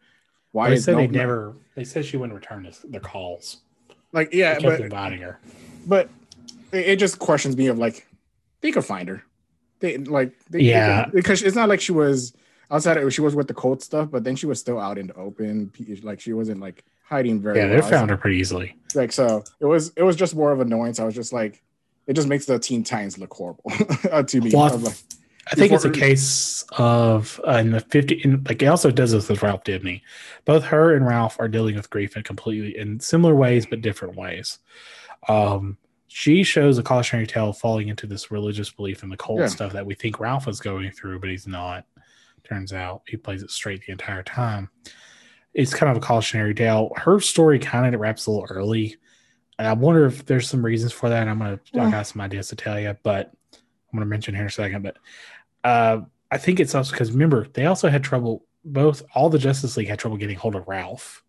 Why 0.52 0.70
they 0.70 0.78
said 0.78 0.94
no, 0.94 1.02
they 1.02 1.08
never? 1.08 1.56
They 1.76 1.84
said 1.84 2.06
she 2.06 2.18
wouldn't 2.18 2.36
return 2.36 2.70
their 2.86 3.02
calls. 3.02 3.62
Like 4.14 4.34
yeah, 4.34 4.60
but 4.60 4.82
inviting 4.82 5.22
her. 5.22 5.40
But 5.88 6.10
it, 6.72 6.90
it, 6.90 7.00
just 7.00 7.20
questions 7.20 7.56
me 7.56 7.68
of 7.68 7.78
like 7.78 8.08
they 8.62 8.72
could 8.72 8.86
find 8.86 9.08
her. 9.10 9.24
They 9.80 9.98
like 9.98 10.34
they, 10.50 10.60
yeah 10.62 11.06
they 11.06 11.12
because 11.12 11.42
it's 11.42 11.56
not 11.56 11.70
like 11.70 11.82
she 11.82 11.92
was 11.92 12.34
outside. 12.70 12.98
Of, 12.98 13.14
she 13.14 13.22
was 13.22 13.36
with 13.36 13.48
the 13.48 13.54
cold 13.54 13.82
stuff, 13.82 14.10
but 14.12 14.24
then 14.24 14.36
she 14.36 14.46
was 14.46 14.60
still 14.60 14.80
out 14.80 14.98
in 14.98 15.08
the 15.08 15.16
open. 15.16 15.72
Like 16.04 16.20
she 16.20 16.34
wasn't 16.34 16.60
like 16.60 16.84
hiding 17.04 17.42
very. 17.42 17.58
Yeah, 17.58 17.68
they 17.68 17.80
well. 17.80 17.90
found 17.90 18.10
her 18.10 18.18
pretty 18.18 18.38
easily. 18.38 18.76
Like 18.96 19.12
so, 19.12 19.44
it 19.60 19.66
was 19.66 19.92
it 19.96 20.04
was 20.04 20.16
just 20.16 20.36
more 20.36 20.52
of 20.52 20.60
annoyance. 20.60 21.00
I 21.00 21.06
was 21.06 21.16
just 21.16 21.34
like, 21.34 21.64
it 22.08 22.14
just 22.14 22.28
makes 22.28 22.46
the 22.46 22.60
Teen 22.60 22.84
Titans 22.84 23.18
look 23.18 23.34
horrible 23.34 23.72
uh, 24.12 24.24
to 24.24 24.42
me. 24.42 24.52
Like, 24.52 24.94
I 25.52 25.56
think 25.56 25.74
it's 25.74 25.86
a 25.86 25.92
case 25.92 26.64
of 26.78 27.42
uh, 27.46 27.58
in 27.58 27.72
the 27.72 27.82
50 27.82 28.22
in, 28.24 28.44
like 28.48 28.62
it 28.62 28.68
also 28.68 28.90
does 28.90 29.12
this 29.12 29.28
with 29.28 29.44
Ralph 29.44 29.64
Dibny. 29.66 30.02
Both 30.46 30.64
her 30.66 30.96
and 30.96 31.06
Ralph 31.06 31.40
are 31.40 31.50
dealing 31.50 31.76
with 31.76 31.90
grief 31.90 32.16
in 32.16 32.24
completely 32.24 32.78
in 32.78 33.00
similar 33.00 33.36
ways 33.36 33.66
but 33.66 33.82
different 33.82 34.16
ways. 34.16 34.60
Um, 35.28 35.78
she 36.08 36.44
shows 36.44 36.78
a 36.78 36.84
cautionary 36.84 37.26
tale 37.26 37.54
falling 37.54 37.88
into 37.88 38.06
this 38.06 38.32
religious 38.32 38.70
belief 38.70 39.02
in 39.02 39.10
the 39.10 39.16
cult 39.16 39.40
yeah. 39.40 39.48
stuff 39.48 39.74
that 39.74 39.86
we 39.86 39.94
think 39.94 40.20
Ralph 40.20 40.48
is 40.48 40.60
going 40.60 40.92
through, 40.92 41.20
but 41.20 41.30
he's 41.30 41.48
not. 41.48 41.86
Turns 42.44 42.74
out 42.74 43.04
he 43.08 43.16
plays 43.16 43.44
it 43.44 43.52
straight 43.52 43.86
the 43.86 43.94
entire 43.94 44.24
time. 44.24 44.70
It's 45.54 45.74
kind 45.74 45.90
of 45.90 45.98
a 45.98 46.06
cautionary 46.06 46.54
tale. 46.54 46.92
Her 46.98 47.20
story 47.22 47.60
kind 47.60 47.96
of 47.96 48.02
wraps 48.02 48.26
a 48.26 48.32
little 48.32 48.48
early. 48.50 48.98
And 49.58 49.68
I 49.68 49.74
wonder 49.74 50.06
if 50.06 50.26
there's 50.26 50.50
some 50.50 50.66
reasons 50.66 50.92
for 50.92 51.08
that. 51.08 51.28
I'm 51.28 51.38
gonna 51.40 51.60
yeah. 51.72 51.86
I 51.86 51.92
got 51.92 52.08
some 52.08 52.22
ideas 52.22 52.50
to 52.50 52.56
tell 52.56 52.80
you, 52.80 52.98
but 53.04 53.32
I'm 53.54 53.98
gonna 53.98 54.06
mention 54.06 54.34
here 54.34 54.44
in 54.44 54.48
a 54.48 54.52
second. 54.52 54.82
But 54.82 54.98
uh, 55.64 56.02
I 56.30 56.38
think 56.38 56.60
it's 56.60 56.76
also 56.76 56.92
because 56.92 57.12
remember 57.12 57.48
they 57.54 57.66
also 57.66 57.90
had 57.90 58.04
trouble. 58.04 58.46
Both 58.64 59.02
all 59.16 59.30
the 59.30 59.40
Justice 59.40 59.76
League 59.76 59.88
had 59.88 60.00
trouble 60.00 60.18
getting 60.18 60.38
hold 60.38 60.56
of 60.56 60.68
Ralph. 60.68 61.24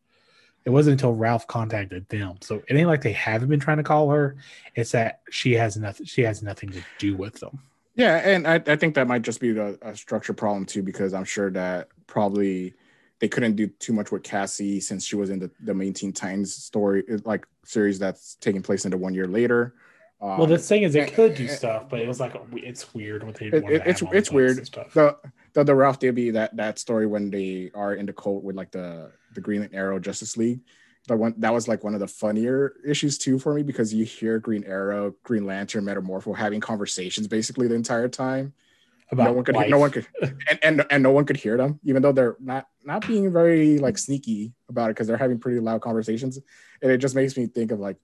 It 0.65 0.71
wasn't 0.71 0.93
until 0.93 1.15
Ralph 1.15 1.47
contacted 1.47 2.09
them. 2.09 2.37
So 2.41 2.63
it 2.69 2.75
ain't 2.75 2.89
like 2.89 3.03
they 3.03 3.13
haven't 3.13 3.49
been 3.49 3.59
trying 3.59 3.79
to 3.79 3.83
call 3.83 4.11
her. 4.11 4.37
It's 4.75 4.93
that 4.93 5.23
she 5.31 5.55
has 5.55 5.77
nothing. 5.77 6.07
She 6.07 6.23
has 6.23 6.43
nothing 6.43 6.71
to 6.71 6.83
do 6.99 7.17
with 7.17 7.41
them. 7.41 7.59
Yeah, 7.95 8.17
and 8.17 8.47
I, 8.47 8.55
I 8.67 8.77
think 8.77 8.95
that 8.95 9.07
might 9.07 9.23
just 9.23 9.41
be 9.41 9.53
the, 9.53 9.79
a 9.83 9.97
structure 9.97 10.33
problem 10.33 10.65
too, 10.65 10.83
because 10.83 11.13
I'm 11.15 11.25
sure 11.25 11.51
that 11.51 11.89
probably 12.07 12.75
they 13.19 13.29
couldn't 13.29 13.57
do 13.57 13.67
too 13.67 13.93
much 13.93 14.11
with 14.11 14.23
Cassie 14.23 14.81
since 14.81 15.05
she 15.05 15.17
was 15.17 15.31
in 15.31 15.39
the, 15.39 15.51
the 15.61 15.75
main 15.75 15.93
Teen 15.93 16.13
Titans 16.13 16.55
story, 16.55 17.05
like 17.25 17.47
series 17.65 17.99
that's 17.99 18.37
taking 18.37 18.63
place 18.63 18.85
into 18.85 18.97
one 18.97 19.15
year 19.15 19.27
later. 19.27 19.75
Um, 20.23 20.39
well, 20.39 20.47
the 20.47 20.57
thing 20.57 20.85
is, 20.85 20.95
it 20.95 21.15
could 21.15 21.35
do 21.35 21.49
stuff, 21.49 21.89
but 21.89 21.99
it 21.99 22.07
was 22.07 22.21
like 22.21 22.37
it's 22.53 22.95
weird 22.95 23.25
what 23.25 23.35
they. 23.35 23.47
It, 23.47 23.55
it, 23.55 23.83
it's 23.85 24.03
it's 24.13 24.31
weird. 24.31 24.57
The, 24.95 25.17
the 25.53 25.65
the 25.65 25.75
Ralph 25.75 25.99
Dibny 25.99 26.33
that 26.35 26.57
that 26.57 26.79
story 26.79 27.09
when 27.09 27.29
they 27.29 27.73
are 27.75 27.95
in 27.95 28.07
the 28.07 28.13
cult 28.13 28.45
with 28.45 28.55
like 28.55 28.71
the 28.71 29.11
the 29.35 29.41
Green 29.41 29.69
Arrow 29.73 29.99
Justice 29.99 30.37
League. 30.37 30.61
The 31.09 31.17
one 31.17 31.35
that 31.39 31.53
was 31.53 31.67
like 31.67 31.83
one 31.83 31.95
of 31.95 32.01
the 32.01 32.07
funnier 32.07 32.75
issues 32.87 33.19
too 33.19 33.41
for 33.41 33.53
me 33.53 33.65
because 33.65 33.93
you 33.93 34.05
hear 34.05 34.39
Green 34.39 34.63
Arrow, 34.63 35.13
Green 35.25 35.45
Lantern, 35.45 35.85
Metamorpho 35.85 36.37
having 36.37 36.61
conversations 36.61 37.27
basically 37.27 37.67
the 37.67 37.75
entire 37.75 38.09
time. 38.09 38.53
About 39.11 39.25
no 39.25 39.33
one 39.33 39.45
could, 39.45 39.57
no 39.69 39.79
one 39.79 39.91
could, 39.91 40.07
and, 40.23 40.59
and 40.63 40.87
and 40.89 41.03
no 41.03 41.11
one 41.11 41.25
could 41.27 41.37
hear 41.37 41.57
them, 41.57 41.81
even 41.85 42.01
though 42.01 42.13
they're 42.13 42.37
not 42.41 42.69
not 42.85 43.07
being 43.07 43.31
very 43.33 43.79
like 43.79 43.99
sneaky 43.99 44.55
about 44.71 44.87
it 44.89 44.95
because 44.95 45.09
they're 45.09 45.17
having 45.19 45.39
pretty 45.41 45.59
loud 45.59 45.83
conversations, 45.83 46.39
and 46.81 46.93
it 46.93 46.99
just 46.99 47.17
makes 47.17 47.37
me 47.37 47.47
think 47.47 47.73
of 47.73 47.81
like 47.81 47.99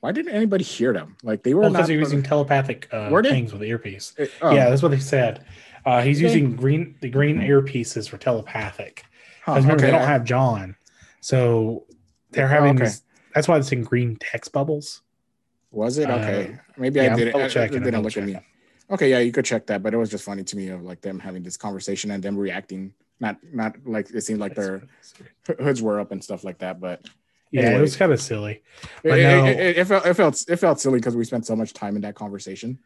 why 0.00 0.12
didn't 0.12 0.34
anybody 0.34 0.64
hear 0.64 0.92
them? 0.92 1.16
Like 1.22 1.42
they 1.42 1.54
were 1.54 1.62
well, 1.62 1.70
because 1.70 1.88
they're 1.88 1.98
using 1.98 2.22
telepathic 2.22 2.88
uh, 2.92 3.10
things 3.22 3.52
with 3.52 3.60
the 3.60 3.68
earpiece. 3.68 4.14
It, 4.18 4.30
oh. 4.42 4.54
Yeah, 4.54 4.70
that's 4.70 4.82
what 4.82 4.90
they 4.90 4.98
said. 4.98 5.44
Uh, 5.84 6.02
he's 6.02 6.18
okay. 6.18 6.24
using 6.24 6.56
green 6.56 6.96
the 7.00 7.08
green 7.08 7.38
earpieces 7.38 8.08
for 8.08 8.18
telepathic. 8.18 9.04
Because 9.40 9.62
huh, 9.64 9.68
remember 9.68 9.84
okay. 9.84 9.92
they 9.92 9.98
don't 9.98 10.06
have 10.06 10.24
John, 10.24 10.76
so 11.20 11.86
they're 12.30 12.48
having. 12.48 12.70
Oh, 12.70 12.74
okay. 12.74 12.84
This, 12.84 13.02
that's 13.34 13.48
why 13.48 13.56
it's 13.58 13.70
in 13.72 13.82
green 13.82 14.16
text 14.16 14.52
bubbles. 14.52 15.02
Was 15.70 15.98
it 15.98 16.08
okay? 16.08 16.54
Uh, 16.54 16.56
Maybe 16.76 17.00
yeah, 17.00 17.12
I 17.12 17.16
didn't. 17.16 17.56
I, 17.56 17.64
I 17.64 17.66
didn't 17.68 18.02
look 18.02 18.16
at 18.16 18.24
me. 18.24 18.38
Okay, 18.90 19.10
yeah, 19.10 19.18
you 19.18 19.32
could 19.32 19.44
check 19.44 19.66
that, 19.66 19.82
but 19.82 19.94
it 19.94 19.96
was 19.96 20.10
just 20.10 20.24
funny 20.24 20.44
to 20.44 20.56
me 20.56 20.68
of 20.68 20.82
like 20.82 21.00
them 21.00 21.18
having 21.18 21.42
this 21.42 21.56
conversation 21.56 22.10
and 22.10 22.22
them 22.22 22.36
reacting. 22.36 22.94
Not 23.18 23.38
not 23.52 23.76
like 23.84 24.10
it 24.10 24.22
seemed 24.22 24.40
like 24.40 24.54
their 24.54 24.82
hoods 25.58 25.82
were 25.82 25.98
up 26.00 26.12
and 26.12 26.22
stuff 26.22 26.44
like 26.44 26.58
that, 26.58 26.80
but 26.80 27.04
yeah, 27.50 27.62
anyway, 27.62 27.78
it 27.78 27.82
was 27.82 27.96
kind 27.96 28.12
of 28.12 28.20
silly. 28.20 28.62
But 29.02 29.18
it, 29.18 29.22
no, 29.22 29.44
it, 29.44 29.58
it, 29.58 29.78
it, 29.78 29.84
felt 29.86 30.06
it 30.06 30.14
felt 30.14 30.44
it 30.48 30.56
felt 30.56 30.80
silly 30.80 30.98
because 30.98 31.16
we 31.16 31.24
spent 31.24 31.46
so 31.46 31.56
much 31.56 31.72
time 31.72 31.96
in 31.96 32.02
that 32.02 32.14
conversation. 32.14 32.78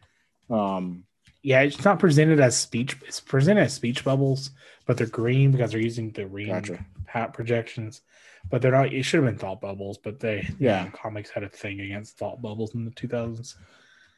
Um, 0.49 1.05
yeah, 1.43 1.63
it's 1.63 1.85
not 1.85 1.99
presented 1.99 2.41
as 2.41 2.57
speech. 2.57 2.97
It's 3.07 3.21
presented 3.21 3.63
as 3.63 3.73
speech 3.73 4.05
bubbles, 4.05 4.51
but 4.87 4.97
they're 4.97 5.07
green 5.07 5.53
because 5.53 5.73
they're 5.73 5.81
using 5.81 6.11
the 6.11 6.25
green 6.25 6.49
gotcha. 6.49 6.85
hat 7.07 7.33
projections. 7.33 8.03
But 8.51 8.63
they're 8.63 8.73
not. 8.73 8.93
It 8.93 9.03
should 9.05 9.23
have 9.23 9.31
been 9.31 9.39
thought 9.39 9.61
bubbles, 9.61 9.99
but 9.99 10.21
they 10.21 10.49
yeah, 10.59 10.85
know, 10.85 10.91
comics 10.91 11.31
had 11.31 11.43
a 11.43 11.49
thing 11.49 11.81
against 11.81 12.19
thought 12.19 12.43
bubbles 12.43 12.75
in 12.75 12.85
the 12.85 12.91
two 12.91 13.09
thousands. 13.09 13.57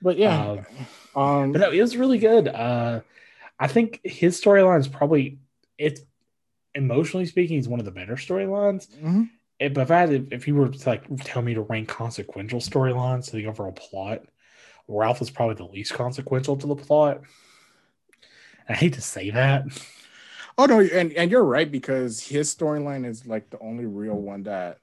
But 0.00 0.18
yeah, 0.18 0.56
uh, 1.14 1.20
um, 1.20 1.52
but 1.52 1.60
no, 1.60 1.70
it 1.70 1.80
was 1.80 1.96
really 1.96 2.18
good. 2.18 2.48
Uh, 2.48 3.00
I 3.58 3.68
think 3.68 4.00
his 4.02 4.40
storyline 4.40 4.80
is 4.80 4.88
probably 4.88 5.38
it's 5.78 6.00
emotionally 6.74 7.26
speaking, 7.26 7.56
he's 7.56 7.68
one 7.68 7.80
of 7.80 7.84
the 7.84 7.92
better 7.92 8.14
storylines. 8.14 8.88
Mm-hmm 8.88 9.24
if, 9.58 9.78
if 9.78 9.90
I 9.90 10.00
had 10.00 10.28
if 10.30 10.48
you 10.48 10.54
were 10.54 10.68
to 10.68 10.88
like 10.88 11.04
tell 11.24 11.42
me 11.42 11.54
to 11.54 11.62
rank 11.62 11.88
consequential 11.88 12.60
storylines 12.60 13.26
to 13.26 13.36
the 13.36 13.46
overall 13.46 13.72
plot, 13.72 14.22
Ralph 14.88 15.22
is 15.22 15.30
probably 15.30 15.54
the 15.54 15.70
least 15.70 15.94
consequential 15.94 16.56
to 16.56 16.66
the 16.66 16.76
plot. 16.76 17.20
I 18.68 18.74
hate 18.74 18.94
to 18.94 19.00
say 19.00 19.30
that. 19.30 19.64
Oh 20.58 20.66
no, 20.66 20.80
and, 20.80 21.12
and 21.12 21.30
you're 21.30 21.44
right 21.44 21.70
because 21.70 22.20
his 22.20 22.54
storyline 22.54 23.06
is 23.06 23.26
like 23.26 23.50
the 23.50 23.58
only 23.60 23.86
real 23.86 24.14
one 24.14 24.42
that 24.44 24.78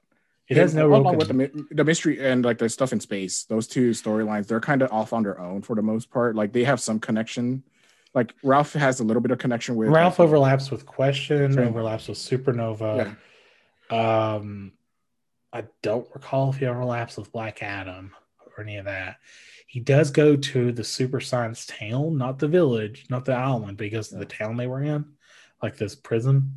it 0.48 0.56
has 0.56 0.74
no 0.74 0.92
oh, 0.92 0.96
along 0.98 1.16
with 1.16 1.28
the, 1.28 1.66
the 1.70 1.84
mystery 1.84 2.18
and 2.24 2.44
like 2.44 2.58
the 2.58 2.68
stuff 2.68 2.92
in 2.92 2.98
space. 2.98 3.44
Those 3.44 3.68
two 3.68 3.90
storylines, 3.90 4.48
they're 4.48 4.60
kind 4.60 4.82
of 4.82 4.90
off 4.92 5.12
on 5.12 5.22
their 5.22 5.38
own 5.38 5.62
for 5.62 5.76
the 5.76 5.82
most 5.82 6.10
part. 6.10 6.34
Like 6.34 6.52
they 6.52 6.64
have 6.64 6.80
some 6.80 6.98
connection. 6.98 7.62
Like 8.14 8.34
Ralph 8.42 8.72
has 8.72 8.98
a 8.98 9.04
little 9.04 9.22
bit 9.22 9.30
of 9.30 9.38
connection 9.38 9.76
with 9.76 9.90
Ralph 9.90 10.18
like, 10.18 10.26
overlaps 10.26 10.70
with 10.72 10.86
Question, 10.86 11.56
overlaps 11.58 12.08
with 12.08 12.18
Supernova. 12.18 12.96
Yeah 12.96 13.14
um, 13.90 14.72
I 15.52 15.64
don't 15.82 16.08
recall 16.14 16.50
if 16.50 16.58
he 16.58 16.66
overlaps 16.66 17.16
with 17.16 17.32
Black 17.32 17.62
Adam 17.62 18.12
or 18.56 18.62
any 18.62 18.76
of 18.76 18.84
that. 18.84 19.16
He 19.66 19.80
does 19.80 20.10
go 20.10 20.36
to 20.36 20.72
the 20.72 20.84
super 20.84 21.20
science 21.20 21.66
town, 21.66 22.18
not 22.18 22.38
the 22.38 22.48
village, 22.48 23.06
not 23.08 23.24
the 23.24 23.34
island, 23.34 23.76
because 23.76 24.12
of 24.12 24.18
the 24.18 24.26
town 24.26 24.56
they 24.56 24.66
were 24.66 24.82
in, 24.82 25.04
like 25.62 25.76
this 25.76 25.94
prison. 25.94 26.54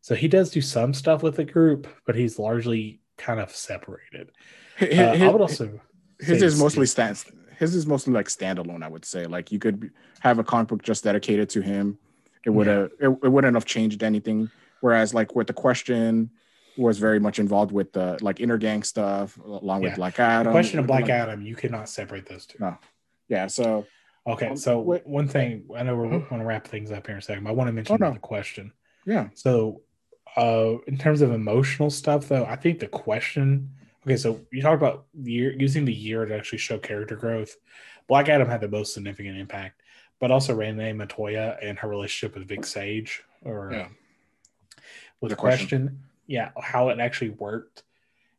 So 0.00 0.14
he 0.14 0.28
does 0.28 0.50
do 0.50 0.62
some 0.62 0.94
stuff 0.94 1.22
with 1.22 1.36
the 1.36 1.44
group, 1.44 1.86
but 2.06 2.14
he's 2.14 2.38
largely 2.38 3.00
kind 3.18 3.40
of 3.40 3.54
separated. 3.54 4.30
His, 4.76 4.98
uh, 4.98 5.18
I 5.20 5.28
would 5.28 5.42
also 5.42 5.80
his 6.18 6.42
is 6.42 6.58
mostly 6.58 6.86
stands. 6.86 7.26
His 7.58 7.74
is 7.74 7.86
mostly 7.86 8.14
like 8.14 8.28
standalone. 8.28 8.82
I 8.82 8.88
would 8.88 9.04
say 9.04 9.26
like 9.26 9.52
you 9.52 9.58
could 9.58 9.90
have 10.20 10.38
a 10.38 10.44
comic 10.44 10.68
book 10.68 10.82
just 10.82 11.04
dedicated 11.04 11.50
to 11.50 11.60
him. 11.60 11.98
It 12.44 12.50
would 12.50 12.66
have 12.66 12.90
yeah. 13.00 13.08
it, 13.08 13.18
it 13.24 13.28
wouldn't 13.28 13.54
have 13.54 13.66
changed 13.66 14.02
anything. 14.02 14.50
Whereas 14.80 15.12
like 15.12 15.34
with 15.34 15.46
the 15.46 15.52
question 15.52 16.30
was 16.76 16.98
very 16.98 17.18
much 17.18 17.38
involved 17.38 17.72
with 17.72 17.92
the 17.92 18.18
like 18.20 18.36
Intergang 18.36 18.84
stuff 18.84 19.36
along 19.38 19.82
yeah. 19.82 19.88
with 19.88 19.96
Black 19.96 20.18
Adam. 20.18 20.52
The 20.52 20.56
question 20.56 20.78
of 20.78 20.86
Black 20.86 21.02
like, 21.02 21.10
Adam, 21.10 21.42
you 21.42 21.54
cannot 21.54 21.88
separate 21.88 22.26
those 22.26 22.46
two. 22.46 22.58
No. 22.60 22.76
Yeah. 23.28 23.46
So 23.46 23.86
okay. 24.26 24.48
Um, 24.48 24.56
so 24.56 24.80
wait, 24.80 25.06
one 25.06 25.28
thing 25.28 25.64
I 25.76 25.82
know 25.82 25.96
we're 25.96 26.06
uh-huh. 26.06 26.28
going 26.28 26.40
to 26.40 26.46
wrap 26.46 26.66
things 26.66 26.90
up 26.90 27.06
here 27.06 27.14
in 27.14 27.18
a 27.18 27.22
second. 27.22 27.44
but 27.44 27.50
I 27.50 27.52
want 27.54 27.68
to 27.68 27.72
mention 27.72 27.94
oh, 28.00 28.06
no. 28.06 28.12
the 28.12 28.18
question. 28.18 28.72
Yeah. 29.06 29.28
So 29.34 29.82
uh 30.36 30.76
in 30.86 30.96
terms 30.96 31.22
of 31.22 31.32
emotional 31.32 31.90
stuff 31.90 32.28
though, 32.28 32.44
I 32.44 32.56
think 32.56 32.78
the 32.78 32.88
question 32.88 33.70
okay, 34.06 34.16
so 34.16 34.40
you 34.50 34.62
talk 34.62 34.78
about 34.78 35.06
year 35.14 35.54
using 35.58 35.84
the 35.84 35.94
year 35.94 36.24
to 36.24 36.34
actually 36.34 36.58
show 36.58 36.78
character 36.78 37.16
growth. 37.16 37.56
Black 38.08 38.28
Adam 38.28 38.48
had 38.48 38.60
the 38.60 38.68
most 38.68 38.94
significant 38.94 39.38
impact, 39.38 39.82
but 40.18 40.30
also 40.30 40.54
Renee 40.54 40.92
Montoya 40.92 41.56
and 41.62 41.78
her 41.78 41.88
relationship 41.88 42.36
with 42.36 42.48
Vic 42.48 42.64
Sage 42.64 43.22
or 43.42 43.70
yeah. 43.72 43.88
with 45.20 45.30
the 45.30 45.36
question. 45.36 45.68
question 45.68 46.09
yeah, 46.30 46.50
how 46.62 46.90
it 46.90 47.00
actually 47.00 47.30
worked. 47.30 47.82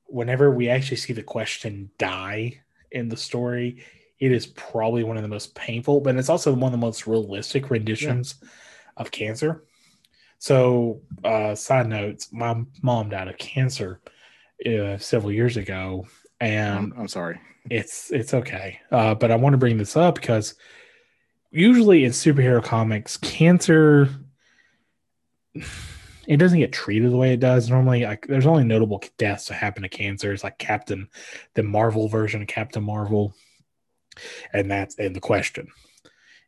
Whenever 0.06 0.50
we 0.50 0.70
actually 0.70 0.96
see 0.96 1.12
the 1.12 1.22
question 1.22 1.92
die 1.98 2.62
in 2.90 3.10
the 3.10 3.18
story, 3.18 3.84
it 4.18 4.32
is 4.32 4.48
probably 4.48 5.04
one 5.04 5.18
of 5.18 5.24
the 5.24 5.30
most 5.30 5.54
painful, 5.56 6.00
but 6.00 6.16
it's 6.16 6.30
also 6.30 6.54
one 6.54 6.74
of 6.74 6.80
the 6.80 6.86
most 6.86 7.06
realistic 7.06 7.70
renditions 7.70 8.36
yeah. 8.42 8.48
of 8.96 9.12
cancer. 9.12 9.66
So, 10.40 11.02
uh, 11.26 11.54
side 11.54 11.88
notes: 11.88 12.32
my 12.32 12.64
mom 12.82 13.10
died 13.10 13.28
of 13.28 13.38
cancer 13.38 14.00
uh, 14.66 14.98
several 14.98 15.34
years 15.34 15.58
ago, 15.58 16.08
and 16.40 16.94
I'm, 16.94 16.94
I'm 16.98 17.08
sorry. 17.10 17.42
It's 17.70 18.10
it's 18.10 18.34
okay, 18.34 18.80
uh, 18.90 19.16
but 19.16 19.32
I 19.32 19.36
want 19.36 19.54
to 19.54 19.58
bring 19.58 19.78
this 19.78 19.98
up 19.98 20.16
because 20.16 20.56
usually 21.52 22.06
in 22.06 22.12
superhero 22.12 22.64
comics, 22.64 23.18
cancer 23.18 24.08
it 26.28 26.38
doesn't 26.38 26.60
get 26.60 26.72
treated 26.72 27.12
the 27.12 27.18
way 27.18 27.34
it 27.34 27.40
does 27.40 27.70
normally. 27.70 28.04
Like 28.04 28.28
there's 28.28 28.46
only 28.46 28.64
notable 28.64 29.04
deaths 29.18 29.48
that 29.48 29.56
happen 29.56 29.84
to 29.84 29.90
cancer. 29.90 30.32
It's 30.32 30.44
like 30.44 30.58
Captain, 30.58 31.10
the 31.56 31.64
Marvel 31.64 32.08
version 32.08 32.42
of 32.42 32.48
Captain 32.48 32.84
Marvel, 32.84 33.34
and 34.54 34.70
that's 34.70 34.96
in 34.96 35.14
the 35.14 35.20
question. 35.20 35.68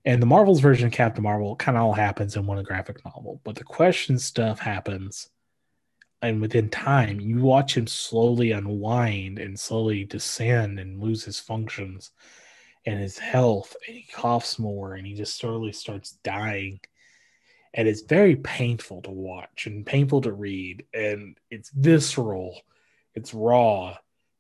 And 0.06 0.22
the 0.22 0.28
Marvel's 0.28 0.60
version 0.60 0.88
of 0.88 0.94
Captain 0.94 1.24
Marvel 1.24 1.56
kind 1.56 1.78
of 1.78 1.84
all 1.84 1.94
happens 1.94 2.36
in 2.36 2.45
one 2.45 2.62
graphic 2.64 3.04
novel, 3.06 3.40
but 3.44 3.56
the 3.56 3.64
question 3.64 4.20
stuff 4.20 4.60
happens 4.60 5.30
and 6.24 6.40
within 6.40 6.70
time, 6.70 7.20
you 7.20 7.41
watch 7.41 7.76
him 7.76 7.86
slowly 7.86 8.52
unwind 8.52 9.40
and 9.40 9.60
slowly 9.60 10.06
descend 10.06 10.80
and 10.80 11.02
lose 11.02 11.26
his 11.26 11.38
functions 11.38 12.12
and 12.86 12.98
his 12.98 13.20
health, 13.20 13.76
and 13.86 13.98
he 13.98 14.04
coughs 14.04 14.58
more, 14.58 14.94
and 14.94 15.06
he 15.06 15.16
just 15.16 15.38
slowly 15.38 15.74
starts 15.74 16.12
dying. 16.24 16.80
And 17.74 17.88
it's 17.88 18.02
very 18.02 18.36
painful 18.36 19.02
to 19.04 19.12
watch 19.12 19.66
and 19.66 19.86
painful 19.86 20.22
to 20.22 20.32
read, 20.32 20.86
and 20.94 21.38
it's 21.50 21.72
visceral, 21.72 22.62
it's 23.16 23.34
raw, 23.34 23.98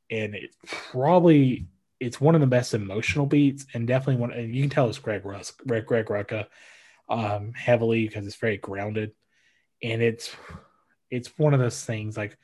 and 0.09 0.35
it 0.35 0.55
probably 0.65 1.67
it's 1.99 2.19
one 2.21 2.35
of 2.35 2.41
the 2.41 2.47
best 2.47 2.73
emotional 2.73 3.25
beats, 3.25 3.65
and 3.73 3.87
definitely 3.87 4.21
one. 4.21 4.31
And 4.33 4.53
you 4.53 4.61
can 4.61 4.69
tell 4.69 4.87
it's 4.87 4.99
Greg 4.99 5.25
Russ, 5.25 5.51
Greg 5.51 5.85
Greg 5.85 6.05
Rucka, 6.07 6.47
um, 7.09 7.53
heavily 7.53 8.07
because 8.07 8.27
it's 8.27 8.35
very 8.35 8.57
grounded, 8.57 9.13
and 9.81 10.01
it's 10.01 10.35
it's 11.09 11.37
one 11.37 11.53
of 11.53 11.59
those 11.59 11.83
things 11.83 12.17
like 12.17 12.37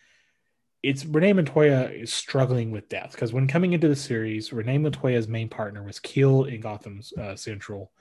it's 0.82 1.06
Renee 1.06 1.34
Montoya 1.34 1.90
is 1.90 2.14
struggling 2.14 2.72
with 2.72 2.88
death 2.88 3.12
because 3.12 3.34
when 3.34 3.48
coming 3.48 3.74
into 3.74 3.88
the 3.88 3.96
series, 3.96 4.54
Renee 4.54 4.78
Montoya's 4.78 5.28
main 5.28 5.50
partner 5.50 5.84
was 5.84 6.00
killed 6.00 6.48
in 6.48 6.62
Gotham 6.62 7.02
uh, 7.20 7.36
Central. 7.36 7.92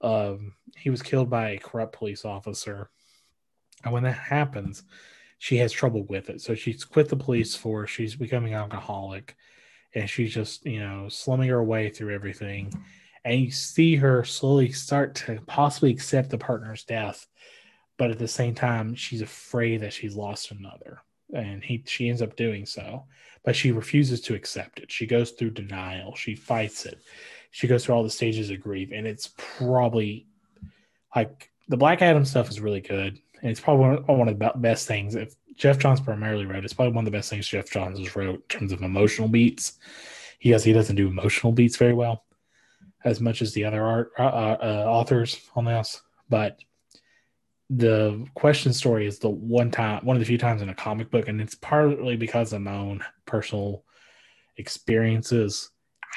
Um, 0.00 0.54
he 0.76 0.90
was 0.90 1.02
killed 1.02 1.30
by 1.30 1.50
a 1.50 1.58
corrupt 1.58 1.94
police 1.94 2.24
officer, 2.24 2.90
and 3.84 3.92
when 3.92 4.02
that 4.04 4.12
happens, 4.12 4.84
she 5.38 5.56
has 5.58 5.72
trouble 5.72 6.04
with 6.04 6.30
it. 6.30 6.40
So 6.40 6.54
she's 6.54 6.84
quit 6.84 7.08
the 7.08 7.16
police 7.16 7.54
force. 7.54 7.90
She's 7.90 8.14
becoming 8.14 8.54
alcoholic, 8.54 9.36
and 9.94 10.08
she's 10.08 10.34
just 10.34 10.66
you 10.66 10.80
know 10.80 11.08
slumming 11.08 11.48
her 11.48 11.62
way 11.62 11.90
through 11.90 12.14
everything. 12.14 12.72
And 13.24 13.40
you 13.40 13.50
see 13.50 13.96
her 13.96 14.22
slowly 14.24 14.70
start 14.70 15.16
to 15.16 15.40
possibly 15.46 15.90
accept 15.90 16.30
the 16.30 16.38
partner's 16.38 16.84
death, 16.84 17.26
but 17.98 18.10
at 18.10 18.18
the 18.18 18.28
same 18.28 18.54
time, 18.54 18.94
she's 18.94 19.22
afraid 19.22 19.80
that 19.80 19.92
she's 19.92 20.14
lost 20.14 20.52
another. 20.52 21.00
And 21.34 21.64
he 21.64 21.82
she 21.86 22.08
ends 22.08 22.22
up 22.22 22.36
doing 22.36 22.66
so. 22.66 23.06
But 23.44 23.56
she 23.56 23.70
refuses 23.70 24.20
to 24.22 24.34
accept 24.34 24.80
it. 24.80 24.90
She 24.90 25.06
goes 25.06 25.30
through 25.30 25.50
denial. 25.50 26.16
She 26.16 26.34
fights 26.34 26.84
it 26.84 27.00
she 27.56 27.66
goes 27.66 27.86
through 27.86 27.94
all 27.94 28.02
the 28.02 28.10
stages 28.10 28.50
of 28.50 28.60
grief 28.60 28.90
and 28.92 29.06
it's 29.06 29.32
probably 29.38 30.26
like 31.14 31.50
the 31.68 31.76
black 31.76 32.02
adam 32.02 32.22
stuff 32.22 32.50
is 32.50 32.60
really 32.60 32.82
good 32.82 33.18
and 33.40 33.50
it's 33.50 33.60
probably 33.60 33.96
one 34.14 34.28
of 34.28 34.38
the 34.38 34.58
best 34.58 34.86
things. 34.86 35.14
If 35.14 35.34
Geoff 35.56 35.78
johns 35.78 36.02
primarily 36.02 36.44
wrote 36.44 36.66
it's 36.66 36.74
probably 36.74 36.92
one 36.92 37.06
of 37.06 37.10
the 37.10 37.16
best 37.16 37.30
things 37.30 37.48
Geoff 37.48 37.70
johns 37.70 37.98
has 37.98 38.14
wrote 38.14 38.34
in 38.34 38.58
terms 38.58 38.72
of 38.72 38.82
emotional 38.82 39.26
beats. 39.26 39.78
He 40.38 40.50
has 40.50 40.64
he 40.64 40.74
doesn't 40.74 40.96
do 40.96 41.08
emotional 41.08 41.50
beats 41.50 41.78
very 41.78 41.94
well 41.94 42.26
as 43.06 43.22
much 43.22 43.40
as 43.40 43.54
the 43.54 43.64
other 43.64 43.82
art 43.82 44.10
uh, 44.18 44.22
uh, 44.22 44.84
authors 44.86 45.40
on 45.54 45.64
this 45.64 46.02
but 46.28 46.60
the 47.70 48.22
question 48.34 48.74
story 48.74 49.06
is 49.06 49.18
the 49.18 49.30
one 49.30 49.70
time 49.70 50.04
one 50.04 50.14
of 50.14 50.20
the 50.20 50.26
few 50.26 50.36
times 50.36 50.60
in 50.60 50.68
a 50.68 50.74
comic 50.74 51.10
book 51.10 51.26
and 51.26 51.40
it's 51.40 51.54
partly 51.54 52.16
because 52.16 52.52
of 52.52 52.60
my 52.60 52.74
own 52.74 53.02
personal 53.24 53.82
experiences 54.58 55.70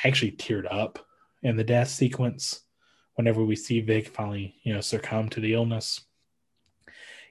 i 0.03 0.07
actually 0.09 0.33
teared 0.33 0.65
up 0.69 1.05
in 1.41 1.55
the 1.55 1.63
death 1.63 1.89
sequence 1.89 2.61
whenever 3.15 3.43
we 3.43 3.55
see 3.55 3.81
vic 3.81 4.07
finally 4.07 4.55
you 4.63 4.73
know 4.73 4.81
succumb 4.81 5.29
to 5.29 5.39
the 5.39 5.53
illness. 5.53 6.01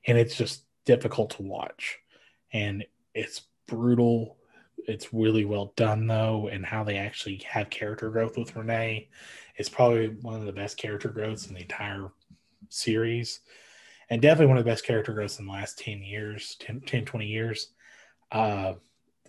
And 0.06 0.16
it's 0.16 0.36
just 0.36 0.64
difficult 0.84 1.30
to 1.30 1.42
watch. 1.42 1.98
And 2.52 2.84
it's 3.14 3.42
brutal. 3.66 4.36
It's 4.78 5.12
really 5.12 5.44
well 5.44 5.72
done 5.76 6.06
though 6.06 6.48
and 6.50 6.64
how 6.64 6.84
they 6.84 6.96
actually 6.96 7.42
have 7.48 7.68
character 7.68 8.10
growth 8.10 8.38
with 8.38 8.56
renee 8.56 9.08
is 9.58 9.68
probably 9.68 10.08
one 10.08 10.36
of 10.36 10.46
the 10.46 10.52
best 10.52 10.76
character 10.76 11.08
growths 11.08 11.46
in 11.46 11.54
the 11.54 11.60
entire 11.60 12.10
series. 12.70 13.40
And 14.08 14.22
definitely 14.22 14.46
one 14.46 14.56
of 14.56 14.64
the 14.64 14.70
best 14.70 14.86
character 14.86 15.12
growths 15.12 15.38
in 15.38 15.46
the 15.46 15.52
last 15.52 15.78
10 15.78 16.02
years 16.02 16.56
10, 16.60 16.80
10 16.82 17.04
20 17.04 17.26
years. 17.26 17.68
Uh, 18.30 18.74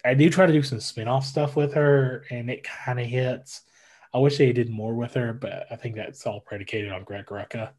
i 0.05 0.13
do 0.13 0.29
try 0.29 0.45
to 0.45 0.53
do 0.53 0.63
some 0.63 0.79
spin-off 0.79 1.25
stuff 1.25 1.55
with 1.55 1.73
her 1.73 2.23
and 2.29 2.49
it 2.49 2.63
kind 2.63 2.99
of 2.99 3.05
hits 3.05 3.63
i 4.13 4.17
wish 4.17 4.37
they 4.37 4.51
did 4.51 4.69
more 4.69 4.93
with 4.93 5.13
her 5.13 5.33
but 5.33 5.65
i 5.71 5.75
think 5.75 5.95
that's 5.95 6.25
all 6.25 6.39
predicated 6.39 6.91
on 6.91 7.03
greg 7.03 7.25
rucka. 7.27 7.69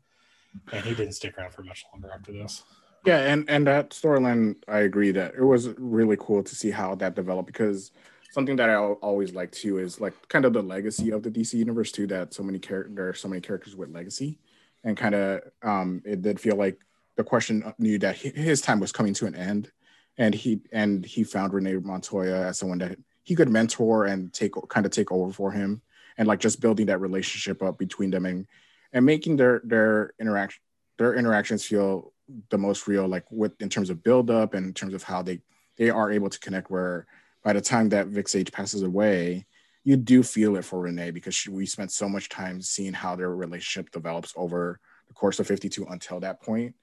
And 0.72 0.84
he 0.84 0.94
didn't 0.94 1.12
stick 1.12 1.38
around 1.38 1.52
for 1.52 1.62
much 1.62 1.84
longer 1.92 2.10
after 2.12 2.32
this. 2.32 2.64
Yeah 3.06 3.18
and 3.18 3.48
and 3.48 3.66
that 3.66 3.90
storyline 3.90 4.56
i 4.68 4.80
agree 4.80 5.12
that 5.12 5.34
it 5.34 5.44
was 5.44 5.68
really 5.78 6.16
cool 6.18 6.42
to 6.42 6.54
see 6.54 6.70
how 6.70 6.94
that 6.96 7.14
developed 7.14 7.46
because 7.46 7.92
something 8.32 8.56
that 8.56 8.68
i 8.68 8.74
always 8.76 9.32
like 9.32 9.52
too 9.52 9.78
is 9.78 10.00
like 10.00 10.14
kind 10.28 10.44
of 10.44 10.52
the 10.52 10.62
legacy 10.62 11.10
of 11.10 11.22
the 11.22 11.30
dc 11.30 11.54
universe 11.54 11.92
too 11.92 12.06
that 12.08 12.34
so 12.34 12.42
many 12.42 12.58
characters 12.58 12.96
there 12.96 13.08
are 13.08 13.14
so 13.14 13.28
many 13.28 13.40
characters 13.40 13.76
with 13.76 13.90
legacy. 13.90 14.38
And 14.82 14.96
kind 14.96 15.14
of 15.14 15.42
um, 15.62 16.00
it 16.06 16.22
did 16.22 16.40
feel 16.40 16.56
like 16.56 16.78
the 17.16 17.24
question 17.24 17.70
knew 17.78 17.98
that 17.98 18.16
his 18.16 18.62
time 18.62 18.80
was 18.80 18.92
coming 18.92 19.12
to 19.14 19.26
an 19.26 19.34
end, 19.34 19.70
and 20.16 20.34
he 20.34 20.62
and 20.72 21.04
he 21.04 21.22
found 21.22 21.52
Renee 21.52 21.74
Montoya 21.74 22.46
as 22.46 22.58
someone 22.58 22.78
that 22.78 22.98
he 23.22 23.34
could 23.34 23.50
mentor 23.50 24.06
and 24.06 24.32
take 24.32 24.52
kind 24.68 24.86
of 24.86 24.92
take 24.92 25.12
over 25.12 25.32
for 25.32 25.50
him, 25.50 25.82
and 26.18 26.28
like 26.28 26.40
just 26.40 26.60
building 26.60 26.86
that 26.86 27.00
relationship 27.00 27.62
up 27.62 27.78
between 27.78 28.10
them 28.10 28.26
and 28.26 28.46
and 28.92 29.06
making 29.06 29.36
their 29.36 29.60
their 29.64 30.12
interaction 30.20 30.60
their 30.98 31.14
interactions 31.14 31.64
feel 31.64 32.12
the 32.50 32.58
most 32.58 32.86
real, 32.86 33.08
like 33.08 33.24
with 33.30 33.60
in 33.60 33.68
terms 33.68 33.90
of 33.90 34.02
build 34.02 34.30
up 34.30 34.54
and 34.54 34.66
in 34.66 34.74
terms 34.74 34.94
of 34.94 35.02
how 35.02 35.22
they 35.22 35.40
they 35.76 35.90
are 35.90 36.10
able 36.10 36.28
to 36.28 36.38
connect. 36.40 36.70
Where 36.70 37.06
by 37.42 37.52
the 37.52 37.60
time 37.60 37.88
that 37.90 38.08
Vic 38.08 38.28
Sage 38.28 38.52
passes 38.52 38.82
away, 38.82 39.46
you 39.84 39.96
do 39.96 40.22
feel 40.22 40.56
it 40.56 40.64
for 40.64 40.80
Renee 40.80 41.10
because 41.10 41.34
she, 41.34 41.50
we 41.50 41.66
spent 41.66 41.90
so 41.90 42.08
much 42.08 42.28
time 42.28 42.60
seeing 42.60 42.92
how 42.92 43.16
their 43.16 43.34
relationship 43.34 43.90
develops 43.90 44.32
over 44.36 44.78
the 45.08 45.14
course 45.14 45.40
of 45.40 45.46
52 45.46 45.86
until 45.86 46.20
that 46.20 46.42
point 46.42 46.74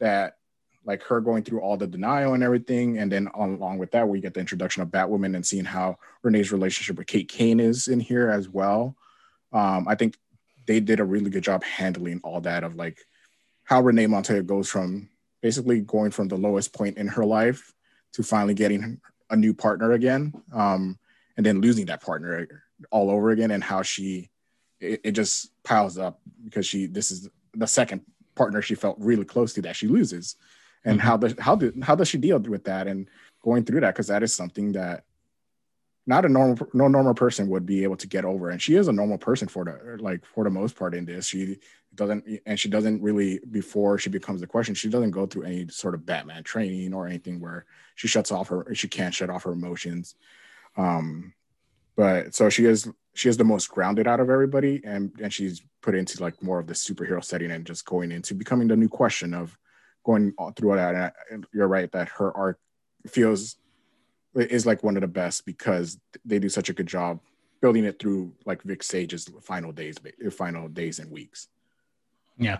that 0.00 0.36
like 0.86 1.02
her 1.02 1.20
going 1.20 1.42
through 1.42 1.60
all 1.60 1.76
the 1.76 1.86
denial 1.86 2.34
and 2.34 2.42
everything. 2.42 2.98
And 2.98 3.10
then 3.10 3.28
along 3.34 3.78
with 3.78 3.90
that, 3.90 4.08
we 4.08 4.20
get 4.20 4.34
the 4.34 4.40
introduction 4.40 4.82
of 4.82 4.88
Batwoman 4.88 5.34
and 5.34 5.44
seeing 5.44 5.64
how 5.64 5.98
Renee's 6.22 6.52
relationship 6.52 6.96
with 6.96 7.08
Kate 7.08 7.28
Kane 7.28 7.58
is 7.58 7.88
in 7.88 7.98
here 7.98 8.30
as 8.30 8.48
well. 8.48 8.96
Um, 9.52 9.86
I 9.88 9.96
think 9.96 10.16
they 10.66 10.78
did 10.80 11.00
a 11.00 11.04
really 11.04 11.28
good 11.28 11.42
job 11.42 11.64
handling 11.64 12.20
all 12.22 12.40
that 12.42 12.62
of 12.62 12.76
like 12.76 13.00
how 13.64 13.82
Renee 13.82 14.06
Montoya 14.06 14.42
goes 14.42 14.68
from 14.68 15.08
basically 15.42 15.80
going 15.80 16.12
from 16.12 16.28
the 16.28 16.36
lowest 16.36 16.72
point 16.72 16.98
in 16.98 17.08
her 17.08 17.24
life 17.24 17.74
to 18.12 18.22
finally 18.22 18.54
getting 18.54 19.00
a 19.28 19.36
new 19.36 19.52
partner 19.52 19.92
again. 19.92 20.32
Um, 20.52 20.98
and 21.36 21.44
then 21.44 21.60
losing 21.60 21.86
that 21.86 22.00
partner 22.00 22.46
all 22.90 23.10
over 23.10 23.30
again 23.30 23.50
and 23.50 23.62
how 23.62 23.82
she 23.82 24.30
it, 24.80 25.00
it 25.04 25.12
just 25.12 25.50
piles 25.64 25.98
up 25.98 26.20
because 26.44 26.66
she 26.66 26.86
this 26.86 27.10
is 27.10 27.28
the 27.54 27.66
second 27.66 28.02
partner 28.34 28.62
she 28.62 28.74
felt 28.74 28.96
really 28.98 29.24
close 29.24 29.52
to 29.54 29.62
that 29.62 29.76
she 29.76 29.88
loses 29.88 30.36
and 30.86 30.98
mm-hmm. 30.98 31.06
how 31.06 31.16
does 31.16 31.34
how 31.38 31.56
do 31.56 31.72
how 31.82 31.94
does 31.94 32.08
she 32.08 32.16
deal 32.16 32.38
with 32.38 32.64
that 32.64 32.86
and 32.86 33.08
going 33.42 33.64
through 33.64 33.80
that? 33.80 33.94
Because 33.94 34.06
that 34.06 34.22
is 34.22 34.34
something 34.34 34.72
that 34.72 35.04
not 36.06 36.24
a 36.24 36.28
normal 36.28 36.68
no 36.72 36.86
normal 36.86 37.14
person 37.14 37.48
would 37.48 37.66
be 37.66 37.82
able 37.82 37.96
to 37.96 38.06
get 38.06 38.24
over. 38.24 38.50
And 38.50 38.62
she 38.62 38.76
is 38.76 38.86
a 38.86 38.92
normal 38.92 39.18
person 39.18 39.48
for 39.48 39.64
the 39.64 39.98
like 40.00 40.24
for 40.24 40.44
the 40.44 40.50
most 40.50 40.76
part 40.76 40.94
in 40.94 41.04
this. 41.04 41.26
She 41.26 41.58
doesn't 41.96 42.24
and 42.46 42.58
she 42.58 42.68
doesn't 42.68 43.02
really 43.02 43.40
before 43.50 43.98
she 43.98 44.10
becomes 44.10 44.40
the 44.40 44.46
question 44.46 44.74
she 44.74 44.88
doesn't 44.88 45.10
go 45.10 45.26
through 45.26 45.44
any 45.44 45.66
sort 45.68 45.94
of 45.94 46.04
batman 46.04 46.42
training 46.44 46.92
or 46.92 47.06
anything 47.06 47.40
where 47.40 47.64
she 47.94 48.06
shuts 48.06 48.30
off 48.30 48.48
her 48.48 48.74
she 48.74 48.86
can't 48.86 49.14
shut 49.14 49.30
off 49.30 49.42
her 49.42 49.52
emotions. 49.52 50.14
Um 50.76 51.34
but 51.96 52.34
so 52.34 52.48
she 52.48 52.64
is 52.64 52.88
she 53.14 53.28
is 53.28 53.38
the 53.38 53.44
most 53.44 53.70
grounded 53.70 54.06
out 54.06 54.20
of 54.20 54.30
everybody. 54.30 54.80
And 54.84 55.10
and 55.20 55.32
she's 55.32 55.62
put 55.82 55.96
into 55.96 56.22
like 56.22 56.40
more 56.42 56.60
of 56.60 56.68
the 56.68 56.74
superhero 56.74 57.24
setting 57.24 57.50
and 57.50 57.66
just 57.66 57.84
going 57.84 58.12
into 58.12 58.34
becoming 58.34 58.68
the 58.68 58.76
new 58.76 58.88
question 58.88 59.34
of 59.34 59.58
going 60.06 60.32
through 60.56 60.76
that 60.76 61.14
and 61.30 61.46
you're 61.52 61.66
right 61.66 61.90
that 61.90 62.08
her 62.08 62.34
art 62.36 62.58
feels 63.08 63.56
is 64.34 64.64
like 64.64 64.84
one 64.84 64.96
of 64.96 65.00
the 65.00 65.08
best 65.08 65.44
because 65.44 65.98
they 66.24 66.38
do 66.38 66.48
such 66.48 66.68
a 66.68 66.72
good 66.72 66.86
job 66.86 67.18
building 67.60 67.84
it 67.84 67.98
through 67.98 68.32
like 68.44 68.62
Vic 68.62 68.82
Sage's 68.82 69.28
final 69.42 69.72
days 69.72 69.96
final 70.30 70.68
days 70.68 71.00
and 71.00 71.10
weeks 71.10 71.48
yeah 72.38 72.58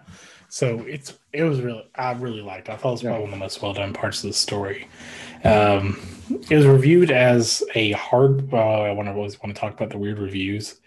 so 0.48 0.81
it's 0.89 1.18
it 1.32 1.44
was 1.44 1.60
really 1.60 1.86
i 1.97 2.12
really 2.12 2.40
liked 2.40 2.68
it. 2.68 2.73
i 2.73 2.77
thought 2.77 2.89
it 2.89 2.93
was 2.93 3.02
probably 3.02 3.18
yeah. 3.18 3.24
one 3.24 3.32
of 3.32 3.39
the 3.39 3.44
most 3.44 3.62
well 3.62 3.74
done 3.74 3.93
parts 3.93 4.24
of 4.24 4.31
the 4.31 4.35
story 4.35 4.89
um 5.44 6.01
it 6.51 6.56
was 6.56 6.66
reviewed 6.66 7.10
as 7.10 7.62
a 7.74 7.93
hard 7.93 8.51
well 8.51 8.82
i 8.82 8.90
want 8.90 9.06
to 9.06 9.12
always 9.12 9.40
want 9.43 9.55
to 9.55 9.60
talk 9.60 9.74
about 9.74 9.90
the 9.90 9.98
weird 9.98 10.18
reviews 10.18 10.81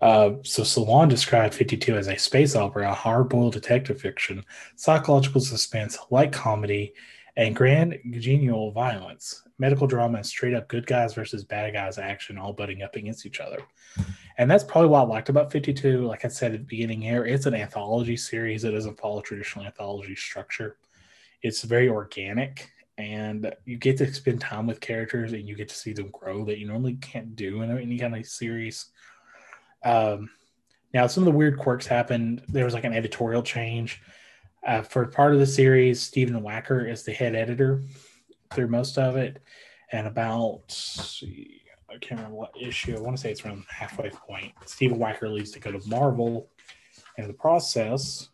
uh, 0.00 0.32
so 0.42 0.62
Salon 0.62 1.08
described 1.08 1.54
52 1.54 1.96
as 1.96 2.08
a 2.08 2.16
space 2.16 2.54
opera, 2.54 2.90
a 2.90 2.94
hard-boiled 2.94 3.54
detective 3.54 4.00
fiction, 4.00 4.44
psychological 4.76 5.40
suspense, 5.40 5.98
light 6.10 6.32
comedy, 6.32 6.92
and 7.36 7.54
grand 7.54 7.98
guignol 8.10 8.72
violence, 8.72 9.42
medical 9.58 9.86
drama, 9.86 10.18
and 10.18 10.26
straight-up 10.26 10.68
good 10.68 10.86
guys 10.86 11.14
versus 11.14 11.44
bad 11.44 11.72
guys 11.72 11.98
action, 11.98 12.38
all 12.38 12.52
butting 12.52 12.82
up 12.82 12.96
against 12.96 13.26
each 13.26 13.40
other. 13.40 13.58
And 14.38 14.50
that's 14.50 14.64
probably 14.64 14.90
what 14.90 15.00
I 15.00 15.04
liked 15.04 15.28
about 15.28 15.52
52. 15.52 16.06
Like 16.06 16.24
I 16.24 16.28
said 16.28 16.52
at 16.52 16.60
the 16.60 16.64
beginning 16.64 17.00
here, 17.00 17.24
it's 17.24 17.46
an 17.46 17.54
anthology 17.54 18.16
series. 18.16 18.64
It 18.64 18.72
doesn't 18.72 18.98
follow 18.98 19.22
traditional 19.22 19.64
anthology 19.64 20.14
structure. 20.14 20.76
It's 21.42 21.62
very 21.62 21.88
organic, 21.88 22.70
and 22.98 23.54
you 23.64 23.76
get 23.76 23.98
to 23.98 24.12
spend 24.12 24.40
time 24.40 24.66
with 24.66 24.80
characters, 24.80 25.32
and 25.32 25.48
you 25.48 25.54
get 25.54 25.68
to 25.68 25.74
see 25.74 25.92
them 25.92 26.10
grow 26.10 26.44
that 26.46 26.58
you 26.58 26.66
normally 26.66 26.94
can't 26.94 27.36
do 27.36 27.62
in 27.62 27.70
any 27.70 27.98
kind 27.98 28.16
of 28.16 28.26
series 28.26 28.86
um, 29.86 30.30
now, 30.92 31.06
some 31.06 31.22
of 31.22 31.26
the 31.26 31.36
weird 31.36 31.58
quirks 31.58 31.86
happened. 31.86 32.42
There 32.48 32.64
was 32.64 32.74
like 32.74 32.84
an 32.84 32.94
editorial 32.94 33.42
change. 33.42 34.00
Uh, 34.66 34.82
for 34.82 35.06
part 35.06 35.32
of 35.32 35.38
the 35.38 35.46
series, 35.46 36.02
Stephen 36.02 36.40
Wacker 36.42 36.90
is 36.90 37.04
the 37.04 37.12
head 37.12 37.34
editor. 37.34 37.82
through 38.52 38.68
most 38.68 38.98
of 38.98 39.16
it, 39.16 39.40
and 39.92 40.06
about 40.06 40.62
see, 40.68 41.62
I 41.88 41.98
can't 41.98 42.20
remember 42.20 42.36
what 42.36 42.52
issue. 42.60 42.96
I 42.96 43.00
want 43.00 43.16
to 43.16 43.20
say 43.20 43.30
it's 43.30 43.44
around 43.44 43.64
halfway 43.68 44.10
point. 44.10 44.52
Stephen 44.66 44.98
Wacker 44.98 45.32
leaves 45.32 45.50
to 45.52 45.60
go 45.60 45.72
to 45.72 45.88
Marvel. 45.88 46.48
In 47.18 47.26
the 47.26 47.32
process, 47.32 48.28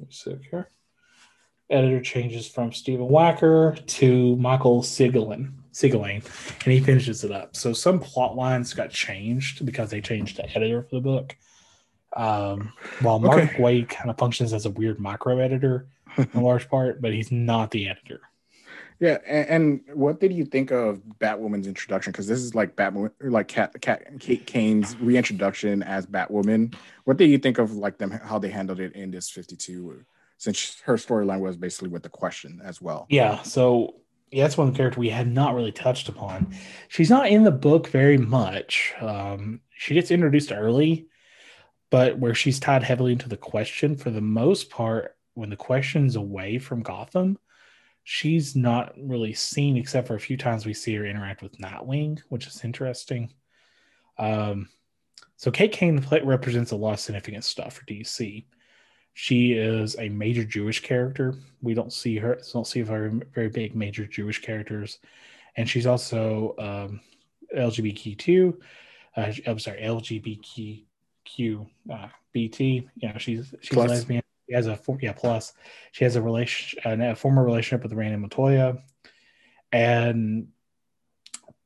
let's 0.00 0.22
see 0.24 0.36
here. 0.50 0.70
Editor 1.70 2.00
changes 2.00 2.48
from 2.48 2.72
Stephen 2.72 3.08
Wacker 3.08 3.84
to 3.86 4.36
Michael 4.36 4.82
Siglain, 4.82 5.52
Siglain, 5.74 6.24
and 6.64 6.72
he 6.72 6.80
finishes 6.80 7.24
it 7.24 7.32
up. 7.32 7.56
So 7.56 7.72
some 7.72 7.98
plot 7.98 8.36
lines 8.36 8.72
got 8.72 8.90
changed 8.90 9.66
because 9.66 9.90
they 9.90 10.00
changed 10.00 10.36
the 10.36 10.48
editor 10.56 10.82
for 10.82 10.96
the 10.96 11.00
book. 11.00 11.36
Um, 12.16 12.72
while 13.00 13.18
Mark 13.18 13.42
okay. 13.42 13.56
Waid 13.56 13.88
kind 13.88 14.08
of 14.08 14.16
functions 14.16 14.52
as 14.52 14.66
a 14.66 14.70
weird 14.70 15.00
micro 15.00 15.40
editor 15.40 15.88
in 16.16 16.28
large 16.42 16.68
part, 16.68 17.02
but 17.02 17.12
he's 17.12 17.32
not 17.32 17.72
the 17.72 17.88
editor. 17.88 18.20
Yeah, 19.00 19.18
and, 19.26 19.48
and, 19.88 19.98
what 19.98 20.20
did 20.20 20.32
you 20.32 20.44
think 20.44 20.70
of 20.70 21.02
Batwoman's 21.18 21.66
introduction? 21.66 22.12
Because 22.12 22.28
this 22.28 22.38
is 22.38 22.54
like 22.54 22.76
Batwoman, 22.76 23.10
like 23.20 23.48
Cat, 23.48 23.78
Cat, 23.80 24.20
Kate 24.20 24.46
Kane's 24.46 24.96
reintroduction 24.98 25.82
as 25.82 26.06
Batwoman. 26.06 26.74
What 27.02 27.16
did 27.16 27.28
you 27.28 27.38
think 27.38 27.58
of 27.58 27.72
like 27.72 27.98
them 27.98 28.12
how 28.12 28.38
they 28.38 28.50
handled 28.50 28.78
it 28.78 28.92
in 28.92 29.10
this 29.10 29.28
Fifty 29.28 29.56
Two? 29.56 30.04
Since 30.38 30.80
her 30.84 30.94
storyline 30.94 31.40
was 31.40 31.56
basically 31.56 31.88
with 31.88 32.04
the 32.04 32.08
question 32.08 32.60
as 32.64 32.80
well. 32.80 33.06
Yeah, 33.08 33.42
so 33.42 33.96
yeah, 34.34 34.42
that's 34.42 34.58
one 34.58 34.74
character 34.74 34.98
we 34.98 35.10
had 35.10 35.30
not 35.30 35.54
really 35.54 35.70
touched 35.70 36.08
upon. 36.08 36.52
She's 36.88 37.10
not 37.10 37.28
in 37.28 37.44
the 37.44 37.52
book 37.52 37.88
very 37.88 38.18
much. 38.18 38.92
Um, 39.00 39.60
she 39.70 39.94
gets 39.94 40.10
introduced 40.10 40.50
early, 40.50 41.06
but 41.90 42.18
where 42.18 42.34
she's 42.34 42.58
tied 42.58 42.82
heavily 42.82 43.12
into 43.12 43.28
the 43.28 43.36
question 43.36 43.96
for 43.96 44.10
the 44.10 44.20
most 44.20 44.70
part, 44.70 45.16
when 45.34 45.50
the 45.50 45.56
question's 45.56 46.16
away 46.16 46.58
from 46.58 46.82
Gotham, 46.82 47.38
she's 48.02 48.56
not 48.56 48.92
really 49.00 49.34
seen 49.34 49.76
except 49.76 50.08
for 50.08 50.16
a 50.16 50.20
few 50.20 50.36
times 50.36 50.66
we 50.66 50.74
see 50.74 50.94
her 50.96 51.06
interact 51.06 51.40
with 51.40 51.58
Nightwing, 51.58 52.20
which 52.28 52.48
is 52.48 52.64
interesting. 52.64 53.32
Um, 54.18 54.68
so 55.36 55.52
Kate 55.52 55.72
Kane 55.72 56.04
represents 56.24 56.72
a 56.72 56.76
lot 56.76 56.94
of 56.94 57.00
significant 57.00 57.44
stuff 57.44 57.74
for 57.74 57.84
DC. 57.84 58.46
She 59.14 59.52
is 59.52 59.96
a 59.98 60.08
major 60.08 60.44
Jewish 60.44 60.82
character. 60.82 61.34
We 61.62 61.72
don't 61.74 61.92
see 61.92 62.16
her, 62.18 62.38
don't 62.52 62.66
see 62.66 62.82
very 62.82 63.10
very 63.32 63.48
big 63.48 63.74
major 63.74 64.06
Jewish 64.06 64.42
characters, 64.42 64.98
and 65.56 65.68
she's 65.68 65.86
also 65.86 66.54
um, 66.58 67.00
LGBTQ. 67.56 68.56
Uh, 69.16 69.32
I'm 69.46 69.58
sorry, 69.60 69.80
LGBTQ 69.80 71.66
uh, 71.92 72.08
BT. 72.32 72.88
You 72.96 73.08
know, 73.08 73.18
she's 73.18 73.54
she's 73.60 73.70
Plus. 73.74 73.88
lesbian 73.88 74.22
she 74.48 74.54
has 74.54 74.66
a 74.66 74.78
yeah 75.00 75.12
plus 75.12 75.52
she 75.92 76.04
has 76.04 76.16
a 76.16 76.22
relation 76.22 76.78
a 76.84 77.14
former 77.14 77.44
relationship 77.44 77.82
with 77.82 77.92
Renee 77.92 78.16
Montoya, 78.16 78.78
and 79.72 80.48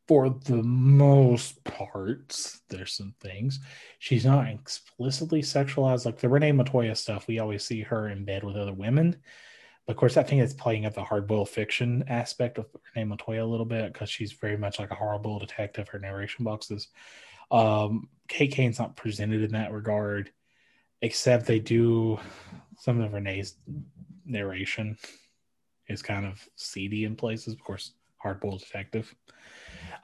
for 0.08 0.30
the 0.30 0.62
most 0.62 1.62
parts, 1.64 2.62
there's 2.70 2.94
some 2.94 3.14
things 3.20 3.60
she's 3.98 4.24
not 4.24 4.48
explicitly 4.48 5.42
sexualized. 5.42 6.06
Like 6.06 6.18
the 6.18 6.30
Renee 6.30 6.52
Montoya 6.52 6.94
stuff, 6.94 7.28
we 7.28 7.38
always 7.38 7.62
see 7.62 7.82
her 7.82 8.08
in 8.08 8.24
bed 8.24 8.42
with 8.42 8.56
other 8.56 8.72
women. 8.72 9.16
But 9.86 9.92
of 9.92 9.98
course, 9.98 10.16
I 10.16 10.22
think 10.22 10.42
it's 10.42 10.54
playing 10.54 10.86
at 10.86 10.94
the 10.94 11.02
hardboiled 11.02 11.48
fiction 11.48 12.04
aspect 12.08 12.56
of 12.56 12.66
Renee 12.94 13.04
Montoya 13.04 13.44
a 13.44 13.46
little 13.46 13.66
bit 13.66 13.92
because 13.92 14.08
she's 14.08 14.32
very 14.32 14.56
much 14.56 14.78
like 14.78 14.90
a 14.90 14.94
horrible 14.94 15.38
detective. 15.38 15.88
Her 15.88 15.98
narration 15.98 16.42
boxes. 16.42 16.88
Um, 17.50 18.08
Kate 18.28 18.50
Kane's 18.50 18.78
not 18.78 18.96
presented 18.96 19.42
in 19.42 19.52
that 19.52 19.72
regard, 19.72 20.30
except 21.02 21.46
they 21.46 21.58
do 21.58 22.18
some 22.78 23.00
of 23.00 23.12
Renee's 23.12 23.56
narration 24.24 24.96
is 25.86 26.02
kind 26.02 26.24
of 26.24 26.46
seedy 26.56 27.04
in 27.04 27.14
places. 27.14 27.52
Of 27.52 27.62
course, 27.62 27.92
hardboiled 28.24 28.60
detective. 28.60 29.14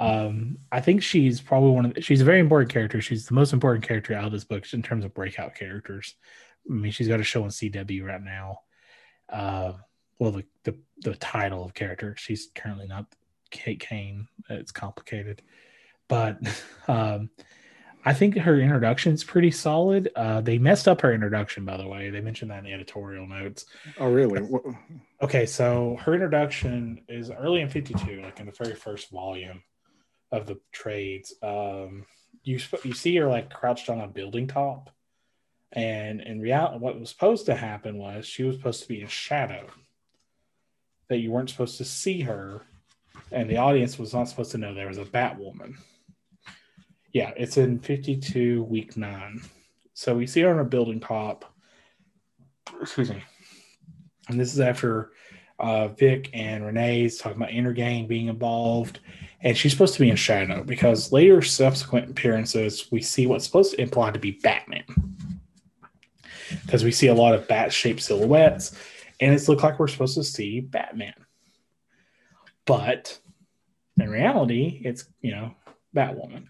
Um, 0.01 0.59
I 0.73 0.81
think 0.81 1.03
she's 1.03 1.41
probably 1.41 1.71
one 1.71 1.87
of 1.87 1.95
the, 1.95 2.01
she's 2.01 2.21
a 2.21 2.25
very 2.25 2.41
important 2.41 2.73
character. 2.73 3.01
She's 3.01 3.27
the 3.27 3.35
most 3.35 3.53
important 3.53 3.87
character 3.87 4.15
out 4.15 4.25
of 4.25 4.33
this 4.33 4.45
book 4.45 4.73
in 4.73 4.83
terms 4.83 5.05
of 5.05 5.15
breakout 5.15 5.55
characters. 5.55 6.15
I 6.69 6.73
mean, 6.73 6.93
she's 6.93 7.09
got 7.09 7.21
a 7.21 7.25
show 7.25 7.45
on 7.45 7.51
CW 7.51 8.05
right 8.05 8.23
now. 8.23 8.61
Uh, 9.29 9.73
well, 10.19 10.33
the, 10.33 10.45
the 10.65 10.79
the 11.03 11.15
title 11.17 11.65
of 11.65 11.75
character. 11.75 12.15
She's 12.17 12.49
currently 12.55 12.87
not 12.87 13.07
Kate 13.51 13.81
Kane. 13.81 14.29
It's 14.49 14.73
complicated, 14.73 15.43
but 16.09 16.39
um, 16.89 17.31
I 18.05 18.13
think 18.13 18.37
her 18.37 18.61
introduction 18.61 19.13
is 19.13 19.25
pretty 19.25 19.51
solid. 19.51 20.11
Uh, 20.15 20.41
they 20.41 20.59
messed 20.59 20.89
up 20.89 21.01
her 21.01 21.13
introduction, 21.13 21.65
by 21.65 21.77
the 21.77 21.89
way. 21.89 22.11
They 22.11 22.21
mentioned 22.21 22.51
that 22.51 22.59
in 22.59 22.65
the 22.65 22.73
editorial 22.73 23.27
notes. 23.27 23.65
Oh, 23.99 24.11
really? 24.11 24.47
okay, 25.23 25.47
so 25.47 25.97
her 26.03 26.15
introduction 26.15 27.03
is 27.09 27.31
early 27.31 27.63
in 27.63 27.69
52, 27.69 28.23
like 28.23 28.41
in 28.41 28.47
the 28.47 28.53
very 28.53 28.75
first 28.75 29.11
volume 29.11 29.63
of 30.33 30.47
the 30.47 30.59
trades. 30.73 31.35
Um, 31.43 32.07
you 32.43 32.59
you 32.83 32.93
see 32.93 33.17
her 33.17 33.29
like 33.29 33.51
crouched 33.51 33.89
on 33.89 34.01
a 34.01 34.09
building 34.09 34.47
top, 34.47 34.91
and 35.73 36.21
in 36.21 36.41
reality, 36.41 36.79
what 36.79 36.99
was 36.99 37.11
supposed 37.11 37.47
to 37.47 37.55
happen 37.55 37.99
was 37.99 38.27
she 38.27 38.45
was 38.45 38.57
supposed 38.57 38.83
to 38.83 38.89
be 38.89 39.01
in 39.01 39.09
shadow. 39.09 39.67
That 41.09 41.19
you 41.19 41.31
weren't 41.31 41.51
supposed 41.51 41.79
to 41.79 41.85
see 41.85 42.23
her, 42.23 42.63
and 43.31 43.49
the 43.49 43.59
audience 43.59 43.99
was 43.99 44.15
not 44.15 44.29
supposed 44.29 44.53
to 44.53 44.59
know 44.59 44.75
there 44.75 44.89
was 44.89 44.99
a 44.99 45.05
Batwoman 45.05 45.77
yeah, 47.15 47.31
it's 47.37 47.57
in 47.57 47.79
52, 47.79 48.65
week 48.65 48.97
nine. 48.97 49.41
So 49.95 50.17
we 50.17 50.27
see 50.27 50.41
her 50.43 50.51
on 50.53 50.59
a 50.59 50.65
building 50.65 50.99
top. 50.99 51.45
Excuse 52.83 53.11
me. 53.11 53.23
And 54.29 54.39
this 54.39 54.53
is 54.53 54.59
after 54.59 55.13
uh, 55.61 55.89
Vic 55.89 56.31
and 56.35 56.67
Renee's 56.67 57.17
talking 57.17 57.37
about 57.41 57.51
Intergang 57.51 58.09
being 58.09 58.27
involved. 58.27 58.99
And 59.45 59.57
she's 59.57 59.73
supposed 59.73 59.95
to 59.95 60.01
be 60.01 60.09
in 60.09 60.17
shadow 60.17 60.65
because 60.65 61.13
later 61.13 61.43
subsequent 61.43 62.11
appearances, 62.11 62.91
we 62.91 63.03
see 63.03 63.27
what's 63.27 63.45
supposed 63.45 63.73
to 63.73 63.81
imply 63.81 64.11
to 64.11 64.19
be 64.19 64.33
Batman. 64.43 64.85
Because 66.63 66.83
we 66.83 66.91
see 66.91 67.09
a 67.09 67.15
lot 67.15 67.35
of 67.35 67.47
bat 67.47 67.73
shaped 67.73 68.01
silhouettes, 68.01 68.77
and 69.21 69.35
it's 69.35 69.47
looked 69.49 69.63
like 69.63 69.79
we're 69.79 69.89
supposed 69.89 70.17
to 70.17 70.25
see 70.25 70.61
Batman. 70.61 71.15
But 72.65 73.19
in 73.99 74.09
reality, 74.09 74.81
it's, 74.83 75.05
you 75.21 75.33
know, 75.33 75.55
Batwoman. 75.95 76.47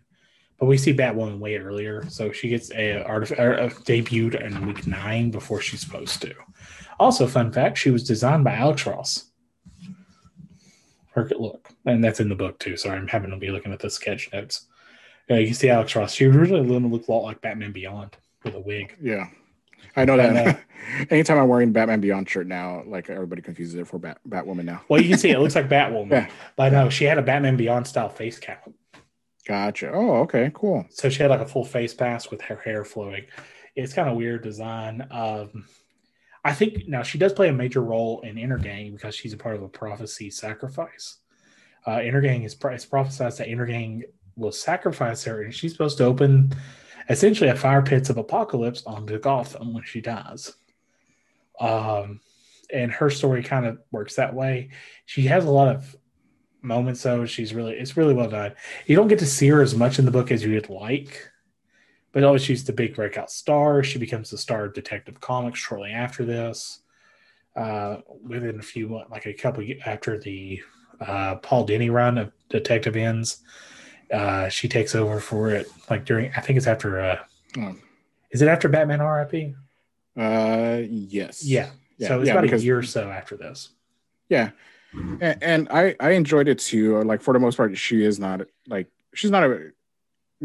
But 0.58 0.66
we 0.66 0.78
see 0.78 0.94
Batwoman 0.94 1.40
way 1.40 1.56
earlier, 1.56 2.08
so 2.08 2.30
she 2.30 2.48
gets 2.48 2.70
a, 2.70 3.04
artif- 3.08 3.38
er, 3.38 3.54
a 3.54 3.70
debuted 3.70 4.40
in 4.40 4.66
week 4.66 4.86
nine 4.86 5.32
before 5.32 5.60
she's 5.60 5.80
supposed 5.80 6.22
to. 6.22 6.32
Also, 7.00 7.26
fun 7.26 7.52
fact: 7.52 7.76
she 7.76 7.90
was 7.90 8.04
designed 8.04 8.44
by 8.44 8.54
Alex 8.54 8.86
Ross. 8.86 9.32
Her 11.14 11.28
look, 11.38 11.68
and 11.86 12.02
that's 12.02 12.18
in 12.20 12.28
the 12.28 12.34
book 12.34 12.58
too. 12.58 12.76
Sorry, 12.76 12.98
I'm 12.98 13.06
having 13.06 13.30
to 13.30 13.36
be 13.36 13.50
looking 13.50 13.72
at 13.72 13.78
the 13.78 13.88
sketch 13.88 14.28
notes. 14.32 14.66
Yeah, 15.28 15.36
you 15.38 15.46
can 15.46 15.54
see 15.54 15.70
Alex 15.70 15.94
Ross. 15.94 16.12
She 16.12 16.26
originally 16.26 16.68
looked 16.68 17.08
a 17.08 17.12
lot 17.12 17.22
like 17.22 17.40
Batman 17.40 17.72
Beyond 17.72 18.16
with 18.42 18.54
a 18.54 18.60
wig. 18.60 18.96
Yeah, 19.00 19.28
I 19.96 20.04
know 20.04 20.16
that. 20.16 20.36
And, 20.36 20.48
uh, 20.48 20.54
Anytime 21.10 21.38
I'm 21.38 21.48
wearing 21.48 21.72
Batman 21.72 22.00
Beyond 22.00 22.28
shirt 22.28 22.46
now, 22.46 22.82
like 22.84 23.08
everybody 23.08 23.42
confuses 23.42 23.76
it 23.76 23.86
for 23.86 23.98
Bat 23.98 24.18
Batwoman 24.28 24.64
now. 24.64 24.82
well, 24.88 25.00
you 25.00 25.08
can 25.08 25.18
see 25.18 25.30
it 25.30 25.38
looks 25.38 25.54
like 25.54 25.68
Batwoman, 25.70 26.10
yeah. 26.10 26.30
but 26.56 26.72
no, 26.72 26.90
she 26.90 27.04
had 27.04 27.16
a 27.18 27.22
Batman 27.22 27.56
Beyond 27.56 27.86
style 27.86 28.08
face 28.08 28.38
cap. 28.38 28.68
Gotcha. 29.46 29.92
Oh, 29.92 30.16
okay, 30.22 30.50
cool. 30.54 30.84
So 30.90 31.08
she 31.10 31.22
had 31.22 31.30
like 31.30 31.40
a 31.40 31.46
full 31.46 31.64
face 31.64 31.98
mask 32.00 32.30
with 32.30 32.40
her 32.42 32.56
hair 32.56 32.84
flowing. 32.84 33.26
It's 33.76 33.92
kind 33.92 34.08
of 34.08 34.16
weird 34.16 34.42
design. 34.42 35.06
Um, 35.10 35.66
I 36.44 36.52
think 36.52 36.86
now 36.86 37.02
she 37.02 37.16
does 37.18 37.32
play 37.32 37.48
a 37.48 37.52
major 37.52 37.82
role 37.82 38.20
in 38.20 38.36
Intergang 38.36 38.92
because 38.92 39.14
she's 39.14 39.32
a 39.32 39.38
part 39.38 39.56
of 39.56 39.62
a 39.62 39.68
prophecy 39.68 40.30
sacrifice. 40.30 41.18
Uh, 41.86 41.98
Intergang 41.98 42.44
is 42.44 42.56
it's 42.62 42.86
prophesied 42.86 43.32
that 43.32 43.48
Intergang 43.48 44.02
will 44.36 44.52
sacrifice 44.52 45.24
her, 45.24 45.42
and 45.42 45.54
she's 45.54 45.72
supposed 45.72 45.98
to 45.98 46.04
open 46.04 46.52
essentially 47.08 47.50
a 47.50 47.56
fire 47.56 47.82
pits 47.82 48.10
of 48.10 48.18
apocalypse 48.18 48.82
onto 48.86 49.18
Gotham 49.18 49.74
when 49.74 49.84
she 49.84 50.00
dies. 50.00 50.54
Um, 51.60 52.20
and 52.72 52.90
her 52.92 53.10
story 53.10 53.42
kind 53.42 53.66
of 53.66 53.78
works 53.90 54.16
that 54.16 54.34
way. 54.34 54.70
She 55.06 55.22
has 55.22 55.44
a 55.44 55.50
lot 55.50 55.74
of 55.74 55.96
moments 56.62 57.02
though. 57.02 57.26
She's 57.26 57.54
really 57.54 57.74
it's 57.74 57.96
really 57.96 58.14
well 58.14 58.28
done. 58.28 58.54
You 58.86 58.96
don't 58.96 59.08
get 59.08 59.18
to 59.20 59.26
see 59.26 59.48
her 59.48 59.62
as 59.62 59.74
much 59.74 59.98
in 59.98 60.04
the 60.04 60.10
book 60.10 60.30
as 60.30 60.44
you'd 60.44 60.70
like, 60.70 61.30
but 62.14 62.22
always 62.22 62.42
she's 62.42 62.64
the 62.64 62.72
big 62.72 62.94
breakout 62.94 63.30
star. 63.30 63.82
She 63.82 63.98
becomes 63.98 64.30
the 64.30 64.38
star 64.38 64.66
of 64.66 64.72
Detective 64.72 65.20
Comics 65.20 65.58
shortly 65.58 65.90
after 65.90 66.24
this. 66.24 66.78
Uh, 67.56 67.98
within 68.26 68.58
a 68.58 68.62
few 68.62 68.88
months, 68.88 69.10
like 69.10 69.26
a 69.26 69.34
couple 69.34 69.64
after 69.84 70.18
the 70.18 70.62
uh, 71.00 71.36
Paul 71.36 71.66
Dini 71.66 71.90
run 71.90 72.18
of 72.18 72.32
Detective 72.48 72.96
ends, 72.96 73.42
uh, 74.12 74.48
she 74.48 74.68
takes 74.68 74.94
over 74.94 75.20
for 75.20 75.50
it. 75.50 75.66
Like 75.90 76.04
during 76.04 76.32
I 76.36 76.40
think 76.40 76.56
it's 76.56 76.68
after. 76.68 77.00
Uh, 77.00 77.18
oh. 77.58 77.76
Is 78.30 78.42
it 78.42 78.48
after 78.48 78.68
Batman 78.68 79.00
R.I.P.? 79.00 79.54
Uh, 80.16 80.82
yes. 80.88 81.44
Yeah. 81.44 81.70
yeah. 81.98 82.08
So 82.08 82.20
it's 82.20 82.28
yeah, 82.28 82.34
about 82.34 82.42
because, 82.42 82.62
a 82.62 82.64
year 82.64 82.78
or 82.78 82.82
so 82.82 83.10
after 83.10 83.36
this. 83.36 83.70
Yeah, 84.28 84.50
and, 84.92 85.38
and, 85.42 85.68
I 85.70 85.94
I 86.00 86.12
enjoyed 86.12 86.48
it 86.48 86.58
too. 86.58 87.02
Like 87.02 87.22
for 87.22 87.34
the 87.34 87.40
most 87.40 87.56
part, 87.56 87.76
she 87.76 88.04
is 88.04 88.18
not 88.18 88.42
like 88.66 88.88
she's 89.14 89.30
not 89.30 89.44
a 89.44 89.70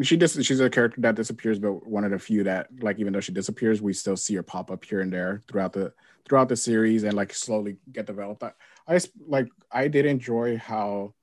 she 0.02 0.18
dis- 0.18 0.44
she's 0.44 0.60
a 0.60 0.70
character 0.70 1.02
that 1.02 1.16
disappears, 1.16 1.60
but 1.60 1.88
one 1.88 2.04
of 2.04 2.12
the 2.12 2.20
few 2.20 2.44
that 2.44 2.68
like 2.82 3.00
even 3.00 3.14
though 3.14 3.20
she 3.20 3.32
disappears, 3.32 3.82
we 3.82 3.94
still 3.94 4.18
see 4.18 4.36
her 4.36 4.44
pop 4.44 4.72
up 4.72 4.84
here 4.86 5.02
and 5.02 5.12
there 5.12 5.44
throughout 5.48 5.74
the 5.74 5.94
throughout 6.28 6.50
the 6.50 6.56
series 6.56 7.04
and 7.04 7.14
like 7.14 7.34
slowly 7.34 7.78
get 7.92 8.06
developed. 8.06 8.44
I, 8.44 8.52
I 8.88 9.00
like 9.28 9.50
I 9.72 9.88
did 9.88 10.06
enjoy 10.06 10.58
how 10.58 11.14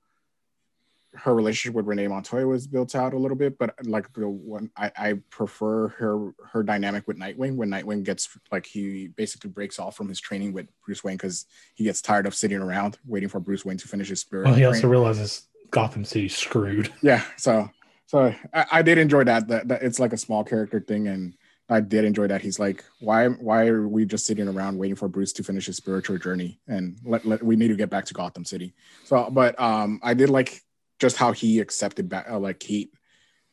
her 1.13 1.33
relationship 1.33 1.75
with 1.75 1.87
Renee 1.87 2.07
Montoya 2.07 2.45
was 2.45 2.67
built 2.67 2.93
out 2.93 3.13
a 3.13 3.17
little 3.17 3.37
bit, 3.37 3.57
but 3.57 3.73
like 3.85 4.11
the 4.13 4.27
one 4.27 4.69
I, 4.75 4.91
I 4.95 5.13
prefer 5.29 5.87
her 5.89 6.33
her 6.51 6.63
dynamic 6.63 7.07
with 7.07 7.17
Nightwing 7.17 7.55
when 7.55 7.69
Nightwing 7.69 8.03
gets 8.03 8.29
like 8.51 8.65
he 8.65 9.07
basically 9.07 9.49
breaks 9.49 9.79
off 9.79 9.95
from 9.95 10.09
his 10.09 10.19
training 10.19 10.53
with 10.53 10.67
Bruce 10.85 11.03
Wayne 11.03 11.15
because 11.15 11.45
he 11.75 11.83
gets 11.85 12.01
tired 12.01 12.27
of 12.27 12.35
sitting 12.35 12.59
around 12.59 12.97
waiting 13.05 13.29
for 13.29 13.39
Bruce 13.39 13.65
Wayne 13.65 13.77
to 13.77 13.87
finish 13.87 14.09
his 14.09 14.19
spirit. 14.19 14.45
Well, 14.45 14.55
he 14.55 14.65
also 14.65 14.87
realizes 14.87 15.47
Gotham 15.71 16.05
City's 16.05 16.35
screwed. 16.35 16.91
Yeah, 17.01 17.23
so 17.37 17.69
so 18.07 18.33
I, 18.53 18.65
I 18.71 18.81
did 18.81 18.97
enjoy 18.97 19.23
that, 19.25 19.47
that 19.49 19.67
that 19.67 19.83
it's 19.83 19.99
like 19.99 20.13
a 20.13 20.17
small 20.17 20.43
character 20.43 20.79
thing 20.79 21.07
and 21.07 21.35
I 21.69 21.81
did 21.81 22.05
enjoy 22.05 22.27
that. 22.27 22.41
He's 22.41 22.59
like, 22.59 22.83
why 22.99 23.27
why 23.27 23.67
are 23.67 23.87
we 23.87 24.05
just 24.05 24.25
sitting 24.25 24.47
around 24.47 24.77
waiting 24.77 24.95
for 24.95 25.07
Bruce 25.07 25.33
to 25.33 25.43
finish 25.43 25.65
his 25.65 25.77
spiritual 25.77 26.17
journey 26.17 26.59
and 26.67 26.97
let, 27.03 27.25
let 27.25 27.43
we 27.43 27.55
need 27.55 27.67
to 27.67 27.75
get 27.75 27.89
back 27.89 28.05
to 28.05 28.13
Gotham 28.13 28.45
City. 28.45 28.73
So, 29.03 29.29
but 29.29 29.59
um, 29.59 29.99
I 30.01 30.13
did 30.13 30.29
like 30.29 30.61
just 30.99 31.17
how 31.17 31.33
he 31.33 31.59
accepted 31.59 32.09
ba- 32.09 32.25
uh, 32.31 32.39
like 32.39 32.59
Kate 32.59 32.91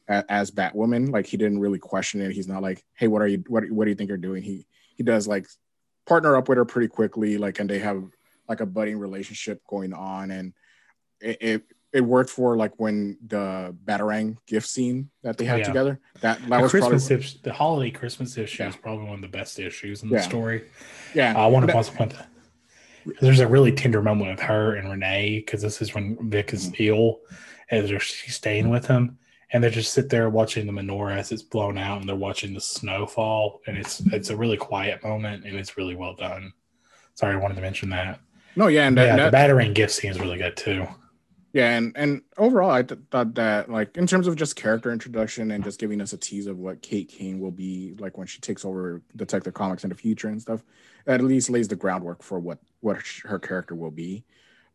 as 0.08 0.50
Batwoman. 0.50 1.10
Like 1.10 1.26
he 1.26 1.36
didn't 1.36 1.58
really 1.58 1.78
question 1.78 2.20
it. 2.20 2.32
He's 2.32 2.48
not 2.48 2.62
like, 2.62 2.84
hey, 2.94 3.08
what 3.08 3.22
are 3.22 3.26
you 3.26 3.42
what 3.48 3.68
what 3.70 3.84
do 3.84 3.90
you 3.90 3.96
think 3.96 4.08
you're 4.08 4.16
doing? 4.16 4.42
He 4.42 4.66
he 4.96 5.02
does 5.02 5.26
like 5.26 5.46
partner 6.06 6.36
up 6.36 6.48
with 6.48 6.58
her 6.58 6.64
pretty 6.64 6.88
quickly, 6.88 7.38
like, 7.38 7.58
and 7.58 7.68
they 7.68 7.80
have 7.80 8.04
like 8.48 8.60
a 8.60 8.66
budding 8.66 8.98
relationship 8.98 9.60
going 9.66 9.92
on, 9.92 10.30
and 10.30 10.52
it, 11.20 11.38
it 11.40 11.62
it 11.94 12.00
worked 12.00 12.28
for 12.28 12.56
like 12.56 12.72
when 12.76 13.16
the 13.24 13.74
Batarang 13.84 14.36
gift 14.46 14.68
scene 14.68 15.10
that 15.22 15.38
they 15.38 15.44
had 15.44 15.60
yeah. 15.60 15.64
together. 15.64 16.00
That 16.20 16.40
that 16.40 16.48
the 16.48 16.62
was 16.62 16.70
Christmas 16.72 17.06
probably, 17.06 17.24
issue, 17.24 17.38
the 17.44 17.52
holiday 17.52 17.90
Christmas 17.92 18.36
issue 18.36 18.64
yeah. 18.64 18.68
is 18.68 18.76
probably 18.76 19.04
one 19.04 19.14
of 19.14 19.20
the 19.22 19.28
best 19.28 19.60
issues 19.60 20.02
in 20.02 20.08
the 20.08 20.20
story. 20.20 20.64
Yeah, 21.14 21.38
I 21.38 21.46
want 21.46 21.66
to 21.66 21.72
point 21.72 22.14
that 22.14 22.26
there's 23.20 23.38
a 23.38 23.46
really 23.46 23.70
tender 23.70 24.02
moment 24.02 24.30
with 24.30 24.40
her 24.40 24.74
and 24.74 24.90
Renee 24.90 25.38
because 25.38 25.62
this 25.62 25.80
is 25.80 25.94
when 25.94 26.30
Vic 26.30 26.52
is 26.52 26.70
mm-hmm. 26.70 26.82
ill 26.82 27.20
and 27.70 27.88
she's 28.02 28.34
staying 28.34 28.68
with 28.70 28.86
him, 28.86 29.16
and 29.52 29.62
they 29.62 29.70
just 29.70 29.92
sit 29.92 30.08
there 30.08 30.28
watching 30.28 30.66
the 30.66 30.72
menorah 30.72 31.16
as 31.16 31.30
it's 31.30 31.42
blown 31.42 31.78
out, 31.78 32.00
and 32.00 32.08
they're 32.08 32.16
watching 32.16 32.54
the 32.54 32.60
snow 32.60 33.06
fall, 33.06 33.60
and 33.68 33.78
it's 33.78 34.00
it's 34.12 34.30
a 34.30 34.36
really 34.36 34.56
quiet 34.56 35.02
moment, 35.04 35.44
and 35.44 35.56
it's 35.56 35.76
really 35.76 35.94
well 35.94 36.16
done. 36.16 36.52
Sorry, 37.14 37.34
I 37.34 37.38
wanted 37.38 37.54
to 37.54 37.62
mention 37.62 37.90
that. 37.90 38.18
No, 38.56 38.66
yeah, 38.66 38.88
and 38.88 38.96
yeah, 38.96 39.14
that, 39.16 39.30
the 39.30 39.36
Batarang 39.36 39.74
gift 39.74 39.92
scene 39.92 40.10
is 40.10 40.18
really 40.18 40.38
good 40.38 40.56
too. 40.56 40.88
Yeah, 41.54 41.76
and 41.76 41.92
and 41.94 42.22
overall, 42.36 42.72
I 42.72 42.82
th- 42.82 43.00
thought 43.12 43.34
that 43.36 43.70
like 43.70 43.96
in 43.96 44.08
terms 44.08 44.26
of 44.26 44.34
just 44.34 44.56
character 44.56 44.92
introduction 44.92 45.52
and 45.52 45.62
just 45.62 45.78
giving 45.78 46.00
us 46.00 46.12
a 46.12 46.16
tease 46.16 46.48
of 46.48 46.58
what 46.58 46.82
Kate 46.82 47.08
Kane 47.08 47.38
will 47.38 47.52
be 47.52 47.94
like 48.00 48.18
when 48.18 48.26
she 48.26 48.40
takes 48.40 48.64
over 48.64 49.02
Detective 49.14 49.54
Comics 49.54 49.84
in 49.84 49.90
the 49.90 49.94
future 49.94 50.26
and 50.26 50.42
stuff, 50.42 50.64
at 51.06 51.22
least 51.22 51.50
lays 51.50 51.68
the 51.68 51.76
groundwork 51.76 52.24
for 52.24 52.40
what 52.40 52.58
what 52.80 52.98
her 53.22 53.38
character 53.38 53.76
will 53.76 53.92
be. 53.92 54.24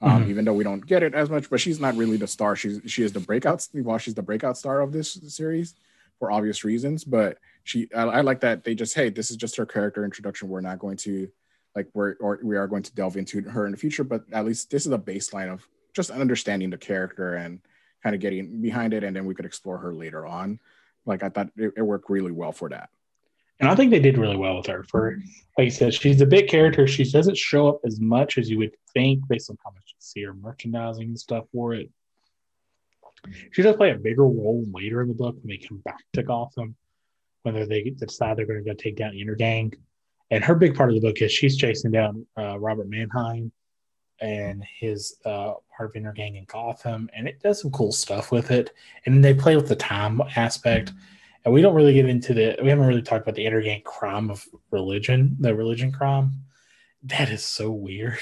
Um, 0.01 0.21
mm-hmm. 0.21 0.29
Even 0.29 0.45
though 0.45 0.53
we 0.53 0.63
don't 0.63 0.85
get 0.85 1.03
it 1.03 1.13
as 1.13 1.29
much, 1.29 1.49
but 1.49 1.59
she's 1.59 1.81
not 1.81 1.97
really 1.97 2.15
the 2.15 2.27
star. 2.27 2.55
She's 2.55 2.79
she 2.85 3.03
is 3.03 3.11
the 3.11 3.19
breakout. 3.19 3.67
Well, 3.73 3.97
she's 3.97 4.15
the 4.15 4.23
breakout 4.23 4.57
star 4.57 4.79
of 4.79 4.93
this 4.93 5.19
series 5.27 5.75
for 6.17 6.31
obvious 6.31 6.63
reasons. 6.63 7.03
But 7.03 7.39
she, 7.65 7.89
I, 7.93 8.03
I 8.03 8.21
like 8.21 8.39
that 8.39 8.63
they 8.63 8.73
just 8.73 8.95
hey, 8.95 9.09
this 9.09 9.31
is 9.31 9.35
just 9.35 9.57
her 9.57 9.65
character 9.65 10.05
introduction. 10.05 10.47
We're 10.47 10.61
not 10.61 10.79
going 10.79 10.95
to 10.97 11.29
like 11.75 11.89
we're 11.93 12.15
or 12.21 12.39
we 12.41 12.55
are 12.55 12.67
going 12.67 12.83
to 12.83 12.95
delve 12.95 13.17
into 13.17 13.41
her 13.41 13.65
in 13.65 13.73
the 13.73 13.77
future, 13.77 14.05
but 14.05 14.23
at 14.31 14.45
least 14.45 14.71
this 14.71 14.85
is 14.85 14.93
a 14.93 14.97
baseline 14.97 15.51
of 15.51 15.67
just 15.93 16.11
understanding 16.11 16.69
the 16.69 16.77
character 16.77 17.35
and 17.35 17.59
kind 18.03 18.15
of 18.15 18.21
getting 18.21 18.61
behind 18.61 18.93
it, 18.93 19.03
and 19.03 19.15
then 19.15 19.25
we 19.25 19.35
could 19.35 19.45
explore 19.45 19.77
her 19.77 19.93
later 19.93 20.25
on. 20.25 20.59
Like 21.05 21.23
I 21.23 21.29
thought 21.29 21.49
it, 21.55 21.73
it 21.77 21.81
worked 21.81 22.09
really 22.09 22.31
well 22.31 22.51
for 22.51 22.69
that. 22.69 22.89
And 23.59 23.69
I 23.69 23.75
think 23.75 23.91
they 23.91 23.99
did 23.99 24.17
really 24.17 24.37
well 24.37 24.57
with 24.57 24.67
her. 24.67 24.83
For 24.83 25.17
like 25.57 25.65
you 25.65 25.71
said, 25.71 25.93
she's 25.93 26.21
a 26.21 26.25
big 26.25 26.47
character. 26.47 26.87
She 26.87 27.03
doesn't 27.09 27.37
show 27.37 27.67
up 27.67 27.81
as 27.85 27.99
much 27.99 28.37
as 28.37 28.49
you 28.49 28.57
would 28.59 28.75
think 28.93 29.27
based 29.27 29.49
on 29.49 29.57
how 29.63 29.71
much 29.71 29.83
you 29.87 29.95
see 29.99 30.23
her 30.23 30.33
merchandising 30.33 31.07
and 31.07 31.19
stuff 31.19 31.45
for 31.51 31.73
it. 31.73 31.89
She 33.51 33.61
does 33.61 33.75
play 33.75 33.91
a 33.91 33.95
bigger 33.95 34.23
role 34.23 34.63
later 34.71 35.01
in 35.01 35.09
the 35.09 35.13
book 35.13 35.35
when 35.35 35.47
they 35.47 35.57
come 35.57 35.79
back 35.79 35.99
to 36.13 36.23
Gotham, 36.23 36.75
whether 37.43 37.65
they 37.65 37.83
decide 37.83 38.37
they're 38.37 38.45
going 38.45 38.63
to 38.63 38.69
go 38.69 38.73
take 38.73 38.95
down 38.95 39.11
the 39.11 39.25
Intergang, 39.25 39.75
And 40.31 40.41
her 40.41 40.55
big 40.55 40.75
part 40.75 40.89
of 40.89 40.95
the 40.95 41.01
book 41.01 41.21
is 41.21 41.29
she's 41.29 41.57
chasing 41.57 41.91
down 41.91 42.25
uh, 42.37 42.57
Robert 42.57 42.87
Mannheim 42.87 43.51
and 44.21 44.63
his 44.63 45.15
uh, 45.25 45.53
part 45.75 45.95
of 45.95 46.01
Intergang 46.01 46.37
in 46.37 46.45
Gotham, 46.45 47.09
and 47.13 47.27
it 47.27 47.41
does 47.41 47.61
some 47.61 47.71
cool 47.71 47.91
stuff 47.91 48.31
with 48.31 48.51
it. 48.51 48.73
And 49.05 49.23
they 49.23 49.33
play 49.33 49.55
with 49.55 49.67
the 49.67 49.75
time 49.75 50.21
aspect, 50.35 50.93
and 51.45 51.53
we 51.53 51.61
don't 51.61 51.75
really 51.75 51.93
get 51.93 52.07
into 52.07 52.33
the. 52.33 52.57
We 52.61 52.69
haven't 52.69 52.87
really 52.87 53.01
talked 53.01 53.23
about 53.23 53.35
the 53.35 53.45
Intergang 53.45 53.83
crime 53.83 54.29
of 54.29 54.45
religion, 54.71 55.37
the 55.39 55.55
religion 55.55 55.91
crime. 55.91 56.43
That 57.03 57.29
is 57.29 57.43
so 57.43 57.71
weird. 57.71 58.19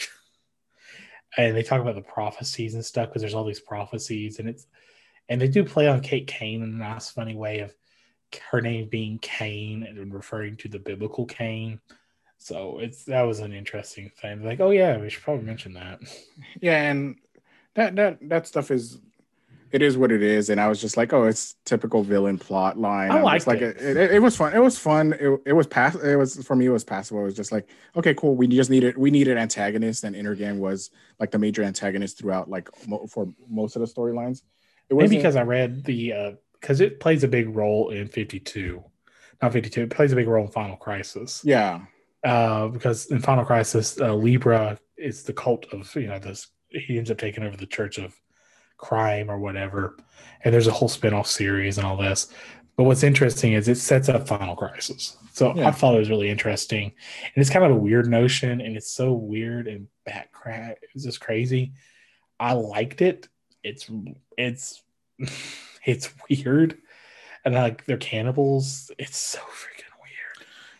and 1.38 1.56
they 1.56 1.64
talk 1.64 1.82
about 1.82 1.96
the 1.96 2.02
prophecies 2.02 2.74
and 2.74 2.86
stuff 2.86 3.10
because 3.10 3.22
there's 3.22 3.34
all 3.34 3.46
these 3.46 3.60
prophecies, 3.60 4.40
and 4.40 4.48
it's 4.48 4.68
and 5.30 5.42
they 5.42 5.48
do 5.48 5.64
play 5.64 5.88
on 5.88 6.02
Kate 6.02 6.28
Kane 6.28 6.64
in 6.64 6.70
a 6.70 6.78
nice, 6.78 7.10
funny 7.10 7.36
way 7.36 7.60
of 7.60 7.76
her 8.52 8.62
name 8.62 8.88
being 8.90 9.20
Cain 9.20 9.84
and 9.84 10.14
referring 10.14 10.58
to 10.58 10.68
the 10.68 10.80
biblical 10.80 11.26
Cain 11.26 11.80
so 12.38 12.80
it's 12.80 13.06
that 13.06 13.24
was 13.24 13.40
an 13.40 13.54
interesting 13.54 14.12
thing. 14.22 14.44
Like, 14.44 14.60
oh 14.60 14.70
yeah, 14.72 14.98
we 14.98 15.10
should 15.10 15.24
probably 15.24 15.46
mention 15.46 15.74
that. 15.74 16.00
Yeah, 16.62 16.82
and 16.82 17.18
that 17.76 17.96
that 17.96 18.18
that 18.30 18.48
stuff 18.48 18.72
is 18.72 19.00
it 19.72 19.82
is 19.82 19.98
what 19.98 20.12
it 20.12 20.24
is, 20.24 20.50
and 20.50 20.62
I 20.62 20.68
was 20.70 20.80
just 20.80 20.96
like, 20.96 21.12
oh, 21.12 21.26
it's 21.26 21.56
typical 21.66 22.02
villain 22.02 22.38
plot 22.38 22.78
line. 22.78 23.12
I 23.12 23.22
like 23.22 23.46
like 23.48 23.62
it. 23.62 23.78
It, 23.78 23.98
it. 23.98 24.12
it. 24.14 24.20
was 24.22 24.36
fun. 24.38 24.54
It 24.54 24.60
was 24.60 24.78
fun. 24.78 25.14
It, 25.14 25.42
it 25.46 25.54
was 25.54 25.68
pass. 25.68 25.96
It 25.96 26.16
was 26.16 26.44
for 26.46 26.56
me. 26.56 26.68
It 26.68 26.70
was 26.70 26.84
passable. 26.84 27.22
It 27.22 27.26
was 27.26 27.36
just 27.36 27.52
like, 27.52 27.70
okay, 27.96 28.14
cool. 28.14 28.36
We 28.36 28.48
just 28.48 28.70
needed 28.70 28.98
we 28.98 29.12
needed 29.12 29.38
antagonist, 29.38 30.04
and 30.04 30.16
Intergang 30.16 30.60
was 30.60 30.90
like 31.20 31.32
the 31.32 31.40
major 31.40 31.64
antagonist 31.64 32.18
throughout 32.18 32.50
like 32.50 32.70
mo- 32.88 33.08
for 33.08 33.28
most 33.50 33.76
of 33.76 33.82
the 33.82 33.88
storylines. 33.88 34.44
It 34.90 34.94
was 34.94 35.10
maybe 35.10 35.18
because 35.18 35.36
I 35.36 35.44
read 35.44 35.84
the 35.84 36.38
because 36.62 36.80
uh, 36.80 36.86
it 36.86 37.00
plays 37.00 37.24
a 37.24 37.28
big 37.28 37.54
role 37.54 37.90
in 37.90 38.08
Fifty 38.08 38.40
Two, 38.40 38.84
not 39.42 39.52
Fifty 39.52 39.70
Two. 39.70 39.84
It 39.84 39.90
plays 39.90 40.14
a 40.14 40.16
big 40.16 40.28
role 40.28 40.46
in 40.46 40.52
Final 40.52 40.78
Crisis. 40.78 41.42
Yeah, 41.44 41.82
uh, 42.28 42.68
because 42.68 43.06
in 43.06 43.20
Final 43.20 43.46
Crisis, 43.46 44.00
uh, 44.02 44.14
Libra 44.14 44.78
is 44.98 45.24
the 45.24 45.32
cult 45.32 45.66
of 45.72 45.96
you 45.96 46.08
know 46.08 46.20
this. 46.20 46.48
He 46.68 46.98
ends 46.98 47.10
up 47.10 47.18
taking 47.18 47.44
over 47.44 47.56
the 47.56 47.66
Church 47.66 47.98
of 47.98 48.14
Crime 48.78 49.32
or 49.32 49.40
whatever, 49.40 49.96
and 50.44 50.54
there's 50.54 50.68
a 50.68 50.74
whole 50.74 50.90
spin-off 50.90 51.28
series 51.28 51.78
and 51.78 51.88
all 51.88 51.96
this. 51.96 52.28
But 52.76 52.84
what's 52.84 53.04
interesting 53.04 53.54
is 53.54 53.70
it 53.70 53.76
sets 53.76 54.10
up 54.10 54.28
Final 54.28 54.58
Crisis. 54.58 55.16
So 55.32 55.56
yeah. 55.56 55.70
I 55.70 55.72
thought 55.72 55.96
it 55.96 56.00
was 56.00 56.10
really 56.10 56.30
interesting, 56.30 56.92
and 57.24 57.42
it's 57.42 57.50
kind 57.50 57.64
of 57.64 57.72
a 57.72 57.76
weird 57.76 58.10
notion, 58.10 58.60
and 58.60 58.76
it's 58.76 58.92
so 58.92 59.14
weird 59.14 59.70
and 59.70 59.88
back 60.06 60.34
crack. 60.34 60.80
It's 60.94 61.06
just 61.06 61.22
crazy. 61.22 61.72
I 62.42 62.54
liked 62.54 63.02
it. 63.02 63.30
It's 63.64 63.90
it's 64.38 64.84
it's 65.86 66.14
weird, 66.30 66.78
and 67.46 67.56
like 67.56 67.86
they're 67.86 67.96
cannibals. 67.96 68.92
It's 69.00 69.18
so 69.18 69.40
freaking 69.40 69.87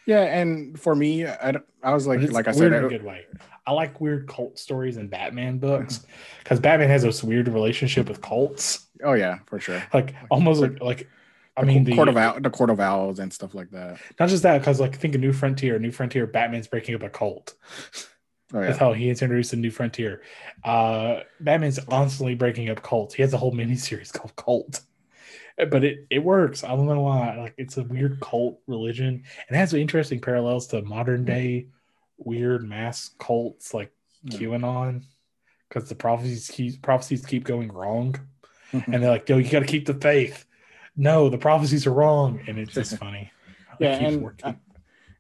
yeah, 0.08 0.22
and 0.22 0.80
for 0.80 0.96
me, 0.96 1.28
I, 1.28 1.54
I 1.84 1.94
was 1.94 2.08
like, 2.08 2.22
like 2.32 2.48
I 2.48 2.52
said, 2.54 2.72
in 2.72 2.86
a 2.86 2.90
good 2.90 3.04
way. 3.04 3.26
I 3.66 3.74
like 3.74 4.00
weird 4.00 4.28
cult 4.28 4.58
stories 4.58 4.96
in 4.96 5.10
Batman 5.10 5.58
books 5.58 6.06
because 6.40 6.62
Batman 6.62 6.88
has 6.90 7.04
this 7.04 7.22
weird 7.22 7.50
relationship 7.50 8.08
with 8.08 8.22
cults. 8.22 8.88
Oh 9.04 9.14
yeah, 9.14 9.40
for 9.48 9.60
sure. 9.60 9.84
Like 9.94 10.16
almost 10.32 10.62
like, 10.62 10.82
like 10.82 11.10
I 11.58 11.64
mean, 11.64 11.84
the 11.84 11.94
court 11.94 12.08
of 12.08 12.16
Owl, 12.16 12.40
the 12.40 12.50
court 12.50 12.70
of 12.70 12.80
owls 12.80 13.20
and 13.20 13.34
stuff 13.34 13.54
like 13.54 13.70
that. 13.72 14.00
Not 14.18 14.30
just 14.30 14.44
that, 14.44 14.60
because 14.60 14.80
like 14.80 14.98
think 14.98 15.14
of 15.14 15.20
New 15.20 15.34
Frontier. 15.34 15.78
New 15.78 15.92
Frontier, 15.92 16.26
Batman's 16.26 16.68
breaking 16.68 16.96
up 16.96 17.04
a 17.04 17.10
cult. 17.10 17.56
Oh, 18.54 18.62
yeah. 18.62 18.68
That's 18.68 18.78
how 18.78 18.94
he 18.94 19.10
introduced 19.10 19.52
a 19.52 19.58
New 19.58 19.72
Frontier. 19.72 20.22
Uh, 20.64 21.22
Batman's 21.42 21.80
constantly 21.80 22.36
breaking 22.36 22.70
up 22.70 22.82
cults. 22.82 23.14
He 23.14 23.22
has 23.22 23.34
a 23.34 23.38
whole 23.38 23.52
miniseries 23.52 24.14
called 24.18 24.34
Cult 24.38 24.82
but 25.58 25.84
it, 25.84 26.06
it 26.10 26.20
works. 26.20 26.64
I 26.64 26.70
don't 26.70 26.86
know 26.86 27.02
why. 27.02 27.36
Like 27.38 27.56
it's 27.58 27.78
a 27.78 27.84
weird 27.84 28.20
cult 28.20 28.60
religion 28.68 29.08
and 29.08 29.56
it 29.56 29.60
has 29.60 29.74
interesting 29.74 30.20
parallels 30.20 30.68
to 30.68 30.82
modern 30.82 31.26
day 31.26 31.68
weird 32.18 32.68
mass 32.68 33.12
cults 33.20 33.74
like 33.74 33.92
QAnon 34.28 35.04
because 35.68 35.90
the 35.90 35.96
prophecies 35.96 36.50
keep 36.50 36.82
prophecies 36.82 37.26
keep 37.26 37.44
going 37.44 37.72
wrong, 37.72 38.16
mm-hmm. 38.72 38.94
and 38.94 39.04
they're 39.04 39.12
like, 39.12 39.28
"Yo, 39.30 39.38
you 39.38 39.50
got 39.50 39.60
to 39.60 39.66
keep 39.66 39.86
the 39.86 39.94
faith." 39.94 40.46
No, 40.96 41.30
the 41.30 41.38
prophecies 41.38 41.86
are 41.86 41.94
wrong, 41.94 42.40
and 42.48 42.58
it's 42.58 42.74
just 42.74 42.98
funny. 43.00 43.32
yeah, 43.80 43.96
and, 43.96 44.32
uh, 44.44 44.54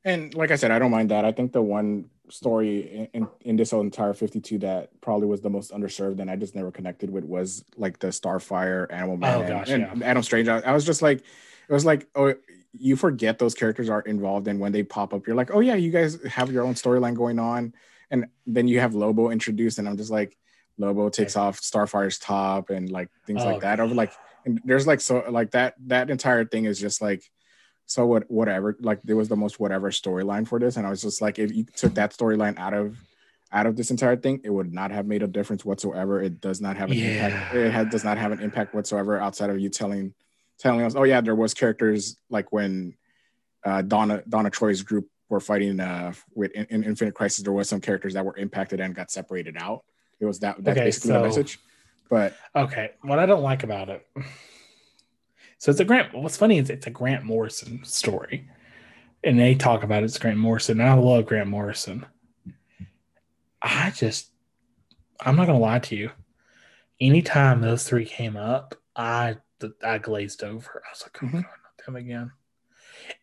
and 0.03 0.33
like 0.33 0.51
I 0.51 0.55
said, 0.55 0.71
I 0.71 0.79
don't 0.79 0.91
mind 0.91 1.11
that. 1.11 1.25
I 1.25 1.31
think 1.31 1.51
the 1.51 1.61
one 1.61 2.09
story 2.29 3.09
in, 3.13 3.27
in 3.41 3.55
this 3.55 3.71
entire 3.71 4.13
52 4.13 4.59
that 4.59 4.89
probably 5.01 5.27
was 5.27 5.41
the 5.41 5.49
most 5.49 5.71
underserved 5.71 6.19
and 6.19 6.29
I 6.29 6.35
just 6.35 6.55
never 6.55 6.71
connected 6.71 7.09
with 7.09 7.23
was 7.23 7.63
like 7.77 7.99
the 7.99 8.07
Starfire 8.07 8.91
Animal 8.91 9.15
oh, 9.15 9.17
Man 9.17 9.41
oh, 9.41 9.47
gosh, 9.47 9.69
and, 9.69 9.83
yeah. 9.83 9.91
and, 9.91 10.03
Adam 10.03 10.23
Strange. 10.23 10.47
I, 10.47 10.59
I, 10.59 10.73
was 10.73 10.85
just 10.85 11.01
like, 11.01 11.19
it 11.19 11.73
was 11.73 11.85
like, 11.85 12.07
oh, 12.15 12.33
you 12.73 12.95
forget 12.95 13.39
those 13.39 13.53
characters 13.53 13.89
are 13.89 14.01
involved, 14.01 14.47
and 14.47 14.59
when 14.59 14.71
they 14.71 14.83
pop 14.83 15.13
up, 15.13 15.25
you're 15.25 15.35
like, 15.35 15.51
oh 15.53 15.59
yeah, 15.59 15.75
you 15.75 15.91
guys 15.91 16.21
have 16.25 16.51
your 16.51 16.63
own 16.63 16.73
storyline 16.73 17.15
going 17.15 17.39
on, 17.39 17.73
and 18.11 18.27
then 18.45 18.67
you 18.67 18.79
have 18.79 18.93
Lobo 18.93 19.29
introduced, 19.29 19.79
and 19.79 19.87
I'm 19.87 19.97
just 19.97 20.11
like, 20.11 20.37
Lobo 20.77 21.09
takes 21.09 21.35
off 21.35 21.59
Starfire's 21.59 22.19
top 22.19 22.69
and 22.69 22.89
like 22.91 23.09
things 23.25 23.41
oh, 23.41 23.45
like 23.45 23.61
that. 23.61 23.79
Over 23.79 23.95
like, 23.95 24.13
and 24.45 24.61
there's 24.63 24.85
like 24.85 25.01
so 25.01 25.23
like 25.29 25.51
that 25.51 25.75
that 25.87 26.09
entire 26.09 26.45
thing 26.45 26.65
is 26.65 26.79
just 26.79 27.01
like 27.01 27.23
so 27.87 28.05
what 28.05 28.29
whatever 28.29 28.77
like 28.79 29.01
there 29.03 29.15
was 29.15 29.27
the 29.27 29.35
most 29.35 29.59
whatever 29.59 29.89
storyline 29.89 30.47
for 30.47 30.59
this 30.59 30.77
and 30.77 30.85
i 30.85 30.89
was 30.89 31.01
just 31.01 31.21
like 31.21 31.39
if 31.39 31.51
you 31.53 31.65
took 31.75 31.95
that 31.95 32.11
storyline 32.11 32.57
out 32.59 32.73
of 32.73 32.97
out 33.51 33.65
of 33.65 33.75
this 33.75 33.91
entire 33.91 34.15
thing, 34.15 34.41
it 34.43 34.49
would 34.49 34.73
not 34.73 34.91
have 34.91 35.05
made 35.05 35.23
a 35.23 35.27
difference 35.27 35.63
whatsoever. 35.63 36.21
It 36.21 36.41
does 36.41 36.59
not 36.59 36.77
have 36.77 36.91
an 36.91 36.97
yeah. 36.97 37.27
impact. 37.27 37.55
It 37.55 37.71
has, 37.71 37.87
does 37.87 38.03
not 38.03 38.17
have 38.17 38.31
an 38.31 38.41
impact 38.41 38.73
whatsoever 38.73 39.19
outside 39.19 39.49
of 39.49 39.59
you 39.59 39.69
telling 39.69 40.13
telling 40.57 40.81
us, 40.81 40.95
oh 40.95 41.03
yeah, 41.03 41.21
there 41.21 41.35
was 41.35 41.53
characters 41.53 42.17
like 42.29 42.51
when 42.51 42.95
uh, 43.63 43.81
Donna 43.83 44.23
Donna 44.27 44.49
Troy's 44.49 44.81
group 44.81 45.07
were 45.29 45.39
fighting 45.39 45.79
uh, 45.79 46.13
with 46.35 46.51
in, 46.51 46.65
in, 46.69 46.83
Infinite 46.83 47.13
Crisis. 47.13 47.43
There 47.43 47.53
was 47.53 47.69
some 47.69 47.81
characters 47.81 48.13
that 48.15 48.25
were 48.25 48.35
impacted 48.37 48.79
and 48.79 48.95
got 48.95 49.11
separated 49.11 49.55
out. 49.57 49.83
It 50.19 50.25
was 50.25 50.39
that 50.39 50.63
that's 50.63 50.77
okay, 50.77 50.87
basically 50.87 51.09
so, 51.09 51.13
the 51.13 51.27
message. 51.27 51.59
But 52.09 52.35
okay, 52.55 52.91
what 53.01 53.19
I 53.19 53.25
don't 53.25 53.43
like 53.43 53.63
about 53.63 53.89
it. 53.89 54.05
So 55.57 55.71
it's 55.71 55.79
a 55.79 55.85
Grant. 55.85 56.13
What's 56.13 56.37
funny 56.37 56.57
is 56.57 56.69
it's 56.69 56.87
a 56.87 56.91
Grant 56.91 57.23
Morrison 57.23 57.83
story, 57.83 58.49
and 59.23 59.39
they 59.39 59.55
talk 59.55 59.83
about 59.83 60.03
it's 60.03 60.17
Grant 60.17 60.37
Morrison. 60.37 60.79
And 60.79 60.89
I 60.89 60.93
love 60.93 61.25
Grant 61.25 61.49
Morrison. 61.49 62.05
I 63.61 63.91
just, 63.91 64.29
I'm 65.19 65.35
not 65.35 65.47
gonna 65.47 65.59
lie 65.59 65.79
to 65.79 65.95
you. 65.95 66.11
Anytime 66.99 67.61
those 67.61 67.83
three 67.87 68.05
came 68.05 68.37
up, 68.37 68.75
I 68.95 69.37
I 69.83 69.97
glazed 69.97 70.43
over. 70.43 70.83
I 70.85 70.91
was 70.91 71.03
like, 71.03 71.23
oh 71.23 71.25
mm-hmm. 71.25 71.37
god, 71.37 71.45
not 71.45 71.85
them 71.85 71.95
again. 71.95 72.31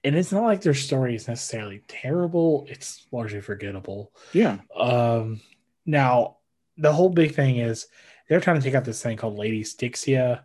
And 0.02 0.16
it's 0.16 0.32
not 0.32 0.44
like 0.44 0.62
their 0.62 0.74
story 0.74 1.15
is 1.15 1.28
necessarily 1.28 1.82
terrible. 1.89 2.66
It's 2.69 3.06
largely 3.12 3.40
forgettable. 3.40 4.12
Yeah. 4.32 4.59
Um. 4.77 5.40
Now, 5.86 6.39
the 6.78 6.93
whole 6.93 7.11
big 7.11 7.35
thing 7.35 7.56
is 7.59 7.86
they're 8.28 8.40
trying 8.40 8.56
to 8.56 8.62
take 8.62 8.74
out 8.74 8.85
this 8.85 9.02
thing 9.02 9.16
called 9.16 9.36
Lady 9.36 9.62
Styxia, 9.62 10.43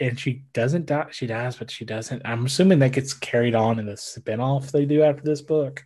and 0.00 0.18
she 0.18 0.44
doesn't 0.52 0.86
die. 0.86 1.06
She 1.10 1.26
dies, 1.26 1.56
but 1.56 1.70
she 1.70 1.84
doesn't. 1.84 2.22
I'm 2.24 2.46
assuming 2.46 2.80
that 2.80 2.92
gets 2.92 3.14
carried 3.14 3.54
on 3.54 3.78
in 3.78 3.86
the 3.86 3.92
spinoff 3.92 4.70
they 4.70 4.84
do 4.84 5.02
after 5.02 5.22
this 5.22 5.40
book. 5.40 5.84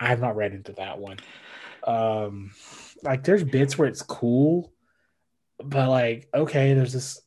I 0.00 0.08
have 0.08 0.20
not 0.20 0.36
read 0.36 0.52
into 0.52 0.72
that 0.72 0.98
one. 0.98 1.18
Um, 1.84 2.50
like 3.02 3.24
there's 3.24 3.44
bits 3.44 3.78
where 3.78 3.88
it's 3.88 4.02
cool, 4.02 4.72
but 5.62 5.88
like 5.88 6.28
okay, 6.34 6.74
there's 6.74 6.92
this. 6.92 7.20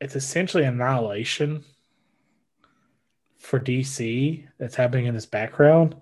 It's 0.00 0.16
essentially 0.16 0.64
annihilation 0.64 1.64
for 3.38 3.58
DC 3.60 4.46
that's 4.58 4.74
happening 4.74 5.06
in 5.06 5.14
this 5.14 5.26
background, 5.26 5.94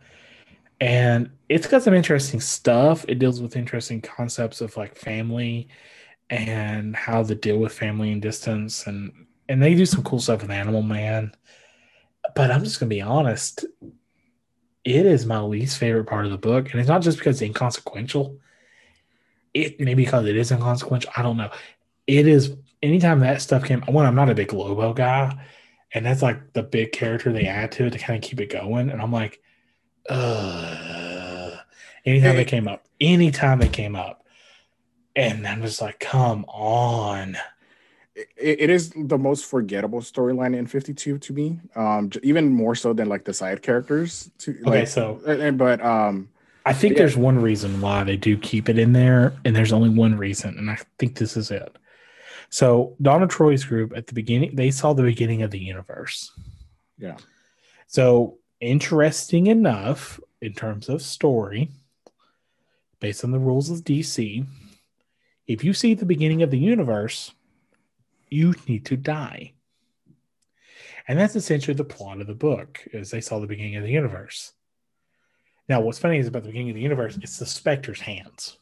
and 0.81 1.31
it's 1.48 1.66
got 1.66 1.82
some 1.82 1.94
interesting 1.94 2.40
stuff. 2.40 3.05
It 3.06 3.19
deals 3.19 3.40
with 3.40 3.56
interesting 3.56 4.01
concepts 4.01 4.61
of 4.61 4.77
like 4.77 4.97
family 4.97 5.69
and 6.31 6.97
how 6.97 7.23
to 7.23 7.35
deal 7.35 7.59
with 7.59 7.73
family 7.73 8.13
and 8.13 8.23
distance, 8.23 8.87
and 8.87 9.27
and 9.49 9.63
they 9.63 9.75
do 9.75 9.87
some 9.87 10.03
cool 10.03 10.21
stuff 10.21 10.43
with 10.43 10.51
Animal 10.51 10.83
Man. 10.83 11.33
But 12.35 12.51
I'm 12.51 12.65
just 12.65 12.81
gonna 12.81 12.89
be 12.89 13.03
honest, 13.03 13.65
it 14.85 15.07
is 15.07 15.27
my 15.27 15.41
least 15.41 15.79
favorite 15.79 16.07
part 16.07 16.25
of 16.25 16.31
the 16.31 16.39
book, 16.39 16.71
and 16.71 16.81
it's 16.81 16.89
not 16.89 17.03
just 17.03 17.19
because 17.19 17.41
it's 17.41 17.49
inconsequential. 17.49 18.39
It 19.53 19.81
maybe 19.81 20.05
because 20.05 20.27
it 20.27 20.37
is 20.37 20.51
inconsequential. 20.51 21.13
I 21.17 21.23
don't 21.23 21.37
know. 21.37 21.51
It 22.07 22.27
is 22.27 22.57
anytime 22.83 23.21
that 23.21 23.43
stuff 23.43 23.65
came. 23.65 23.83
When 23.83 24.07
I'm 24.07 24.15
not 24.15 24.31
a 24.31 24.35
big 24.35 24.53
Lobo 24.53 24.93
guy, 24.93 25.37
and 25.93 26.05
that's 26.05 26.23
like 26.23 26.53
the 26.53 26.63
big 26.63 26.93
character 26.93 27.33
they 27.33 27.47
add 27.47 27.73
to 27.73 27.87
it 27.87 27.91
to 27.91 27.99
kind 27.99 28.23
of 28.23 28.29
keep 28.29 28.41
it 28.41 28.51
going. 28.51 28.91
And 28.91 29.01
I'm 29.01 29.13
like, 29.13 29.41
uh, 30.11 31.57
anytime 32.05 32.37
they 32.37 32.45
came 32.45 32.69
up, 32.69 32.85
anytime 33.01 33.61
they 33.61 33.69
came 33.69 33.95
up, 33.95 34.24
and 35.16 35.47
I'm 35.47 35.62
just 35.62 35.81
like, 35.81 36.01
come 36.01 36.45
on. 36.47 37.36
It, 38.15 38.27
it 38.36 38.70
is 38.70 38.93
the 38.97 39.19
most 39.19 39.47
forgettable 39.47 40.01
storyline 40.01 40.57
in 40.57 40.66
52 40.66 41.19
to 41.19 41.32
me, 41.32 41.61
um, 41.74 42.11
even 42.23 42.53
more 42.53 42.74
so 42.74 42.93
than 42.93 43.09
like 43.09 43.24
the 43.24 43.35
side 43.35 43.62
characters. 43.62 44.31
To, 44.39 44.53
okay, 44.53 44.81
like, 44.81 44.89
so 44.89 45.20
but 45.53 45.85
um, 45.85 46.28
I 46.65 46.73
think 46.73 46.93
yeah. 46.93 47.01
there's 47.01 47.16
one 47.16 47.41
reason 47.41 47.81
why 47.81 48.05
they 48.05 48.16
do 48.16 48.36
keep 48.36 48.69
it 48.69 48.78
in 48.78 48.93
there, 48.93 49.35
and 49.45 49.55
there's 49.55 49.73
only 49.73 49.91
one 49.91 50.16
reason, 50.16 50.57
and 50.59 50.70
I 50.70 50.78
think 50.99 51.19
this 51.19 51.36
is 51.36 51.51
it. 51.51 51.77
So 52.51 52.95
Donna 53.03 53.27
Troy's 53.27 53.65
group 53.65 53.97
at 53.97 54.07
the 54.07 54.15
beginning, 54.15 54.55
they 54.55 54.70
saw 54.70 54.93
the 54.93 55.03
beginning 55.03 55.43
of 55.43 55.51
the 55.51 55.59
universe. 55.59 56.32
Yeah. 56.99 57.16
So 57.89 58.39
interesting 58.61 59.49
enough, 59.49 60.20
in 60.41 60.53
terms 60.53 60.89
of 60.89 61.03
story, 61.03 61.70
based 63.01 63.24
on 63.24 63.32
the 63.32 63.39
rules 63.39 63.70
of 63.70 63.78
DC, 63.81 64.47
if 65.47 65.62
you 65.62 65.73
see 65.75 65.95
the 65.95 66.07
beginning 66.07 66.43
of 66.43 66.51
the 66.51 66.59
universe, 66.59 67.33
you 68.31 68.55
need 68.66 68.87
to 68.87 68.97
die. 68.97 69.53
And 71.07 71.19
that's 71.19 71.37
essentially 71.37 71.75
the 71.75 71.85
plot 71.85 72.21
of 72.21 72.27
the 72.27 72.35
book, 72.35 72.81
is 72.93 73.11
they 73.11 73.21
saw 73.21 73.39
the 73.39 73.47
beginning 73.47 73.77
of 73.77 73.83
the 73.83 73.91
universe. 73.91 74.53
Now, 75.69 75.81
what's 75.81 75.99
funny 75.99 76.19
is 76.19 76.27
about 76.27 76.43
the 76.43 76.49
beginning 76.49 76.71
of 76.71 76.77
the 76.77 76.83
universe, 76.83 77.16
it's 77.21 77.39
the 77.39 77.47
Spectre's 77.47 78.01
hands. 78.01 78.59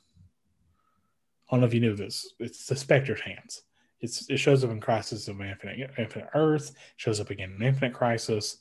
I 1.48 1.54
don't 1.54 1.60
know 1.60 1.66
if 1.66 1.74
you 1.74 1.80
knew 1.80 1.94
this. 1.94 2.32
It's 2.38 2.66
the 2.66 2.76
Spectre's 2.76 3.20
hands. 3.20 3.62
It's, 4.00 4.28
it 4.28 4.38
shows 4.38 4.64
up 4.64 4.70
in 4.70 4.80
Crisis 4.80 5.28
of 5.28 5.40
Infinite, 5.40 5.90
Infinite 5.96 6.28
Earth, 6.34 6.74
shows 6.96 7.20
up 7.20 7.30
again 7.30 7.54
in 7.56 7.62
Infinite 7.62 7.94
Crisis. 7.94 8.56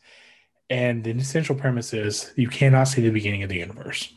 And 0.69 1.03
the 1.03 1.11
essential 1.11 1.55
premise 1.55 1.93
is 1.93 2.31
you 2.35 2.47
cannot 2.47 2.85
see 2.85 3.01
the 3.01 3.09
beginning 3.09 3.43
of 3.43 3.49
the 3.49 3.57
universe. 3.57 4.13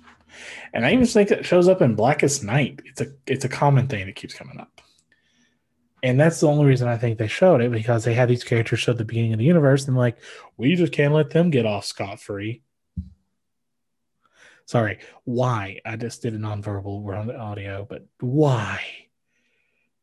And 0.72 0.84
I 0.84 0.92
even 0.92 1.06
think 1.06 1.30
it 1.30 1.44
shows 1.44 1.68
up 1.68 1.82
in 1.82 1.94
Blackest 1.94 2.44
Night. 2.44 2.80
It's 2.84 3.00
a 3.00 3.06
it's 3.26 3.44
a 3.44 3.48
common 3.48 3.88
thing 3.88 4.06
that 4.06 4.16
keeps 4.16 4.34
coming 4.34 4.58
up. 4.58 4.80
And 6.02 6.20
that's 6.20 6.40
the 6.40 6.48
only 6.48 6.66
reason 6.66 6.86
I 6.86 6.98
think 6.98 7.16
they 7.16 7.28
showed 7.28 7.62
it 7.62 7.72
because 7.72 8.04
they 8.04 8.12
had 8.12 8.28
these 8.28 8.44
characters 8.44 8.78
show 8.78 8.92
the 8.92 9.06
beginning 9.06 9.32
of 9.32 9.38
the 9.38 9.46
universe 9.46 9.88
and 9.88 9.96
like, 9.96 10.18
we 10.58 10.74
just 10.74 10.92
can't 10.92 11.14
let 11.14 11.30
them 11.30 11.48
get 11.48 11.64
off 11.64 11.86
scot 11.86 12.20
free. 12.20 12.62
Sorry, 14.66 14.98
why? 15.24 15.80
I 15.84 15.96
just 15.96 16.20
did 16.20 16.34
a 16.34 16.38
nonverbal. 16.38 17.00
We're 17.00 17.14
on 17.14 17.26
the 17.26 17.38
audio, 17.38 17.86
but 17.88 18.06
why? 18.20 18.82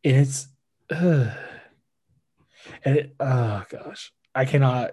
And 0.03 0.15
it's 0.15 0.47
uh, 0.89 1.31
and 2.83 2.97
it, 2.97 3.15
oh 3.19 3.63
gosh, 3.69 4.11
I 4.33 4.45
cannot. 4.45 4.91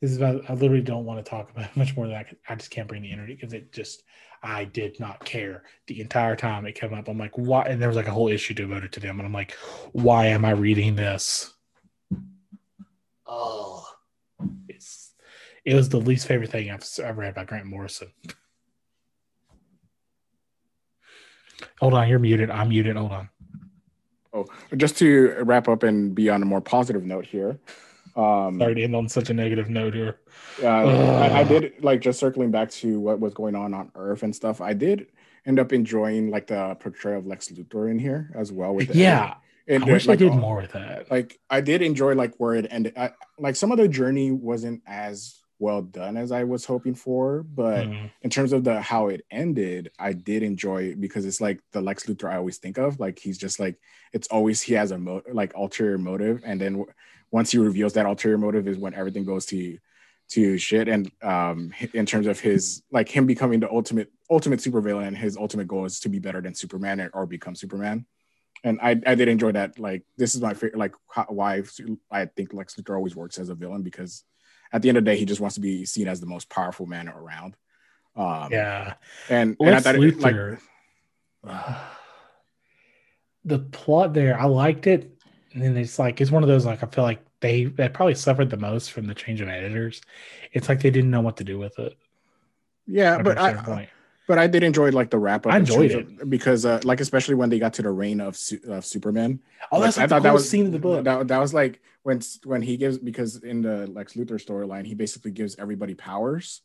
This 0.00 0.10
is 0.10 0.16
about. 0.16 0.48
I 0.48 0.54
literally 0.54 0.82
don't 0.82 1.04
want 1.04 1.24
to 1.24 1.28
talk 1.28 1.50
about 1.50 1.76
much 1.76 1.96
more 1.96 2.06
than 2.06 2.14
that. 2.14 2.36
I 2.48 2.54
just 2.56 2.70
can't 2.70 2.88
bring 2.88 3.02
the 3.02 3.12
energy 3.12 3.34
because 3.34 3.52
it 3.52 3.72
just. 3.72 4.02
I 4.42 4.64
did 4.64 5.00
not 5.00 5.24
care 5.24 5.62
the 5.86 6.00
entire 6.00 6.36
time 6.36 6.66
it 6.66 6.74
came 6.74 6.94
up. 6.94 7.08
I'm 7.08 7.18
like, 7.18 7.36
why? 7.36 7.64
And 7.64 7.80
there 7.80 7.88
was 7.88 7.96
like 7.96 8.08
a 8.08 8.12
whole 8.12 8.28
issue 8.28 8.54
devoted 8.54 8.92
to 8.92 9.00
them, 9.00 9.18
and 9.18 9.26
I'm 9.26 9.32
like, 9.32 9.52
why 9.92 10.26
am 10.26 10.44
I 10.44 10.50
reading 10.50 10.96
this? 10.96 11.54
Oh, 13.26 13.86
it's. 14.68 15.12
It 15.64 15.74
was 15.74 15.88
the 15.88 16.00
least 16.00 16.28
favorite 16.28 16.50
thing 16.50 16.70
I've 16.70 16.86
ever 17.02 17.22
read 17.22 17.34
by 17.34 17.44
Grant 17.44 17.66
Morrison. 17.66 18.12
Hold 21.80 21.94
on, 21.94 22.08
you're 22.08 22.18
muted. 22.18 22.50
I'm 22.50 22.68
muted. 22.68 22.96
Hold 22.96 23.12
on. 23.12 23.28
Oh, 24.32 24.46
just 24.76 24.98
to 24.98 25.34
wrap 25.42 25.66
up 25.66 25.82
and 25.82 26.14
be 26.14 26.30
on 26.30 26.42
a 26.42 26.46
more 26.46 26.60
positive 26.60 27.04
note 27.04 27.26
here. 27.26 27.58
Um, 28.16 28.58
Sorry 28.58 28.74
to 28.74 28.82
end 28.82 28.96
on 28.96 29.08
such 29.08 29.28
a 29.28 29.34
negative 29.34 29.68
note 29.68 29.94
here. 29.94 30.20
Uh, 30.62 30.68
I, 30.68 31.40
I, 31.40 31.44
did 31.44 31.74
like 31.84 32.00
just 32.00 32.18
circling 32.18 32.50
back 32.50 32.70
to 32.70 32.98
what 32.98 33.20
was 33.20 33.34
going 33.34 33.54
on 33.54 33.74
on 33.74 33.92
Earth 33.94 34.22
and 34.22 34.34
stuff. 34.34 34.62
I 34.62 34.72
did 34.72 35.08
end 35.44 35.58
up 35.58 35.72
enjoying 35.72 36.30
like 36.30 36.46
the 36.46 36.76
portrayal 36.80 37.18
of 37.18 37.26
Lex 37.26 37.48
Luthor 37.48 37.90
in 37.90 37.98
here 37.98 38.32
as 38.34 38.50
well. 38.50 38.74
With 38.74 38.94
yeah, 38.94 39.34
and, 39.68 39.84
I 39.84 39.92
wish 39.92 40.06
like, 40.06 40.18
I 40.18 40.24
did 40.24 40.32
more 40.32 40.56
with 40.56 40.72
that. 40.72 41.10
Like 41.10 41.38
I 41.50 41.60
did 41.60 41.82
enjoy 41.82 42.14
like 42.14 42.34
where 42.38 42.54
it 42.54 42.66
ended. 42.70 42.94
I, 42.96 43.12
like 43.38 43.54
some 43.54 43.70
of 43.70 43.76
the 43.76 43.86
journey 43.86 44.30
wasn't 44.30 44.82
as 44.86 45.38
well 45.58 45.82
done 45.82 46.16
as 46.16 46.32
I 46.32 46.44
was 46.44 46.64
hoping 46.64 46.94
for. 46.94 47.42
But 47.42 47.86
mm-hmm. 47.86 48.06
in 48.22 48.30
terms 48.30 48.52
of 48.52 48.64
the 48.64 48.80
how 48.80 49.08
it 49.08 49.24
ended, 49.30 49.90
I 49.98 50.12
did 50.12 50.42
enjoy 50.42 50.84
it 50.84 51.00
because 51.00 51.24
it's 51.24 51.40
like 51.40 51.60
the 51.72 51.80
Lex 51.80 52.04
Luthor 52.04 52.30
I 52.30 52.36
always 52.36 52.58
think 52.58 52.78
of. 52.78 53.00
Like 53.00 53.18
he's 53.18 53.38
just 53.38 53.60
like 53.60 53.78
it's 54.12 54.28
always 54.28 54.62
he 54.62 54.74
has 54.74 54.90
a 54.90 54.98
mo- 54.98 55.22
like 55.30 55.54
ulterior 55.54 55.98
motive, 55.98 56.42
and 56.44 56.60
then 56.60 56.84
once 57.30 57.50
he 57.50 57.58
reveals 57.58 57.94
that 57.94 58.06
ulterior 58.06 58.38
motive 58.38 58.68
is 58.68 58.78
when 58.78 58.94
everything 58.94 59.24
goes 59.24 59.46
to 59.46 59.78
to 60.28 60.58
shit. 60.58 60.88
And 60.88 61.10
um, 61.22 61.72
in 61.94 62.06
terms 62.06 62.26
of 62.26 62.40
his 62.40 62.82
like 62.90 63.08
him 63.08 63.26
becoming 63.26 63.60
the 63.60 63.70
ultimate 63.70 64.10
ultimate 64.30 64.60
supervillain, 64.60 65.16
his 65.16 65.36
ultimate 65.36 65.68
goal 65.68 65.84
is 65.84 66.00
to 66.00 66.08
be 66.08 66.18
better 66.18 66.40
than 66.40 66.54
Superman 66.54 67.10
or 67.12 67.26
become 67.26 67.54
Superman. 67.54 68.06
And 68.64 68.80
I, 68.80 69.00
I 69.06 69.14
did 69.14 69.28
enjoy 69.28 69.52
that. 69.52 69.78
Like 69.78 70.02
this 70.16 70.34
is 70.34 70.40
my 70.40 70.54
favorite. 70.54 70.78
Like 70.78 70.94
how, 71.10 71.26
why 71.28 71.62
I 72.10 72.24
think 72.26 72.52
Lex 72.52 72.74
Luthor 72.74 72.96
always 72.96 73.14
works 73.14 73.38
as 73.38 73.48
a 73.48 73.54
villain 73.54 73.82
because 73.82 74.24
at 74.72 74.82
the 74.82 74.88
end 74.88 74.98
of 74.98 75.04
the 75.04 75.10
day, 75.10 75.16
he 75.16 75.24
just 75.24 75.40
wants 75.40 75.54
to 75.54 75.60
be 75.60 75.84
seen 75.84 76.08
as 76.08 76.20
the 76.20 76.26
most 76.26 76.50
powerful 76.50 76.86
man 76.86 77.08
around. 77.08 77.56
Um, 78.16 78.48
yeah, 78.50 78.94
and, 79.28 79.56
and 79.60 79.74
I 79.74 79.80
thought 79.80 79.94
it, 79.96 80.18
like 80.18 80.58
the 83.44 83.58
plot 83.58 84.14
there, 84.14 84.38
I 84.40 84.46
liked 84.46 84.86
it, 84.86 85.15
and 85.56 85.64
then 85.64 85.76
it's 85.78 85.98
like 85.98 86.20
it's 86.20 86.30
one 86.30 86.42
of 86.42 86.50
those 86.50 86.66
like 86.66 86.82
I 86.82 86.86
feel 86.86 87.02
like 87.02 87.24
they 87.40 87.64
they 87.64 87.88
probably 87.88 88.14
suffered 88.14 88.50
the 88.50 88.58
most 88.58 88.92
from 88.92 89.06
the 89.06 89.14
change 89.14 89.40
of 89.40 89.48
editors. 89.48 90.02
It's 90.52 90.68
like 90.68 90.82
they 90.82 90.90
didn't 90.90 91.10
know 91.10 91.22
what 91.22 91.38
to 91.38 91.44
do 91.44 91.58
with 91.58 91.78
it. 91.78 91.96
Yeah, 92.86 93.22
but 93.22 93.38
I, 93.38 93.88
but 94.28 94.38
I 94.38 94.48
did 94.48 94.62
enjoy 94.62 94.90
like 94.90 95.08
the 95.08 95.18
wrap 95.18 95.46
up. 95.46 95.54
I 95.54 95.56
enjoyed 95.56 95.92
it 95.92 96.28
because 96.28 96.66
uh, 96.66 96.80
like 96.84 97.00
especially 97.00 97.36
when 97.36 97.48
they 97.48 97.58
got 97.58 97.72
to 97.74 97.82
the 97.82 97.90
reign 97.90 98.20
of, 98.20 98.38
of 98.68 98.84
Superman. 98.84 99.40
Oh, 99.72 99.80
that's 99.80 99.96
like, 99.96 100.04
I 100.04 100.06
thought 100.08 100.24
that 100.24 100.34
was 100.34 100.48
scene 100.48 100.66
in 100.66 100.72
the 100.72 100.78
book. 100.78 101.04
That, 101.04 101.26
that 101.28 101.38
was 101.38 101.54
like 101.54 101.80
when 102.02 102.20
when 102.44 102.60
he 102.60 102.76
gives 102.76 102.98
because 102.98 103.42
in 103.42 103.62
the 103.62 103.86
Lex 103.86 104.12
Luthor 104.12 104.32
storyline 104.32 104.86
he 104.86 104.94
basically 104.94 105.30
gives 105.30 105.56
everybody 105.58 105.94
powers. 105.94 106.60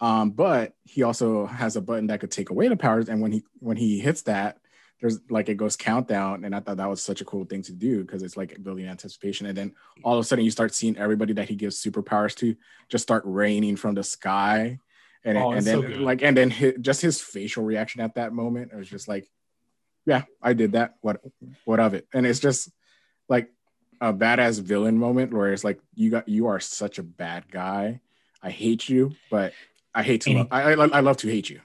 Um, 0.00 0.30
but 0.30 0.74
he 0.82 1.04
also 1.04 1.46
has 1.46 1.76
a 1.76 1.80
button 1.80 2.08
that 2.08 2.18
could 2.18 2.32
take 2.32 2.50
away 2.50 2.66
the 2.66 2.76
powers, 2.76 3.08
and 3.08 3.22
when 3.22 3.30
he 3.30 3.44
when 3.60 3.76
he 3.76 4.00
hits 4.00 4.22
that, 4.22 4.58
there's 5.04 5.20
like 5.28 5.50
it 5.50 5.58
goes 5.58 5.76
countdown, 5.76 6.46
and 6.46 6.56
I 6.56 6.60
thought 6.60 6.78
that 6.78 6.88
was 6.88 7.02
such 7.02 7.20
a 7.20 7.26
cool 7.26 7.44
thing 7.44 7.60
to 7.64 7.72
do 7.72 8.00
because 8.00 8.22
it's 8.22 8.38
like 8.38 8.62
building 8.62 8.86
anticipation, 8.86 9.46
and 9.46 9.54
then 9.54 9.74
all 10.02 10.14
of 10.14 10.20
a 10.20 10.24
sudden 10.24 10.46
you 10.46 10.50
start 10.50 10.74
seeing 10.74 10.96
everybody 10.96 11.34
that 11.34 11.46
he 11.46 11.56
gives 11.56 11.82
superpowers 11.82 12.34
to 12.36 12.56
just 12.88 13.02
start 13.02 13.22
raining 13.26 13.76
from 13.76 13.94
the 13.94 14.02
sky, 14.02 14.78
and 15.22 15.36
oh, 15.36 15.52
and 15.52 15.66
then 15.66 15.82
so 15.82 16.02
like 16.02 16.22
and 16.22 16.34
then 16.34 16.48
his, 16.48 16.76
just 16.80 17.02
his 17.02 17.20
facial 17.20 17.64
reaction 17.64 18.00
at 18.00 18.14
that 18.14 18.32
moment, 18.32 18.72
it 18.72 18.76
was 18.76 18.88
just 18.88 19.06
like, 19.06 19.30
yeah, 20.06 20.22
I 20.40 20.54
did 20.54 20.72
that. 20.72 20.94
What 21.02 21.20
what 21.66 21.80
of 21.80 21.92
it? 21.92 22.08
And 22.14 22.26
it's 22.26 22.40
just 22.40 22.70
like 23.28 23.50
a 24.00 24.10
badass 24.10 24.62
villain 24.62 24.96
moment 24.96 25.34
where 25.34 25.52
it's 25.52 25.64
like 25.64 25.80
you 25.94 26.12
got 26.12 26.30
you 26.30 26.46
are 26.46 26.60
such 26.60 26.98
a 26.98 27.02
bad 27.02 27.52
guy. 27.52 28.00
I 28.42 28.48
hate 28.48 28.88
you, 28.88 29.14
but 29.30 29.52
I 29.94 30.02
hate 30.02 30.22
to 30.22 30.32
love, 30.32 30.48
I, 30.50 30.72
I, 30.72 30.72
I 30.72 31.00
love 31.00 31.18
to 31.18 31.28
hate 31.28 31.50
you. 31.50 31.60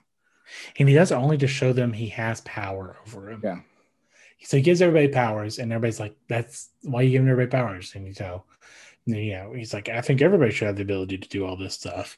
And 0.77 0.89
he 0.89 0.95
does 0.95 1.11
it 1.11 1.15
only 1.15 1.37
to 1.37 1.47
show 1.47 1.73
them 1.73 1.93
he 1.93 2.07
has 2.09 2.41
power 2.41 2.97
over 3.05 3.31
him. 3.31 3.41
Yeah. 3.43 3.59
So 4.41 4.57
he 4.57 4.63
gives 4.63 4.81
everybody 4.81 5.09
powers, 5.09 5.59
and 5.59 5.71
everybody's 5.71 5.99
like, 5.99 6.15
"That's 6.29 6.69
why 6.83 7.01
you 7.01 7.11
giving 7.11 7.27
everybody 7.27 7.57
powers." 7.57 7.93
And 7.95 8.07
you 8.07 8.13
know, 8.19 8.45
and 9.05 9.15
then, 9.15 9.21
you 9.23 9.33
know, 9.33 9.53
he's 9.53 9.73
like, 9.73 9.89
"I 9.89 10.01
think 10.01 10.21
everybody 10.21 10.51
should 10.51 10.67
have 10.67 10.77
the 10.77 10.83
ability 10.83 11.17
to 11.17 11.29
do 11.29 11.45
all 11.45 11.57
this 11.57 11.73
stuff." 11.73 12.17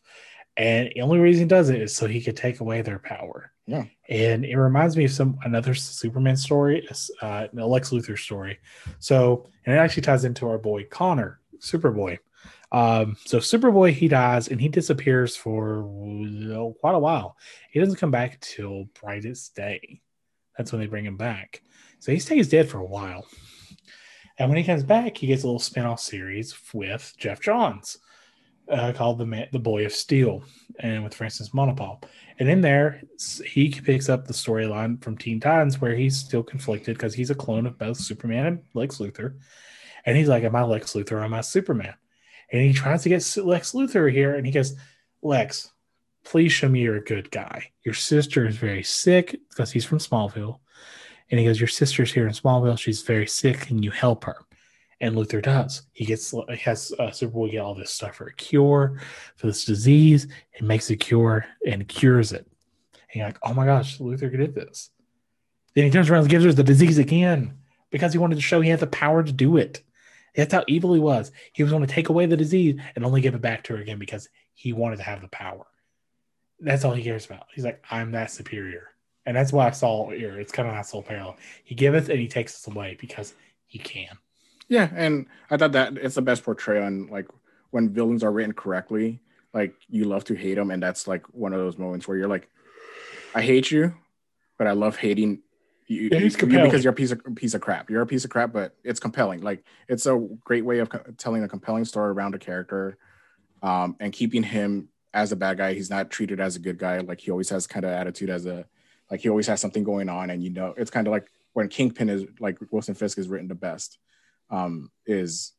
And 0.57 0.91
the 0.93 1.01
only 1.01 1.19
reason 1.19 1.43
he 1.43 1.47
does 1.47 1.69
it 1.69 1.81
is 1.81 1.95
so 1.95 2.07
he 2.07 2.21
could 2.21 2.35
take 2.35 2.59
away 2.59 2.81
their 2.81 2.99
power. 2.99 3.51
Yeah. 3.65 3.85
And 4.09 4.43
it 4.43 4.57
reminds 4.57 4.97
me 4.97 5.05
of 5.05 5.11
some 5.11 5.39
another 5.43 5.73
Superman 5.73 6.35
story, 6.35 6.87
uh, 7.21 7.47
Lex 7.53 7.91
Luthor 7.91 8.19
story. 8.19 8.59
So, 8.99 9.47
and 9.65 9.75
it 9.75 9.79
actually 9.79 10.03
ties 10.03 10.25
into 10.25 10.47
our 10.47 10.57
boy 10.57 10.85
Conner, 10.85 11.39
Superboy. 11.59 12.19
Um, 12.71 13.17
so 13.25 13.39
Superboy 13.39 13.91
he 13.91 14.07
dies 14.07 14.47
and 14.47 14.61
he 14.61 14.69
disappears 14.69 15.35
for 15.35 15.83
quite 16.79 16.95
a 16.95 16.99
while. 16.99 17.37
He 17.69 17.79
doesn't 17.79 17.97
come 17.97 18.11
back 18.11 18.39
till 18.39 18.85
Brightest 19.01 19.55
Day. 19.55 20.01
That's 20.57 20.71
when 20.71 20.81
they 20.81 20.87
bring 20.87 21.05
him 21.05 21.17
back. 21.17 21.61
So 21.99 22.11
he 22.11 22.19
stays 22.19 22.49
dead 22.49 22.69
for 22.69 22.79
a 22.79 22.85
while. 22.85 23.25
And 24.37 24.49
when 24.49 24.57
he 24.57 24.63
comes 24.63 24.83
back, 24.83 25.17
he 25.17 25.27
gets 25.27 25.43
a 25.43 25.47
little 25.47 25.59
spin-off 25.59 25.99
series 25.99 26.55
with 26.73 27.13
Geoff 27.17 27.41
Johns 27.41 27.97
uh, 28.69 28.93
called 28.93 29.17
the 29.17 29.25
Man, 29.25 29.47
the 29.51 29.59
Boy 29.59 29.85
of 29.85 29.91
Steel, 29.91 30.43
and 30.79 31.03
with 31.03 31.13
Francis 31.13 31.49
Manapul. 31.49 32.03
And 32.39 32.49
in 32.49 32.61
there, 32.61 33.03
he 33.45 33.69
picks 33.69 34.09
up 34.09 34.25
the 34.25 34.33
storyline 34.33 35.01
from 35.03 35.17
Teen 35.17 35.39
Titans 35.39 35.79
where 35.79 35.95
he's 35.95 36.17
still 36.17 36.41
conflicted 36.41 36.97
because 36.97 37.13
he's 37.13 37.29
a 37.29 37.35
clone 37.35 37.67
of 37.67 37.77
both 37.77 37.97
Superman 37.97 38.45
and 38.47 38.63
Lex 38.73 38.97
Luthor. 38.97 39.35
And 40.05 40.17
he's 40.17 40.29
like, 40.29 40.43
"Am 40.43 40.55
I 40.55 40.63
Lex 40.63 40.93
Luthor? 40.93 41.13
Or 41.13 41.23
am 41.23 41.33
I 41.33 41.41
Superman?" 41.41 41.93
And 42.51 42.61
he 42.61 42.73
tries 42.73 43.03
to 43.03 43.09
get 43.09 43.37
Lex 43.37 43.71
Luthor 43.71 44.11
here, 44.11 44.35
and 44.35 44.45
he 44.45 44.51
goes, 44.51 44.75
"Lex, 45.21 45.71
please 46.23 46.51
show 46.51 46.69
me 46.69 46.81
you're 46.81 46.97
a 46.97 47.03
good 47.03 47.31
guy. 47.31 47.71
Your 47.83 47.93
sister 47.93 48.45
is 48.45 48.57
very 48.57 48.83
sick 48.83 49.39
because 49.49 49.71
he's 49.71 49.85
from 49.85 49.99
Smallville." 49.99 50.59
And 51.29 51.39
he 51.39 51.45
goes, 51.45 51.59
"Your 51.59 51.67
sister's 51.67 52.11
here 52.11 52.27
in 52.27 52.33
Smallville. 52.33 52.77
She's 52.77 53.03
very 53.03 53.27
sick. 53.27 53.61
Can 53.61 53.81
you 53.81 53.91
help 53.91 54.25
her?" 54.25 54.37
and 55.01 55.15
Luthor 55.15 55.41
does. 55.41 55.81
He 55.91 56.05
gets 56.05 56.31
he 56.31 56.55
has 56.63 56.93
uh, 56.99 57.07
Superboy 57.07 57.51
get 57.51 57.59
all 57.59 57.75
this 57.75 57.91
stuff 57.91 58.15
for 58.15 58.27
a 58.27 58.33
cure 58.33 59.01
for 59.35 59.47
this 59.47 59.65
disease. 59.65 60.27
It 60.53 60.63
makes 60.63 60.89
a 60.91 60.95
cure 60.95 61.45
and 61.67 61.87
cures 61.87 62.31
it. 62.31 62.47
And 63.11 63.19
you're 63.19 63.25
like, 63.25 63.39
oh 63.43 63.53
my 63.53 63.65
gosh, 63.65 63.97
Luthor 63.97 64.31
did 64.31 64.55
this. 64.55 64.91
Then 65.73 65.85
he 65.85 65.89
turns 65.89 66.09
around 66.09 66.21
and 66.21 66.29
gives 66.29 66.45
her 66.45 66.53
the 66.53 66.63
disease 66.63 66.99
again 66.99 67.57
because 67.89 68.13
he 68.13 68.19
wanted 68.19 68.35
to 68.35 68.41
show 68.41 68.61
he 68.61 68.69
had 68.69 68.79
the 68.79 68.87
power 68.87 69.23
to 69.23 69.31
do 69.31 69.57
it. 69.57 69.81
That's 70.35 70.53
how 70.53 70.63
evil 70.67 70.93
he 70.93 70.99
was. 70.99 71.31
He 71.53 71.63
was 71.63 71.71
going 71.71 71.85
to 71.85 71.93
take 71.93 72.09
away 72.09 72.25
the 72.25 72.37
disease 72.37 72.79
and 72.95 73.05
only 73.05 73.21
give 73.21 73.35
it 73.35 73.41
back 73.41 73.63
to 73.65 73.75
her 73.75 73.81
again 73.81 73.99
because 73.99 74.29
he 74.53 74.73
wanted 74.73 74.97
to 74.97 75.03
have 75.03 75.21
the 75.21 75.27
power. 75.27 75.65
That's 76.59 76.85
all 76.85 76.93
he 76.93 77.03
cares 77.03 77.25
about. 77.25 77.47
He's 77.53 77.65
like, 77.65 77.83
I'm 77.89 78.11
that 78.11 78.31
superior. 78.31 78.89
And 79.25 79.35
that's 79.35 79.51
why 79.51 79.67
I 79.67 79.71
saw 79.71 80.09
here. 80.09 80.39
It's 80.39 80.51
kind 80.51 80.67
of 80.67 80.75
that 80.75 80.85
soul 80.85 81.03
parallel. 81.03 81.37
He 81.63 81.75
giveth 81.75 82.09
and 82.09 82.19
he 82.19 82.27
takes 82.27 82.55
us 82.55 82.67
away 82.67 82.97
because 82.99 83.33
he 83.65 83.79
can. 83.79 84.17
Yeah, 84.67 84.89
and 84.95 85.25
I 85.49 85.57
thought 85.57 85.73
that 85.73 85.97
it's 85.97 86.15
the 86.15 86.21
best 86.21 86.43
portrayal 86.43 86.85
on 86.85 87.07
like 87.07 87.27
when 87.71 87.89
villains 87.89 88.23
are 88.23 88.31
written 88.31 88.53
correctly. 88.53 89.19
Like 89.53 89.75
you 89.89 90.05
love 90.05 90.23
to 90.25 90.33
hate 90.33 90.55
them, 90.55 90.71
and 90.71 90.81
that's 90.81 91.07
like 91.07 91.25
one 91.33 91.51
of 91.51 91.59
those 91.59 91.77
moments 91.77 92.07
where 92.07 92.17
you're 92.17 92.29
like, 92.29 92.47
I 93.35 93.41
hate 93.41 93.69
you, 93.69 93.93
but 94.57 94.67
I 94.67 94.71
love 94.71 94.95
hating 94.95 95.41
you, 95.91 96.09
you, 96.11 96.19
you 96.21 96.63
because 96.63 96.83
you're 96.83 96.93
a 96.93 96.95
piece 96.95 97.11
of 97.11 97.21
piece 97.35 97.53
of 97.53 97.61
crap. 97.61 97.89
You're 97.89 98.01
a 98.01 98.07
piece 98.07 98.23
of 98.23 98.29
crap, 98.29 98.53
but 98.53 98.75
it's 98.83 98.99
compelling. 98.99 99.41
Like 99.41 99.65
it's 99.89 100.05
a 100.05 100.17
great 100.43 100.63
way 100.63 100.79
of 100.79 100.89
co- 100.89 101.03
telling 101.17 101.43
a 101.43 101.47
compelling 101.47 101.85
story 101.85 102.11
around 102.11 102.33
a 102.33 102.39
character, 102.39 102.97
um, 103.61 103.95
and 103.99 104.13
keeping 104.13 104.43
him 104.43 104.89
as 105.13 105.31
a 105.31 105.35
bad 105.35 105.57
guy. 105.57 105.73
He's 105.73 105.89
not 105.89 106.09
treated 106.09 106.39
as 106.39 106.55
a 106.55 106.59
good 106.59 106.77
guy. 106.77 106.99
Like 106.99 107.19
he 107.19 107.31
always 107.31 107.49
has 107.49 107.67
kind 107.67 107.83
of 107.83 107.91
attitude 107.91 108.29
as 108.29 108.45
a 108.45 108.65
like 109.09 109.19
he 109.19 109.29
always 109.29 109.47
has 109.47 109.59
something 109.59 109.83
going 109.83 110.07
on, 110.07 110.29
and 110.29 110.41
you 110.41 110.49
know 110.49 110.73
it's 110.77 110.91
kind 110.91 111.07
of 111.07 111.11
like 111.11 111.27
when 111.53 111.67
Kingpin 111.67 112.09
is 112.09 112.25
like 112.39 112.57
Wilson 112.71 112.95
Fisk 112.95 113.17
is 113.17 113.27
written 113.27 113.49
the 113.49 113.55
best 113.55 113.97
um, 114.49 114.91
is 115.05 115.53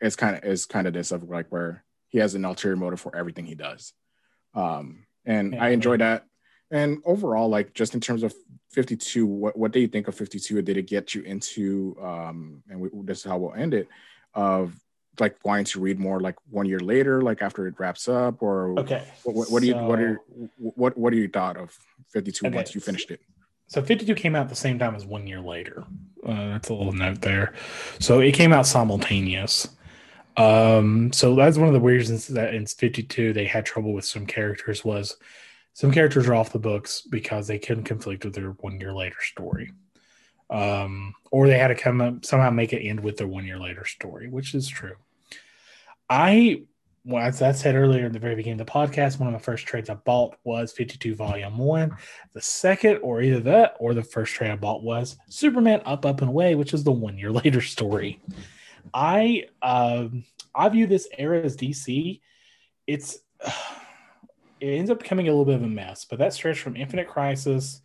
is 0.00 0.16
kind 0.16 0.36
of 0.36 0.44
is 0.44 0.66
kind 0.66 0.86
of 0.86 0.92
this 0.92 1.10
of 1.10 1.24
like 1.24 1.46
where 1.48 1.84
he 2.08 2.18
has 2.18 2.34
an 2.34 2.44
ulterior 2.44 2.76
motive 2.76 3.00
for 3.00 3.14
everything 3.16 3.46
he 3.46 3.54
does. 3.54 3.92
Um, 4.54 5.06
and 5.24 5.54
yeah, 5.54 5.64
I 5.64 5.68
enjoy 5.70 5.96
that. 5.98 6.24
And 6.70 6.98
overall, 7.04 7.48
like 7.48 7.74
just 7.74 7.94
in 7.94 8.00
terms 8.00 8.22
of 8.22 8.34
52, 8.70 9.26
what, 9.26 9.56
what 9.56 9.72
do 9.72 9.80
you 9.80 9.88
think 9.88 10.08
of 10.08 10.14
52? 10.14 10.62
Did 10.62 10.76
it 10.76 10.86
get 10.86 11.14
you 11.14 11.22
into, 11.22 11.96
um, 12.02 12.62
and 12.68 12.80
we, 12.80 12.90
this 13.04 13.18
is 13.18 13.24
how 13.24 13.38
we'll 13.38 13.54
end 13.54 13.74
it, 13.74 13.88
of 14.34 14.74
like 15.20 15.36
wanting 15.44 15.64
to 15.64 15.80
read 15.80 15.98
more 15.98 16.20
like 16.20 16.36
one 16.50 16.66
year 16.66 16.80
later, 16.80 17.22
like 17.22 17.40
after 17.42 17.66
it 17.66 17.74
wraps 17.78 18.08
up, 18.08 18.42
or 18.42 18.78
okay? 18.80 19.04
What, 19.22 19.34
what, 19.34 19.50
what 19.50 19.60
so, 19.60 19.60
do 19.60 19.66
you 19.66 19.76
what 19.76 20.00
are 20.00 20.20
what 20.58 20.98
what 20.98 21.12
are 21.12 21.16
you 21.16 21.28
thought 21.28 21.56
of 21.56 21.76
52 22.08 22.46
okay. 22.46 22.56
once 22.56 22.74
you 22.74 22.80
finished 22.80 23.10
it? 23.10 23.20
So 23.68 23.82
52 23.82 24.14
came 24.14 24.36
out 24.36 24.42
at 24.42 24.48
the 24.48 24.54
same 24.54 24.78
time 24.78 24.94
as 24.94 25.04
one 25.04 25.26
year 25.26 25.40
later. 25.40 25.84
Uh, 26.24 26.50
that's 26.50 26.68
a 26.68 26.74
little 26.74 26.92
note 26.92 27.22
there. 27.22 27.52
So 27.98 28.20
it 28.20 28.32
came 28.32 28.52
out 28.52 28.66
simultaneous. 28.66 29.68
Um, 30.36 31.12
so 31.12 31.34
that's 31.34 31.56
one 31.56 31.66
of 31.66 31.74
the 31.74 31.80
reasons 31.80 32.28
that 32.28 32.54
in 32.54 32.66
52 32.66 33.32
they 33.32 33.46
had 33.46 33.64
trouble 33.64 33.92
with 33.92 34.04
some 34.04 34.26
characters 34.26 34.84
was 34.84 35.16
some 35.76 35.92
characters 35.92 36.26
are 36.26 36.34
off 36.34 36.54
the 36.54 36.58
books 36.58 37.02
because 37.02 37.46
they 37.46 37.58
couldn't 37.58 37.84
conflict 37.84 38.24
with 38.24 38.34
their 38.34 38.52
one 38.52 38.80
year 38.80 38.94
later 38.94 39.20
story. 39.20 39.72
Um, 40.48 41.12
or 41.30 41.48
they 41.48 41.58
had 41.58 41.68
to 41.68 41.74
come 41.74 42.00
up 42.00 42.24
somehow 42.24 42.48
make 42.48 42.72
it 42.72 42.80
end 42.80 43.00
with 43.00 43.18
their 43.18 43.26
one 43.26 43.44
year 43.44 43.58
later 43.58 43.84
story, 43.84 44.26
which 44.26 44.54
is 44.54 44.66
true. 44.68 44.94
I 46.08 46.62
as 47.14 47.42
I 47.42 47.52
said 47.52 47.74
earlier 47.74 48.06
in 48.06 48.12
the 48.12 48.18
very 48.18 48.36
beginning 48.36 48.58
of 48.58 48.66
the 48.66 48.72
podcast, 48.72 49.20
one 49.20 49.28
of 49.28 49.38
the 49.38 49.44
first 49.44 49.66
trades 49.66 49.90
I 49.90 49.94
bought 49.96 50.38
was 50.44 50.72
52 50.72 51.14
Volume 51.14 51.58
1. 51.58 51.94
The 52.32 52.40
second, 52.40 53.00
or 53.02 53.20
either 53.20 53.40
that 53.40 53.76
or 53.78 53.92
the 53.92 54.02
first 54.02 54.32
trade 54.32 54.52
I 54.52 54.56
bought 54.56 54.82
was 54.82 55.18
Superman 55.28 55.82
Up, 55.84 56.06
Up, 56.06 56.22
and 56.22 56.30
Away, 56.30 56.54
which 56.54 56.72
is 56.72 56.84
the 56.84 56.90
one 56.90 57.18
year 57.18 57.32
later 57.44 57.60
story. 57.60 58.22
I 58.94 59.44
um, 59.60 60.24
I 60.54 60.70
view 60.70 60.86
this 60.86 61.06
era 61.18 61.42
as 61.42 61.54
DC. 61.54 62.22
It's 62.86 63.18
it 64.60 64.66
ends 64.66 64.90
up 64.90 65.00
becoming 65.00 65.28
a 65.28 65.30
little 65.30 65.44
bit 65.44 65.56
of 65.56 65.62
a 65.62 65.68
mess, 65.68 66.04
but 66.04 66.18
that 66.18 66.32
stretch 66.32 66.60
from 66.60 66.76
Infinite 66.76 67.08
Crisis 67.08 67.82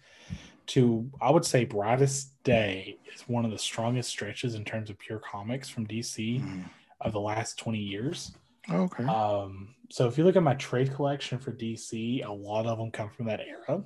to 0.67 1.09
I 1.21 1.31
would 1.31 1.45
say 1.45 1.65
Brightest 1.65 2.41
Day 2.43 2.97
is 3.13 3.21
one 3.21 3.45
of 3.45 3.51
the 3.51 3.57
strongest 3.57 4.09
stretches 4.09 4.55
in 4.55 4.63
terms 4.63 4.89
of 4.89 4.97
pure 4.97 5.19
comics 5.19 5.69
from 5.69 5.87
DC 5.87 6.41
mm. 6.41 6.63
of 7.01 7.13
the 7.13 7.19
last 7.19 7.57
20 7.57 7.77
years. 7.77 8.31
Okay. 8.69 9.03
Um, 9.03 9.75
so 9.89 10.07
if 10.07 10.17
you 10.17 10.23
look 10.23 10.35
at 10.35 10.43
my 10.43 10.53
trade 10.53 10.93
collection 10.93 11.39
for 11.39 11.51
DC, 11.51 12.25
a 12.25 12.31
lot 12.31 12.65
of 12.65 12.77
them 12.77 12.91
come 12.91 13.09
from 13.09 13.25
that 13.25 13.41
era. 13.41 13.83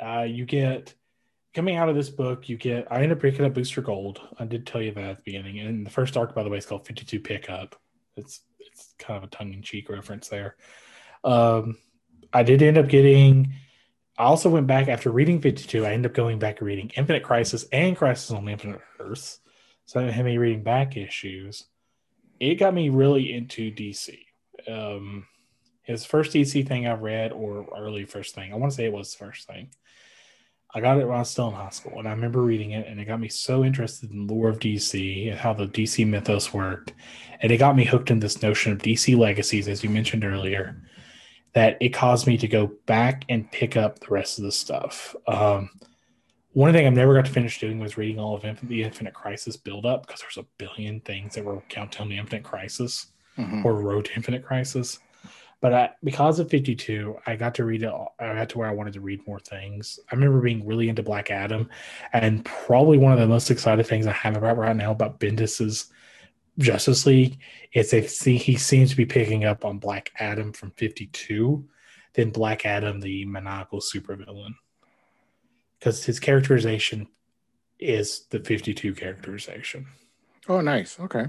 Uh, 0.00 0.22
you 0.22 0.44
get 0.44 0.94
coming 1.54 1.76
out 1.76 1.88
of 1.88 1.96
this 1.96 2.10
book, 2.10 2.48
you 2.48 2.56
get 2.56 2.86
I 2.90 2.96
ended 2.96 3.12
up 3.12 3.20
picking 3.20 3.44
up 3.44 3.54
Booster 3.54 3.82
Gold. 3.82 4.20
I 4.38 4.44
did 4.44 4.66
tell 4.66 4.80
you 4.80 4.92
that 4.92 5.04
at 5.04 5.16
the 5.16 5.22
beginning. 5.24 5.60
And 5.60 5.86
the 5.86 5.90
first 5.90 6.16
arc, 6.16 6.34
by 6.34 6.42
the 6.42 6.50
way, 6.50 6.58
is 6.58 6.66
called 6.66 6.86
52 6.86 7.20
Pickup. 7.20 7.76
It's 8.16 8.40
it's 8.58 8.94
kind 8.98 9.16
of 9.16 9.24
a 9.24 9.32
tongue-in-cheek 9.34 9.88
reference 9.88 10.28
there. 10.28 10.56
Um, 11.24 11.78
I 12.32 12.42
did 12.42 12.62
end 12.62 12.78
up 12.78 12.88
getting 12.88 13.54
I 14.18 14.24
also 14.24 14.50
went 14.50 14.66
back 14.66 14.88
after 14.88 15.10
reading 15.10 15.40
52. 15.40 15.86
I 15.86 15.92
ended 15.92 16.10
up 16.10 16.14
going 16.14 16.38
back 16.38 16.60
and 16.60 16.66
reading 16.66 16.90
Infinite 16.96 17.22
Crisis 17.22 17.64
and 17.72 17.96
Crisis 17.96 18.30
on 18.30 18.48
Infinite 18.48 18.80
Earths. 19.00 19.40
So 19.86 20.00
I 20.00 20.10
had 20.10 20.24
me 20.24 20.38
reading 20.38 20.62
back 20.62 20.96
issues 20.96 21.64
it 22.42 22.56
got 22.56 22.74
me 22.74 22.88
really 22.88 23.32
into 23.32 23.70
DC. 23.70 24.18
Um, 24.68 25.26
his 25.84 26.04
first 26.04 26.32
DC 26.32 26.66
thing 26.66 26.88
I 26.88 26.94
read, 26.94 27.30
or 27.30 27.68
early 27.78 28.04
first 28.04 28.34
thing, 28.34 28.52
I 28.52 28.56
want 28.56 28.72
to 28.72 28.76
say 28.76 28.84
it 28.84 28.92
was 28.92 29.12
the 29.12 29.24
first 29.24 29.46
thing. 29.46 29.68
I 30.74 30.80
got 30.80 30.98
it 30.98 31.06
when 31.06 31.14
I 31.14 31.20
was 31.20 31.30
still 31.30 31.48
in 31.48 31.54
high 31.54 31.70
school, 31.70 32.00
and 32.00 32.08
I 32.08 32.10
remember 32.10 32.42
reading 32.42 32.72
it, 32.72 32.88
and 32.88 32.98
it 32.98 33.04
got 33.04 33.20
me 33.20 33.28
so 33.28 33.62
interested 33.62 34.10
in 34.10 34.26
lore 34.26 34.48
of 34.48 34.58
DC 34.58 35.30
and 35.30 35.38
how 35.38 35.52
the 35.52 35.68
DC 35.68 36.04
mythos 36.04 36.52
worked, 36.52 36.94
and 37.40 37.52
it 37.52 37.58
got 37.58 37.76
me 37.76 37.84
hooked 37.84 38.10
in 38.10 38.18
this 38.18 38.42
notion 38.42 38.72
of 38.72 38.78
DC 38.78 39.16
legacies, 39.16 39.68
as 39.68 39.84
you 39.84 39.90
mentioned 39.90 40.24
earlier, 40.24 40.82
that 41.54 41.76
it 41.80 41.90
caused 41.90 42.26
me 42.26 42.38
to 42.38 42.48
go 42.48 42.72
back 42.86 43.24
and 43.28 43.50
pick 43.50 43.76
up 43.76 44.00
the 44.00 44.08
rest 44.08 44.38
of 44.38 44.44
the 44.44 44.52
stuff. 44.52 45.14
Um, 45.26 45.70
one 46.52 46.72
thing 46.72 46.86
I've 46.86 46.92
never 46.92 47.14
got 47.14 47.26
to 47.26 47.32
finish 47.32 47.60
doing 47.60 47.78
was 47.78 47.96
reading 47.96 48.18
all 48.18 48.34
of 48.34 48.42
the 48.42 48.82
Infinite 48.82 49.14
Crisis 49.14 49.56
build 49.56 49.86
up 49.86 50.06
because 50.06 50.20
there's 50.20 50.36
a 50.36 50.48
billion 50.58 51.00
things 51.00 51.34
that 51.34 51.44
were 51.44 51.62
countdown 51.68 52.10
to 52.10 52.16
Infinite 52.16 52.44
Crisis 52.44 53.06
mm-hmm. 53.38 53.64
or 53.64 53.74
Road 53.74 54.06
to 54.06 54.14
Infinite 54.14 54.44
Crisis. 54.44 54.98
But 55.60 55.72
I, 55.72 55.90
because 56.02 56.40
of 56.40 56.50
52, 56.50 57.16
I 57.24 57.36
got 57.36 57.54
to 57.54 57.64
read 57.64 57.84
it. 57.84 57.92
I 58.18 58.34
got 58.34 58.48
to 58.50 58.58
where 58.58 58.68
I 58.68 58.74
wanted 58.74 58.94
to 58.94 59.00
read 59.00 59.26
more 59.26 59.38
things. 59.38 60.00
I 60.10 60.14
remember 60.16 60.40
being 60.40 60.66
really 60.66 60.88
into 60.88 61.04
Black 61.04 61.30
Adam, 61.30 61.70
and 62.12 62.44
probably 62.44 62.98
one 62.98 63.12
of 63.12 63.20
the 63.20 63.28
most 63.28 63.50
excited 63.50 63.86
things 63.86 64.06
I 64.06 64.12
have 64.12 64.36
about 64.36 64.58
right 64.58 64.74
now 64.74 64.90
about 64.90 65.20
Bendis's 65.20 65.86
Justice 66.58 67.06
League 67.06 67.38
is 67.72 67.90
see 67.90 68.36
he 68.36 68.56
seems 68.56 68.90
to 68.90 68.96
be 68.96 69.06
picking 69.06 69.44
up 69.44 69.64
on 69.64 69.78
Black 69.78 70.10
Adam 70.18 70.52
from 70.52 70.70
52, 70.72 71.64
then 72.14 72.30
Black 72.30 72.66
Adam, 72.66 73.00
the 73.00 73.24
maniacal 73.24 73.80
supervillain, 73.80 74.54
because 75.78 76.04
his 76.04 76.20
characterization 76.20 77.08
is 77.78 78.26
the 78.30 78.40
52 78.40 78.94
characterization. 78.94 79.86
Oh, 80.48 80.60
nice. 80.60 80.98
Okay. 81.00 81.26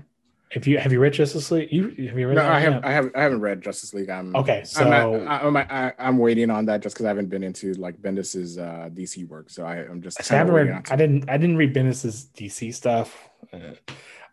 Have 0.54 0.68
you 0.68 0.78
have 0.78 0.92
you 0.92 1.00
read 1.00 1.14
Justice 1.14 1.50
League? 1.50 1.72
You 1.72 1.90
have 2.10 2.20
you 2.20 2.28
read? 2.28 2.36
No, 2.36 2.48
I 2.48 2.60
have. 2.60 2.86
I 2.86 2.92
have. 2.92 3.10
I 3.16 3.24
haven't 3.24 3.42
read 3.42 3.64
Justice 3.64 3.92
League. 3.92 4.12
I'm 4.12 4.36
okay. 4.36 4.64
So 4.64 4.84
I'm, 4.84 5.28
I'm, 5.28 5.58
I, 5.58 5.94
am 5.98 6.20
waiting 6.20 6.52
on 6.52 6.66
that 6.68 6.82
just 6.82 6.94
because 6.94 7.06
I 7.06 7.08
haven't 7.08 7.30
been 7.30 7.42
into 7.42 7.74
like 7.74 8.00
Bendis's 8.00 8.60
uh, 8.60 8.90
DC 8.94 9.28
work. 9.28 9.50
So 9.50 9.66
I, 9.66 9.78
am 9.78 10.00
just. 10.00 10.32
I 10.32 10.36
haven't 10.36 10.54
read. 10.54 10.86
I 10.92 10.96
didn't. 10.96 11.28
I 11.28 11.38
didn't 11.38 11.58
read 11.58 11.74
Bendis's 11.74 12.30
DC 12.38 12.72
stuff, 12.76 13.30
uh, 13.52 13.58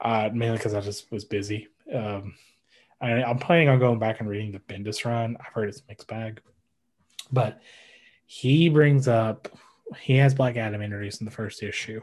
mainly 0.04 0.56
because 0.56 0.74
I 0.74 0.80
just 0.80 1.10
was 1.10 1.24
busy. 1.24 1.68
Um, 1.92 2.34
I, 3.00 3.22
am 3.22 3.38
planning 3.38 3.68
on 3.68 3.78
going 3.78 3.98
back 3.98 4.20
and 4.20 4.28
reading 4.28 4.52
the 4.52 4.60
Bendis 4.60 5.04
run. 5.04 5.36
I've 5.40 5.52
heard 5.52 5.68
it's 5.68 5.82
mixed 5.88 6.08
bag, 6.08 6.40
but 7.32 7.60
he 8.26 8.68
brings 8.68 9.08
up 9.08 9.48
he 9.98 10.16
has 10.16 10.34
Black 10.34 10.56
Adam 10.56 10.82
introduced 10.82 11.20
in 11.20 11.24
the 11.24 11.32
first 11.32 11.64
issue 11.64 12.00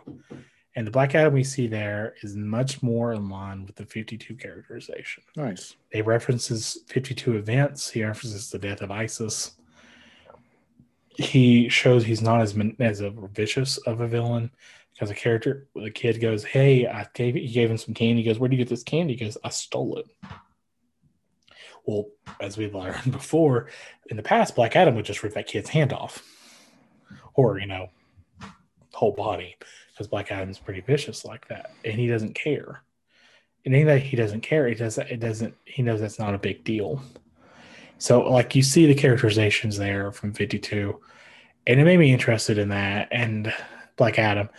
and 0.78 0.86
the 0.86 0.91
Black 0.91 1.15
Adam 1.15 1.34
we 1.34 1.44
see 1.44 1.65
there 1.65 2.14
is 2.22 2.36
much 2.36 2.84
more 2.84 3.11
in 3.11 3.30
line 3.30 3.65
with 3.65 3.76
the 3.76 3.86
52 3.88 4.36
characterization. 4.36 5.24
Nice. 5.36 5.76
They 5.91 6.03
references 6.03 6.78
52 6.86 7.36
events. 7.36 7.90
He 7.90 8.03
references 8.03 8.52
the 8.52 8.60
death 8.60 8.82
of 8.82 8.91
Isis. 8.91 9.53
He 11.15 11.68
shows 11.68 12.06
he's 12.06 12.22
not 12.22 12.41
as 12.41 12.56
as 12.80 13.02
a 13.02 13.10
vicious 13.10 13.78
of 13.78 14.02
a 14.02 14.07
villain 14.07 14.52
because 14.98 15.11
a 15.11 15.15
character, 15.15 15.68
the 15.76 15.91
kid 15.91 16.19
goes, 16.19 16.44
"Hey, 16.44 16.88
I 16.88 17.06
gave 17.14 17.36
he 17.36 17.49
gave 17.49 17.69
him 17.69 17.78
some 17.78 17.94
candy." 17.94 18.24
He 18.24 18.28
goes, 18.28 18.40
"Where 18.40 18.49
do 18.49 18.56
you 18.56 18.64
get 18.64 18.69
this 18.69 18.84
candy?" 18.84 19.15
He 19.15 19.26
goes, 19.26 19.38
"I 19.44 19.49
stole 19.49 19.99
it." 19.99 20.07
Well, 21.86 22.07
as 22.41 22.57
we've 22.57 22.74
learned 22.74 23.11
before, 23.11 23.69
in 24.07 24.18
the 24.18 24.24
past, 24.24 24.56
Black 24.56 24.76
Adam 24.76 24.95
would 24.95 25.06
just 25.06 25.22
rip 25.22 25.36
that 25.36 25.45
kid's 25.45 25.69
hand 25.69 25.94
off, 25.94 26.24
or 27.36 27.60
you 27.60 27.68
know, 27.68 27.90
whole 28.91 29.11
body 29.11 29.56
because 29.91 30.07
Black 30.07 30.32
Adam's 30.32 30.57
pretty 30.57 30.82
vicious 30.82 31.24
like 31.24 31.48
that, 31.49 31.72
and 31.86 31.99
he 31.99 32.07
doesn't 32.07 32.34
care. 32.34 32.82
And 33.65 33.88
that 33.88 34.02
he 34.02 34.15
doesn't 34.15 34.41
care, 34.41 34.68
it 34.68 34.80
doesn't. 34.80 35.10
It 35.10 35.19
doesn't. 35.19 35.53
He 35.65 35.84
knows 35.84 36.02
that's 36.02 36.19
not 36.19 36.34
a 36.34 36.40
big 36.40 36.64
deal. 36.64 37.03
So, 37.99 38.22
like 38.22 38.56
you 38.56 38.64
see 38.64 38.88
the 38.88 38.95
characterizations 38.95 39.78
there 39.78 40.11
from 40.11 40.34
Fifty 40.34 40.57
Two, 40.57 41.02
and 41.68 41.80
it 41.80 41.84
made 41.84 41.99
me 41.99 42.11
interested 42.11 42.57
in 42.57 42.69
that. 42.69 43.10
And 43.11 43.53
Black 43.98 44.18
Adam, 44.18 44.49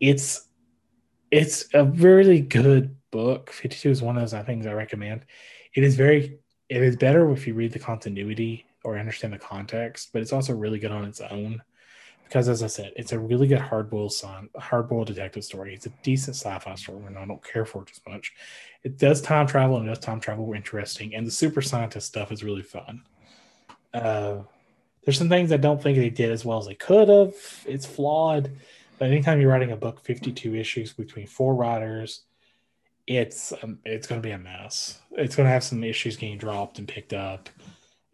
it's 0.00 0.48
it's 1.30 1.66
a 1.74 1.84
really 1.84 2.40
good 2.40 2.96
book. 3.10 3.50
Fifty 3.50 3.76
Two 3.76 3.90
is 3.90 4.02
one 4.02 4.16
of 4.16 4.30
those 4.30 4.44
things 4.44 4.66
I 4.66 4.72
recommend. 4.72 5.24
It 5.74 5.84
is 5.84 5.96
very. 5.96 6.38
It 6.68 6.82
is 6.82 6.96
better 6.96 7.30
if 7.30 7.46
you 7.46 7.54
read 7.54 7.72
the 7.72 7.78
continuity 7.78 8.66
or 8.82 8.98
understand 8.98 9.32
the 9.32 9.38
context, 9.38 10.10
but 10.12 10.20
it's 10.20 10.32
also 10.32 10.52
really 10.52 10.80
good 10.80 10.90
on 10.90 11.04
its 11.04 11.20
own 11.20 11.62
because 12.26 12.48
as 12.48 12.62
I 12.62 12.66
said, 12.66 12.92
it's 12.96 13.12
a 13.12 13.18
really 13.18 13.46
good 13.46 13.60
hardboiled 13.60 14.10
son, 14.10 14.48
hardboiled 14.56 15.06
detective 15.06 15.44
story. 15.44 15.74
It's 15.74 15.86
a 15.86 15.92
decent 16.02 16.36
sci-fi 16.36 16.74
story, 16.74 17.04
and 17.06 17.16
I 17.16 17.24
don't 17.24 17.44
care 17.44 17.64
for 17.64 17.82
it 17.82 17.90
as 17.92 18.00
much. 18.06 18.32
It 18.82 18.98
does 18.98 19.20
time 19.20 19.46
travel 19.46 19.76
and 19.76 19.86
does 19.86 20.00
time 20.00 20.20
travel 20.20 20.52
interesting, 20.52 21.14
and 21.14 21.26
the 21.26 21.30
super 21.30 21.62
scientist 21.62 22.08
stuff 22.08 22.32
is 22.32 22.42
really 22.42 22.62
fun. 22.62 23.02
Uh, 23.94 24.38
there's 25.04 25.18
some 25.18 25.28
things 25.28 25.52
I 25.52 25.56
don't 25.56 25.80
think 25.80 25.98
they 25.98 26.10
did 26.10 26.32
as 26.32 26.44
well 26.44 26.58
as 26.58 26.66
they 26.66 26.74
could 26.74 27.08
have. 27.08 27.34
It's 27.64 27.86
flawed, 27.86 28.50
but 28.98 29.08
anytime 29.08 29.40
you're 29.40 29.50
writing 29.50 29.72
a 29.72 29.76
book, 29.76 30.00
52 30.04 30.54
issues 30.54 30.92
between 30.92 31.26
four 31.26 31.54
writers, 31.54 32.22
it's 33.06 33.52
um, 33.62 33.78
it's 33.84 34.06
going 34.06 34.20
to 34.20 34.26
be 34.26 34.32
a 34.32 34.38
mess. 34.38 35.00
It's 35.12 35.36
going 35.36 35.46
to 35.46 35.52
have 35.52 35.64
some 35.64 35.84
issues 35.84 36.16
getting 36.16 36.38
dropped 36.38 36.78
and 36.78 36.88
picked 36.88 37.12
up, 37.12 37.48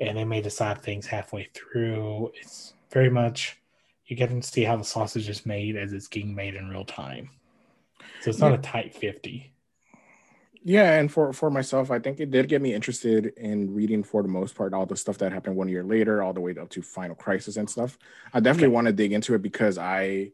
and 0.01 0.17
they 0.17 0.25
may 0.25 0.41
decide 0.41 0.83
things 0.83 1.07
halfway 1.07 1.49
through. 1.55 2.33
It's 2.41 2.75
very 2.91 3.11
much 3.11 3.59
you 4.07 4.17
get 4.17 4.29
to 4.29 4.43
see 4.43 4.65
how 4.65 4.77
the 4.77 4.85
sausage 4.85 5.29
is 5.29 5.47
made 5.47 5.77
as 5.77 5.93
it's 5.93 6.09
getting 6.09 6.35
made 6.35 6.55
in 6.55 6.69
real 6.69 6.85
time. 6.85 7.31
So 8.21 8.31
it's 8.31 8.39
not 8.39 8.53
yeah. 8.53 8.59
a 8.59 8.63
tight 8.63 8.95
50. 8.95 9.53
Yeah, 10.65 10.99
and 10.99 11.11
for 11.11 11.33
for 11.33 11.51
myself, 11.51 11.91
I 11.91 11.99
think 11.99 12.21
it 12.21 12.31
did 12.31 12.49
get 12.49 12.63
me 12.63 12.73
interested 12.73 13.33
in 13.37 13.75
reading 13.75 14.05
for 14.05 14.23
the 14.23 14.29
most 14.29 14.55
part 14.55 14.75
all 14.75 14.87
the 14.87 14.97
stuff 14.97 15.19
that 15.19 15.33
happened 15.33 15.57
one 15.57 15.69
year 15.69 15.83
later, 15.83 16.23
all 16.23 16.33
the 16.33 16.41
way 16.41 16.55
up 16.57 16.69
to 16.71 16.83
Final 16.83 17.17
Crisis 17.17 17.57
and 17.57 17.69
stuff. 17.69 17.99
I 18.33 18.41
definitely 18.41 18.69
okay. 18.69 18.75
want 18.75 18.87
to 18.87 18.93
dig 18.93 19.13
into 19.13 19.35
it 19.35 19.43
because 19.43 19.77
I 19.77 20.31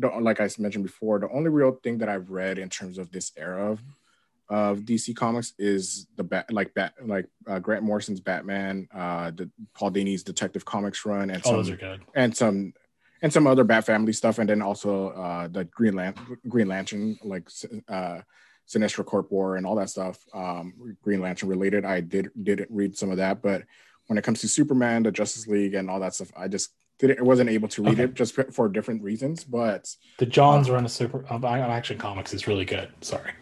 don't 0.00 0.22
like 0.22 0.40
I 0.40 0.48
mentioned 0.58 0.84
before, 0.84 1.18
the 1.18 1.30
only 1.30 1.50
real 1.50 1.72
thing 1.72 1.98
that 1.98 2.08
I've 2.08 2.30
read 2.30 2.58
in 2.58 2.68
terms 2.68 2.98
of 2.98 3.10
this 3.12 3.32
era 3.36 3.72
of, 3.72 3.80
of 4.48 4.80
DC 4.80 5.14
Comics 5.14 5.52
is 5.58 6.06
the 6.16 6.24
bat 6.24 6.52
like 6.52 6.74
bat 6.74 6.94
like 7.04 7.26
uh, 7.46 7.58
Grant 7.58 7.84
Morrison's 7.84 8.20
Batman, 8.20 8.88
uh, 8.94 9.30
the 9.30 9.50
Paul 9.74 9.90
Dini's 9.90 10.24
Detective 10.24 10.64
Comics 10.64 11.06
run, 11.06 11.30
and 11.30 11.42
oh, 11.44 11.48
some, 11.48 11.56
those 11.56 11.70
are 11.70 11.76
good, 11.76 12.00
and 12.14 12.36
some 12.36 12.72
and 13.22 13.32
some 13.32 13.46
other 13.46 13.64
Bat 13.64 13.84
Family 13.84 14.12
stuff, 14.12 14.38
and 14.38 14.48
then 14.48 14.62
also 14.62 15.10
uh, 15.10 15.48
the 15.48 15.64
Green 15.64 15.94
Lan- 15.94 16.14
Green 16.48 16.68
Lantern, 16.68 17.18
like 17.22 17.48
uh, 17.88 18.20
Sinestro 18.68 19.04
Corp 19.04 19.30
War 19.30 19.56
and 19.56 19.66
all 19.66 19.76
that 19.76 19.90
stuff, 19.90 20.18
um, 20.32 20.96
Green 21.02 21.20
Lantern 21.20 21.48
related. 21.48 21.84
I 21.84 22.00
did 22.00 22.30
did 22.42 22.66
read 22.70 22.96
some 22.96 23.10
of 23.10 23.18
that, 23.18 23.42
but 23.42 23.62
when 24.06 24.18
it 24.18 24.24
comes 24.24 24.40
to 24.40 24.48
Superman, 24.48 25.02
the 25.02 25.12
Justice 25.12 25.46
League, 25.46 25.74
and 25.74 25.90
all 25.90 26.00
that 26.00 26.14
stuff, 26.14 26.32
I 26.36 26.48
just 26.48 26.70
didn't 27.00 27.24
wasn't 27.24 27.50
able 27.50 27.68
to 27.68 27.82
read 27.82 27.94
okay. 27.94 28.04
it 28.04 28.14
just 28.14 28.34
for 28.52 28.68
different 28.68 29.02
reasons. 29.02 29.44
But 29.44 29.94
the 30.18 30.26
Johns 30.26 30.68
uh, 30.68 30.74
run 30.74 30.84
a 30.84 30.88
super 30.88 31.24
uh, 31.30 31.46
action 31.46 31.98
comics 31.98 32.32
is 32.34 32.46
really 32.46 32.64
good. 32.64 32.90
Sorry. 33.00 33.32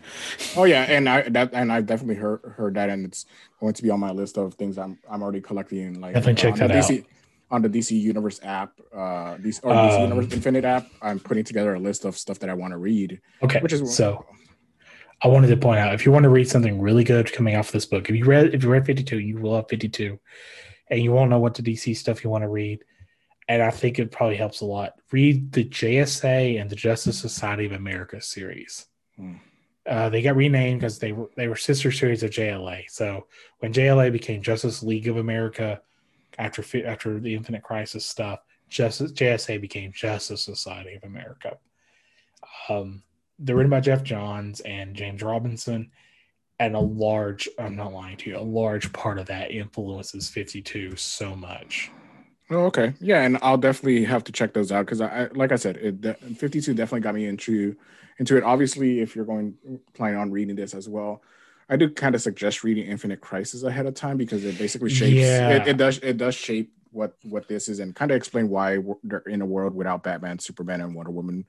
Oh 0.56 0.64
yeah, 0.64 0.82
and 0.82 1.08
I 1.08 1.22
that 1.28 1.50
and 1.52 1.72
I've 1.72 1.86
definitely 1.86 2.16
heard 2.16 2.40
heard 2.56 2.74
that, 2.74 2.90
and 2.90 3.04
it's 3.04 3.26
going 3.60 3.74
to 3.74 3.82
be 3.82 3.90
on 3.90 4.00
my 4.00 4.10
list 4.10 4.38
of 4.38 4.54
things 4.54 4.78
I'm 4.78 4.98
I'm 5.10 5.22
already 5.22 5.40
collecting. 5.40 6.00
Like 6.00 6.14
definitely 6.14 6.40
check 6.40 6.56
that 6.56 6.70
DC, 6.70 7.00
out 7.00 7.06
on 7.50 7.62
the 7.62 7.68
DC 7.68 7.98
Universe 7.98 8.40
app, 8.42 8.72
uh, 8.92 9.36
DC, 9.36 9.60
or 9.62 9.72
DC 9.72 9.96
um, 9.96 10.02
Universe 10.02 10.32
Infinite 10.32 10.64
app, 10.64 10.86
I'm 11.00 11.18
putting 11.18 11.44
together 11.44 11.74
a 11.74 11.80
list 11.80 12.04
of 12.04 12.16
stuff 12.16 12.38
that 12.40 12.50
I 12.50 12.54
want 12.54 12.72
to 12.72 12.78
read. 12.78 13.20
Okay, 13.42 13.60
which 13.60 13.72
is 13.72 13.94
so. 13.94 14.26
I 15.20 15.26
wanted 15.26 15.48
to 15.48 15.56
point 15.56 15.80
out 15.80 15.94
if 15.94 16.06
you 16.06 16.12
want 16.12 16.22
to 16.24 16.28
read 16.28 16.48
something 16.48 16.80
really 16.80 17.02
good 17.02 17.32
coming 17.32 17.56
off 17.56 17.72
this 17.72 17.86
book, 17.86 18.08
if 18.08 18.14
you 18.14 18.24
read 18.24 18.54
if 18.54 18.62
you 18.62 18.70
read 18.70 18.86
52, 18.86 19.18
you 19.18 19.38
will 19.38 19.56
have 19.56 19.68
52, 19.68 20.18
and 20.90 21.02
you 21.02 21.10
won't 21.12 21.30
know 21.30 21.40
what 21.40 21.54
the 21.54 21.62
DC 21.62 21.96
stuff 21.96 22.22
you 22.22 22.30
want 22.30 22.42
to 22.42 22.48
read. 22.48 22.84
And 23.48 23.62
I 23.62 23.70
think 23.70 23.98
it 23.98 24.12
probably 24.12 24.36
helps 24.36 24.60
a 24.60 24.66
lot. 24.66 24.94
Read 25.10 25.52
the 25.52 25.64
JSA 25.64 26.60
and 26.60 26.68
the 26.68 26.76
Justice 26.76 27.18
Society 27.18 27.64
of 27.64 27.72
America 27.72 28.20
series. 28.20 28.86
Hmm. 29.16 29.36
Uh, 29.88 30.10
they 30.10 30.20
got 30.20 30.36
renamed 30.36 30.80
because 30.80 30.98
they 30.98 31.12
were 31.12 31.30
they 31.34 31.48
were 31.48 31.56
sister 31.56 31.90
series 31.90 32.22
of 32.22 32.30
JLA. 32.30 32.84
So 32.90 33.26
when 33.60 33.72
JLA 33.72 34.12
became 34.12 34.42
Justice 34.42 34.82
League 34.82 35.08
of 35.08 35.16
America, 35.16 35.80
after 36.38 36.62
after 36.86 37.18
the 37.18 37.34
Infinite 37.34 37.62
Crisis 37.62 38.04
stuff, 38.04 38.40
Justice 38.68 39.12
JSA 39.12 39.60
became 39.60 39.92
Justice 39.92 40.42
Society 40.42 40.94
of 40.94 41.04
America. 41.04 41.56
Um, 42.68 43.02
they're 43.38 43.56
written 43.56 43.70
by 43.70 43.80
Geoff 43.80 44.02
Johns 44.02 44.60
and 44.60 44.94
James 44.94 45.22
Robinson, 45.22 45.90
and 46.58 46.76
a 46.76 46.80
large 46.80 47.48
I'm 47.58 47.76
not 47.76 47.94
lying 47.94 48.18
to 48.18 48.30
you, 48.30 48.38
a 48.38 48.40
large 48.40 48.92
part 48.92 49.18
of 49.18 49.26
that 49.26 49.52
influences 49.52 50.28
52 50.28 50.96
so 50.96 51.34
much. 51.34 51.90
Oh, 52.50 52.64
okay, 52.66 52.94
yeah, 53.00 53.22
and 53.22 53.38
I'll 53.42 53.58
definitely 53.58 54.04
have 54.04 54.24
to 54.24 54.32
check 54.32 54.54
those 54.54 54.72
out 54.72 54.86
because 54.86 55.00
I, 55.00 55.28
like 55.34 55.52
I 55.52 55.56
said, 55.56 55.76
it, 55.76 56.38
52 56.38 56.72
definitely 56.74 57.00
got 57.00 57.14
me 57.14 57.26
into 57.26 57.76
into 58.18 58.36
it. 58.36 58.42
Obviously, 58.42 59.00
if 59.00 59.14
you're 59.14 59.26
going 59.26 59.54
planning 59.94 60.18
on 60.18 60.30
reading 60.30 60.56
this 60.56 60.74
as 60.74 60.88
well, 60.88 61.22
I 61.68 61.76
do 61.76 61.90
kind 61.90 62.14
of 62.14 62.22
suggest 62.22 62.64
reading 62.64 62.86
Infinite 62.86 63.20
Crisis 63.20 63.62
ahead 63.62 63.86
of 63.86 63.94
time 63.94 64.16
because 64.16 64.44
it 64.44 64.58
basically 64.58 64.90
shapes 64.90 65.16
yeah. 65.16 65.50
it, 65.50 65.68
it 65.68 65.76
does 65.76 65.98
it 65.98 66.16
does 66.16 66.34
shape 66.34 66.72
what 66.90 67.14
what 67.22 67.48
this 67.48 67.68
is 67.68 67.80
and 67.80 67.94
kind 67.94 68.10
of 68.10 68.16
explain 68.16 68.48
why 68.48 68.78
we're 68.78 69.18
in 69.26 69.42
a 69.42 69.46
world 69.46 69.74
without 69.74 70.02
Batman, 70.02 70.38
Superman, 70.38 70.80
and 70.80 70.94
Wonder 70.94 71.10
Woman 71.10 71.44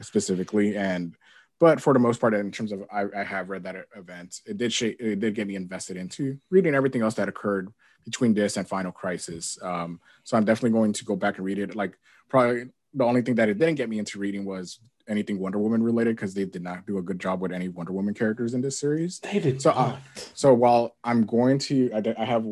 specifically. 0.00 0.76
And 0.76 1.16
but 1.58 1.80
for 1.80 1.92
the 1.92 1.98
most 1.98 2.20
part, 2.20 2.34
in 2.34 2.52
terms 2.52 2.72
of 2.72 2.84
I, 2.92 3.06
I 3.16 3.24
have 3.24 3.50
read 3.50 3.64
that 3.64 3.86
event, 3.96 4.40
it 4.46 4.56
did 4.56 4.72
shape 4.72 5.00
it 5.00 5.18
did 5.18 5.34
get 5.34 5.48
me 5.48 5.56
invested 5.56 5.96
into 5.96 6.38
reading 6.50 6.74
everything 6.74 7.02
else 7.02 7.14
that 7.14 7.28
occurred 7.28 7.72
between 8.04 8.34
this 8.34 8.56
and 8.56 8.68
Final 8.68 8.92
Crisis. 8.92 9.58
Um, 9.62 10.00
so 10.22 10.36
I'm 10.36 10.44
definitely 10.44 10.78
going 10.78 10.92
to 10.92 11.04
go 11.04 11.16
back 11.16 11.36
and 11.36 11.44
read 11.44 11.58
it. 11.58 11.74
Like 11.74 11.98
probably 12.28 12.66
the 12.92 13.04
only 13.04 13.22
thing 13.22 13.34
that 13.36 13.48
it 13.48 13.58
didn't 13.58 13.74
get 13.76 13.88
me 13.88 13.98
into 13.98 14.18
reading 14.18 14.44
was 14.44 14.78
anything 15.08 15.38
Wonder 15.38 15.58
Woman 15.58 15.82
related 15.82 16.16
because 16.16 16.34
they 16.34 16.44
did 16.44 16.62
not 16.62 16.86
do 16.86 16.98
a 16.98 17.02
good 17.02 17.18
job 17.18 17.40
with 17.40 17.52
any 17.52 17.68
Wonder 17.68 17.92
Woman 17.92 18.14
characters 18.14 18.54
in 18.54 18.60
this 18.60 18.78
series. 18.78 19.20
They 19.20 19.38
did 19.38 19.60
so. 19.60 19.70
Uh, 19.70 19.96
so 20.32 20.54
while 20.54 20.96
I'm 21.04 21.26
going 21.26 21.58
to, 21.60 21.90
I, 21.92 22.14
I 22.18 22.24
have 22.24 22.46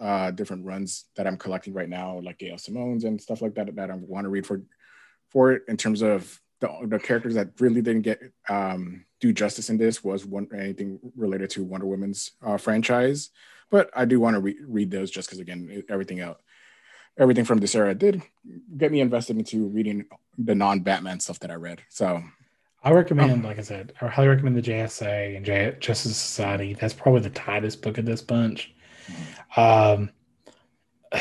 uh, 0.00 0.30
different 0.32 0.64
runs 0.64 1.04
that 1.16 1.26
I'm 1.26 1.36
collecting 1.36 1.74
right 1.74 1.88
now, 1.88 2.20
like 2.20 2.38
Gail 2.38 2.58
Simone's 2.58 3.04
and 3.04 3.20
stuff 3.20 3.42
like 3.42 3.54
that 3.54 3.74
that 3.76 3.90
I 3.90 3.94
want 3.94 4.24
to 4.24 4.30
read 4.30 4.46
for 4.46 4.62
for 5.30 5.52
it 5.52 5.62
in 5.68 5.76
terms 5.78 6.02
of 6.02 6.38
the, 6.60 6.68
the 6.84 6.98
characters 6.98 7.34
that 7.34 7.48
really 7.58 7.82
didn't 7.82 8.02
get 8.02 8.20
um, 8.48 9.04
do 9.20 9.32
justice 9.32 9.70
in 9.70 9.78
this 9.78 10.04
was 10.04 10.26
one 10.26 10.48
anything 10.54 10.98
related 11.16 11.50
to 11.50 11.64
Wonder 11.64 11.86
Woman's 11.86 12.32
uh, 12.44 12.56
franchise. 12.56 13.30
But 13.72 13.90
I 13.96 14.04
do 14.04 14.20
want 14.20 14.34
to 14.34 14.40
re- 14.40 14.58
read 14.68 14.90
those 14.90 15.10
just 15.10 15.28
because 15.28 15.40
again, 15.40 15.82
everything 15.88 16.20
out, 16.20 16.42
everything 17.18 17.46
from 17.46 17.58
this 17.58 17.74
era 17.74 17.94
did 17.94 18.20
get 18.76 18.92
me 18.92 19.00
invested 19.00 19.38
into 19.38 19.66
reading 19.68 20.04
the 20.36 20.54
non 20.54 20.80
Batman 20.80 21.20
stuff 21.20 21.40
that 21.40 21.50
I 21.50 21.54
read. 21.54 21.80
So 21.88 22.22
I 22.84 22.92
recommend, 22.92 23.32
um, 23.32 23.42
like 23.42 23.58
I 23.58 23.62
said, 23.62 23.94
I 24.02 24.08
highly 24.08 24.28
recommend 24.28 24.58
the 24.58 24.62
JSA 24.62 25.36
and 25.38 25.46
J- 25.46 25.74
Justice 25.80 26.18
Society. 26.18 26.74
That's 26.74 26.92
probably 26.92 27.22
the 27.22 27.30
tightest 27.30 27.80
book 27.80 27.96
of 27.96 28.04
this 28.04 28.20
bunch. 28.20 28.74
Um, 29.56 30.10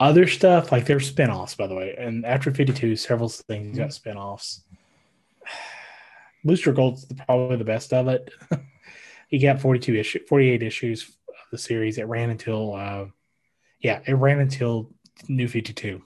other 0.00 0.28
stuff 0.28 0.70
like 0.70 0.86
there's 0.86 1.12
spinoffs, 1.12 1.56
by 1.56 1.66
the 1.66 1.74
way, 1.74 1.96
and 1.98 2.24
after 2.24 2.52
52, 2.52 2.94
several 2.94 3.28
things 3.28 3.76
got 3.76 3.90
spinoffs. 3.90 4.60
Booster 6.44 6.72
Gold's 6.72 7.06
probably 7.26 7.56
the 7.56 7.64
best 7.64 7.92
of 7.92 8.06
it. 8.06 8.30
he 9.32 9.38
got 9.38 9.60
42 9.60 9.94
issue, 9.94 10.20
48 10.28 10.62
issues 10.62 11.08
of 11.28 11.34
the 11.50 11.56
series. 11.56 11.96
It 11.96 12.04
ran 12.04 12.28
until, 12.28 12.74
uh, 12.74 13.06
yeah, 13.80 14.00
it 14.06 14.12
ran 14.12 14.40
until 14.40 14.90
New 15.26 15.48
52. 15.48 16.02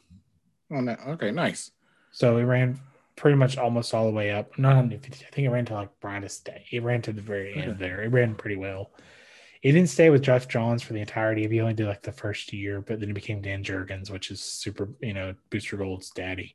Oh, 0.70 0.80
no. 0.80 0.96
okay, 1.08 1.32
nice. 1.32 1.72
So 2.12 2.36
it 2.36 2.44
ran 2.44 2.78
pretty 3.16 3.36
much 3.36 3.58
almost 3.58 3.92
all 3.92 4.06
the 4.06 4.12
way 4.12 4.30
up. 4.30 4.56
Not 4.60 4.76
on 4.76 4.88
New 4.88 4.98
52. 4.98 5.24
I 5.26 5.34
think 5.34 5.44
it 5.44 5.50
ran 5.50 5.64
to 5.66 5.74
like 5.74 6.00
Brightest 6.00 6.44
Day. 6.44 6.66
It 6.70 6.84
ran 6.84 7.02
to 7.02 7.12
the 7.12 7.20
very 7.20 7.54
end 7.56 7.80
there. 7.80 8.04
It 8.04 8.12
ran 8.12 8.36
pretty 8.36 8.56
well. 8.56 8.92
it 9.60 9.72
didn't 9.72 9.88
stay 9.88 10.08
with 10.08 10.22
Geoff 10.22 10.46
Johns 10.46 10.84
for 10.84 10.92
the 10.92 11.00
entirety. 11.00 11.48
He 11.48 11.60
only 11.60 11.74
did 11.74 11.88
like 11.88 12.02
the 12.02 12.12
first 12.12 12.52
year, 12.52 12.80
but 12.80 13.00
then 13.00 13.10
it 13.10 13.14
became 13.14 13.42
Dan 13.42 13.64
Jurgens, 13.64 14.08
which 14.08 14.30
is 14.30 14.40
super, 14.40 14.90
you 15.00 15.14
know, 15.14 15.34
Booster 15.50 15.76
Gold's 15.76 16.10
daddy. 16.10 16.54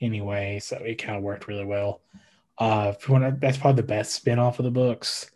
Anyway, 0.00 0.58
so 0.58 0.76
it 0.78 0.96
kind 0.96 1.16
of 1.16 1.22
worked 1.22 1.46
really 1.46 1.64
well. 1.64 2.00
Uh, 2.58 2.94
that's 3.38 3.58
probably 3.58 3.80
the 3.80 3.86
best 3.86 4.24
spinoff 4.24 4.58
of 4.58 4.64
the 4.64 4.72
books. 4.72 5.30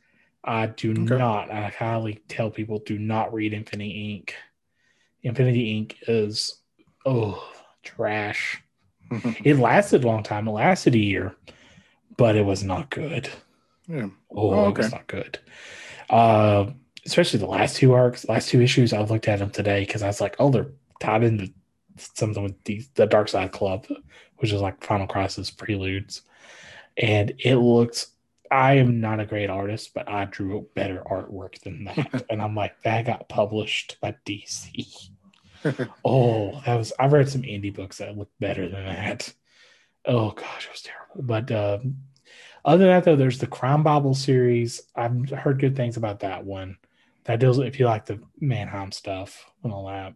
I 0.45 0.67
do 0.67 0.93
okay. 0.93 1.17
not. 1.17 1.51
I 1.51 1.69
highly 1.69 2.23
tell 2.29 2.51
people 2.51 2.81
do 2.81 2.99
not 2.99 3.33
read 3.33 3.53
Infinity 3.53 4.25
Inc. 4.27 4.35
Infinity 5.23 5.81
Inc. 5.81 5.97
is 6.07 6.61
oh 7.07 7.51
trash. 7.83 8.63
it 9.45 9.59
lasted 9.59 10.05
a 10.05 10.07
long 10.07 10.23
time. 10.23 10.49
It 10.49 10.53
lasted 10.53 10.95
a 10.95 10.99
year, 10.99 11.35
but 12.17 12.37
it 12.37 12.45
was 12.45 12.63
not 12.63 12.91
good. 12.91 13.29
Yeah. 13.89 14.09
Oh, 14.35 14.51
oh 14.51 14.65
okay. 14.67 14.81
it 14.81 14.85
was 14.85 14.93
not 14.93 15.07
good. 15.07 15.39
Uh, 16.11 16.67
especially 17.07 17.39
the 17.39 17.47
last 17.47 17.77
two 17.77 17.93
arcs, 17.93 18.29
last 18.29 18.49
two 18.49 18.61
issues. 18.61 18.93
I've 18.93 19.11
looked 19.11 19.29
at 19.29 19.39
them 19.39 19.51
today 19.51 19.81
because 19.81 20.03
I 20.03 20.07
was 20.07 20.21
like, 20.21 20.37
oh, 20.39 20.51
they're 20.51 20.73
tied 21.01 21.25
into 21.25 21.53
something 21.97 22.43
with 22.43 22.65
the, 22.65 22.85
the 22.95 23.27
Side 23.27 23.53
Club, 23.53 23.87
which 24.39 24.53
is 24.53 24.61
like 24.61 24.83
Final 24.83 25.07
Crisis 25.07 25.51
preludes, 25.51 26.23
and 26.97 27.33
it 27.39 27.57
looks. 27.57 28.09
I 28.55 28.75
am 28.75 29.01
not 29.01 29.19
a 29.19 29.27
great 29.27 29.51
artist, 29.51 29.95
but 29.95 30.09
I 30.09 30.27
drew 30.27 30.69
better 30.77 31.03
artwork 31.11 31.61
than 31.63 31.87
that, 31.87 32.27
and 32.31 32.41
I'm 32.41 32.55
like, 32.55 32.81
that 32.83 33.05
got 33.05 33.29
published 33.29 33.97
by 34.01 34.15
DC. 34.25 35.11
oh, 36.05 36.63
that 36.65 36.77
was. 36.77 36.93
I've 36.97 37.13
read 37.13 37.29
some 37.29 37.43
indie 37.43 37.75
books 37.75 37.99
that 37.99 38.17
look 38.17 38.31
better 38.39 38.69
than 38.69 38.85
that. 38.85 39.35
Oh 40.07 40.31
gosh, 40.31 40.67
it 40.67 40.71
was 40.71 40.83
terrible. 40.83 41.23
But 41.23 41.51
um, 41.51 41.97
other 42.65 42.85
than 42.85 42.95
that, 42.95 43.03
though, 43.05 43.17
there's 43.17 43.41
the 43.41 43.49
Crime 43.49 43.83
Bible 43.83 44.15
series. 44.15 44.83
I've 44.95 45.31
heard 45.31 45.59
good 45.59 45.75
things 45.75 45.97
about 45.97 46.21
that 46.21 46.45
one 46.45 46.77
that 47.25 47.41
deals 47.41 47.59
if 47.59 47.81
you 47.81 47.87
like 47.87 48.07
the 48.07 48.21
Mannheim 48.39 48.93
stuff 48.93 49.51
and 49.65 49.73
all 49.73 49.89
that. 49.89 50.15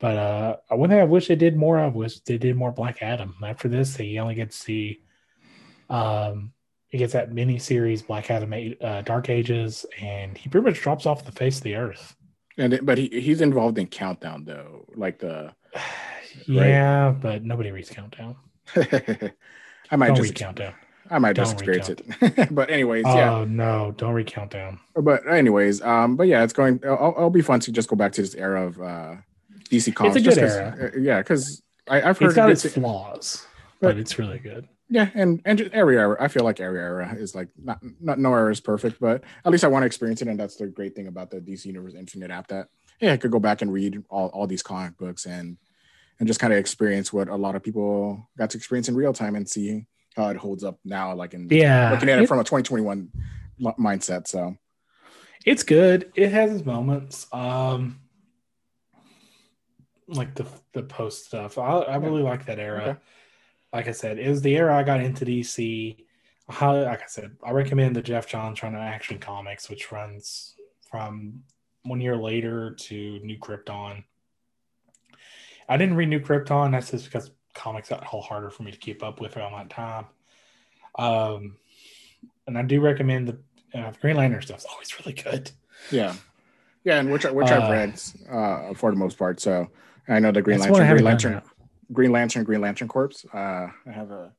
But 0.00 0.16
uh, 0.16 0.56
one 0.70 0.90
thing 0.90 0.98
I 0.98 1.04
wish 1.04 1.28
they 1.28 1.36
did 1.36 1.54
more 1.54 1.78
of 1.78 1.94
was 1.94 2.22
they 2.22 2.38
did 2.38 2.56
more 2.56 2.72
Black 2.72 3.02
Adam. 3.02 3.36
After 3.44 3.68
this, 3.68 3.94
they 3.94 4.18
only 4.18 4.34
get 4.34 4.50
to 4.50 4.56
see 4.56 5.02
um, 5.88 6.54
he 6.90 6.98
gets 6.98 7.12
that 7.12 7.32
mini 7.32 7.58
series 7.58 8.02
Black 8.02 8.30
Adam 8.30 8.52
uh, 8.80 9.02
Dark 9.02 9.28
Ages, 9.30 9.86
and 10.00 10.36
he 10.36 10.48
pretty 10.48 10.64
much 10.64 10.80
drops 10.80 11.06
off 11.06 11.24
the 11.24 11.32
face 11.32 11.58
of 11.58 11.62
the 11.62 11.76
earth. 11.76 12.16
And 12.58 12.78
but 12.84 12.98
he 12.98 13.08
he's 13.08 13.40
involved 13.40 13.78
in 13.78 13.86
Countdown 13.86 14.44
though, 14.44 14.84
like 14.94 15.18
the 15.18 15.54
yeah, 16.46 17.06
right? 17.06 17.20
but 17.20 17.44
nobody 17.44 17.70
reads 17.70 17.90
Countdown. 17.90 18.36
I 18.76 19.96
might 19.96 20.08
Don't 20.08 20.16
just 20.16 20.34
Countdown. 20.34 20.74
I 21.10 21.18
might 21.18 21.34
don't 21.34 21.44
just 21.44 21.54
experience 21.54 21.88
it. 21.88 22.54
but 22.54 22.70
anyways, 22.70 23.04
oh, 23.04 23.16
yeah. 23.16 23.44
no, 23.48 23.92
don't 23.96 24.14
read 24.14 24.28
countdown. 24.28 24.78
But 24.94 25.26
anyways, 25.28 25.82
um, 25.82 26.14
but 26.14 26.28
yeah, 26.28 26.44
it's 26.44 26.52
going. 26.52 26.80
I'll, 26.84 27.14
I'll 27.18 27.30
be 27.30 27.42
fun 27.42 27.58
to 27.60 27.72
just 27.72 27.88
go 27.88 27.96
back 27.96 28.12
to 28.12 28.22
this 28.22 28.36
era 28.36 28.66
of 28.66 28.80
uh, 28.80 29.16
DC 29.68 29.92
comics. 29.94 30.16
It's 30.16 30.26
a 30.26 30.30
good 30.30 30.38
era. 30.38 30.76
Uh, 30.80 30.98
yeah, 30.98 31.18
because 31.18 31.62
I've 31.88 32.16
heard 32.18 32.26
it's 32.26 32.34
got 32.34 32.50
its 32.50 32.64
flaws, 32.72 33.44
but, 33.80 33.88
but, 33.88 33.96
it's 33.98 34.18
really 34.18 34.38
good. 34.38 34.68
Yeah, 34.92 35.08
and 35.14 35.40
and 35.44 35.56
just 35.56 35.70
every 35.72 35.96
era, 35.96 36.16
I 36.18 36.26
feel 36.26 36.42
like 36.42 36.58
every 36.58 36.80
era 36.80 37.14
is 37.16 37.32
like 37.32 37.48
not 37.56 37.78
not 38.00 38.18
no 38.18 38.34
era 38.34 38.50
is 38.50 38.60
perfect, 38.60 39.00
but 39.00 39.22
at 39.44 39.52
least 39.52 39.62
I 39.62 39.68
want 39.68 39.84
to 39.84 39.86
experience 39.86 40.20
it, 40.20 40.26
and 40.26 40.38
that's 40.38 40.56
the 40.56 40.66
great 40.66 40.96
thing 40.96 41.06
about 41.06 41.30
the 41.30 41.40
DC 41.40 41.64
Universe 41.66 41.94
Infinite 41.94 42.32
app. 42.32 42.48
That 42.48 42.66
yeah, 43.00 43.12
I 43.12 43.16
could 43.16 43.30
go 43.30 43.38
back 43.38 43.62
and 43.62 43.72
read 43.72 44.02
all 44.10 44.28
all 44.30 44.48
these 44.48 44.64
comic 44.64 44.98
books 44.98 45.26
and 45.26 45.56
and 46.18 46.26
just 46.26 46.40
kind 46.40 46.52
of 46.52 46.58
experience 46.58 47.12
what 47.12 47.28
a 47.28 47.36
lot 47.36 47.54
of 47.54 47.62
people 47.62 48.28
got 48.36 48.50
to 48.50 48.56
experience 48.58 48.88
in 48.88 48.96
real 48.96 49.12
time 49.12 49.36
and 49.36 49.48
see 49.48 49.86
how 50.16 50.28
it 50.28 50.36
holds 50.36 50.64
up 50.64 50.80
now, 50.84 51.14
like 51.14 51.34
in 51.34 51.46
yeah, 51.50 51.92
looking 51.92 52.08
at 52.08 52.18
it, 52.18 52.24
it 52.24 52.28
from 52.28 52.40
a 52.40 52.44
2021 52.44 53.10
mindset. 53.78 54.26
So 54.26 54.56
it's 55.46 55.62
good. 55.62 56.10
It 56.16 56.32
has 56.32 56.52
its 56.52 56.66
moments. 56.66 57.28
Um, 57.32 58.00
like 60.08 60.34
the 60.34 60.46
the 60.72 60.82
post 60.82 61.26
stuff. 61.26 61.58
I, 61.58 61.78
I 61.78 61.96
really 61.96 62.22
like 62.22 62.46
that 62.46 62.58
era. 62.58 62.82
Okay. 62.82 62.98
Like 63.72 63.88
I 63.88 63.92
said, 63.92 64.18
it 64.18 64.28
was 64.28 64.42
the 64.42 64.56
era 64.56 64.76
I 64.76 64.82
got 64.82 65.00
into 65.00 65.24
DC. 65.24 66.04
How, 66.48 66.82
like 66.82 67.02
I 67.02 67.06
said, 67.06 67.36
I 67.44 67.52
recommend 67.52 67.94
the 67.94 68.02
Geoff 68.02 68.26
Johns 68.26 68.62
Run 68.62 68.74
of 68.74 68.80
Action 68.80 69.18
Comics, 69.18 69.70
which 69.70 69.92
runs 69.92 70.54
from 70.90 71.44
one 71.84 72.00
year 72.00 72.16
later 72.16 72.72
to 72.72 73.20
New 73.20 73.38
Krypton. 73.38 74.04
I 75.68 75.76
didn't 75.76 75.94
read 75.94 76.08
New 76.08 76.20
Krypton. 76.20 76.72
That's 76.72 76.90
just 76.90 77.04
because 77.04 77.30
comics 77.54 77.88
got 77.88 78.02
a 78.02 78.06
whole 78.06 78.22
harder 78.22 78.50
for 78.50 78.64
me 78.64 78.72
to 78.72 78.78
keep 78.78 79.02
up 79.04 79.20
with 79.20 79.36
around 79.36 79.52
that 79.52 79.70
time. 79.70 80.06
Um, 80.98 81.56
and 82.46 82.58
I 82.58 82.62
do 82.62 82.80
recommend 82.80 83.28
the 83.28 83.78
uh, 83.78 83.92
Green 84.00 84.16
Lantern 84.16 84.42
stuff's 84.42 84.66
always 84.66 84.98
really 84.98 85.12
good. 85.12 85.52
Yeah, 85.90 86.14
yeah, 86.84 86.98
and 86.98 87.10
which 87.10 87.24
which 87.24 87.50
uh, 87.50 87.60
I've 87.60 87.70
read 87.70 88.00
uh, 88.30 88.74
for 88.74 88.90
the 88.90 88.96
most 88.96 89.16
part. 89.18 89.40
So 89.40 89.68
I 90.08 90.18
know 90.18 90.32
the 90.32 90.42
Green 90.42 90.58
Lantern, 90.58 90.88
Green 90.88 91.04
Lantern, 91.04 91.42
Green 91.92 92.12
Lantern, 92.12 92.44
Green 92.44 92.60
Lantern 92.60 92.88
Corps. 92.88 93.24
Uh, 93.32 93.68
I 93.86 93.92
have 93.92 94.10
a 94.10 94.32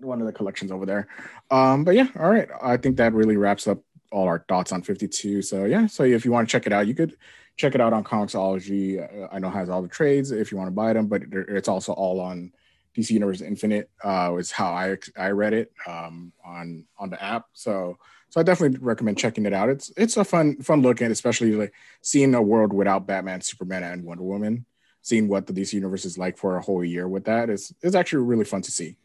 one 0.00 0.20
of 0.20 0.26
the 0.26 0.32
collections 0.32 0.72
over 0.72 0.84
there. 0.84 1.06
Um, 1.50 1.84
but 1.84 1.94
yeah, 1.94 2.08
all 2.18 2.30
right. 2.30 2.48
I 2.60 2.76
think 2.76 2.96
that 2.96 3.12
really 3.12 3.36
wraps 3.36 3.66
up 3.68 3.78
all 4.10 4.26
our 4.26 4.44
thoughts 4.48 4.72
on 4.72 4.82
52. 4.82 5.42
So 5.42 5.64
yeah, 5.64 5.86
so 5.86 6.02
if 6.02 6.24
you 6.24 6.32
want 6.32 6.48
to 6.48 6.52
check 6.52 6.66
it 6.66 6.72
out, 6.72 6.86
you 6.86 6.94
could 6.94 7.16
check 7.56 7.74
it 7.74 7.80
out 7.80 7.92
on 7.92 8.04
comiXology. 8.04 9.24
Uh, 9.24 9.28
I 9.32 9.38
know 9.38 9.50
has 9.50 9.68
all 9.68 9.82
the 9.82 9.88
trades 9.88 10.30
if 10.30 10.50
you 10.50 10.58
want 10.58 10.68
to 10.68 10.74
buy 10.74 10.92
them, 10.92 11.06
but 11.06 11.22
it's 11.30 11.68
also 11.68 11.92
all 11.92 12.20
on 12.20 12.52
DC 12.96 13.10
Universe 13.10 13.40
Infinite. 13.40 13.90
Uh, 14.04 14.36
is 14.38 14.50
how 14.50 14.68
I 14.68 14.96
I 15.16 15.30
read 15.30 15.52
it 15.52 15.72
um, 15.86 16.32
on 16.44 16.84
on 16.98 17.10
the 17.10 17.22
app. 17.22 17.46
So 17.52 17.98
so 18.30 18.40
I 18.40 18.42
definitely 18.42 18.78
recommend 18.78 19.18
checking 19.18 19.46
it 19.46 19.52
out. 19.52 19.68
It's 19.68 19.92
it's 19.96 20.16
a 20.16 20.24
fun 20.24 20.56
fun 20.62 20.82
look 20.82 21.00
at, 21.02 21.10
especially 21.10 21.52
like 21.52 21.72
seeing 22.02 22.34
a 22.34 22.42
world 22.42 22.72
without 22.72 23.06
Batman, 23.06 23.40
Superman, 23.40 23.82
and 23.82 24.04
Wonder 24.04 24.24
Woman. 24.24 24.66
Seeing 25.06 25.28
what 25.28 25.46
the 25.46 25.52
DC 25.52 25.72
Universe 25.72 26.04
is 26.04 26.18
like 26.18 26.36
for 26.36 26.56
a 26.56 26.60
whole 26.60 26.84
year 26.84 27.06
with 27.06 27.26
that 27.26 27.48
is 27.48 27.72
is 27.80 27.94
actually 27.94 28.24
really 28.24 28.44
fun 28.44 28.62
to 28.62 28.72
see. 28.72 28.96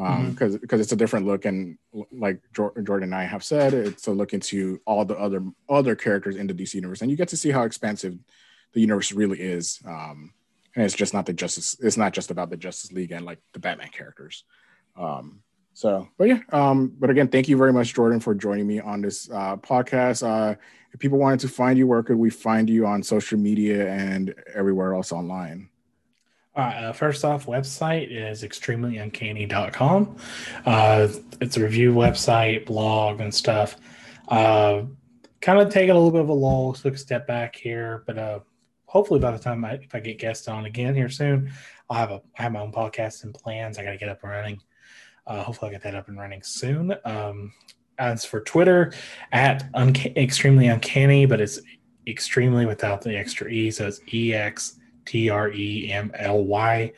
Um 0.00 0.32
because 0.32 0.54
mm-hmm. 0.54 0.62
because 0.62 0.80
it's 0.80 0.90
a 0.90 0.96
different 0.96 1.26
look 1.26 1.44
and 1.44 1.78
like 2.10 2.40
jordan 2.52 3.04
and 3.04 3.14
i 3.14 3.22
have 3.22 3.44
said 3.44 3.72
it's 3.72 4.08
a 4.08 4.10
look 4.10 4.34
into 4.34 4.80
all 4.84 5.04
the 5.04 5.16
other 5.16 5.40
other 5.68 5.94
characters 5.94 6.34
in 6.34 6.48
the 6.48 6.54
dc 6.54 6.74
universe 6.74 7.00
and 7.00 7.12
you 7.12 7.16
get 7.16 7.28
to 7.28 7.36
see 7.36 7.52
how 7.52 7.62
expansive 7.62 8.18
the 8.72 8.80
universe 8.80 9.12
really 9.12 9.40
is 9.40 9.80
um 9.86 10.32
and 10.74 10.84
it's 10.84 10.96
just 10.96 11.14
not 11.14 11.26
the 11.26 11.32
justice 11.32 11.76
it's 11.80 11.96
not 11.96 12.12
just 12.12 12.32
about 12.32 12.50
the 12.50 12.56
justice 12.56 12.90
league 12.90 13.12
and 13.12 13.24
like 13.24 13.38
the 13.52 13.60
batman 13.60 13.88
characters. 13.88 14.42
Um 14.96 15.42
so 15.74 16.08
but 16.18 16.28
yeah 16.28 16.40
um 16.50 16.92
but 16.98 17.10
again 17.10 17.28
thank 17.28 17.48
you 17.48 17.56
very 17.56 17.72
much 17.72 17.94
jordan 17.94 18.20
for 18.20 18.34
joining 18.34 18.66
me 18.66 18.80
on 18.80 19.00
this 19.00 19.30
uh 19.30 19.56
podcast. 19.56 20.26
Uh 20.26 20.56
if 20.94 21.00
people 21.00 21.18
wanted 21.18 21.40
to 21.40 21.48
find 21.48 21.76
you 21.76 21.86
where 21.86 22.02
could 22.02 22.16
we 22.16 22.30
find 22.30 22.70
you 22.70 22.86
on 22.86 23.02
social 23.02 23.38
media 23.38 23.90
and 23.90 24.34
everywhere 24.54 24.94
else 24.94 25.12
online 25.12 25.68
right, 26.56 26.84
uh, 26.84 26.92
first 26.92 27.24
off, 27.24 27.46
website 27.46 28.08
is 28.10 28.42
extremelyuncanny.com. 28.42 30.16
Uh, 30.64 31.08
it's 31.40 31.56
a 31.56 31.60
review 31.60 31.92
website, 31.92 32.64
blog, 32.66 33.20
and 33.20 33.34
stuff. 33.34 33.76
Uh, 34.28 34.82
kind 35.40 35.58
of 35.58 35.72
taking 35.72 35.90
a 35.90 35.94
little 35.94 36.10
bit 36.10 36.20
of 36.20 36.28
a 36.28 36.32
lull, 36.32 36.72
took 36.72 36.94
a 36.94 36.98
step 36.98 37.26
back 37.26 37.56
here, 37.56 38.04
but 38.06 38.18
uh, 38.18 38.40
hopefully 38.86 39.20
by 39.20 39.30
the 39.30 39.38
time 39.38 39.64
I, 39.64 39.72
if 39.74 39.94
I 39.94 40.00
get 40.00 40.18
guests 40.18 40.48
on 40.48 40.64
again 40.64 40.94
here 40.94 41.08
soon, 41.08 41.52
I'll 41.90 41.98
have 41.98 42.10
a 42.10 42.22
I 42.38 42.42
have 42.42 42.52
my 42.52 42.60
own 42.60 42.72
podcast 42.72 43.24
and 43.24 43.34
plans. 43.34 43.76
I 43.76 43.84
got 43.84 43.90
to 43.90 43.98
get 43.98 44.08
up 44.08 44.22
and 44.22 44.32
running. 44.32 44.60
Uh, 45.26 45.42
hopefully, 45.42 45.68
I'll 45.68 45.74
get 45.74 45.82
that 45.82 45.94
up 45.94 46.08
and 46.08 46.18
running 46.18 46.42
soon. 46.42 46.94
Um, 47.04 47.52
as 47.98 48.24
for 48.24 48.40
Twitter, 48.40 48.92
at 49.32 49.70
unca- 49.72 50.16
extremely 50.16 50.66
uncanny, 50.66 51.26
but 51.26 51.40
it's 51.40 51.60
extremely 52.06 52.66
without 52.66 53.02
the 53.02 53.16
extra 53.16 53.48
e, 53.48 53.70
so 53.70 53.86
it's 53.86 54.00
ex 54.12 54.78
T 55.04 55.30
R 55.30 55.50
E 55.50 55.90
M 55.90 56.10
L 56.14 56.44
Y, 56.44 56.92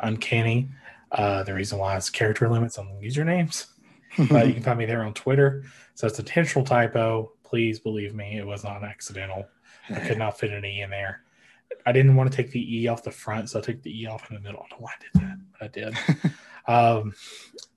Uncanny. 0.00 0.68
Uh, 1.10 1.42
the 1.42 1.54
reason 1.54 1.78
why 1.78 1.96
is 1.96 2.10
character 2.10 2.48
limits 2.48 2.78
on 2.78 2.88
the 2.88 3.06
usernames. 3.06 3.66
but 4.30 4.46
you 4.46 4.54
can 4.54 4.62
find 4.62 4.78
me 4.78 4.86
there 4.86 5.02
on 5.02 5.14
Twitter. 5.14 5.64
So 5.94 6.06
it's 6.06 6.18
a 6.18 6.22
intentional 6.22 6.64
typo. 6.64 7.32
Please 7.44 7.78
believe 7.78 8.14
me, 8.14 8.38
it 8.38 8.46
was 8.46 8.64
not 8.64 8.84
accidental. 8.84 9.46
I 9.90 10.00
could 10.00 10.18
not 10.18 10.38
fit 10.38 10.50
an 10.50 10.64
E 10.64 10.82
in 10.82 10.90
there. 10.90 11.22
I 11.86 11.92
didn't 11.92 12.16
want 12.16 12.30
to 12.30 12.36
take 12.36 12.50
the 12.50 12.76
E 12.76 12.88
off 12.88 13.02
the 13.02 13.10
front, 13.10 13.50
so 13.50 13.58
I 13.58 13.62
took 13.62 13.82
the 13.82 14.02
E 14.02 14.06
off 14.06 14.28
in 14.28 14.36
the 14.36 14.42
middle. 14.42 14.60
I 14.60 14.68
don't 14.68 14.80
know 14.80 14.84
why 14.84 14.92
I 14.92 15.02
did 15.02 15.22
that, 15.22 15.38
but 15.52 15.62
I 15.62 15.68
did. 15.68 16.32
um, 16.68 17.14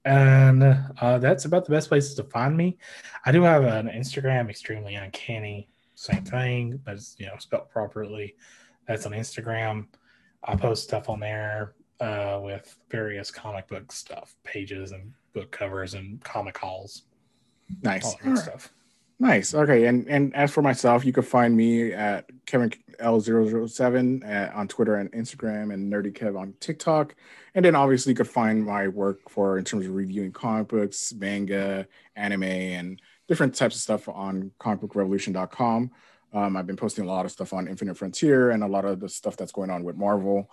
and 0.05 0.63
uh, 0.99 1.17
that's 1.17 1.45
about 1.45 1.65
the 1.65 1.71
best 1.71 1.87
places 1.89 2.13
to 2.15 2.23
find 2.23 2.55
me. 2.55 2.77
I 3.25 3.31
do 3.31 3.41
have 3.43 3.63
an 3.63 3.87
Instagram, 3.87 4.49
extremely 4.49 4.95
uncanny, 4.95 5.69
same 5.95 6.23
thing, 6.23 6.79
but 6.83 6.95
it's 6.95 7.15
you 7.17 7.27
know 7.27 7.35
spelled 7.39 7.69
properly. 7.69 8.35
That's 8.87 9.05
on 9.05 9.13
Instagram. 9.13 9.87
I 10.43 10.55
post 10.55 10.83
stuff 10.83 11.09
on 11.09 11.19
there 11.19 11.75
uh, 11.99 12.39
with 12.43 12.77
various 12.89 13.31
comic 13.31 13.67
book 13.67 13.91
stuff, 13.91 14.35
pages 14.43 14.91
and 14.91 15.13
book 15.33 15.51
covers 15.51 15.93
and 15.93 16.21
comic 16.23 16.57
hauls. 16.57 17.03
Nice 17.83 18.03
all 18.03 18.19
that 18.23 18.37
stuff. 18.37 18.73
Nice. 19.21 19.53
Okay. 19.53 19.85
And 19.85 20.07
and 20.07 20.35
as 20.35 20.51
for 20.51 20.63
myself, 20.63 21.05
you 21.05 21.13
can 21.13 21.21
find 21.21 21.55
me 21.55 21.93
at 21.93 22.25
Kevin 22.47 22.71
L007 22.99 24.27
at, 24.27 24.51
on 24.55 24.67
Twitter 24.67 24.95
and 24.95 25.11
Instagram 25.11 25.71
and 25.71 25.93
Nerdy 25.93 26.11
Kev 26.11 26.35
on 26.35 26.55
TikTok. 26.59 27.13
And 27.53 27.63
then 27.63 27.75
obviously 27.75 28.13
you 28.13 28.15
could 28.15 28.27
find 28.27 28.65
my 28.65 28.87
work 28.87 29.29
for 29.29 29.59
in 29.59 29.63
terms 29.63 29.85
of 29.85 29.93
reviewing 29.93 30.31
comic 30.31 30.69
books, 30.69 31.13
manga, 31.13 31.85
anime, 32.15 32.41
and 32.41 32.99
different 33.27 33.53
types 33.53 33.75
of 33.75 33.81
stuff 33.81 34.09
on 34.09 34.49
comicbookrevolution.com. 34.59 35.91
Um, 36.33 36.57
I've 36.57 36.65
been 36.65 36.75
posting 36.75 37.05
a 37.05 37.07
lot 37.07 37.25
of 37.25 37.31
stuff 37.31 37.53
on 37.53 37.67
Infinite 37.67 37.97
Frontier 37.97 38.49
and 38.49 38.63
a 38.63 38.67
lot 38.67 38.85
of 38.85 38.99
the 38.99 39.07
stuff 39.07 39.37
that's 39.37 39.51
going 39.51 39.69
on 39.69 39.83
with 39.83 39.97
Marvel 39.97 40.49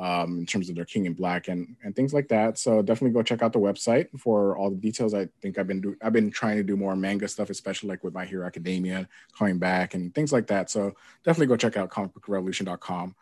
um, 0.00 0.38
in 0.38 0.46
terms 0.46 0.70
of 0.70 0.74
their 0.74 0.86
King 0.86 1.04
in 1.04 1.12
Black 1.12 1.48
and 1.48 1.76
and 1.84 1.94
things 1.94 2.14
like 2.14 2.26
that. 2.28 2.58
So 2.58 2.80
definitely 2.80 3.12
go 3.12 3.22
check 3.22 3.42
out 3.42 3.52
the 3.52 3.60
website 3.60 4.08
for 4.18 4.56
all 4.56 4.70
the 4.70 4.76
details. 4.76 5.12
I 5.12 5.28
think 5.42 5.58
I've 5.58 5.66
been 5.66 5.82
do, 5.82 5.96
I've 6.02 6.14
been 6.14 6.30
trying 6.30 6.56
to 6.56 6.62
do 6.62 6.76
more 6.76 6.96
manga 6.96 7.28
stuff, 7.28 7.50
especially 7.50 7.90
like 7.90 8.02
with 8.02 8.14
My 8.14 8.24
Hero 8.24 8.46
Academia 8.46 9.06
coming 9.38 9.58
back 9.58 9.94
and 9.94 10.14
things 10.14 10.32
like 10.32 10.46
that. 10.46 10.70
So 10.70 10.94
definitely 11.22 11.48
go 11.48 11.56
check 11.56 11.76
out 11.76 11.90
comicbookrevolution.com 11.90 13.14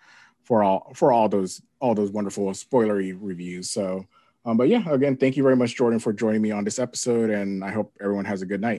for 0.44 0.62
all 0.62 0.92
for 0.94 1.12
all 1.12 1.28
those 1.28 1.60
all 1.80 1.94
those 1.94 2.12
wonderful 2.12 2.46
spoilery 2.50 3.16
reviews. 3.20 3.70
So, 3.70 4.06
um, 4.44 4.56
but 4.56 4.68
yeah, 4.68 4.88
again, 4.88 5.16
thank 5.16 5.36
you 5.36 5.42
very 5.42 5.56
much, 5.56 5.74
Jordan, 5.74 5.98
for 5.98 6.12
joining 6.12 6.42
me 6.42 6.52
on 6.52 6.64
this 6.64 6.78
episode, 6.78 7.30
and 7.30 7.64
I 7.64 7.72
hope 7.72 7.92
everyone 8.00 8.24
has 8.24 8.40
a 8.40 8.46
good 8.46 8.60
night. 8.60 8.66